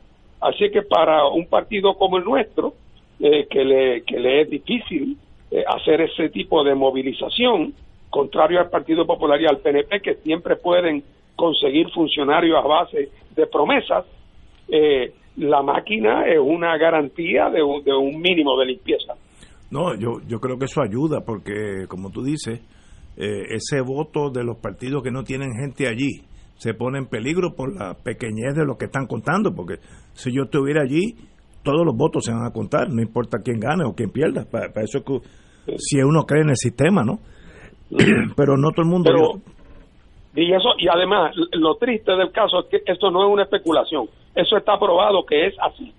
Así 0.42 0.70
que 0.70 0.82
para 0.82 1.26
un 1.28 1.48
partido 1.48 1.96
como 1.96 2.18
el 2.18 2.26
nuestro, 2.26 2.74
eh, 3.20 3.48
que, 3.50 3.64
le, 3.64 4.04
que 4.04 4.20
le 4.20 4.42
es 4.42 4.50
difícil 4.50 5.18
eh, 5.50 5.64
hacer 5.68 6.02
ese 6.02 6.30
tipo 6.30 6.64
de 6.64 6.76
movilización, 6.76 7.74
contrario 8.10 8.60
al 8.60 8.70
Partido 8.70 9.06
Popular 9.06 9.42
y 9.42 9.46
al 9.46 9.60
PNP, 9.60 10.02
que 10.02 10.16
siempre 10.16 10.56
pueden 10.56 11.04
conseguir 11.36 11.90
funcionarios 11.92 12.58
a 12.58 12.68
base 12.68 13.10
de 13.36 13.48
promesas, 13.48 14.06
eh, 14.68 15.14
la 15.38 15.62
máquina 15.62 16.26
es 16.28 16.40
una 16.40 16.78
garantía 16.78 17.50
de 17.50 17.64
un, 17.64 17.84
de 17.84 17.94
un 17.94 18.22
mínimo 18.22 18.58
de 18.60 18.68
limpieza. 18.68 19.14
No, 19.72 19.96
yo, 19.96 20.20
yo 20.28 20.40
creo 20.40 20.58
que 20.58 20.66
eso 20.66 20.82
ayuda 20.82 21.22
porque, 21.26 21.88
como 21.88 22.12
tú 22.12 22.24
dices, 22.24 22.62
eh, 23.18 23.44
ese 23.50 23.82
voto 23.82 24.30
de 24.30 24.44
los 24.44 24.58
partidos 24.58 25.02
que 25.04 25.12
no 25.12 25.24
tienen 25.24 25.52
gente 25.60 25.88
allí 25.88 26.22
se 26.56 26.74
pone 26.74 27.00
en 27.00 27.08
peligro 27.08 27.56
por 27.56 27.76
la 27.76 27.96
pequeñez 27.96 28.56
de 28.56 28.66
lo 28.66 28.78
que 28.78 28.86
están 28.86 29.08
contando, 29.08 29.54
porque 29.54 29.76
si 30.14 30.32
yo 30.32 30.44
estuviera 30.44 30.82
allí, 30.82 31.16
todos 31.64 31.86
los 31.86 31.96
votos 31.96 32.26
se 32.26 32.32
van 32.32 32.46
a 32.46 32.52
contar, 32.52 32.90
no 32.90 33.02
importa 33.02 33.40
quién 33.44 33.60
gane 33.60 33.84
o 33.86 33.94
quién 33.94 34.12
pierda, 34.12 34.46
para, 34.46 34.68
eso 34.82 35.00
es 35.00 35.04
que 35.04 35.20
si 35.78 36.02
uno 36.02 36.24
cree 36.24 36.44
en 36.44 36.50
el 36.50 36.56
sistema, 36.56 37.04
¿no? 37.04 37.20
Pero 38.36 38.58
no 38.58 38.72
todo 38.72 38.84
el 38.84 38.92
mundo... 38.92 39.12
y 40.36 40.54
eso 40.54 40.70
y 40.78 40.88
además 40.88 41.36
lo 41.54 41.76
triste 41.76 42.16
del 42.16 42.32
caso 42.32 42.60
es 42.60 42.66
que 42.66 42.92
esto 42.92 43.12
no 43.12 43.24
es 43.24 43.30
una 43.30 43.44
especulación. 43.44 44.08
Eso 44.34 44.58
está 44.58 44.80
probado 44.80 45.26
que 45.26 45.48
es 45.48 45.56
así. 45.60 45.94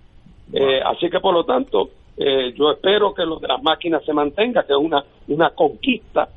Eh, 0.53 0.81
así 0.85 1.09
que 1.09 1.19
por 1.19 1.33
lo 1.33 1.43
tanto, 1.43 1.89
Eh, 2.17 2.53
yo 2.55 2.71
espero 2.71 3.13
que 3.13 3.25
lo 3.25 3.39
de 3.39 3.47
las 3.49 3.61
máquinas 3.61 4.01
se 4.05 4.13
mantenga, 4.13 4.63
que 4.63 4.71
es 4.71 4.79
una, 4.79 5.03
una 5.27 5.49
conquista, 5.49 6.29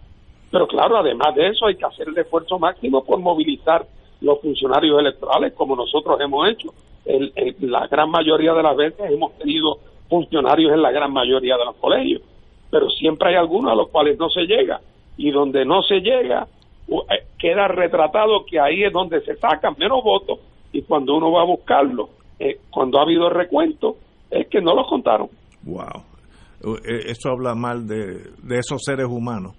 pero 0.50 0.66
claro, 0.66 0.96
además 0.96 1.36
de 1.36 1.46
eso 1.50 1.66
hay 1.66 1.76
que 1.76 1.86
hacer 1.86 2.08
el 2.08 2.18
esfuerzo 2.18 2.58
máximo 2.58 3.04
por 3.04 3.20
movilizar 3.20 3.86
los 4.20 4.40
funcionarios 4.40 4.98
electorales, 4.98 5.52
como 5.52 5.76
nosotros 5.76 6.20
hemos 6.20 6.48
hecho. 6.48 6.74
El, 7.04 7.32
la 7.60 7.86
gran 7.86 8.10
mayoría 8.10 8.54
de 8.54 8.62
las 8.64 8.76
veces 8.76 9.08
hemos 9.08 9.38
tenido 9.38 9.78
funcionarios 10.08 10.72
en 10.72 10.82
la 10.82 10.90
gran 10.90 11.12
mayoría 11.12 11.56
de 11.56 11.64
los 11.66 11.76
colegios, 11.76 12.22
pero 12.72 12.90
siempre 12.90 13.28
hay 13.28 13.36
algunos 13.36 13.70
a 13.70 13.76
los 13.76 13.88
cuales 13.88 14.18
no 14.18 14.28
se 14.30 14.46
llega, 14.46 14.80
y 15.16 15.30
donde 15.30 15.64
no 15.64 15.82
se 15.84 16.00
llega, 16.00 16.48
queda 17.38 17.68
retratado 17.68 18.44
que 18.48 18.58
ahí 18.58 18.84
es 18.84 18.92
donde 18.92 19.20
se 19.22 19.36
sacan 19.36 19.74
menos 19.78 20.02
votos, 20.02 20.40
y 20.72 20.82
cuando 20.82 21.16
uno 21.16 21.32
va 21.32 21.42
a 21.42 21.46
buscarlo, 21.46 22.10
eh, 22.38 22.58
cuando 22.70 22.98
ha 22.98 23.02
habido 23.02 23.30
recuento, 23.30 23.96
es 24.30 24.48
que 24.48 24.60
no 24.60 24.74
los 24.74 24.86
contaron. 24.88 25.28
Wow. 25.62 26.02
E, 26.84 27.10
eso 27.10 27.30
habla 27.30 27.54
mal 27.54 27.86
de, 27.86 28.32
de 28.42 28.58
esos 28.58 28.82
seres 28.84 29.06
humanos, 29.06 29.56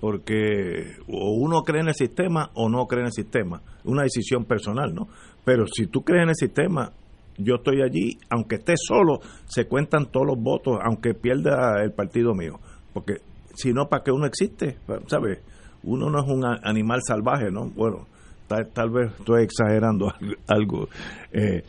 porque 0.00 0.96
o 1.08 1.30
uno 1.32 1.62
cree 1.62 1.80
en 1.80 1.88
el 1.88 1.94
sistema 1.94 2.50
o 2.54 2.68
no 2.68 2.86
cree 2.86 3.00
en 3.00 3.06
el 3.06 3.12
sistema. 3.12 3.62
Una 3.84 4.02
decisión 4.02 4.44
personal, 4.44 4.94
¿no? 4.94 5.08
Pero 5.44 5.66
si 5.66 5.86
tú 5.86 6.02
crees 6.02 6.24
en 6.24 6.28
el 6.30 6.34
sistema, 6.34 6.92
yo 7.38 7.56
estoy 7.56 7.82
allí, 7.82 8.18
aunque 8.30 8.56
esté 8.56 8.74
solo, 8.76 9.20
se 9.46 9.66
cuentan 9.66 10.10
todos 10.10 10.26
los 10.26 10.38
votos, 10.38 10.78
aunque 10.84 11.14
pierda 11.14 11.82
el 11.82 11.92
partido 11.92 12.34
mío. 12.34 12.58
Porque 12.92 13.14
si 13.54 13.72
no, 13.72 13.88
¿para 13.88 14.02
qué 14.02 14.12
uno 14.12 14.26
existe? 14.26 14.76
¿Sabes? 15.06 15.40
Uno 15.84 16.10
no 16.10 16.20
es 16.20 16.28
un 16.28 16.44
animal 16.44 17.00
salvaje, 17.06 17.50
¿no? 17.50 17.68
Bueno, 17.70 18.06
tal, 18.46 18.90
vez 18.90 19.12
estoy 19.18 19.44
exagerando 19.44 20.12
algo. 20.46 20.88
Eh, 21.32 21.62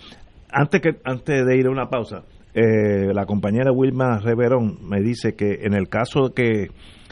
antes, 0.52 0.82
que, 0.82 1.00
antes 1.04 1.46
de 1.46 1.58
ir 1.58 1.68
a 1.68 1.72
una 1.72 1.90
pausa, 1.90 2.24
eh, 2.54 3.14
la 3.14 3.26
compañera 3.26 3.72
Wilma 3.72 4.20
Reverón 4.20 4.78
me 4.88 5.02
dice 5.02 5.34
que 5.36 5.62
en 5.64 5.74
el 5.74 5.90
caso 5.90 6.34
que 6.36 6.70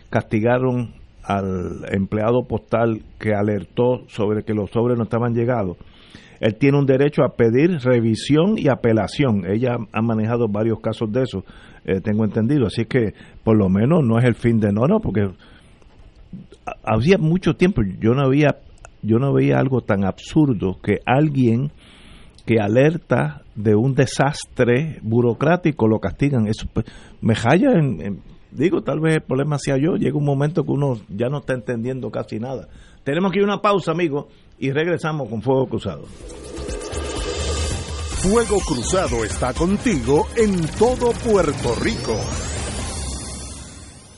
castigaron 0.09 0.93
al 1.23 1.85
empleado 1.91 2.47
postal 2.47 3.01
que 3.19 3.33
alertó 3.33 4.07
sobre 4.07 4.43
que 4.43 4.53
los 4.53 4.69
sobres 4.71 4.97
no 4.97 5.03
estaban 5.03 5.33
llegados, 5.33 5.77
él 6.39 6.55
tiene 6.55 6.79
un 6.79 6.87
derecho 6.87 7.23
a 7.23 7.35
pedir 7.35 7.77
revisión 7.83 8.57
y 8.57 8.67
apelación. 8.67 9.45
Ella 9.45 9.77
ha 9.91 10.01
manejado 10.01 10.47
varios 10.47 10.79
casos 10.79 11.11
de 11.11 11.21
eso, 11.21 11.43
eh, 11.85 12.01
tengo 12.01 12.25
entendido. 12.25 12.65
Así 12.65 12.85
que 12.85 13.13
por 13.43 13.55
lo 13.55 13.69
menos 13.69 14.03
no 14.03 14.17
es 14.17 14.25
el 14.25 14.33
fin 14.33 14.59
de 14.59 14.71
no, 14.71 14.87
no, 14.87 14.99
porque 14.99 15.29
había 16.83 17.17
mucho 17.17 17.55
tiempo 17.55 17.81
yo 17.99 18.13
no 18.13 18.25
había 18.25 18.57
yo 19.01 19.17
no 19.17 19.33
veía 19.33 19.57
algo 19.57 19.81
tan 19.81 20.03
absurdo 20.03 20.77
que 20.81 20.99
alguien 21.05 21.71
que 22.45 22.59
alerta 22.59 23.43
de 23.55 23.75
un 23.75 23.93
desastre 23.93 24.99
burocrático 25.01 25.88
lo 25.88 25.99
castigan. 25.99 26.47
Eso 26.47 26.67
pues, 26.71 26.85
me 27.21 27.33
halla 27.35 27.73
en, 27.73 28.21
digo, 28.51 28.81
tal 28.81 28.99
vez 28.99 29.15
el 29.15 29.21
problema 29.21 29.57
sea 29.57 29.77
yo. 29.77 29.95
Llega 29.95 30.17
un 30.17 30.25
momento 30.25 30.63
que 30.63 30.71
uno 30.71 30.99
ya 31.09 31.29
no 31.29 31.39
está 31.39 31.53
entendiendo 31.53 32.09
casi 32.11 32.39
nada. 32.39 32.67
Tenemos 33.03 33.31
que 33.31 33.39
ir 33.39 33.43
a 33.43 33.47
una 33.47 33.61
pausa, 33.61 33.91
amigo, 33.91 34.27
y 34.59 34.71
regresamos 34.71 35.29
con 35.29 35.41
Fuego 35.41 35.67
Cruzado. 35.67 36.03
Fuego 38.21 38.59
Cruzado 38.67 39.23
está 39.23 39.53
contigo 39.53 40.27
en 40.38 40.61
todo 40.77 41.11
Puerto 41.25 41.75
Rico. 41.81 42.50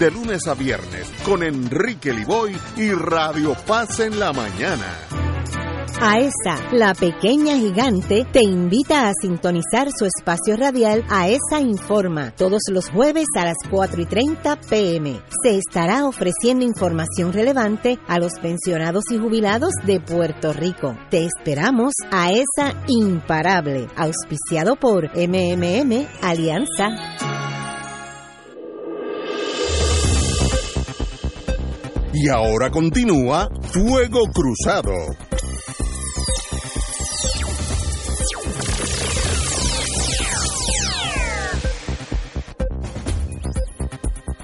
de 0.00 0.10
lunes 0.10 0.48
a 0.48 0.54
viernes 0.54 1.12
con 1.26 1.42
Enrique 1.42 2.14
Liboy 2.14 2.56
y 2.78 2.90
Radio 2.90 3.54
Paz 3.66 4.00
en 4.00 4.18
la 4.18 4.32
mañana. 4.32 4.86
AESA, 6.00 6.72
la 6.72 6.94
pequeña 6.94 7.58
gigante, 7.58 8.26
te 8.32 8.42
invita 8.42 9.10
a 9.10 9.12
sintonizar 9.20 9.88
su 9.92 10.06
espacio 10.06 10.56
radial 10.56 11.04
AESA 11.10 11.60
Informa 11.60 12.30
todos 12.30 12.62
los 12.70 12.88
jueves 12.88 13.26
a 13.36 13.44
las 13.44 13.58
4 13.68 14.00
y 14.00 14.06
30 14.06 14.60
pm. 14.62 15.20
Se 15.42 15.58
estará 15.58 16.06
ofreciendo 16.06 16.64
información 16.64 17.34
relevante 17.34 17.98
a 18.08 18.18
los 18.18 18.38
pensionados 18.40 19.04
y 19.10 19.18
jubilados 19.18 19.74
de 19.84 20.00
Puerto 20.00 20.54
Rico. 20.54 20.96
Te 21.10 21.26
esperamos 21.26 21.92
AESA 22.10 22.72
Imparable, 22.86 23.86
auspiciado 23.96 24.76
por 24.76 25.10
MMM 25.14 26.06
Alianza. 26.22 27.59
Y 32.12 32.28
ahora 32.28 32.70
continúa 32.70 33.48
Fuego 33.72 34.22
Cruzado. 34.34 34.90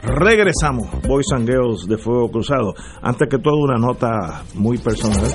Regresamos, 0.03 0.89
Boys 1.09 1.27
and 1.35 1.49
Girls 1.49 1.89
de 1.89 1.99
Fuego 1.99 2.31
Cruzado. 2.31 2.75
Antes 3.03 3.29
que 3.29 3.39
todo, 3.39 3.57
una 3.57 3.79
nota 3.79 4.45
muy 4.55 4.79
personal 4.79 5.27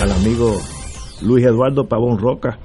al 0.00 0.12
amigo 0.12 0.56
Luis 1.22 1.44
Eduardo 1.44 1.88
Pavón 1.88 2.18
Roca. 2.18 2.60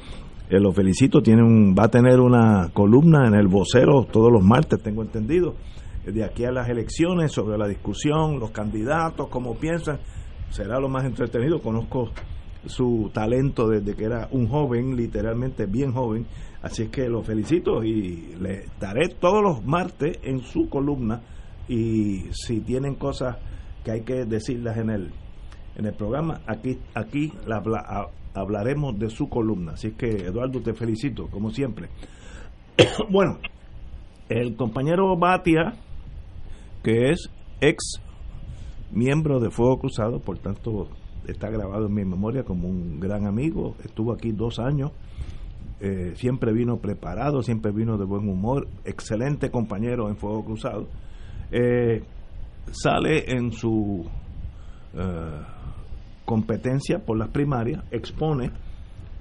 Eh, 0.47 0.59
lo 0.59 0.71
felicito, 0.71 1.21
tiene 1.21 1.41
un, 1.41 1.75
va 1.77 1.85
a 1.85 1.89
tener 1.89 2.19
una 2.19 2.69
columna 2.71 3.27
en 3.27 3.33
el 3.33 3.47
vocero 3.47 4.05
todos 4.09 4.31
los 4.31 4.43
martes, 4.43 4.81
tengo 4.81 5.01
entendido 5.01 5.55
de 6.11 6.23
aquí 6.23 6.45
a 6.45 6.51
las 6.51 6.69
elecciones 6.69 7.31
sobre 7.31 7.57
la 7.57 7.67
discusión, 7.67 8.39
los 8.39 8.51
candidatos, 8.51 9.27
cómo 9.29 9.55
piensan, 9.55 9.99
será 10.49 10.79
lo 10.79 10.89
más 10.89 11.05
entretenido. 11.05 11.61
Conozco 11.61 12.11
su 12.65 13.11
talento 13.13 13.67
desde 13.67 13.95
que 13.95 14.05
era 14.05 14.27
un 14.31 14.47
joven, 14.47 14.95
literalmente 14.95 15.65
bien 15.65 15.93
joven, 15.93 16.25
así 16.61 16.87
que 16.87 17.07
lo 17.07 17.21
felicito 17.23 17.83
y 17.83 18.35
le 18.39 18.65
daré 18.79 19.09
todos 19.09 19.41
los 19.41 19.65
martes 19.65 20.19
en 20.23 20.41
su 20.41 20.69
columna 20.69 21.21
y 21.67 22.25
si 22.31 22.61
tienen 22.61 22.95
cosas 22.95 23.37
que 23.83 23.91
hay 23.91 24.01
que 24.01 24.25
decirlas 24.25 24.77
en 24.77 24.89
el 24.89 25.11
en 25.75 25.85
el 25.85 25.93
programa, 25.93 26.41
aquí 26.47 26.79
aquí 26.95 27.31
la, 27.45 27.61
hablaremos 28.33 28.97
de 28.97 29.09
su 29.09 29.29
columna. 29.29 29.73
Así 29.73 29.91
que 29.91 30.07
Eduardo 30.07 30.61
te 30.61 30.73
felicito 30.73 31.27
como 31.27 31.51
siempre. 31.51 31.89
bueno, 33.11 33.37
el 34.29 34.55
compañero 34.55 35.15
Batia 35.17 35.73
que 36.87 37.09
es 37.09 37.29
ex 37.59 38.01
miembro 38.93 39.41
de 39.41 39.51
Fuego 39.51 39.77
Cruzado, 39.77 40.21
por 40.21 40.37
tanto 40.37 40.87
está 41.27 41.49
grabado 41.49 41.87
en 41.87 41.93
mi 41.93 42.05
memoria 42.05 42.45
como 42.45 42.69
un 42.69 43.01
gran 43.01 43.27
amigo, 43.27 43.75
estuvo 43.83 44.13
aquí 44.13 44.31
dos 44.31 44.57
años, 44.57 44.93
eh, 45.81 46.13
siempre 46.15 46.53
vino 46.53 46.77
preparado, 46.77 47.41
siempre 47.41 47.73
vino 47.73 47.97
de 47.97 48.05
buen 48.05 48.29
humor, 48.29 48.69
excelente 48.85 49.51
compañero 49.51 50.07
en 50.07 50.15
Fuego 50.15 50.45
Cruzado, 50.45 50.87
eh, 51.51 52.03
sale 52.71 53.33
en 53.33 53.51
su 53.51 54.05
eh, 54.93 55.41
competencia 56.23 56.99
por 56.99 57.17
las 57.17 57.27
primarias, 57.31 57.83
expone 57.91 58.51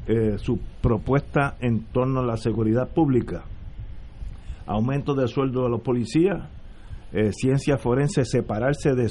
eh, 0.07 0.39
su 0.39 0.61
propuesta 0.81 1.57
en 1.59 1.87
torno 1.87 2.21
a 2.21 2.27
la 2.27 2.37
seguridad 2.37 2.91
pública. 2.95 3.43
Aumento 4.67 5.15
del 5.15 5.27
sueldo 5.27 5.65
de 5.65 5.71
los 5.71 5.81
policías, 5.81 6.49
eh, 7.13 7.31
ciencia 7.33 7.79
forense, 7.79 8.25
separarse 8.25 8.95
de 8.95 9.09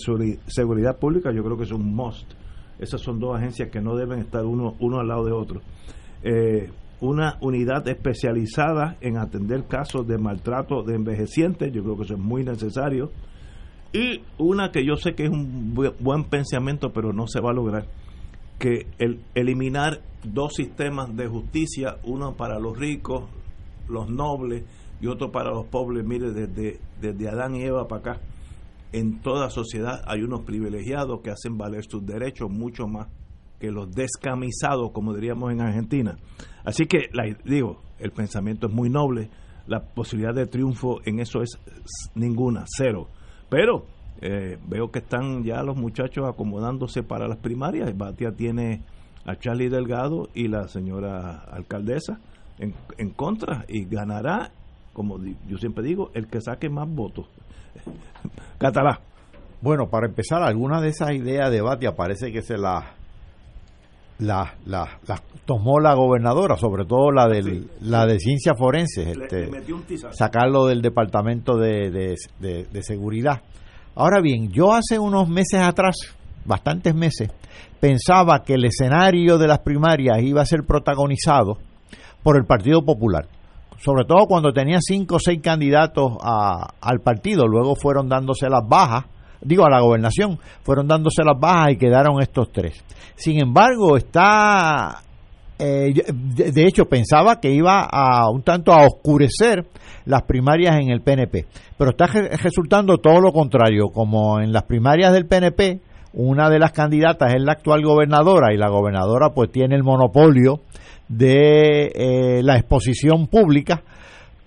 seguridad 0.47 0.97
pública, 0.99 1.31
yo 1.31 1.43
creo 1.43 1.57
que 1.57 1.63
es 1.63 1.71
un 1.71 1.95
must. 1.95 2.33
Esas 2.77 3.01
son 3.01 3.19
dos 3.19 3.37
agencias 3.37 3.69
que 3.71 3.81
no 3.81 3.95
deben 3.95 4.19
estar 4.19 4.45
uno, 4.45 4.75
uno 4.79 4.99
al 4.99 5.07
lado 5.07 5.25
de 5.25 5.31
otro. 5.31 5.61
Eh, 6.23 6.69
una 7.01 7.37
unidad 7.41 7.87
especializada 7.87 8.97
en 9.01 9.17
atender 9.17 9.65
casos 9.67 10.07
de 10.07 10.17
maltrato 10.17 10.83
de 10.83 10.95
envejecientes, 10.95 11.71
yo 11.71 11.83
creo 11.83 11.97
que 11.97 12.03
eso 12.03 12.15
es 12.15 12.19
muy 12.19 12.43
necesario. 12.43 13.11
Y 13.93 14.21
una 14.37 14.71
que 14.71 14.85
yo 14.85 14.95
sé 14.95 15.13
que 15.13 15.23
es 15.23 15.29
un 15.29 15.73
buen 15.73 16.25
pensamiento, 16.25 16.91
pero 16.91 17.13
no 17.13 17.27
se 17.27 17.39
va 17.39 17.51
a 17.51 17.53
lograr, 17.53 17.85
que 18.59 18.87
el 18.97 19.21
eliminar 19.35 20.01
dos 20.23 20.53
sistemas 20.55 21.15
de 21.15 21.27
justicia, 21.27 21.97
uno 22.03 22.35
para 22.35 22.59
los 22.59 22.77
ricos, 22.77 23.29
los 23.87 24.09
nobles, 24.09 24.63
y 25.01 25.07
otro 25.07 25.31
para 25.31 25.51
los 25.51 25.65
pobres. 25.67 26.05
Mire, 26.05 26.31
desde, 26.31 26.79
desde 27.01 27.29
Adán 27.29 27.55
y 27.55 27.63
Eva 27.63 27.87
para 27.87 27.99
acá, 27.99 28.21
en 28.91 29.19
toda 29.21 29.49
sociedad 29.49 30.01
hay 30.07 30.21
unos 30.21 30.41
privilegiados 30.41 31.21
que 31.21 31.31
hacen 31.31 31.57
valer 31.57 31.83
sus 31.83 32.05
derechos 32.05 32.49
mucho 32.49 32.87
más 32.87 33.07
que 33.59 33.71
los 33.71 33.91
descamisados, 33.91 34.91
como 34.91 35.13
diríamos 35.13 35.51
en 35.51 35.61
Argentina. 35.61 36.17
Así 36.63 36.85
que, 36.85 37.09
digo, 37.43 37.81
el 37.99 38.11
pensamiento 38.11 38.67
es 38.67 38.73
muy 38.73 38.89
noble, 38.89 39.29
la 39.67 39.81
posibilidad 39.81 40.33
de 40.33 40.45
triunfo 40.45 40.99
en 41.05 41.19
eso 41.19 41.41
es 41.41 41.57
ninguna, 42.15 42.65
cero. 42.67 43.07
Pero 43.49 43.85
eh, 44.21 44.57
veo 44.67 44.91
que 44.91 44.99
están 44.99 45.43
ya 45.43 45.61
los 45.63 45.77
muchachos 45.77 46.25
acomodándose 46.27 47.03
para 47.03 47.27
las 47.27 47.37
primarias. 47.37 47.95
Batia 47.97 48.31
tiene 48.31 48.83
a 49.25 49.35
Charlie 49.37 49.69
Delgado 49.69 50.29
y 50.33 50.47
la 50.47 50.67
señora 50.67 51.43
alcaldesa 51.51 52.19
en, 52.59 52.73
en 52.97 53.09
contra 53.09 53.65
y 53.67 53.85
ganará, 53.85 54.51
como 54.95 55.19
yo 55.47 55.57
siempre 55.57 55.83
digo, 55.83 56.09
el 56.13 56.27
que 56.27 56.39
saque 56.39 56.69
más 56.69 56.89
votos. 56.89 57.27
Catalá. 58.57 59.01
Bueno, 59.61 59.89
para 59.89 60.07
empezar, 60.07 60.41
alguna 60.41 60.79
de 60.79 60.89
esas 60.89 61.11
ideas 61.11 61.51
de 61.51 61.61
Batia 61.61 61.95
parece 61.95 62.31
que 62.31 62.41
se 62.41 62.57
las 62.57 62.85
la, 64.19 64.53
la, 64.65 64.99
la, 65.07 65.21
tomó 65.45 65.79
la 65.79 65.93
gobernadora, 65.93 66.55
sobre 66.55 66.85
todo 66.85 67.11
la, 67.11 67.27
del, 67.27 67.69
la 67.81 68.05
de 68.05 68.19
ciencia 68.19 68.53
forense, 68.55 69.11
este, 69.11 69.49
sacarlo 70.11 70.67
del 70.67 70.81
departamento 70.81 71.57
de, 71.57 72.15
de, 72.39 72.83
seguridad. 72.83 73.41
Ahora 73.95 74.21
bien, 74.21 74.49
yo 74.51 74.73
hace 74.73 74.99
unos 74.99 75.27
meses 75.27 75.59
atrás, 75.59 75.95
bastantes 76.45 76.95
meses, 76.95 77.29
pensaba 77.79 78.43
que 78.43 78.53
el 78.53 78.65
escenario 78.65 79.37
de 79.37 79.47
las 79.47 79.59
primarias 79.59 80.21
iba 80.21 80.41
a 80.41 80.45
ser 80.45 80.61
protagonizado 80.65 81.57
por 82.23 82.37
el 82.37 82.45
Partido 82.45 82.83
Popular, 82.83 83.27
sobre 83.77 84.05
todo 84.05 84.25
cuando 84.27 84.53
tenía 84.53 84.79
cinco 84.81 85.15
o 85.15 85.19
seis 85.19 85.39
candidatos 85.41 86.13
a, 86.21 86.73
al 86.81 86.99
partido, 87.01 87.47
luego 87.47 87.75
fueron 87.75 88.09
dándose 88.09 88.49
las 88.49 88.67
bajas 88.67 89.05
digo 89.45 89.65
a 89.65 89.69
la 89.69 89.79
gobernación, 89.79 90.39
fueron 90.63 90.87
dándose 90.87 91.23
las 91.23 91.39
bajas 91.39 91.73
y 91.73 91.77
quedaron 91.77 92.21
estos 92.21 92.51
tres. 92.51 92.83
Sin 93.15 93.39
embargo, 93.39 93.95
está, 93.95 95.01
eh, 95.59 95.93
de, 95.93 96.67
hecho 96.67 96.85
pensaba 96.85 97.39
que 97.39 97.51
iba 97.51 97.87
a 97.89 98.29
un 98.29 98.41
tanto 98.41 98.73
a 98.73 98.85
oscurecer 98.85 99.65
las 100.05 100.23
primarias 100.23 100.75
en 100.77 100.89
el 100.89 101.01
PNP, 101.01 101.45
pero 101.77 101.91
está 101.91 102.07
resultando 102.07 102.97
todo 102.97 103.21
lo 103.21 103.31
contrario, 103.31 103.89
como 103.93 104.39
en 104.39 104.51
las 104.51 104.63
primarias 104.63 105.13
del 105.13 105.27
PNP, 105.27 105.79
una 106.13 106.49
de 106.49 106.59
las 106.59 106.71
candidatas 106.71 107.33
es 107.33 107.41
la 107.41 107.53
actual 107.53 107.83
gobernadora 107.83 108.53
y 108.53 108.57
la 108.57 108.69
gobernadora 108.69 109.31
pues 109.33 109.51
tiene 109.51 109.75
el 109.75 109.83
monopolio 109.83 110.61
de 111.07 111.91
eh, 111.93 112.43
la 112.43 112.57
exposición 112.57 113.27
pública, 113.27 113.83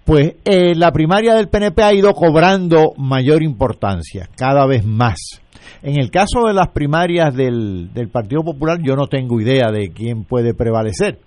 pues 0.04 0.36
eh, 0.44 0.74
la 0.74 0.90
primaria 0.90 1.34
del 1.34 1.48
PNP 1.48 1.82
ha 1.82 1.92
ido 1.92 2.12
cobrando 2.14 2.92
mayor 2.96 3.42
importancia, 3.42 4.28
cada 4.36 4.66
vez 4.66 4.84
más. 4.84 5.42
En 5.82 6.00
el 6.00 6.10
caso 6.10 6.46
de 6.46 6.54
las 6.54 6.68
primarias 6.68 7.34
del, 7.34 7.90
Partido 8.10 8.42
Popular, 8.42 8.78
yo 8.82 8.96
no 8.96 9.06
tengo 9.06 9.40
idea 9.40 9.70
de 9.70 9.90
quién 9.90 10.24
puede 10.24 10.54
prevalecer. 10.54 11.18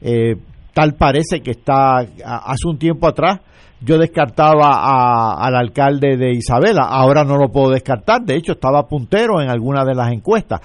Eh, 0.00 0.36
tal 0.74 0.94
parece 0.94 1.40
que 1.40 1.52
está, 1.52 1.98
hace 1.98 2.68
un 2.68 2.78
tiempo 2.78 3.06
atrás, 3.06 3.40
yo 3.80 3.98
descartaba 3.98 5.34
al 5.38 5.54
alcalde 5.54 6.16
de 6.16 6.32
Isabela, 6.32 6.82
ahora 6.82 7.24
no 7.24 7.36
lo 7.36 7.50
puedo 7.50 7.70
descartar, 7.70 8.22
de 8.22 8.36
hecho 8.36 8.52
estaba 8.52 8.88
puntero 8.88 9.40
en 9.40 9.50
alguna 9.50 9.84
de 9.84 9.94
las 9.94 10.12
encuestas. 10.12 10.60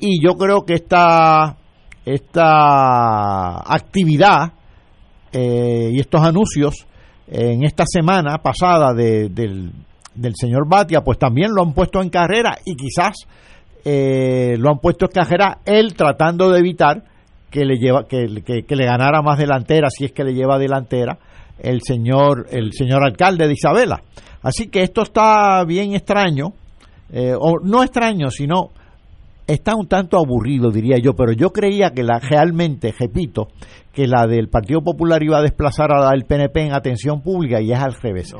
Y 0.00 0.24
yo 0.24 0.34
creo 0.34 0.64
que 0.64 0.74
esta, 0.74 1.56
esta 2.04 3.60
actividad 3.60 4.52
eh, 5.32 5.90
y 5.92 6.00
estos 6.00 6.22
anuncios 6.22 6.86
en 7.26 7.64
esta 7.64 7.84
semana 7.86 8.38
pasada 8.38 8.92
del, 8.92 9.34
del, 9.34 10.32
señor 10.34 10.68
Batia, 10.68 11.00
pues 11.00 11.18
también 11.18 11.50
lo 11.54 11.62
han 11.62 11.72
puesto 11.72 12.02
en 12.02 12.10
carrera 12.10 12.58
y 12.64 12.76
quizás 12.76 13.16
eh, 13.84 14.56
lo 14.58 14.70
han 14.70 14.78
puesto 14.78 15.06
en 15.06 15.12
carrera 15.12 15.58
él 15.64 15.94
tratando 15.94 16.50
de 16.50 16.58
evitar 16.58 17.02
que 17.50 17.64
le 17.64 17.76
lleva 17.76 18.06
que, 18.06 18.42
que, 18.44 18.76
le 18.76 18.84
ganara 18.84 19.22
más 19.22 19.38
delantera 19.38 19.88
si 19.88 20.04
es 20.04 20.12
que 20.12 20.24
le 20.24 20.34
lleva 20.34 20.58
delantera 20.58 21.18
el 21.58 21.80
señor 21.82 22.46
el 22.50 22.72
señor 22.72 23.04
alcalde 23.04 23.46
de 23.46 23.52
Isabela. 23.54 24.02
Así 24.42 24.68
que 24.68 24.82
esto 24.82 25.02
está 25.02 25.64
bien 25.64 25.94
extraño 25.94 26.52
eh, 27.10 27.34
o 27.38 27.60
no 27.62 27.82
extraño 27.82 28.30
sino 28.30 28.70
está 29.46 29.74
un 29.76 29.86
tanto 29.86 30.18
aburrido, 30.18 30.70
diría 30.70 30.96
yo, 31.02 31.14
pero 31.14 31.32
yo 31.32 31.50
creía 31.50 31.90
que 31.90 32.02
la 32.02 32.18
realmente, 32.18 32.94
repito, 32.98 33.48
que 33.92 34.06
la 34.06 34.26
del 34.26 34.48
Partido 34.48 34.82
Popular 34.82 35.22
iba 35.22 35.38
a 35.38 35.42
desplazar 35.42 35.92
a 35.92 36.00
la 36.00 36.10
del 36.10 36.24
PNP 36.24 36.66
en 36.66 36.74
atención 36.74 37.22
pública 37.22 37.60
y 37.60 37.72
es 37.72 37.78
al 37.78 37.94
revés. 37.94 38.34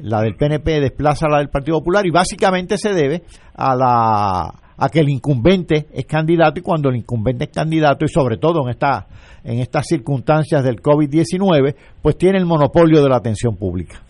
La 0.00 0.20
del 0.20 0.36
PNP 0.36 0.80
desplaza 0.80 1.26
a 1.26 1.30
la 1.30 1.38
del 1.38 1.48
Partido 1.48 1.78
Popular 1.78 2.06
y 2.06 2.10
básicamente 2.10 2.76
se 2.78 2.92
debe 2.92 3.22
a 3.54 3.74
la 3.74 4.54
a 4.80 4.88
que 4.90 5.00
el 5.00 5.08
incumbente 5.08 5.88
es 5.92 6.06
candidato 6.06 6.60
y 6.60 6.62
cuando 6.62 6.88
el 6.88 6.96
incumbente 6.96 7.46
es 7.46 7.50
candidato 7.50 8.04
y 8.04 8.08
sobre 8.08 8.36
todo 8.36 8.62
en 8.62 8.70
esta 8.70 9.08
en 9.42 9.58
estas 9.58 9.86
circunstancias 9.86 10.62
del 10.62 10.80
COVID-19, 10.80 11.74
pues 12.02 12.16
tiene 12.16 12.38
el 12.38 12.46
monopolio 12.46 13.02
de 13.02 13.08
la 13.08 13.16
atención 13.16 13.56
pública. 13.56 14.00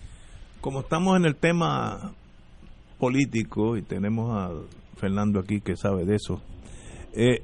Como 0.60 0.80
estamos 0.80 1.16
en 1.16 1.24
el 1.24 1.36
tema 1.36 2.12
político 2.98 3.76
y 3.76 3.82
tenemos 3.82 4.30
a 4.36 4.50
Fernando 4.98 5.40
aquí 5.40 5.60
que 5.60 5.76
sabe 5.76 6.04
de 6.04 6.16
eso. 6.16 6.40
Eh, 7.14 7.42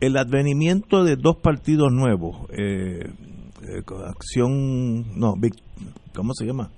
el 0.00 0.16
advenimiento 0.16 1.04
de 1.04 1.16
dos 1.16 1.36
partidos 1.36 1.92
nuevos, 1.92 2.48
eh, 2.50 3.04
eh, 3.62 3.82
Acción, 4.06 5.18
no, 5.18 5.34
¿cómo 6.14 6.32
se 6.34 6.46
llama? 6.46 6.70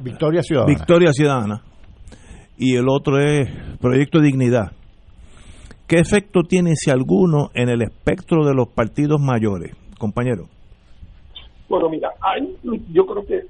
Victoria 0.00 0.42
Ciudadana. 0.42 0.74
Victoria 0.74 1.12
Ciudadana. 1.12 1.62
Y 2.56 2.76
el 2.76 2.88
otro 2.88 3.18
es 3.18 3.48
Proyecto 3.80 4.20
Dignidad. 4.20 4.72
¿Qué 5.88 5.98
efecto 5.98 6.42
tiene, 6.42 6.74
si 6.76 6.90
alguno, 6.90 7.50
en 7.54 7.68
el 7.68 7.82
espectro 7.82 8.46
de 8.46 8.54
los 8.54 8.68
partidos 8.68 9.20
mayores, 9.20 9.74
compañero? 9.98 10.46
Bueno, 11.68 11.88
mira, 11.88 12.10
hay, 12.20 12.56
yo 12.92 13.04
creo 13.06 13.24
que 13.26 13.40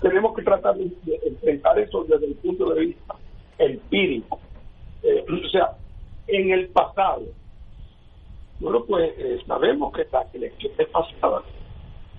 tenemos 0.00 0.34
que 0.36 0.42
tratar 0.42 0.74
de 0.76 0.90
enfrentar 1.26 1.78
eso 1.78 2.04
desde 2.08 2.26
el 2.26 2.34
punto 2.34 2.74
de 2.74 2.86
vista 2.86 3.14
empírico 3.58 4.38
eh, 5.06 5.24
o 5.28 5.48
sea, 5.48 5.72
en 6.26 6.50
el 6.50 6.68
pasado, 6.68 7.22
bueno, 8.58 8.84
pues 8.84 9.12
eh, 9.18 9.38
sabemos 9.46 9.92
que 9.92 10.06
las 10.10 10.34
elecciones 10.34 10.88
pasadas, 10.88 11.44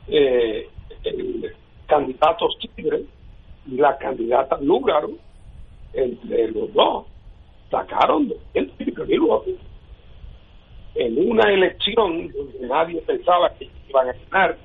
eh, 0.07 0.69
el 1.03 1.53
candidato 1.87 2.47
Tigre 2.75 3.03
y 3.65 3.75
la 3.75 3.97
candidata 3.97 4.57
Lúgaro, 4.61 5.11
entre 5.93 6.51
los 6.51 6.71
dos, 6.73 7.05
sacaron 7.69 8.29
200 8.29 9.07
mil 9.07 9.19
en 10.95 11.29
una 11.29 11.51
elección 11.51 12.31
donde 12.31 12.67
nadie 12.67 13.01
pensaba 13.01 13.53
que 13.55 13.69
iban 13.89 14.09
a 14.09 14.13
ganar 14.13 14.57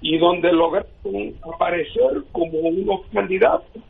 y 0.00 0.18
donde 0.18 0.52
lograron 0.52 1.34
aparecer 1.42 2.24
como 2.32 2.58
unos 2.58 3.02
candidatos 3.12 3.82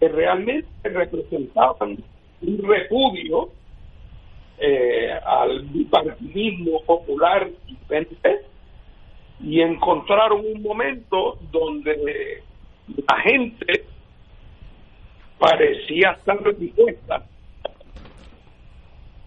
que 0.00 0.08
realmente 0.08 0.68
representaban 0.84 1.98
un 2.46 2.58
repudio 2.62 3.50
eh, 4.58 5.12
al 5.24 5.62
bipartidismo 5.62 6.82
popular 6.84 7.48
y 9.40 9.60
encontraron 9.60 10.44
un 10.46 10.62
momento 10.62 11.38
donde 11.50 12.42
la 12.88 13.20
gente 13.20 13.84
parecía 15.38 16.12
estar 16.12 16.56
dispuesta 16.56 17.26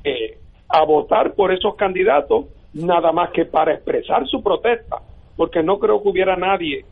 eh, 0.03 0.37
a 0.69 0.83
votar 0.83 1.33
por 1.33 1.51
esos 1.51 1.75
candidatos 1.75 2.45
nada 2.73 3.11
más 3.11 3.31
que 3.31 3.45
para 3.45 3.73
expresar 3.73 4.27
su 4.27 4.41
protesta, 4.41 4.97
porque 5.35 5.61
no 5.61 5.77
creo 5.79 6.01
que 6.01 6.09
hubiera 6.09 6.35
nadie 6.35 6.85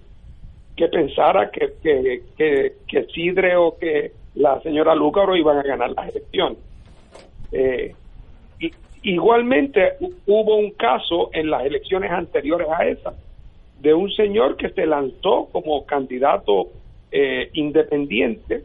que 0.75 0.87
pensara 0.89 1.49
que, 1.49 1.73
que, 1.81 2.23
que, 2.37 2.73
que 2.87 3.05
Sidre 3.05 3.55
o 3.55 3.77
que 3.77 4.11
la 4.37 4.61
señora 4.61 4.95
Lúcaro 4.95 5.35
iban 5.35 5.57
a 5.57 5.63
ganar 5.63 5.91
las 5.91 6.09
elecciones. 6.09 6.59
Eh, 7.51 7.93
y, 8.59 8.71
igualmente 9.03 9.93
hubo 10.25 10.57
un 10.57 10.71
caso 10.71 11.29
en 11.33 11.49
las 11.49 11.65
elecciones 11.65 12.11
anteriores 12.11 12.67
a 12.69 12.85
esa 12.85 13.13
de 13.79 13.93
un 13.93 14.11
señor 14.11 14.57
que 14.57 14.69
se 14.69 14.85
lanzó 14.85 15.49
como 15.51 15.85
candidato 15.85 16.69
eh, 17.11 17.49
independiente, 17.53 18.63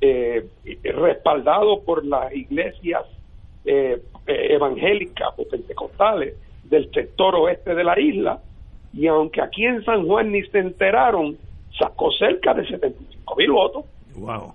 eh, 0.00 0.46
respaldado 0.82 1.82
por 1.82 2.04
las 2.04 2.34
iglesias 2.34 3.02
eh, 3.64 4.00
evangélicas 4.26 5.28
o 5.36 5.48
pentecostales 5.48 6.34
del 6.64 6.90
sector 6.92 7.34
oeste 7.34 7.74
de 7.74 7.84
la 7.84 7.98
isla, 7.98 8.40
y 8.92 9.06
aunque 9.06 9.40
aquí 9.42 9.64
en 9.64 9.84
San 9.84 10.06
Juan 10.06 10.32
ni 10.32 10.42
se 10.42 10.58
enteraron, 10.58 11.36
sacó 11.78 12.10
cerca 12.12 12.54
de 12.54 12.66
75 12.66 13.36
mil 13.36 13.50
votos. 13.50 13.84
Wow. 14.16 14.54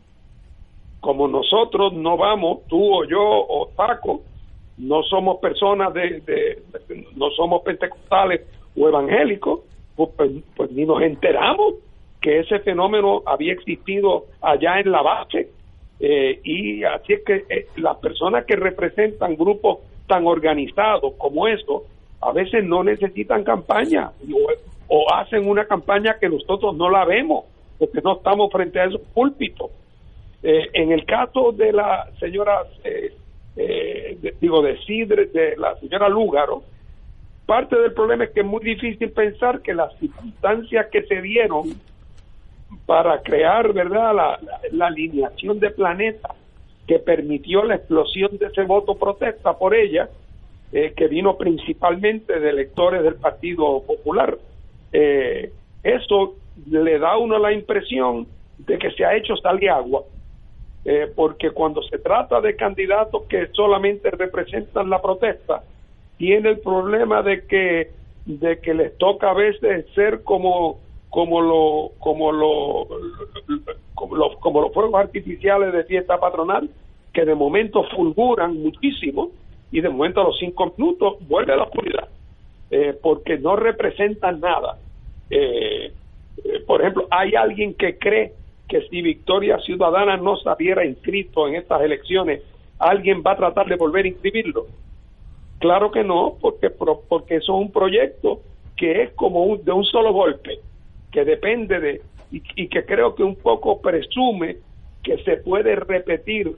Como 1.06 1.28
nosotros 1.28 1.94
no 1.94 2.18
vamos, 2.18 2.66
tú 2.68 2.96
o 2.96 3.06
yo 3.06 3.22
o 3.22 3.70
Paco, 3.70 4.24
no 4.80 5.04
somos 5.04 5.38
personas 5.38 5.94
de, 5.94 6.64
no 7.16 7.30
somos 7.30 7.62
pentecostales 7.62 8.42
o 8.76 8.88
evangélicos, 8.88 9.60
pues, 9.96 10.10
pues, 10.18 10.32
pues, 10.56 10.72
ni 10.72 10.84
nos 10.84 11.04
enteramos 11.04 11.76
que 12.20 12.40
ese 12.40 12.58
fenómeno 12.58 13.22
había 13.28 13.54
existido 13.54 14.26
allá 14.42 14.80
en 14.80 14.92
la 14.92 15.04
base. 15.04 15.52
Eh, 16.00 16.40
y 16.44 16.84
así 16.84 17.14
es 17.14 17.24
que 17.24 17.46
eh, 17.50 17.68
las 17.76 17.98
personas 17.98 18.46
que 18.46 18.56
representan 18.56 19.36
grupos 19.36 19.82
tan 20.08 20.26
organizados 20.26 21.14
como 21.20 21.48
estos, 21.48 21.84
a 22.20 22.32
veces 22.32 22.64
no 22.64 22.84
necesitan 22.84 23.44
campaña 23.44 24.10
o, 24.90 25.14
hacen 25.14 25.48
una 25.48 25.66
campaña 25.66 26.18
que 26.20 26.30
nosotros 26.30 26.76
no 26.76 26.90
la 26.90 27.06
vemos 27.06 27.46
porque 27.78 28.02
no 28.04 28.14
estamos 28.14 28.52
frente 28.52 28.80
a 28.80 28.86
esos 28.86 29.02
púlpitos. 29.14 29.70
Eh, 30.48 30.70
en 30.74 30.92
el 30.92 31.06
caso 31.06 31.52
de 31.52 31.74
la 31.74 32.08
señora, 32.20 32.62
digo, 34.40 34.62
de 34.62 34.78
Sidre, 34.86 35.26
de 35.26 35.56
la 35.58 35.76
señora 35.80 36.08
Lúgaro, 36.08 36.64
Parte 37.46 37.80
del 37.80 37.94
problema 37.94 38.24
es 38.24 38.32
que 38.32 38.40
es 38.40 38.46
muy 38.46 38.64
difícil 38.64 39.12
pensar 39.12 39.62
que 39.62 39.74
las 39.74 39.96
circunstancias 40.00 40.88
que 40.92 41.04
se 41.04 41.22
dieron 41.22 41.76
para 42.88 43.22
crear, 43.22 43.72
¿verdad?, 43.72 44.40
la, 44.72 44.88
alineación 44.88 45.60
de 45.60 45.70
planeta 45.70 46.34
que 46.88 46.98
permitió 46.98 47.64
la 47.64 47.76
explosión 47.76 48.38
de 48.38 48.48
ese 48.48 48.64
voto 48.64 48.96
protesta 48.96 49.54
por 49.54 49.76
ella, 49.76 50.10
eh, 50.72 50.94
que 50.96 51.08
vino 51.08 51.38
principalmente 51.38 52.40
de 52.40 52.50
electores 52.50 53.04
del 53.04 53.16
Partido 53.16 53.84
Popular. 53.86 54.38
Eh, 54.92 55.52
eso 55.84 56.36
le 56.68 56.98
da 56.98 57.12
a 57.12 57.18
uno 57.18 57.38
la 57.38 57.54
impresión 57.54 58.28
de 58.58 58.78
que 58.80 58.90
se 58.92 59.06
ha 59.06 59.16
hecho 59.16 59.36
sal 59.38 59.60
de 59.60 59.70
agua, 59.70 60.02
eh, 60.86 61.12
porque 61.16 61.52
cuando 61.52 61.82
se 61.84 61.98
trata 61.98 62.40
de 62.42 62.56
candidatos 62.56 63.24
que 63.24 63.48
solamente 63.48 64.12
representan 64.12 64.90
la 64.90 65.02
protesta, 65.02 65.64
tiene 66.18 66.50
el 66.50 66.60
problema 66.60 67.22
de 67.22 67.46
que 67.46 67.90
de 68.26 68.60
que 68.60 68.74
les 68.74 68.98
toca 68.98 69.32
a 69.32 69.34
veces 69.34 69.86
ser 69.94 70.24
como 70.24 70.80
como 71.10 71.42
lo 71.42 71.92
como 72.00 72.32
lo 72.32 72.88
como 73.94 74.16
los 74.16 74.38
como 74.38 74.62
los 74.62 74.74
fuegos 74.74 74.96
artificiales 74.96 75.74
de 75.74 75.84
fiesta 75.84 76.20
patronal 76.20 76.70
que 77.14 77.24
de 77.24 77.36
momento 77.36 77.84
fulguran 77.96 78.62
muchísimo 78.62 79.30
y 79.72 79.82
de 79.82 79.90
momento 79.90 80.22
a 80.22 80.26
los 80.26 80.38
cinco 80.40 80.74
minutos 80.78 81.16
vuelve 81.28 81.54
a 81.54 81.58
la 81.58 81.64
oscuridad 81.64 82.10
eh, 82.72 82.98
porque 83.02 83.38
no 83.38 83.56
representan 83.56 84.40
nada. 84.40 84.78
Eh, 85.30 85.94
eh, 86.44 86.60
por 86.66 86.82
ejemplo 86.82 87.08
hay 87.10 87.36
alguien 87.36 87.74
que 87.76 87.98
cree 87.98 88.34
que 88.68 88.82
si 88.90 89.02
Victoria 89.02 89.60
Ciudadana 89.60 90.18
no 90.18 90.38
se 90.38 90.50
hubiera 90.50 90.86
inscrito 90.86 91.48
en 91.48 91.56
estas 91.56 91.82
elecciones 91.82 92.42
alguien 92.80 93.24
va 93.26 93.32
a 93.32 93.38
tratar 93.38 93.68
de 93.68 93.76
volver 93.76 94.06
a 94.06 94.10
inscribirlo 94.10 94.68
Claro 95.60 95.92
que 95.92 96.04
no, 96.04 96.38
porque, 96.40 96.70
porque 96.70 97.38
eso 97.38 97.56
es 97.56 97.62
un 97.62 97.72
proyecto 97.72 98.42
que 98.76 99.04
es 99.04 99.12
como 99.14 99.58
de 99.58 99.72
un 99.72 99.86
solo 99.86 100.12
golpe, 100.12 100.60
que 101.12 101.24
depende 101.24 101.80
de, 101.80 102.02
y, 102.32 102.68
que 102.68 102.86
creo 102.86 103.16
que 103.16 103.24
un 103.24 103.36
poco 103.36 103.82
presume 103.82 104.58
que 105.02 105.18
se 105.24 105.38
puede 105.38 105.76
repetir 105.76 106.56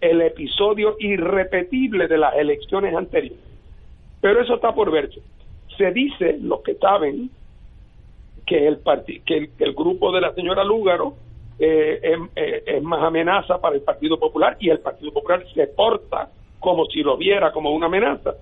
el 0.00 0.20
episodio 0.20 0.96
irrepetible 0.98 2.06
de 2.06 2.18
las 2.18 2.36
elecciones 2.36 2.94
anteriores. 2.94 3.38
Pero 4.20 4.42
eso 4.42 4.56
está 4.56 4.74
por 4.74 4.90
verse. 4.90 5.20
Se 5.78 5.90
dice, 5.92 6.38
los 6.40 6.60
que 6.60 6.74
saben, 6.74 7.30
que 8.46 8.68
el, 8.68 8.78
que 9.24 9.48
el, 9.58 9.74
grupo 9.74 10.12
de 10.12 10.20
la 10.20 10.34
señora 10.34 10.64
Lúgaro 10.64 11.14
eh, 11.58 12.00
es, 12.02 12.18
eh, 12.36 12.62
es, 12.66 12.82
más 12.82 13.02
amenaza 13.02 13.60
para 13.60 13.76
el 13.76 13.82
Partido 13.82 14.18
Popular 14.18 14.56
y 14.58 14.70
el 14.70 14.80
Partido 14.80 15.12
Popular 15.12 15.44
se 15.54 15.66
porta 15.68 16.28
como 16.58 16.86
si 16.86 17.02
lo 17.02 17.16
viera 17.16 17.52
como 17.52 17.72
una 17.72 17.86
amenaza, 17.86 18.34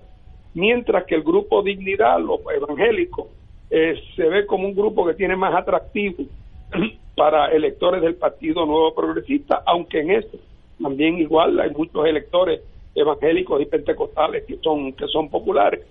mientras 0.53 1.05
que 1.05 1.15
el 1.15 1.23
grupo 1.23 1.61
Dignidad, 1.61 2.19
los 2.19 2.39
evangélicos, 2.55 3.27
eh, 3.69 3.99
se 4.15 4.23
ve 4.29 4.45
como 4.45 4.67
un 4.67 4.75
grupo 4.75 5.05
que 5.05 5.13
tiene 5.13 5.35
más 5.35 5.53
atractivo 5.53 6.23
para 7.15 7.47
electores 7.47 8.01
del 8.01 8.15
Partido 8.15 8.65
Nuevo 8.65 8.93
Progresista, 8.95 9.63
aunque 9.65 9.99
en 9.99 10.11
eso 10.11 10.37
también 10.81 11.17
igual 11.17 11.59
hay 11.59 11.71
muchos 11.71 12.05
electores 12.05 12.61
evangélicos 12.95 13.61
y 13.61 13.65
pentecostales 13.65 14.43
que 14.45 14.57
son 14.57 14.93
que 14.93 15.07
son 15.07 15.29
populares. 15.29 15.81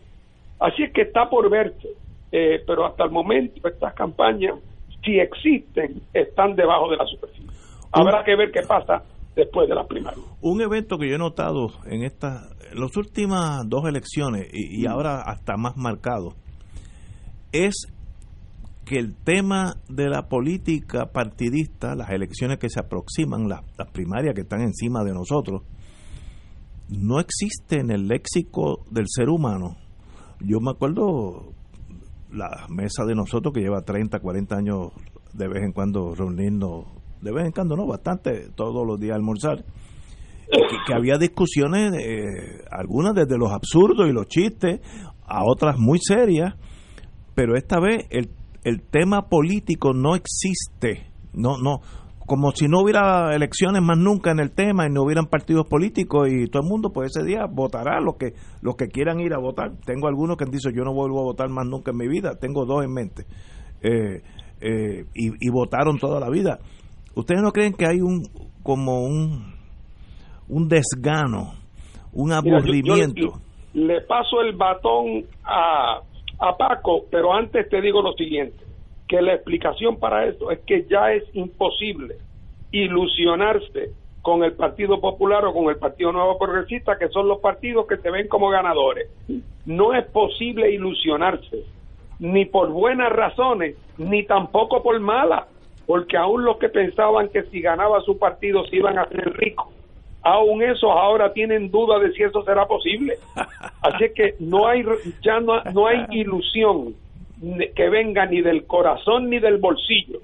Así 0.59 0.85
es 0.85 0.93
que 0.93 1.03
está 1.03 1.29
por 1.29 1.51
verse, 1.51 1.89
eh, 2.31 2.63
pero 2.67 2.87
hasta 2.87 3.05
el 3.05 3.11
momento 3.11 3.67
estas 3.69 3.95
campañas, 3.95 4.55
si 5.05 5.19
existen, 5.19 6.03
están 6.13 6.55
debajo 6.55 6.91
de 6.91 6.97
la 6.97 7.07
superficie. 7.07 7.51
Habrá 7.93 8.25
que 8.25 8.37
ver 8.37 8.51
qué 8.53 8.63
pasa 8.63 9.03
después 9.37 9.69
de 9.69 9.75
las 9.75 9.87
primarias. 9.87 10.25
Un 10.41 10.61
evento 10.61 10.99
que 10.99 11.09
yo 11.09 11.17
he 11.17 11.19
notado 11.19 11.69
en 11.87 12.03
estas 12.03 12.53
las 12.75 12.97
últimas 12.97 13.69
dos 13.69 13.85
elecciones 13.87 14.49
y, 14.53 14.87
ahora 14.87 15.23
hasta 15.23 15.57
más 15.57 15.77
marcado 15.77 16.35
es 17.53 17.87
que 18.85 18.99
el 18.99 19.15
tema 19.15 19.75
de 19.89 20.09
la 20.09 20.29
política 20.29 21.13
partidista, 21.13 21.95
las 21.95 22.11
elecciones 22.11 22.59
que 22.59 22.69
se 22.69 22.81
aproximan, 22.81 23.49
las, 23.49 23.63
primarias 23.93 24.35
que 24.35 24.41
están 24.41 24.63
encima 24.63 25.05
de 25.05 25.13
nosotros, 25.13 25.63
no 26.89 27.21
existe 27.21 27.79
en 27.79 27.91
el 27.91 28.09
léxico 28.09 28.85
del 28.91 29.05
ser 29.09 29.29
humano. 29.29 29.77
Yo 30.41 30.61
me 30.61 30.71
acuerdo 30.71 31.53
la 32.33 32.67
mesa 32.69 33.05
de 33.05 33.15
nosotros 33.15 33.53
que 33.53 33.61
lleva 33.61 33.83
30, 33.83 34.19
40 34.19 34.57
años 34.57 34.93
de 35.33 35.49
vez 35.49 35.63
en 35.63 35.73
cuando 35.73 36.15
reunirnos 36.15 36.87
de 37.23 37.33
vez 37.33 37.47
en 37.47 37.53
cuando, 37.53 37.77
no, 37.77 37.87
bastante, 37.87 38.51
todos 38.55 38.85
los 38.87 38.99
días 38.99 39.15
almorzar, 39.15 39.65
que, 40.87 40.95
había 40.95 41.17
discusiones, 41.17 41.95
eh, 41.95 42.65
algunas 42.71 43.15
desde 43.15 43.39
los 43.39 43.53
absurdos 43.53 44.09
y 44.09 44.13
los 44.13 44.27
chistes, 44.27 44.81
a 45.25 45.45
otras 45.45 45.79
muy 45.79 45.99
serias, 46.01 46.55
pero 47.35 47.57
esta 47.57 47.79
vez 47.81 48.07
el, 48.11 48.31
el 48.65 48.83
tema 48.83 49.29
político 49.29 49.95
no 49.95 50.17
existe, 50.17 51.11
no, 51.33 51.59
no, 51.59 51.81
como 52.33 52.51
si 52.53 52.67
no 52.67 52.81
hubiera 52.81 53.37
elecciones 53.37 53.83
más 53.83 53.99
nunca 53.99 54.31
en 54.31 54.41
el 54.41 54.53
tema 54.53 54.87
y 54.87 54.91
no 54.91 55.03
hubieran 55.03 55.27
partidos 55.27 55.67
políticos 55.67 56.31
y 56.33 56.47
todo 56.47 56.63
el 56.63 56.69
mundo 56.71 56.89
pues 56.91 57.15
ese 57.15 57.27
día 57.27 57.45
votará 57.45 58.01
los 58.01 58.17
que 58.17 58.33
los 58.63 58.75
que 58.75 58.89
quieran 58.89 59.21
ir 59.21 59.35
a 59.35 59.39
votar. 59.39 59.73
Tengo 59.85 60.09
algunos 60.09 60.39
que 60.39 60.45
han 60.45 60.51
dicho 60.51 60.71
yo 60.71 60.83
no 60.83 60.95
vuelvo 60.95 61.21
a 61.21 61.25
votar 61.25 61.51
más 61.51 61.67
nunca 61.67 61.91
en 61.91 61.99
mi 61.99 62.09
vida. 62.09 62.39
Tengo 62.41 62.65
dos 62.65 62.87
en 62.87 62.95
mente. 62.95 63.25
Eh, 63.83 64.23
eh, 64.63 65.05
y, 65.15 65.47
y, 65.47 65.51
votaron 65.51 65.99
toda 65.99 66.21
la 66.21 66.31
vida. 66.31 66.59
¿Ustedes 67.15 67.43
no 67.43 67.53
creen 67.53 67.75
que 67.75 67.85
hay 67.85 68.01
un 68.01 68.23
como 68.63 69.03
un, 69.03 69.53
un 70.49 70.69
desgano, 70.69 71.53
un 72.15 72.33
aburrimiento? 72.33 73.43
le 73.75 74.01
paso 74.01 74.41
el 74.41 74.57
batón 74.57 75.27
a, 75.45 76.01
a 76.39 76.57
Paco, 76.57 77.05
pero 77.11 77.35
antes 77.35 77.69
te 77.69 77.83
digo 77.83 78.01
lo 78.01 78.15
siguiente, 78.15 78.62
que 79.13 79.21
la 79.21 79.35
explicación 79.35 79.99
para 79.99 80.25
esto 80.25 80.51
es 80.51 80.61
que 80.61 80.87
ya 80.89 81.13
es 81.13 81.23
imposible 81.35 82.17
ilusionarse 82.71 83.91
con 84.23 84.43
el 84.43 84.55
Partido 84.55 85.03
Popular 85.03 85.45
o 85.45 85.53
con 85.53 85.69
el 85.69 85.77
Partido 85.77 86.13
Nuevo 86.13 86.39
Progresista, 86.39 86.97
que 86.97 87.09
son 87.09 87.29
los 87.29 87.41
partidos 87.41 87.87
que 87.87 87.99
se 87.99 88.11
ven 88.11 88.27
como 88.27 88.49
ganadores. 88.49 89.11
No 89.67 89.93
es 89.93 90.07
posible 90.07 90.71
ilusionarse, 90.71 91.63
ni 92.21 92.47
por 92.47 92.71
buenas 92.71 93.13
razones, 93.13 93.77
ni 93.99 94.23
tampoco 94.23 94.83
por 94.83 94.99
malas 94.99 95.45
porque 95.87 96.17
aún 96.17 96.47
los 96.47 96.57
que 96.57 96.71
pensaban 96.71 97.29
que 97.29 97.43
si 97.51 97.61
ganaba 97.61 98.01
su 98.01 98.19
partido 98.19 98.65
se 98.69 98.77
iban 98.77 98.99
a 98.99 99.03
hacer 99.03 99.31
ricos, 99.35 99.69
aún 100.23 100.63
esos 100.63 100.89
ahora 100.91 101.35
tienen 101.35 101.71
duda 101.71 101.99
de 101.99 102.13
si 102.13 102.23
eso 102.23 102.43
será 102.45 102.65
posible. 102.67 103.19
Así 103.83 104.07
que 104.15 104.37
no 104.39 104.67
hay 104.67 104.83
ya 105.23 105.39
no, 105.41 105.63
no 105.75 105.87
hay 105.87 106.07
ilusión 106.13 106.95
que 107.75 107.89
venga 107.89 108.27
ni 108.27 108.41
del 108.41 108.67
corazón 108.67 109.29
ni 109.29 109.41
del 109.41 109.59
bolsillo, 109.59 110.21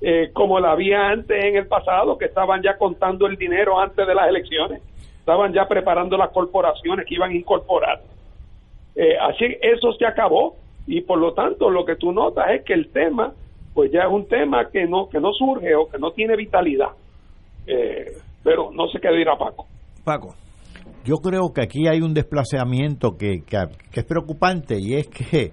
eh, 0.00 0.30
como 0.32 0.60
la 0.60 0.72
había 0.72 1.08
antes 1.08 1.44
en 1.44 1.56
el 1.56 1.66
pasado, 1.66 2.18
que 2.18 2.26
estaban 2.26 2.62
ya 2.62 2.76
contando 2.76 3.26
el 3.26 3.36
dinero 3.36 3.80
antes 3.80 4.06
de 4.06 4.14
las 4.14 4.28
elecciones, 4.28 4.82
estaban 5.18 5.52
ya 5.52 5.66
preparando 5.66 6.16
las 6.16 6.30
corporaciones 6.30 7.06
que 7.06 7.14
iban 7.14 7.30
a 7.30 7.34
incorporar. 7.34 8.00
Eh, 8.94 9.16
así 9.20 9.44
eso 9.60 9.92
se 9.92 10.06
acabó 10.06 10.56
y 10.86 11.02
por 11.02 11.18
lo 11.18 11.32
tanto 11.32 11.70
lo 11.70 11.84
que 11.84 11.96
tú 11.96 12.12
notas 12.12 12.46
es 12.50 12.64
que 12.64 12.74
el 12.74 12.90
tema 12.90 13.32
pues 13.74 13.92
ya 13.92 14.00
es 14.00 14.10
un 14.10 14.26
tema 14.26 14.68
que 14.70 14.86
no 14.86 15.08
que 15.08 15.20
no 15.20 15.32
surge 15.32 15.74
o 15.76 15.88
que 15.88 15.98
no 15.98 16.10
tiene 16.12 16.34
vitalidad. 16.36 16.90
Eh, 17.66 18.06
pero 18.42 18.70
no 18.72 18.88
sé 18.88 18.98
qué 19.00 19.10
dirá 19.10 19.36
Paco. 19.36 19.66
Paco. 20.04 20.34
yo 21.04 21.16
creo 21.16 21.52
que 21.54 21.62
aquí 21.62 21.86
hay 21.86 22.00
un 22.00 22.14
desplazamiento 22.14 23.16
que, 23.18 23.42
que, 23.46 23.58
es 24.00 24.04
preocupante 24.04 24.78
y 24.80 24.94
es 24.94 25.08
que 25.08 25.52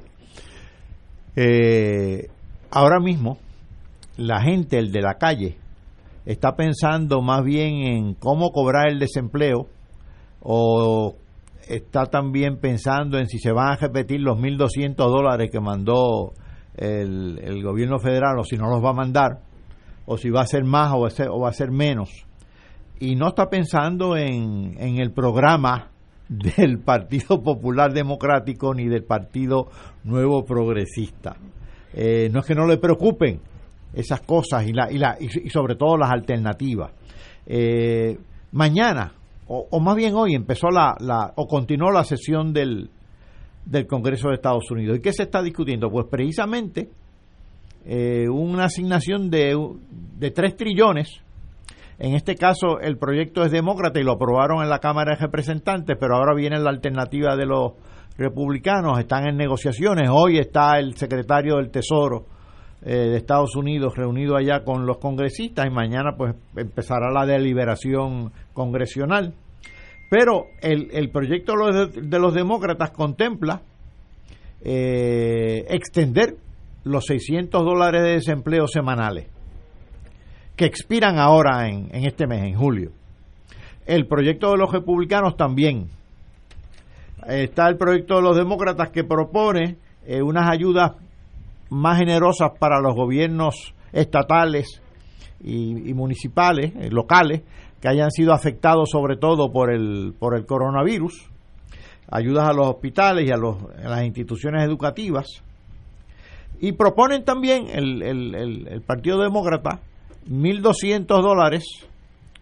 eh, 1.35 2.29
ahora 2.71 2.99
mismo 2.99 3.37
la 4.17 4.41
gente, 4.41 4.77
el 4.77 4.91
de 4.91 5.01
la 5.01 5.15
calle, 5.15 5.57
está 6.25 6.55
pensando 6.55 7.21
más 7.21 7.43
bien 7.43 7.75
en 7.83 8.13
cómo 8.13 8.51
cobrar 8.51 8.87
el 8.89 8.99
desempleo 8.99 9.67
o 10.41 11.15
está 11.67 12.05
también 12.05 12.59
pensando 12.59 13.17
en 13.17 13.27
si 13.27 13.39
se 13.39 13.51
van 13.51 13.73
a 13.73 13.75
repetir 13.75 14.21
los 14.21 14.37
1.200 14.37 14.95
dólares 14.95 15.49
que 15.51 15.59
mandó 15.59 16.33
el, 16.75 17.39
el, 17.43 17.63
gobierno 17.63 17.99
federal 17.99 18.37
o 18.39 18.43
si 18.43 18.55
no 18.55 18.69
los 18.69 18.83
va 18.83 18.91
a 18.91 18.93
mandar 18.93 19.39
o 20.05 20.17
si 20.17 20.29
va 20.29 20.41
a 20.41 20.47
ser 20.47 20.63
más 20.63 20.93
o 20.93 21.01
va 21.01 21.07
a 21.07 21.11
ser, 21.11 21.29
o 21.29 21.39
va 21.39 21.49
a 21.49 21.53
ser 21.53 21.71
menos. 21.71 22.09
Y 22.99 23.15
no 23.15 23.29
está 23.29 23.49
pensando 23.49 24.15
en, 24.15 24.75
en 24.77 24.99
el 24.99 25.11
programa 25.11 25.91
del 26.29 26.79
Partido 26.79 27.41
Popular 27.43 27.93
Democrático 27.93 28.73
ni 28.73 28.87
del 28.87 29.03
Partido 29.03 29.69
Nuevo 30.03 30.43
Progresista. 30.43 31.35
Eh, 31.93 32.29
no 32.31 32.39
es 32.39 32.45
que 32.45 32.55
no 32.55 32.67
le 32.67 32.77
preocupen 32.77 33.39
esas 33.93 34.21
cosas 34.21 34.67
y, 34.67 34.73
la, 34.73 34.91
y, 34.91 34.97
la, 34.97 35.17
y 35.19 35.49
sobre 35.49 35.75
todo 35.75 35.97
las 35.97 36.11
alternativas. 36.11 36.91
Eh, 37.45 38.17
mañana, 38.51 39.13
o, 39.47 39.79
más 39.79 39.95
bien 39.95 40.15
hoy, 40.15 40.33
empezó 40.33 40.69
la, 40.69 40.95
la, 40.99 41.31
o 41.35 41.47
continuó 41.47 41.91
la 41.91 42.03
sesión 42.03 42.51
del, 42.51 42.89
del 43.65 43.85
Congreso 43.85 44.29
de 44.29 44.35
Estados 44.35 44.69
Unidos. 44.71 44.97
¿Y 44.97 45.01
qué 45.01 45.13
se 45.13 45.23
está 45.23 45.41
discutiendo? 45.41 45.89
Pues 45.89 46.07
precisamente 46.09 46.89
eh, 47.85 48.27
una 48.27 48.65
asignación 48.65 49.29
de, 49.29 49.55
de 50.17 50.31
3 50.31 50.55
trillones 50.55 51.21
en 51.97 52.13
este 52.13 52.35
caso, 52.35 52.79
el 52.81 52.97
proyecto 52.97 53.43
es 53.43 53.51
demócrata 53.51 53.99
y 53.99 54.03
lo 54.03 54.13
aprobaron 54.13 54.61
en 54.61 54.69
la 54.69 54.79
Cámara 54.79 55.15
de 55.15 55.21
Representantes, 55.21 55.95
pero 55.97 56.15
ahora 56.15 56.33
viene 56.35 56.59
la 56.59 56.69
alternativa 56.69 57.37
de 57.37 57.45
los 57.45 57.73
republicanos, 58.17 58.99
están 58.99 59.27
en 59.27 59.37
negociaciones. 59.37 60.09
Hoy 60.11 60.37
está 60.37 60.77
el 60.77 60.95
secretario 60.95 61.55
del 61.55 61.71
Tesoro 61.71 62.25
eh, 62.81 62.93
de 62.93 63.17
Estados 63.17 63.55
Unidos 63.55 63.95
reunido 63.95 64.35
allá 64.35 64.63
con 64.65 64.85
los 64.85 64.97
congresistas 64.97 65.65
y 65.67 65.69
mañana 65.69 66.15
pues 66.17 66.35
empezará 66.55 67.11
la 67.11 67.25
deliberación 67.25 68.31
congresional. 68.53 69.33
Pero 70.09 70.47
el, 70.61 70.89
el 70.91 71.09
proyecto 71.09 71.53
de 71.53 72.19
los 72.19 72.33
demócratas 72.33 72.91
contempla 72.91 73.61
eh, 74.61 75.65
extender 75.69 76.35
los 76.83 77.05
600 77.05 77.63
dólares 77.63 78.03
de 78.03 78.11
desempleo 78.11 78.67
semanales 78.67 79.34
que 80.55 80.65
expiran 80.65 81.19
ahora 81.19 81.67
en, 81.67 81.89
este 81.93 82.27
mes, 82.27 82.43
en 82.43 82.55
julio. 82.55 82.91
El 83.85 84.07
proyecto 84.07 84.51
de 84.51 84.57
los 84.57 84.71
republicanos 84.71 85.35
también. 85.35 85.89
Está 87.27 87.67
el 87.67 87.77
proyecto 87.77 88.15
de 88.15 88.21
los 88.21 88.37
demócratas 88.37 88.89
que 88.89 89.03
propone 89.03 89.77
eh, 90.05 90.21
unas 90.21 90.49
ayudas 90.49 90.93
más 91.69 91.97
generosas 91.97 92.51
para 92.59 92.79
los 92.79 92.95
gobiernos 92.95 93.73
estatales 93.91 94.81
y, 95.43 95.93
municipales, 95.93 96.73
eh, 96.75 96.89
locales, 96.91 97.41
que 97.81 97.87
hayan 97.89 98.11
sido 98.11 98.33
afectados 98.33 98.89
sobre 98.89 99.17
todo 99.17 99.51
por 99.51 99.71
el, 99.71 100.13
por 100.17 100.37
el 100.37 100.45
coronavirus, 100.45 101.29
ayudas 102.09 102.47
a 102.47 102.53
los 102.53 102.67
hospitales 102.67 103.27
y 103.27 103.31
a, 103.31 103.37
los, 103.37 103.57
a 103.83 103.89
las 103.89 104.03
instituciones 104.05 104.63
educativas. 104.63 105.43
Y 106.59 106.71
proponen 106.71 107.25
también 107.25 107.67
el, 107.67 108.01
el, 108.01 108.67
el 108.67 108.81
Partido 108.81 109.19
Demócrata 109.19 109.81
1.200 110.29 111.05
dólares, 111.21 111.63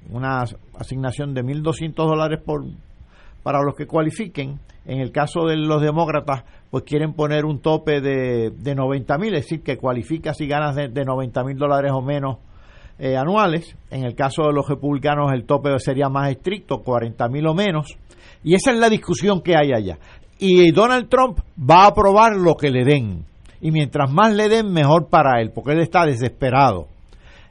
una 0.09 0.43
asignación 0.77 1.33
de 1.33 1.43
1.200 1.43 1.93
dólares 1.95 2.39
por, 2.43 2.63
para 3.43 3.61
los 3.61 3.75
que 3.75 3.85
cualifiquen. 3.85 4.59
En 4.85 4.99
el 4.99 5.11
caso 5.11 5.45
de 5.45 5.55
los 5.55 5.81
demócratas, 5.81 6.43
pues 6.69 6.83
quieren 6.83 7.13
poner 7.13 7.45
un 7.45 7.59
tope 7.59 8.01
de, 8.01 8.51
de 8.51 8.75
90 8.75 9.17
mil, 9.17 9.33
es 9.35 9.43
decir, 9.43 9.63
que 9.63 9.77
cualifica 9.77 10.33
si 10.33 10.45
ganas 10.45 10.75
de, 10.75 10.89
de 10.89 11.05
90 11.05 11.43
mil 11.43 11.57
dólares 11.57 11.91
o 11.93 12.01
menos 12.01 12.37
eh, 12.99 13.15
anuales. 13.15 13.75
En 13.91 14.03
el 14.03 14.15
caso 14.15 14.43
de 14.43 14.53
los 14.53 14.67
republicanos, 14.67 15.31
el 15.31 15.45
tope 15.45 15.69
sería 15.79 16.09
más 16.09 16.29
estricto, 16.31 16.81
40 16.83 17.27
mil 17.29 17.47
o 17.47 17.53
menos. 17.53 17.97
Y 18.43 18.55
esa 18.55 18.71
es 18.71 18.77
la 18.77 18.89
discusión 18.89 19.41
que 19.41 19.55
hay 19.55 19.71
allá. 19.73 19.97
Y 20.37 20.71
Donald 20.71 21.09
Trump 21.09 21.39
va 21.57 21.83
a 21.83 21.87
aprobar 21.87 22.35
lo 22.35 22.55
que 22.55 22.69
le 22.69 22.83
den. 22.83 23.25
Y 23.61 23.71
mientras 23.71 24.11
más 24.11 24.33
le 24.33 24.49
den, 24.49 24.71
mejor 24.71 25.07
para 25.09 25.41
él, 25.41 25.51
porque 25.53 25.71
él 25.71 25.79
está 25.79 26.05
desesperado. 26.05 26.87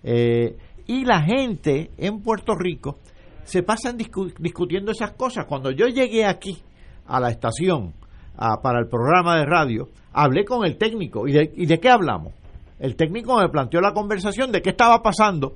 Eh, 0.02 0.56
y 0.86 1.04
la 1.04 1.22
gente 1.22 1.90
en 1.96 2.20
Puerto 2.20 2.54
Rico 2.54 2.98
se 3.44 3.62
pasan 3.62 3.96
discutiendo 3.96 4.92
esas 4.92 5.12
cosas. 5.12 5.46
Cuando 5.46 5.70
yo 5.70 5.86
llegué 5.86 6.24
aquí 6.24 6.58
a 7.06 7.20
la 7.20 7.30
estación 7.30 7.94
para 8.62 8.80
el 8.80 8.88
programa 8.88 9.38
de 9.38 9.46
radio, 9.46 9.88
hablé 10.12 10.44
con 10.44 10.64
el 10.64 10.76
técnico. 10.76 11.26
¿Y 11.26 11.32
de, 11.32 11.52
¿Y 11.56 11.66
de 11.66 11.78
qué 11.78 11.88
hablamos? 11.88 12.32
El 12.78 12.96
técnico 12.96 13.38
me 13.38 13.48
planteó 13.48 13.80
la 13.80 13.92
conversación 13.92 14.50
de 14.50 14.60
qué 14.60 14.70
estaba 14.70 15.02
pasando 15.02 15.54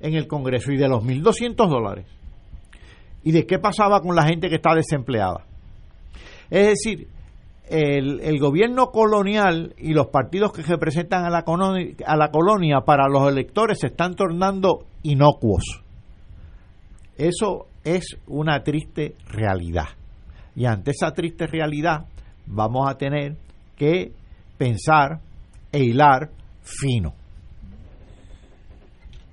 en 0.00 0.14
el 0.14 0.26
Congreso 0.26 0.72
y 0.72 0.76
de 0.76 0.88
los 0.88 1.04
1.200 1.04 1.68
dólares. 1.68 2.06
Y 3.22 3.32
de 3.32 3.46
qué 3.46 3.58
pasaba 3.58 4.00
con 4.00 4.14
la 4.14 4.24
gente 4.24 4.48
que 4.48 4.56
está 4.56 4.74
desempleada. 4.74 5.44
Es 6.48 6.68
decir, 6.68 7.08
el, 7.70 8.38
gobierno 8.40 8.90
colonial 8.90 9.74
y 9.78 9.92
los 9.92 10.08
partidos 10.08 10.52
que 10.52 10.62
representan 10.62 11.24
a 11.24 11.30
la, 11.30 11.42
colonia 11.44 12.80
para 12.80 13.08
los 13.08 13.28
electores 13.28 13.78
se 13.78 13.88
están 13.88 14.14
tornando 14.14 14.86
inocuos. 15.02 15.82
Eso 17.16 17.68
es 17.84 18.16
una 18.26 18.62
triste 18.64 19.14
realidad. 19.28 19.86
Y 20.56 20.66
ante 20.66 20.90
esa 20.90 21.12
triste 21.12 21.46
realidad 21.46 22.06
vamos 22.46 22.90
a 22.90 22.98
tener 22.98 23.36
que 23.76 24.12
pensar 24.58 25.20
e 25.70 25.84
hilar 25.84 26.30
fino. 26.62 27.14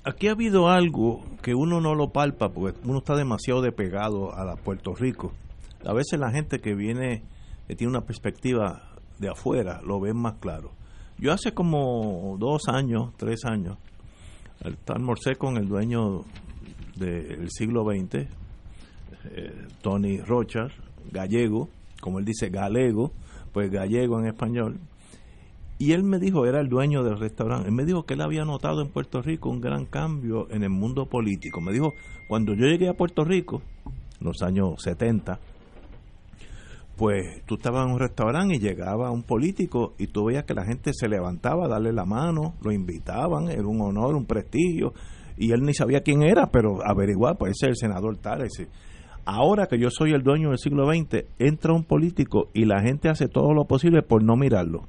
Aquí 0.04 0.28
ha 0.28 0.32
habido 0.32 0.70
algo 0.70 1.24
que 1.42 1.56
uno 1.56 1.82
no 1.82 1.96
lo 1.96 2.12
palpa 2.12 2.50
porque 2.50 2.80
uno 2.86 3.00
está 3.00 3.16
demasiado 3.16 3.62
despegado 3.62 4.32
a 4.32 4.56
Puerto 4.58 4.94
Rico. 4.94 5.34
A 5.86 5.94
veces 5.94 6.20
la 6.20 6.32
gente 6.32 6.60
que 6.60 6.76
viene 6.76 7.24
que 7.68 7.76
tiene 7.76 7.92
una 7.92 8.06
perspectiva 8.06 8.94
de 9.20 9.30
afuera 9.30 9.82
lo 9.84 10.00
ven 10.00 10.18
más 10.18 10.36
claro. 10.36 10.72
Yo 11.18 11.34
hace 11.34 11.54
como 11.54 12.38
dos 12.40 12.68
años, 12.68 13.12
tres 13.18 13.44
años, 13.46 13.78
almorcé 14.88 15.36
con 15.36 15.58
el 15.58 15.68
dueño 15.68 16.24
del 16.96 17.50
siglo 17.50 17.84
XX, 17.84 18.28
eh, 19.32 19.68
Tony 19.82 20.20
Rochas, 20.20 20.72
gallego, 21.12 21.70
como 22.02 22.20
él 22.20 22.26
dice, 22.26 22.50
galego, 22.50 23.12
pues 23.52 23.72
gallego 23.72 24.20
en 24.20 24.28
español, 24.28 24.80
y 25.80 25.92
él 25.92 26.04
me 26.04 26.20
dijo, 26.20 26.46
era 26.46 26.60
el 26.60 26.70
dueño 26.70 27.04
del 27.04 27.20
restaurante, 27.20 27.68
él 27.68 27.74
me 27.74 27.86
dijo 27.86 28.06
que 28.06 28.16
él 28.16 28.22
había 28.22 28.46
notado 28.46 28.82
en 28.82 28.90
Puerto 28.90 29.22
Rico 29.22 29.50
un 29.50 29.62
gran 29.62 29.86
cambio 29.86 30.48
en 30.50 30.64
el 30.64 30.70
mundo 30.70 31.06
político. 31.06 31.62
Me 31.62 31.72
dijo, 31.72 31.94
cuando 32.28 32.54
yo 32.56 32.66
llegué 32.66 32.90
a 32.90 32.96
Puerto 32.96 33.24
Rico, 33.24 33.62
en 33.86 34.26
los 34.26 34.42
años 34.42 34.82
70, 34.82 35.40
pues 36.98 37.46
tú 37.46 37.56
estabas 37.56 37.86
en 37.86 37.94
un 37.94 38.00
restaurante 38.00 38.56
y 38.56 38.60
llegaba 38.60 39.12
un 39.12 39.22
político 39.22 39.94
y 40.00 40.08
tú 40.08 40.26
veías 40.26 40.46
que 40.46 40.56
la 40.56 40.66
gente 40.66 40.92
se 40.94 41.08
levantaba 41.08 41.66
a 41.66 41.68
darle 41.70 41.94
la 41.94 42.06
mano, 42.06 42.56
lo 42.64 42.72
invitaban, 42.72 43.50
era 43.50 43.68
un 43.68 43.82
honor, 43.82 44.16
un 44.16 44.26
prestigio, 44.26 44.94
y 45.38 45.52
él 45.52 45.62
ni 45.62 45.76
sabía 45.76 46.02
quién 46.02 46.24
era, 46.24 46.48
pero 46.48 46.80
averiguar, 46.84 47.38
pues 47.38 47.52
ese 47.52 47.68
es 47.68 47.70
el 47.70 47.90
senador 47.90 48.18
tal. 48.18 48.44
Ahora 49.26 49.68
que 49.68 49.78
yo 49.78 49.90
soy 49.92 50.14
el 50.14 50.24
dueño 50.24 50.50
del 50.50 50.58
siglo 50.58 50.92
XX, 50.92 51.26
entra 51.38 51.74
un 51.74 51.84
político 51.84 52.50
y 52.54 52.66
la 52.66 52.82
gente 52.82 53.10
hace 53.10 53.28
todo 53.28 53.54
lo 53.54 53.66
posible 53.66 54.02
por 54.02 54.24
no 54.24 54.36
mirarlo. 54.36 54.88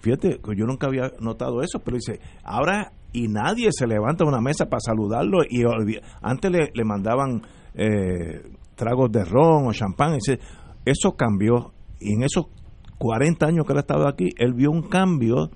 Fíjate, 0.00 0.40
yo 0.56 0.66
nunca 0.66 0.88
había 0.88 1.12
notado 1.20 1.62
eso, 1.62 1.78
pero 1.78 1.96
dice, 1.96 2.20
ahora 2.42 2.92
y 3.12 3.28
nadie 3.28 3.68
se 3.70 3.86
levanta 3.86 4.24
a 4.24 4.28
una 4.28 4.40
mesa 4.40 4.66
para 4.66 4.80
saludarlo 4.80 5.38
y 5.48 5.62
antes 6.22 6.50
le, 6.50 6.70
le 6.74 6.84
mandaban 6.84 7.42
eh, 7.74 8.42
tragos 8.74 9.10
de 9.12 9.24
ron 9.24 9.66
o 9.66 9.72
champán 9.72 10.12
y 10.12 10.14
dice, 10.14 10.40
eso 10.90 11.16
cambió 11.16 11.72
y 12.00 12.14
en 12.14 12.22
esos 12.22 12.46
40 12.98 13.46
años 13.46 13.66
que 13.66 13.72
él 13.72 13.78
ha 13.78 13.82
estado 13.82 14.08
aquí, 14.08 14.30
él 14.38 14.54
vio 14.54 14.70
un 14.70 14.82
cambio 14.82 15.50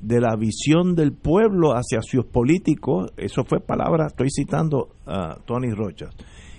de 0.00 0.20
la 0.20 0.34
visión 0.36 0.94
del 0.94 1.12
pueblo 1.12 1.72
hacia 1.72 2.00
sus 2.02 2.24
políticos. 2.26 3.12
Eso 3.16 3.44
fue 3.44 3.60
palabra, 3.60 4.06
estoy 4.06 4.28
citando 4.30 4.88
a 5.06 5.36
Tony 5.44 5.70
Rochas. 5.72 6.14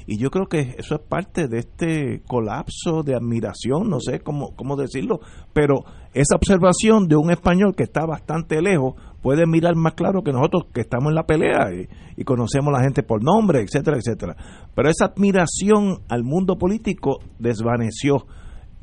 Y 0.07 0.17
yo 0.17 0.29
creo 0.29 0.47
que 0.47 0.75
eso 0.77 0.95
es 0.95 1.01
parte 1.01 1.47
de 1.47 1.59
este 1.59 2.21
colapso 2.27 3.03
de 3.03 3.15
admiración, 3.15 3.89
no 3.89 3.99
sé 3.99 4.19
cómo, 4.19 4.55
cómo 4.55 4.75
decirlo, 4.75 5.19
pero 5.53 5.83
esa 6.13 6.35
observación 6.35 7.07
de 7.07 7.15
un 7.15 7.31
español 7.31 7.75
que 7.75 7.83
está 7.83 8.05
bastante 8.05 8.61
lejos 8.61 8.95
puede 9.21 9.45
mirar 9.45 9.75
más 9.75 9.93
claro 9.93 10.23
que 10.23 10.31
nosotros 10.31 10.65
que 10.73 10.81
estamos 10.81 11.09
en 11.09 11.15
la 11.15 11.23
pelea 11.23 11.69
y, 12.17 12.23
conocemos 12.23 12.69
a 12.69 12.77
la 12.77 12.83
gente 12.83 13.01
por 13.01 13.23
nombre, 13.23 13.61
etcétera, 13.61 13.97
etcétera. 13.97 14.35
Pero 14.75 14.89
esa 14.89 15.05
admiración 15.05 16.03
al 16.07 16.23
mundo 16.23 16.55
político 16.55 17.19
desvaneció. 17.39 18.25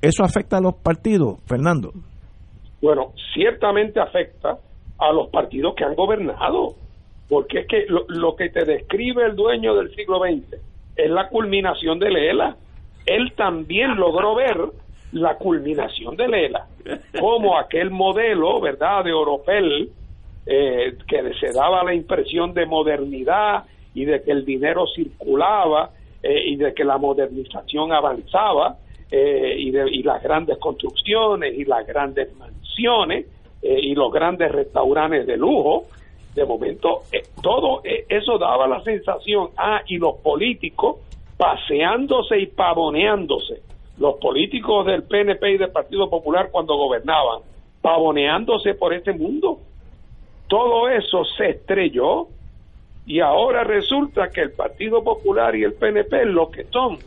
¿Eso 0.02 0.24
afecta 0.24 0.59
a 0.59 0.60
los 0.60 0.74
partidos, 0.74 1.39
Fernando? 1.47 1.93
Bueno, 2.82 3.12
ciertamente 3.32 4.01
afecta 4.01 4.59
a 4.98 5.12
los 5.12 5.28
partidos 5.31 5.74
que 5.77 5.85
han 5.85 5.94
gobernado, 5.94 6.74
porque 7.28 7.60
es 7.60 7.69
que 7.69 7.86
lo, 7.89 8.06
lo 8.09 8.35
que 8.35 8.48
te 8.51 8.65
describe 8.65 9.24
el 9.24 9.36
dueño 9.36 9.74
del 9.77 9.94
siglo 9.94 10.19
XX 10.19 10.60
es 10.97 11.10
la 11.10 11.28
culminación 11.28 11.98
de 11.98 12.10
Lela. 12.10 12.56
Él 13.06 13.32
también 13.36 13.94
logró 13.97 14.35
ver 14.35 14.56
la 15.12 15.36
culminación 15.36 16.16
de 16.16 16.28
Lela, 16.28 16.66
como 17.19 17.59
aquel 17.59 17.90
modelo, 17.90 18.60
¿verdad?, 18.60 19.05
de 19.05 19.12
Oropel, 19.12 19.90
eh, 20.51 20.97
que 21.07 21.35
se 21.39 21.53
daba 21.53 21.85
la 21.85 21.93
impresión 21.93 22.55
de 22.55 22.65
modernidad 22.65 23.65
y 23.93 24.07
de 24.07 24.23
que 24.23 24.31
el 24.31 24.47
dinero 24.47 24.87
circulaba 24.95 25.91
eh, 26.23 26.43
y 26.47 26.57
de 26.57 26.73
que 26.73 26.85
la 26.85 26.97
modernización 26.97 27.93
avanzaba 27.93 28.79
eh, 29.11 29.57
y, 29.59 29.70
de, 29.70 29.91
y 29.91 30.03
las 30.03 30.23
grandes 30.23 30.57
construcciones 30.57 31.53
y 31.55 31.66
las 31.66 31.87
grandes 31.87 32.35
mansiones 32.37 33.27
y 33.61 33.93
los 33.95 34.12
grandes 34.12 34.53
restaurantes 34.53 35.27
de 35.27 35.37
lujo, 35.37 35.87
de 36.33 36.45
momento 36.45 37.01
todo 37.43 37.83
eso 37.85 38.39
daba 38.39 38.69
la 38.69 38.81
sensación, 38.85 39.49
ah, 39.57 39.83
y 39.89 39.99
los 39.99 40.15
políticos 40.23 40.99
paseándose 41.37 42.39
y 42.39 42.47
pavoneándose 42.47 43.62
los 43.99 44.15
políticos 44.19 44.87
del 44.87 45.03
PNP 45.03 45.55
y 45.55 45.59
del 45.59 45.73
Partido 45.73 46.09
Popular 46.09 46.51
cuando 46.51 46.77
gobernaban, 46.77 47.41
pavoneándose 47.83 48.75
por 48.75 48.95
este 48.95 49.12
mundo. 49.12 49.59
Todo 50.49 50.89
eso 50.89 51.25
se 51.37 51.51
estrelló 51.51 52.29
y 53.07 53.20
ahora 53.20 53.65
resulta 53.65 54.31
que 54.31 54.41
el 54.41 54.53
Partido 54.53 55.03
Popular 55.05 55.55
y 55.55 55.65
el 55.65 55.75
PNP 55.75 56.27
lo 56.27 56.51
que 56.51 56.65
son 56.65 56.99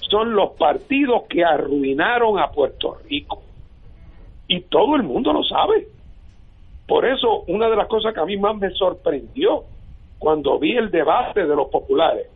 son 0.00 0.34
los 0.34 0.50
partidos 0.52 1.22
que 1.28 1.44
arruinaron 1.44 2.38
a 2.38 2.50
Puerto 2.50 2.96
Rico. 3.08 3.42
Y 4.48 4.62
todo 4.62 4.96
el 4.96 5.04
mundo 5.04 5.32
lo 5.32 5.44
sabe. 5.44 5.86
Por 6.86 7.06
eso, 7.06 7.44
una 7.46 7.68
de 7.68 7.76
las 7.76 7.86
cosas 7.86 8.12
que 8.12 8.20
a 8.20 8.24
mí 8.24 8.36
más 8.36 8.56
me 8.56 8.70
sorprendió 8.70 9.64
cuando 10.18 10.58
vi 10.58 10.76
el 10.76 10.90
debate 10.90 11.46
de 11.46 11.54
los 11.54 11.68
populares 11.68 12.26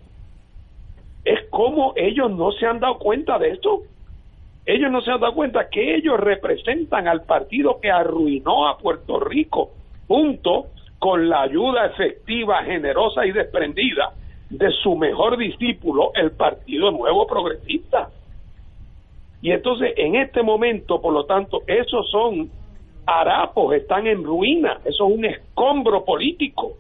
es 1.25 1.41
cómo 1.51 1.95
ellos 1.97 2.31
no 2.31 2.53
se 2.53 2.67
han 2.67 2.81
dado 2.81 2.99
cuenta 2.99 3.39
de 3.39 3.51
esto. 3.51 3.83
Ellos 4.67 4.91
no 4.91 5.01
se 5.01 5.11
han 5.11 5.21
dado 5.21 5.35
cuenta 5.35 5.69
que 5.69 5.97
ellos 5.97 6.19
representan 6.21 7.09
al 7.09 7.23
partido 7.23 7.81
que 7.81 7.91
arruinó 7.91 8.69
a 8.69 8.79
Puerto 8.79 9.21
Rico, 9.21 9.71
junto 10.15 10.67
con 11.01 11.29
la 11.29 11.43
ayuda 11.43 11.87
efectiva, 11.87 12.63
generosa 12.63 13.27
y 13.27 13.33
desprendida 13.33 14.13
de 14.49 14.71
su 14.83 14.95
mejor 14.95 15.37
discípulo, 15.37 16.13
el 16.15 16.31
Partido 16.31 16.93
Nuevo 16.93 17.27
Progresista. 17.27 18.11
Y 19.43 19.51
entonces, 19.51 19.93
en 19.97 20.15
este 20.15 20.43
momento, 20.43 21.01
por 21.03 21.13
lo 21.13 21.25
tanto, 21.27 21.63
esos 21.67 22.09
son 22.11 22.49
harapos, 23.07 23.75
están 23.75 24.07
en 24.07 24.23
ruina, 24.23 24.81
eso 24.85 25.09
es 25.09 25.15
un 25.19 25.25
escombro 25.25 26.05
político. 26.05 26.75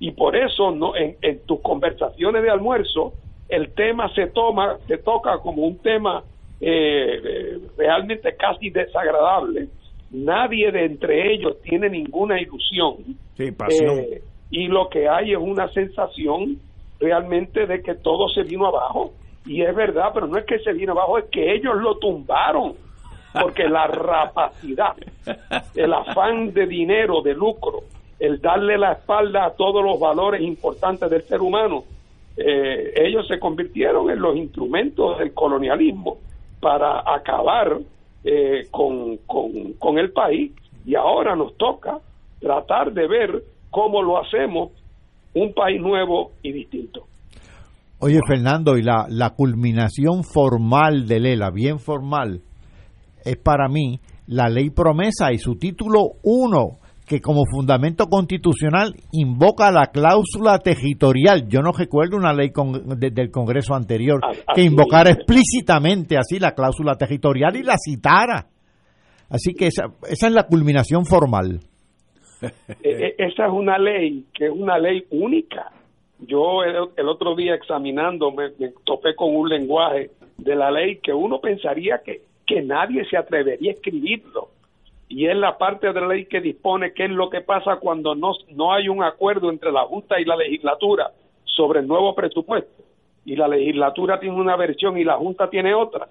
Y 0.00 0.10
por 0.10 0.34
eso, 0.34 0.72
no, 0.72 0.96
en, 0.96 1.16
en 1.22 1.46
tus 1.46 1.60
conversaciones 1.60 2.42
de 2.42 2.50
almuerzo, 2.50 3.14
el 3.48 3.72
tema 3.74 4.12
se 4.14 4.26
toma, 4.26 4.76
se 4.88 4.98
toca 4.98 5.38
como 5.38 5.62
un 5.62 5.78
tema 5.78 6.24
eh, 6.60 7.20
eh, 7.24 7.58
realmente 7.78 8.34
casi 8.34 8.70
desagradable. 8.70 9.68
Nadie 10.10 10.70
de 10.70 10.84
entre 10.84 11.34
ellos 11.34 11.60
tiene 11.62 11.88
ninguna 11.88 12.40
ilusión. 12.40 12.96
Eh, 13.38 14.22
y 14.50 14.68
lo 14.68 14.88
que 14.88 15.08
hay 15.08 15.32
es 15.32 15.38
una 15.38 15.68
sensación 15.72 16.58
realmente 17.00 17.66
de 17.66 17.82
que 17.82 17.94
todo 17.94 18.28
se 18.28 18.42
vino 18.42 18.66
abajo. 18.66 19.12
Y 19.44 19.62
es 19.62 19.74
verdad, 19.74 20.10
pero 20.14 20.26
no 20.26 20.38
es 20.38 20.44
que 20.44 20.58
se 20.60 20.72
vino 20.72 20.92
abajo, 20.92 21.18
es 21.18 21.26
que 21.26 21.54
ellos 21.54 21.74
lo 21.76 21.98
tumbaron. 21.98 22.74
Porque 23.40 23.68
la 23.68 23.86
rapacidad, 23.88 24.96
el 25.74 25.92
afán 25.92 26.52
de 26.52 26.66
dinero, 26.66 27.20
de 27.22 27.34
lucro, 27.34 27.80
el 28.18 28.40
darle 28.40 28.78
la 28.78 28.92
espalda 28.92 29.44
a 29.44 29.50
todos 29.50 29.84
los 29.84 30.00
valores 30.00 30.40
importantes 30.40 31.10
del 31.10 31.22
ser 31.22 31.40
humano, 31.40 31.84
eh, 32.36 32.92
ellos 32.96 33.26
se 33.26 33.38
convirtieron 33.38 34.10
en 34.10 34.20
los 34.20 34.36
instrumentos 34.36 35.18
del 35.18 35.32
colonialismo 35.32 36.18
para 36.60 37.00
acabar 37.00 37.78
eh, 38.28 38.66
con, 38.72 39.18
con, 39.26 39.98
el 39.98 40.10
país 40.10 40.50
y 40.84 40.96
ahora 40.96 41.36
nos 41.36 41.56
toca 41.56 42.00
tratar 42.40 42.92
de 42.92 43.06
ver 43.06 43.44
cómo 43.70 44.02
lo 44.02 44.20
hacemos 44.20 44.72
un 45.32 45.54
país 45.54 45.80
nuevo 45.80 46.32
y 46.42 46.50
distinto. 46.50 47.06
Oye, 48.00 48.18
Fernando, 48.26 48.76
y 48.76 48.82
la, 48.82 49.06
la 49.08 49.30
culminación 49.30 50.24
formal 50.24 51.06
de 51.06 51.20
Lela, 51.20 51.50
bien 51.50 51.78
formal, 51.78 52.40
es 53.24 53.36
para 53.36 53.68
mí 53.68 54.00
la 54.26 54.48
ley 54.48 54.70
promesa 54.70 55.32
y 55.32 55.38
su 55.38 55.54
título 55.54 56.14
1 56.24 56.78
que 57.06 57.20
como 57.20 57.44
fundamento 57.46 58.06
constitucional 58.06 58.94
invoca 59.12 59.70
la 59.70 59.86
cláusula 59.86 60.58
territorial. 60.58 61.46
Yo 61.48 61.60
no 61.60 61.70
recuerdo 61.70 62.16
una 62.16 62.32
ley 62.32 62.50
del 62.52 63.30
Congreso 63.30 63.74
anterior 63.74 64.20
que 64.54 64.62
invocara 64.62 65.10
explícitamente 65.10 66.18
así 66.18 66.40
la 66.40 66.52
cláusula 66.52 66.96
territorial 66.96 67.54
y 67.56 67.62
la 67.62 67.76
citara. 67.78 68.46
Así 69.30 69.54
que 69.54 69.68
esa, 69.68 69.84
esa 70.08 70.26
es 70.26 70.32
la 70.32 70.44
culminación 70.44 71.04
formal. 71.04 71.60
E, 72.82 72.90
e, 72.90 73.14
esa 73.18 73.46
es 73.46 73.52
una 73.52 73.78
ley 73.78 74.26
que 74.34 74.46
es 74.46 74.52
una 74.52 74.78
ley 74.78 75.04
única. 75.10 75.70
Yo 76.18 76.64
el, 76.64 77.08
otro 77.08 77.36
día 77.36 77.54
examinando 77.54 78.32
me, 78.32 78.50
me, 78.58 78.72
topé 78.84 79.14
con 79.14 79.34
un 79.34 79.48
lenguaje 79.48 80.10
de 80.38 80.56
la 80.56 80.70
ley 80.70 80.98
que 81.02 81.12
uno 81.12 81.40
pensaría 81.40 82.00
que, 82.04 82.22
que 82.46 82.62
nadie 82.62 83.04
se 83.08 83.16
atrevería 83.16 83.70
a 83.70 83.74
escribirlo 83.74 84.55
y 85.08 85.26
es 85.26 85.36
la 85.36 85.56
parte 85.56 85.92
de 85.92 86.00
la 86.00 86.08
ley 86.08 86.26
que 86.26 86.40
dispone 86.40 86.92
qué 86.92 87.04
es 87.04 87.10
lo 87.10 87.30
que 87.30 87.40
pasa 87.40 87.76
cuando 87.76 88.14
no, 88.14 88.32
no 88.50 88.72
hay 88.72 88.88
un 88.88 89.02
acuerdo 89.02 89.50
entre 89.50 89.70
la 89.70 89.82
Junta 89.82 90.20
y 90.20 90.24
la 90.24 90.36
legislatura 90.36 91.12
sobre 91.44 91.80
el 91.80 91.86
nuevo 91.86 92.14
presupuesto. 92.14 92.82
Y 93.24 93.36
la 93.36 93.48
legislatura 93.48 94.18
tiene 94.18 94.36
una 94.36 94.56
versión 94.56 94.98
y 94.98 95.04
la 95.04 95.16
Junta 95.16 95.48
tiene 95.48 95.74
otra. 95.74 96.08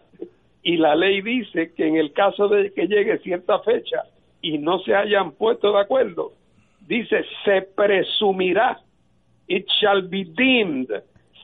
Y 0.63 0.77
la 0.77 0.95
ley 0.95 1.21
dice 1.21 1.73
que 1.73 1.87
en 1.87 1.97
el 1.97 2.13
caso 2.13 2.47
de 2.47 2.73
que 2.73 2.87
llegue 2.87 3.19
cierta 3.19 3.59
fecha 3.59 4.03
y 4.41 4.57
no 4.57 4.79
se 4.79 4.95
hayan 4.95 5.31
puesto 5.31 5.73
de 5.73 5.79
acuerdo, 5.79 6.31
dice 6.87 7.25
se 7.43 7.63
presumirá, 7.63 8.79
it 9.47 9.67
shall 9.79 10.01
be 10.03 10.25
deemed, 10.25 10.89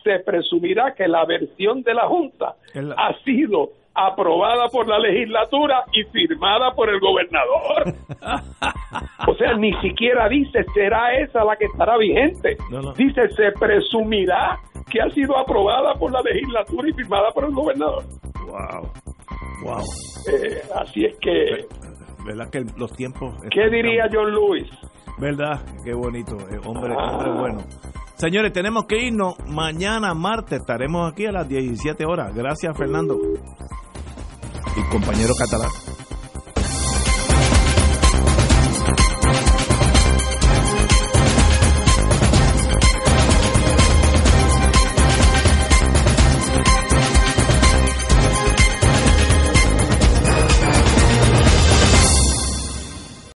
se 0.04 0.20
presumirá 0.20 0.96
que 0.96 1.08
la 1.08 1.26
versión 1.26 1.84
de 1.84 1.94
la 1.94 2.08
Junta 2.08 2.56
ha 2.98 3.14
sido 3.24 3.72
aprobada 3.94 4.68
por 4.70 4.88
la 4.88 5.00
legislatura 5.00 5.84
y 5.92 6.04
firmada 6.06 6.72
por 6.72 6.90
el 6.90 7.00
gobernador. 7.00 7.94
o 9.28 9.36
sea, 9.36 9.54
ni 9.56 9.74
siquiera 9.82 10.30
dice 10.30 10.64
será 10.74 11.14
esa 11.18 11.44
la 11.44 11.56
que 11.56 11.66
estará 11.66 11.98
vigente. 11.98 12.58
Dice 12.98 13.30
se 13.30 13.52
presumirá 13.60 14.60
que 14.90 15.02
ha 15.02 15.10
sido 15.12 15.38
aprobada 15.38 15.94
por 15.96 16.12
la 16.12 16.22
legislatura 16.22 16.90
y 16.90 16.94
firmada 16.94 17.32
por 17.32 17.46
el 17.46 17.52
gobernador. 17.52 18.04
Wow. 18.46 18.92
Wow. 19.64 19.84
Eh, 20.28 20.62
así 20.76 21.06
es 21.06 21.18
que 21.20 21.66
¿Verdad 22.26 22.50
que 22.52 22.66
los 22.78 22.92
tiempos 22.94 23.34
¿Qué 23.50 23.70
diría 23.70 24.08
John 24.12 24.32
Lewis? 24.32 24.70
¿Verdad? 25.18 25.60
Qué 25.84 25.94
bonito, 25.94 26.38
eh, 26.50 26.60
hombre, 26.66 26.96
hombre 26.96 27.32
bueno. 27.32 27.64
Señores, 28.22 28.54
tenemos 28.54 28.86
que 28.86 29.08
irnos. 29.08 29.34
Mañana, 29.48 30.14
martes, 30.14 30.60
estaremos 30.60 31.12
aquí 31.12 31.26
a 31.26 31.32
las 31.32 31.50
17 31.50 32.06
horas. 32.06 32.36
Gracias, 32.36 32.78
Fernando. 32.78 33.18
Y 34.78 34.92
compañero 34.92 35.34
catalán. 35.40 35.72